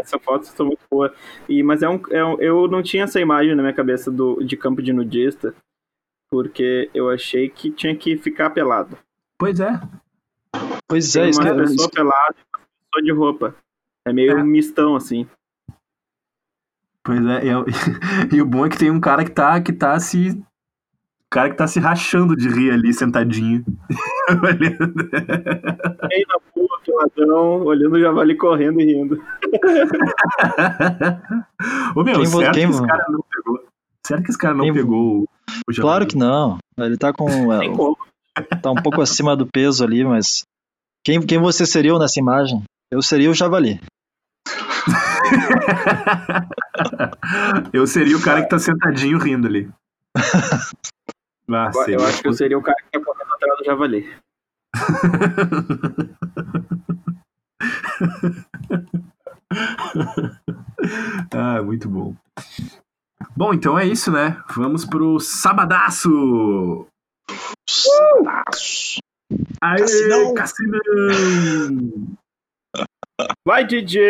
Essa 0.00 0.18
foto 0.18 0.44
está 0.44 0.64
muito 0.64 0.80
boa. 0.90 1.14
E, 1.48 1.62
mas 1.62 1.82
é 1.82 1.88
um, 1.88 2.00
é 2.10 2.24
um- 2.24 2.40
eu 2.40 2.68
não 2.68 2.82
tinha 2.82 3.04
essa 3.04 3.20
imagem 3.20 3.54
na 3.54 3.62
minha 3.62 3.74
cabeça 3.74 4.10
do, 4.10 4.42
de 4.42 4.56
campo 4.56 4.82
de 4.82 4.92
nudista, 4.92 5.54
porque 6.30 6.90
eu 6.94 7.10
achei 7.10 7.48
que 7.48 7.70
tinha 7.70 7.94
que 7.96 8.16
ficar 8.16 8.50
pelado. 8.50 8.96
Pois 9.38 9.58
é. 9.60 9.80
Pois 10.86 11.16
é, 11.16 11.22
Tem 11.22 11.30
isso 11.30 11.40
uma 11.40 11.54
pessoa 11.54 11.74
isso- 11.76 11.90
pelada 11.90 12.34
e 12.36 12.40
uma 12.56 12.60
pessoa 12.92 13.02
de 13.04 13.12
roupa. 13.12 13.54
É 14.06 14.12
meio 14.12 14.32
É. 14.32 14.42
um 14.42 14.44
mistão, 14.44 14.94
assim. 14.96 15.26
Pois 17.02 17.24
é. 17.26 17.46
E, 17.46 17.48
é- 17.48 17.64
e 18.36 18.42
o 18.42 18.46
bom 18.46 18.66
é 18.66 18.68
que 18.68 18.78
tem 18.78 18.90
um 18.90 19.00
cara 19.00 19.24
que 19.24 19.30
tá, 19.30 19.60
que 19.60 19.72
tá 19.72 19.98
se. 19.98 20.30
O 20.30 21.30
cara 21.30 21.48
que 21.50 21.56
tá 21.56 21.66
se 21.68 21.78
rachando 21.78 22.34
de 22.36 22.48
rir 22.48 22.72
ali, 22.72 22.92
sentadinho. 22.92 23.64
Olhando. 24.42 24.94
Meio 26.08 26.26
na 26.28 26.38
rua, 26.52 26.80
peladão, 26.84 27.62
olhando 27.64 27.94
o 27.94 28.00
javali 28.00 28.36
correndo 28.36 28.80
e 28.80 28.84
rindo. 28.84 29.22
Ô 31.94 32.02
meu, 32.02 32.16
Quem 32.16 32.26
certo 32.26 32.54
quem 32.54 32.66
que 32.68 32.74
esse 32.74 32.86
cara 32.86 33.06
não 33.08 33.20
pegou. 33.30 33.64
Certo 34.06 34.22
que 34.24 34.30
esse 34.30 34.38
cara 34.38 34.54
não 34.54 34.64
Quem 34.64 34.74
pegou? 34.74 35.28
Claro 35.76 36.06
que 36.06 36.16
não. 36.16 36.58
Ele 36.78 36.96
tá 36.96 37.12
com. 37.12 37.28
é, 37.52 38.42
tá 38.42 38.70
um 38.70 38.82
pouco 38.82 39.00
acima 39.00 39.36
do 39.36 39.46
peso 39.46 39.84
ali, 39.84 40.04
mas. 40.04 40.42
Quem, 41.04 41.24
quem 41.24 41.38
você 41.38 41.64
seria 41.64 41.98
nessa 41.98 42.20
imagem? 42.20 42.62
Eu 42.90 43.02
seria 43.02 43.30
o 43.30 43.34
Javali. 43.34 43.80
eu 47.72 47.86
seria 47.86 48.16
o 48.16 48.22
cara 48.22 48.42
que 48.42 48.48
tá 48.48 48.58
sentadinho 48.58 49.18
rindo 49.18 49.46
ali. 49.46 49.70
Ah, 51.52 51.72
Eu, 51.88 52.06
acho 52.06 52.22
que 52.22 52.28
eu 52.28 52.32
seria 52.32 52.56
o 52.56 52.62
cara 52.62 52.76
que 52.80 52.96
tá 52.96 53.04
correndo 53.04 53.34
atrás 53.34 53.58
do 53.58 53.64
javali. 53.64 54.08
ah, 61.32 61.60
muito 61.60 61.88
bom. 61.88 62.14
Bom, 63.36 63.54
então 63.54 63.78
é 63.78 63.86
isso, 63.86 64.10
né? 64.10 64.42
Vamos 64.54 64.84
pro 64.84 65.18
sabadaço! 65.20 66.86
Aê, 69.62 69.78
Cassinão! 69.78 70.34
Cassinão! 70.34 70.78
Vai, 73.46 73.66
DJ! 73.66 74.00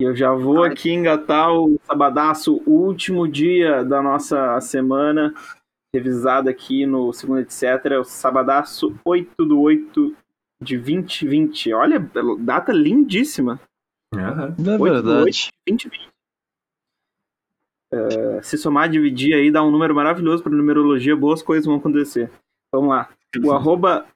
Eu 0.00 0.16
já 0.16 0.32
vou 0.32 0.64
aqui 0.64 0.90
engatar 0.90 1.52
o 1.52 1.78
sabadaço, 1.84 2.62
último 2.66 3.28
dia 3.28 3.84
da 3.84 4.02
nossa 4.02 4.60
semana, 4.60 5.32
revisado 5.94 6.48
aqui 6.48 6.84
no 6.86 7.12
segundo 7.12 7.40
etc. 7.40 8.00
O 8.00 8.04
sabadaço 8.04 8.94
8 9.04 9.44
do 9.44 9.60
8 9.60 10.16
de 10.62 10.76
2020. 10.76 11.72
Olha, 11.72 11.98
data 12.40 12.72
lindíssima. 12.72 13.60
Aham. 14.14 14.54
É 14.58 14.62
do 14.62 14.84
verdade. 14.84 15.50
2020. 15.66 16.12
É, 17.92 18.42
se 18.42 18.56
somar 18.56 18.88
e 18.88 18.92
dividir 18.92 19.34
aí, 19.34 19.50
dá 19.50 19.62
um 19.62 19.70
número 19.70 19.94
maravilhoso 19.94 20.42
para 20.42 20.52
numerologia, 20.52 21.14
boas 21.14 21.42
coisas 21.42 21.66
vão 21.66 21.76
acontecer. 21.76 22.30
Vamos 22.72 22.88
lá. 22.88 23.10
O 23.44 23.52
arroba 23.52 24.06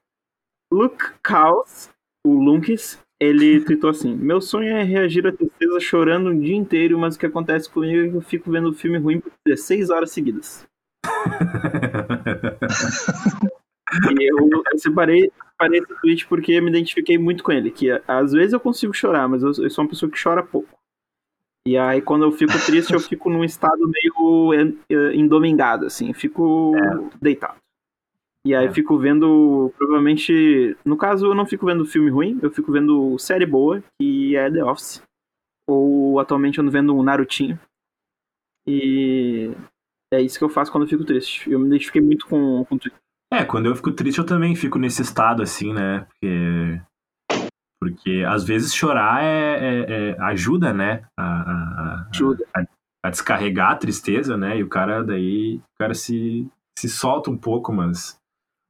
Lukecaus, 0.73 1.89
o 2.25 2.33
Lunkes, 2.33 2.99
ele 3.19 3.61
tweetou 3.65 3.89
assim: 3.89 4.15
Meu 4.15 4.41
sonho 4.41 4.69
é 4.75 4.83
reagir 4.83 5.25
à 5.27 5.31
tristeza 5.31 5.79
chorando 5.79 6.29
um 6.29 6.39
dia 6.39 6.55
inteiro, 6.55 6.97
mas 6.97 7.15
o 7.15 7.19
que 7.19 7.25
acontece 7.25 7.69
comigo 7.69 8.05
é 8.05 8.09
que 8.09 8.15
eu 8.15 8.21
fico 8.21 8.51
vendo 8.51 8.73
filme 8.73 8.97
ruim 8.97 9.19
por 9.19 9.31
16 9.45 9.89
horas 9.89 10.11
seguidas. 10.11 10.67
E 14.19 14.29
eu, 14.29 14.37
eu 14.37 14.79
separei, 14.79 15.31
separei 15.51 15.79
esse 15.79 16.01
tweet 16.01 16.27
porque 16.27 16.59
me 16.59 16.69
identifiquei 16.69 17.17
muito 17.17 17.41
com 17.41 17.53
ele. 17.53 17.71
Que 17.71 17.89
às 18.05 18.33
vezes 18.33 18.51
eu 18.51 18.59
consigo 18.59 18.93
chorar, 18.93 19.29
mas 19.29 19.41
eu, 19.41 19.47
eu 19.63 19.69
sou 19.69 19.85
uma 19.85 19.89
pessoa 19.89 20.11
que 20.11 20.21
chora 20.21 20.43
pouco. 20.43 20.67
E 21.65 21.77
aí, 21.77 22.01
quando 22.01 22.25
eu 22.25 22.31
fico 22.33 22.51
triste, 22.65 22.93
eu 22.93 22.99
fico 22.99 23.29
num 23.29 23.45
estado 23.45 23.89
meio 23.89 24.53
en- 24.53 24.77
eh, 24.89 25.15
endomingado, 25.15 25.85
assim. 25.85 26.11
Fico 26.13 26.73
deitado. 27.21 27.55
E 28.47 28.55
aí, 28.55 28.67
É. 28.67 28.71
fico 28.73 28.97
vendo, 28.97 29.73
provavelmente... 29.77 30.77
No 30.85 30.95
caso, 30.95 31.25
eu 31.27 31.35
não 31.35 31.45
fico 31.45 31.65
vendo 31.65 31.85
filme 31.85 32.09
ruim, 32.09 32.39
eu 32.41 32.49
fico 32.49 32.71
vendo 32.71 33.17
série 33.19 33.45
boa, 33.45 33.83
que 33.99 34.35
é 34.37 34.49
The 34.49 34.63
Office. 34.63 35.01
Ou, 35.69 36.17
atualmente, 36.19 36.57
eu 36.57 36.61
ando 36.61 36.71
vendo 36.71 36.95
um 36.95 37.03
Narutinho. 37.03 37.59
E... 38.65 39.51
É 40.13 40.21
isso 40.21 40.37
que 40.37 40.43
eu 40.45 40.49
faço 40.49 40.71
quando 40.71 40.85
eu 40.85 40.89
fico 40.89 41.03
triste. 41.03 41.51
Eu 41.51 41.59
me 41.59 41.67
identifiquei 41.67 42.01
muito 42.01 42.25
com, 42.27 42.63
com 42.63 42.75
o 42.75 42.79
Twitter. 42.79 42.97
É, 43.33 43.43
quando 43.43 43.65
eu 43.65 43.75
fico 43.75 43.91
triste, 43.91 44.19
eu 44.19 44.25
também 44.25 44.55
fico 44.55 44.79
nesse 44.79 45.01
estado, 45.01 45.43
assim, 45.43 45.73
né? 45.73 46.07
Porque, 46.07 46.81
porque 47.81 48.23
às 48.25 48.45
vezes 48.45 48.73
chorar 48.73 49.21
é, 49.21 49.57
é- 49.59 49.85
é- 50.11 50.21
ajuda, 50.21 50.73
né? 50.73 51.03
A, 51.19 51.23
a- 51.25 51.51
a- 52.05 52.09
Ajuda. 52.09 52.45
a 53.05 53.09
descarregar 53.09 53.71
a 53.71 53.75
tristeza, 53.75 54.37
né? 54.37 54.57
E 54.57 54.63
o 54.63 54.69
cara 54.69 55.03
daí, 55.03 55.57
o 55.57 55.77
cara 55.77 55.93
se, 55.93 56.47
se 56.79 56.87
solta 56.87 57.29
um 57.29 57.37
pouco, 57.37 57.73
mas 57.73 58.17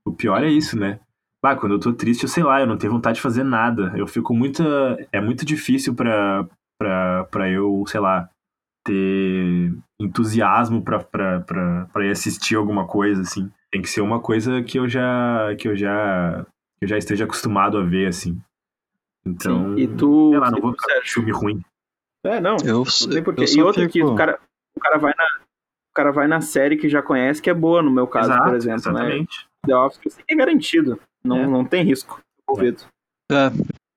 o 0.09 0.13
pior 0.13 0.43
é 0.43 0.49
isso, 0.49 0.77
né? 0.77 0.99
Ah, 1.43 1.55
quando 1.55 1.73
eu 1.73 1.79
tô 1.79 1.93
triste, 1.93 2.23
eu 2.23 2.29
sei 2.29 2.43
lá, 2.43 2.59
eu 2.59 2.67
não 2.67 2.77
tenho 2.77 2.91
vontade 2.91 3.15
de 3.15 3.21
fazer 3.21 3.43
nada. 3.43 3.93
Eu 3.95 4.05
fico 4.05 4.33
muito. 4.33 4.61
É 5.13 5.21
muito 5.21 5.45
difícil 5.45 5.95
pra, 5.95 6.45
pra, 6.77 7.23
pra 7.25 7.49
eu, 7.49 7.85
sei 7.87 8.01
lá, 8.01 8.29
ter 8.83 9.73
entusiasmo 10.01 10.81
pra, 10.81 10.99
pra, 10.99 11.39
pra, 11.41 11.85
pra 11.85 12.05
ir 12.05 12.11
assistir 12.11 12.55
alguma 12.55 12.85
coisa, 12.85 13.21
assim. 13.21 13.49
Tem 13.71 13.81
que 13.81 13.89
ser 13.89 14.01
uma 14.01 14.19
coisa 14.19 14.61
que 14.61 14.77
eu 14.77 14.89
já. 14.89 15.55
que 15.57 15.67
eu 15.69 15.75
já. 15.75 16.45
que 16.79 16.85
eu 16.85 16.89
já 16.89 16.97
esteja 16.97 17.23
acostumado 17.23 17.77
a 17.77 17.83
ver, 17.83 18.07
assim. 18.07 18.41
Então. 19.25 19.75
Sim. 19.75 19.81
E 19.83 19.87
tu, 19.87 20.31
sei 20.31 20.39
lá, 20.39 20.51
não 20.51 20.59
vou 20.59 20.71
ficar 20.73 20.93
Sérgio? 20.95 21.13
filme 21.13 21.31
ruim. 21.31 21.61
É, 22.25 22.41
não. 22.41 22.57
Eu, 22.65 22.83
Não 22.83 23.09
tem 23.13 23.23
porquê. 23.23 23.43
eu 23.43 23.57
E 23.57 23.61
outra 23.61 23.85
que 23.85 23.99
fico... 23.99 24.11
o 24.11 24.15
cara, 24.15 24.39
o 24.75 24.79
cara 24.79 24.97
vai 24.97 25.13
na. 25.15 25.23
O 25.91 25.93
cara 25.95 26.11
vai 26.11 26.27
na 26.27 26.41
série 26.41 26.77
que 26.77 26.89
já 26.89 27.01
conhece, 27.01 27.41
que 27.41 27.49
é 27.49 27.53
boa, 27.53 27.81
no 27.81 27.89
meu 27.89 28.05
caso, 28.05 28.31
Exato, 28.31 28.43
por 28.43 28.55
exemplo, 28.55 28.91
né? 28.91 29.25
The 29.67 29.75
Office 29.75 29.99
eu 30.05 30.11
sei 30.11 30.23
que 30.27 30.33
é 30.33 30.37
garantido. 30.37 30.99
Não, 31.23 31.37
É. 31.37 31.47
não 31.47 31.65
tem 31.65 31.83
risco 31.83 32.19
envolvido. 32.49 32.83
É, 33.31 33.51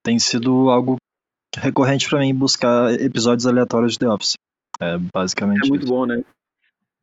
tem 0.05 0.19
sido 0.19 0.69
algo 0.71 0.97
recorrente 1.57 2.09
pra 2.09 2.19
mim 2.21 2.35
buscar 2.35 2.93
episódios 3.01 3.47
aleatórios 3.47 3.93
de 3.93 3.99
The 4.01 4.09
Office. 4.09 4.35
É 4.81 4.97
basicamente 5.15 5.67
É 5.67 5.69
muito 5.69 5.85
isso. 5.85 5.93
bom, 5.93 6.07
né? 6.07 6.23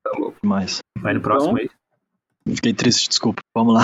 Tá 0.03 0.11
louco. 0.17 0.37
Mas 0.43 0.79
Vai 0.99 1.13
no 1.13 1.21
próximo 1.21 1.57
Então- 1.59 1.71
aí. 2.47 2.55
fiquei 2.55 2.73
triste, 2.73 3.07
desculpa. 3.09 3.41
Vamos 3.55 3.73
lá. 3.75 3.81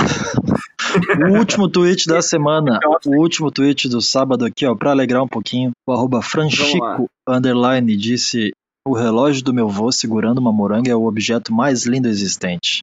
o 1.30 1.38
último 1.38 1.68
tweet 1.70 2.08
da 2.08 2.22
semana, 2.22 2.80
o 3.06 3.18
último 3.22 3.52
tweet 3.52 3.88
do 3.90 4.02
sábado 4.02 4.46
aqui, 4.46 4.66
ó, 4.66 4.76
pra 4.76 4.92
alegrar 4.92 5.24
um 5.24 5.28
pouquinho, 5.28 5.72
o 5.88 5.92
arroba 5.92 6.22
Franchico 6.22 7.08
underline 7.28 7.96
disse 7.98 8.52
o 8.86 8.94
relógio 8.94 9.44
do 9.44 9.54
meu 9.54 9.70
vô 9.70 9.92
segurando 9.92 10.40
uma 10.40 10.52
moranga 10.52 10.92
é 10.92 10.96
o 10.96 11.06
objeto 11.06 11.54
mais 11.54 11.86
lindo 11.86 12.08
existente. 12.08 12.82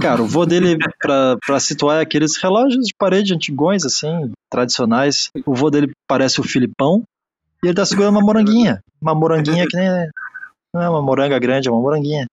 Cara, 0.00 0.22
o 0.22 0.26
vô 0.26 0.46
dele, 0.46 0.78
pra, 1.00 1.36
pra 1.44 1.58
situar, 1.60 1.98
é 1.98 2.02
aqueles 2.02 2.36
relógios 2.36 2.86
de 2.86 2.94
parede 2.96 3.34
antigões, 3.34 3.84
assim, 3.84 4.30
tradicionais. 4.50 5.30
O 5.44 5.54
vô 5.54 5.70
dele 5.70 5.92
parece 6.06 6.40
o 6.40 6.44
Filipão 6.44 7.02
e 7.62 7.66
ele 7.66 7.74
tá 7.74 7.84
segurando 7.84 8.14
uma 8.16 8.20
moranguinha. 8.24 8.80
Uma 9.00 9.14
moranguinha 9.14 9.66
que 9.68 9.76
nem. 9.76 9.88
Não 10.72 10.82
é 10.82 10.88
uma 10.88 11.02
moranga 11.02 11.38
grande, 11.38 11.68
é 11.68 11.72
uma 11.72 11.80
moranguinha. 11.80 12.26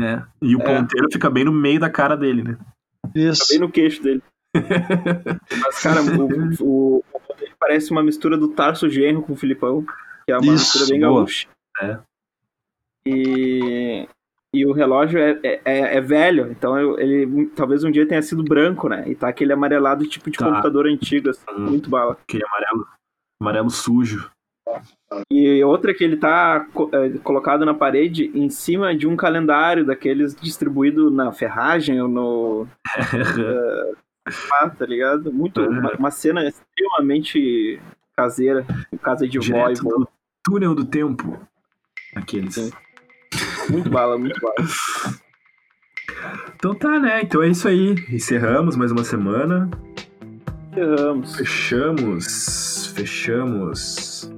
É. 0.00 0.22
E 0.40 0.54
o 0.54 0.60
É. 0.60 0.64
ponteiro 0.64 1.08
fica 1.12 1.28
bem 1.28 1.44
no 1.44 1.52
meio 1.52 1.80
da 1.80 1.90
cara 1.90 2.16
dele, 2.16 2.42
né? 2.44 2.56
Isso. 3.14 3.40
Tá 3.40 3.46
bem 3.50 3.58
no 3.58 3.70
queixo 3.70 4.02
dele. 4.02 4.22
Mas, 5.60 5.78
cara, 5.82 6.00
o, 6.02 6.24
o, 6.64 6.96
o 6.98 7.34
dele 7.36 7.52
parece 7.58 7.90
uma 7.90 8.02
mistura 8.02 8.36
do 8.36 8.48
Tarso 8.48 8.88
Genro 8.88 9.22
com 9.22 9.32
o 9.32 9.36
Filipão, 9.36 9.84
que 10.24 10.32
é 10.32 10.36
uma 10.38 10.44
Isso, 10.54 10.78
mistura 10.78 10.86
bem 10.90 11.00
boa. 11.00 11.20
gaúcha. 11.20 11.48
É. 11.82 11.98
E, 13.06 14.08
e 14.54 14.64
o 14.66 14.72
relógio 14.72 15.18
é, 15.20 15.38
é, 15.42 15.60
é- 15.64 15.96
é 15.96 16.00
velho, 16.00 16.50
então 16.50 16.98
ele 16.98 17.46
talvez 17.54 17.84
um 17.84 17.90
dia 17.90 18.06
tenha 18.08 18.22
sido 18.22 18.42
branco, 18.42 18.88
né? 18.88 19.04
E 19.06 19.14
tá 19.14 19.28
aquele 19.28 19.52
amarelado 19.52 20.06
tipo 20.06 20.30
de 20.30 20.38
Tá. 20.38 20.46
computador 20.46 20.86
antigo, 20.86 21.28
assim, 21.30 21.44
Hum. 21.50 21.70
muito 21.70 21.90
bala. 21.90 22.16
Aquele 22.26 22.44
amarelo, 22.46 22.86
amarelo 23.40 23.70
sujo. 23.70 24.30
E 25.32 25.64
outra 25.64 25.94
que 25.94 26.04
ele 26.04 26.16
tá 26.18 26.66
é, 26.92 27.18
colocado 27.22 27.64
na 27.64 27.72
parede 27.72 28.30
em 28.34 28.50
cima 28.50 28.94
de 28.94 29.06
um 29.06 29.16
calendário 29.16 29.84
daqueles 29.84 30.34
distribuído 30.34 31.10
na 31.10 31.32
ferragem 31.32 32.00
ou 32.00 32.08
no. 32.08 32.66
Ah, 34.60 34.68
tá 34.68 34.84
ligado? 34.84 35.32
Muito. 35.32 35.58
Uhum. 35.62 35.78
Uma, 35.78 35.92
uma 35.92 36.10
cena 36.10 36.46
extremamente 36.46 37.80
caseira, 38.14 38.66
casa 39.00 39.26
de 39.26 39.38
vó 39.38 39.70
e 39.70 39.74
do 39.74 40.06
túnel 40.44 40.74
do 40.74 40.84
tempo. 40.84 41.40
Aqueles. 42.14 42.70
Muito 43.70 43.90
bala, 43.90 44.18
muito 44.18 44.40
bala. 44.40 44.54
Então 46.56 46.74
tá, 46.74 46.98
né? 46.98 47.22
Então 47.22 47.42
é 47.42 47.48
isso 47.48 47.68
aí. 47.68 47.94
Encerramos 48.10 48.76
mais 48.76 48.90
uma 48.90 49.04
semana. 49.04 49.70
Ferramos. 50.74 51.36
Fechamos. 51.36 52.92
Fechamos. 52.94 54.32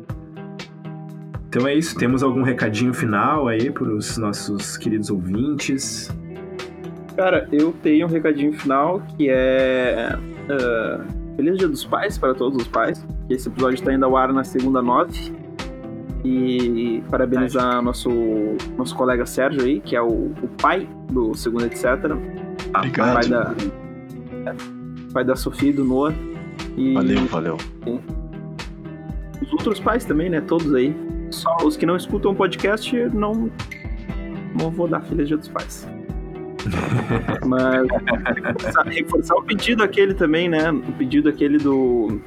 Então 1.49 1.67
é 1.67 1.75
isso. 1.75 1.97
Temos 1.97 2.23
algum 2.23 2.43
recadinho 2.43 2.93
final 2.93 3.49
aí 3.49 3.71
para 3.71 3.85
os 3.85 4.17
nossos 4.19 4.77
queridos 4.77 5.11
ouvintes? 5.11 6.11
Cara, 7.17 7.49
eu 7.53 7.73
tenho 7.83 8.07
um 8.07 8.11
recadinho 8.11 8.53
final 8.53 9.03
que 9.17 9.29
é. 9.29 10.17
ah, 10.49 11.05
Feliz 11.37 11.59
Dia 11.59 11.69
dos 11.69 11.85
Pais 11.85 12.19
para 12.19 12.35
todos 12.35 12.61
os 12.61 12.69
pais. 12.69 13.07
Esse 13.29 13.49
episódio 13.49 13.77
está 13.77 13.93
indo 13.93 14.05
ao 14.05 14.17
ar 14.17 14.33
na 14.33 14.45
segunda 14.45 14.83
nove. 14.83 15.33
E 16.25 17.03
parabenizar 17.11 17.81
nosso, 17.83 18.11
nosso 18.77 18.95
colega 18.95 19.25
Sérgio 19.25 19.63
aí, 19.63 19.81
que 19.81 19.97
é 19.97 20.03
o, 20.03 20.33
o 20.43 20.49
pai 20.61 20.87
do 21.11 21.35
segundo 21.35 21.65
etc. 21.65 21.85
Obrigado. 22.77 23.15
Pai 23.15 23.29
da, 23.29 23.55
pai 25.13 25.25
da 25.25 25.37
Sofia 25.37 25.71
e 25.71 25.73
do 25.73 25.85
Noah. 25.85 26.15
E 26.77 26.95
Valeu, 26.95 27.27
valeu. 27.27 27.57
os 29.43 29.53
outros 29.53 29.81
pais 29.81 30.05
também, 30.05 30.29
né? 30.29 30.41
Todos 30.41 30.75
aí. 30.75 30.95
Só 31.31 31.57
os 31.65 31.77
que 31.77 31.87
não 31.87 31.97
escutam 31.97 32.33
o 32.33 32.35
podcast, 32.35 32.95
não, 33.15 33.51
não 34.61 34.71
vou 34.71 34.89
dar 34.89 35.01
Feliz 35.03 35.29
Dia 35.29 35.37
dos 35.37 35.49
Pais. 35.49 35.89
Mas 37.47 37.87
reforçar, 38.35 38.83
reforçar 38.87 39.35
o 39.37 39.43
pedido 39.43 39.83
aquele 39.83 40.13
também, 40.13 40.49
né? 40.49 40.71
O 40.71 40.93
pedido 40.93 41.29
aquele 41.29 41.59
do 41.59 42.21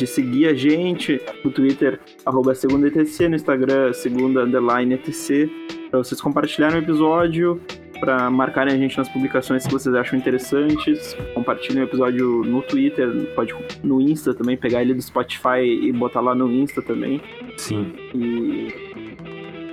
de 0.00 0.06
seguir 0.06 0.46
a 0.48 0.54
gente 0.54 1.20
no 1.44 1.50
Twitter, 1.50 2.00
arroba 2.24 2.54
segunda 2.54 2.88
ETC, 2.88 3.28
no 3.28 3.36
Instagram, 3.36 3.92
segunda 3.92 4.44
underline 4.44 4.94
ETC, 4.94 5.50
para 5.90 5.98
vocês 5.98 6.18
compartilharem 6.20 6.78
o 6.78 6.82
episódio, 6.82 7.60
para 8.00 8.30
marcarem 8.30 8.72
a 8.72 8.78
gente 8.78 8.96
nas 8.96 9.10
publicações 9.10 9.66
que 9.66 9.72
vocês 9.72 9.94
acham 9.94 10.18
interessantes, 10.18 11.14
compartilhem 11.34 11.82
o 11.82 11.86
episódio 11.86 12.42
no 12.44 12.62
Twitter, 12.62 13.10
pode 13.34 13.54
no 13.84 14.00
Insta 14.00 14.32
também, 14.32 14.56
pegar 14.56 14.80
ele 14.80 14.94
do 14.94 15.02
Spotify 15.02 15.60
e 15.60 15.92
botar 15.92 16.20
lá 16.20 16.34
no 16.34 16.50
Insta 16.50 16.80
também. 16.80 17.20
Sim. 17.58 17.92
E 18.14 18.72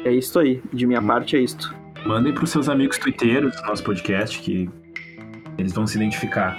é 0.03 0.11
isso 0.11 0.37
aí. 0.39 0.61
De 0.73 0.85
minha 0.85 1.01
parte 1.01 1.37
é 1.37 1.39
isto. 1.39 1.73
Mandem 2.05 2.33
pros 2.33 2.49
seus 2.49 2.67
amigos 2.67 2.97
twitteiros 2.97 3.55
do 3.55 3.61
nosso 3.65 3.83
podcast 3.83 4.41
que 4.41 4.69
eles 5.57 5.71
vão 5.71 5.87
se 5.87 5.95
identificar. 5.95 6.57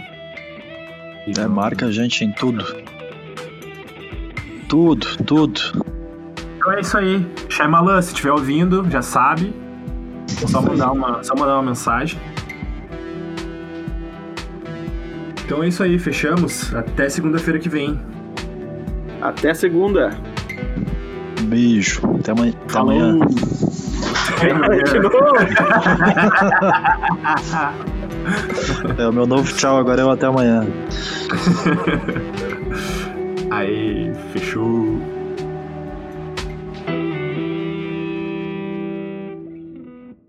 E 1.26 1.38
É, 1.38 1.46
marca 1.46 1.86
a 1.86 1.90
gente 1.90 2.24
em 2.24 2.32
tudo. 2.32 2.64
Tudo, 4.68 5.06
tudo. 5.24 5.60
Então 6.56 6.72
é 6.72 6.80
isso 6.80 6.98
aí. 6.98 7.26
Shyamalan, 7.48 8.02
se 8.02 8.08
estiver 8.08 8.32
ouvindo, 8.32 8.88
já 8.90 9.00
sabe. 9.00 9.54
Só 10.46 10.60
mandar 10.60 10.92
uma, 10.92 11.22
só 11.24 11.34
mandar 11.34 11.54
uma 11.54 11.62
mensagem. 11.62 12.20
Então 15.44 15.62
é 15.62 15.68
isso 15.68 15.82
aí, 15.82 15.98
fechamos. 15.98 16.74
Até 16.74 17.08
segunda-feira 17.08 17.58
que 17.58 17.70
vem. 17.70 17.98
Até 19.22 19.54
segunda. 19.54 20.10
Beijo. 21.44 22.02
Até 22.18 22.32
amanhã. 22.32 22.52
Até 22.66 22.78
amanhã. 22.78 23.18
É 28.98 29.08
o 29.08 29.12
meu 29.12 29.26
novo 29.26 29.50
tchau, 29.54 29.78
agora 29.78 30.02
é 30.02 30.04
o 30.04 30.10
até 30.10 30.26
amanhã. 30.26 30.66
Aí, 33.50 34.12
fechou. 34.32 35.17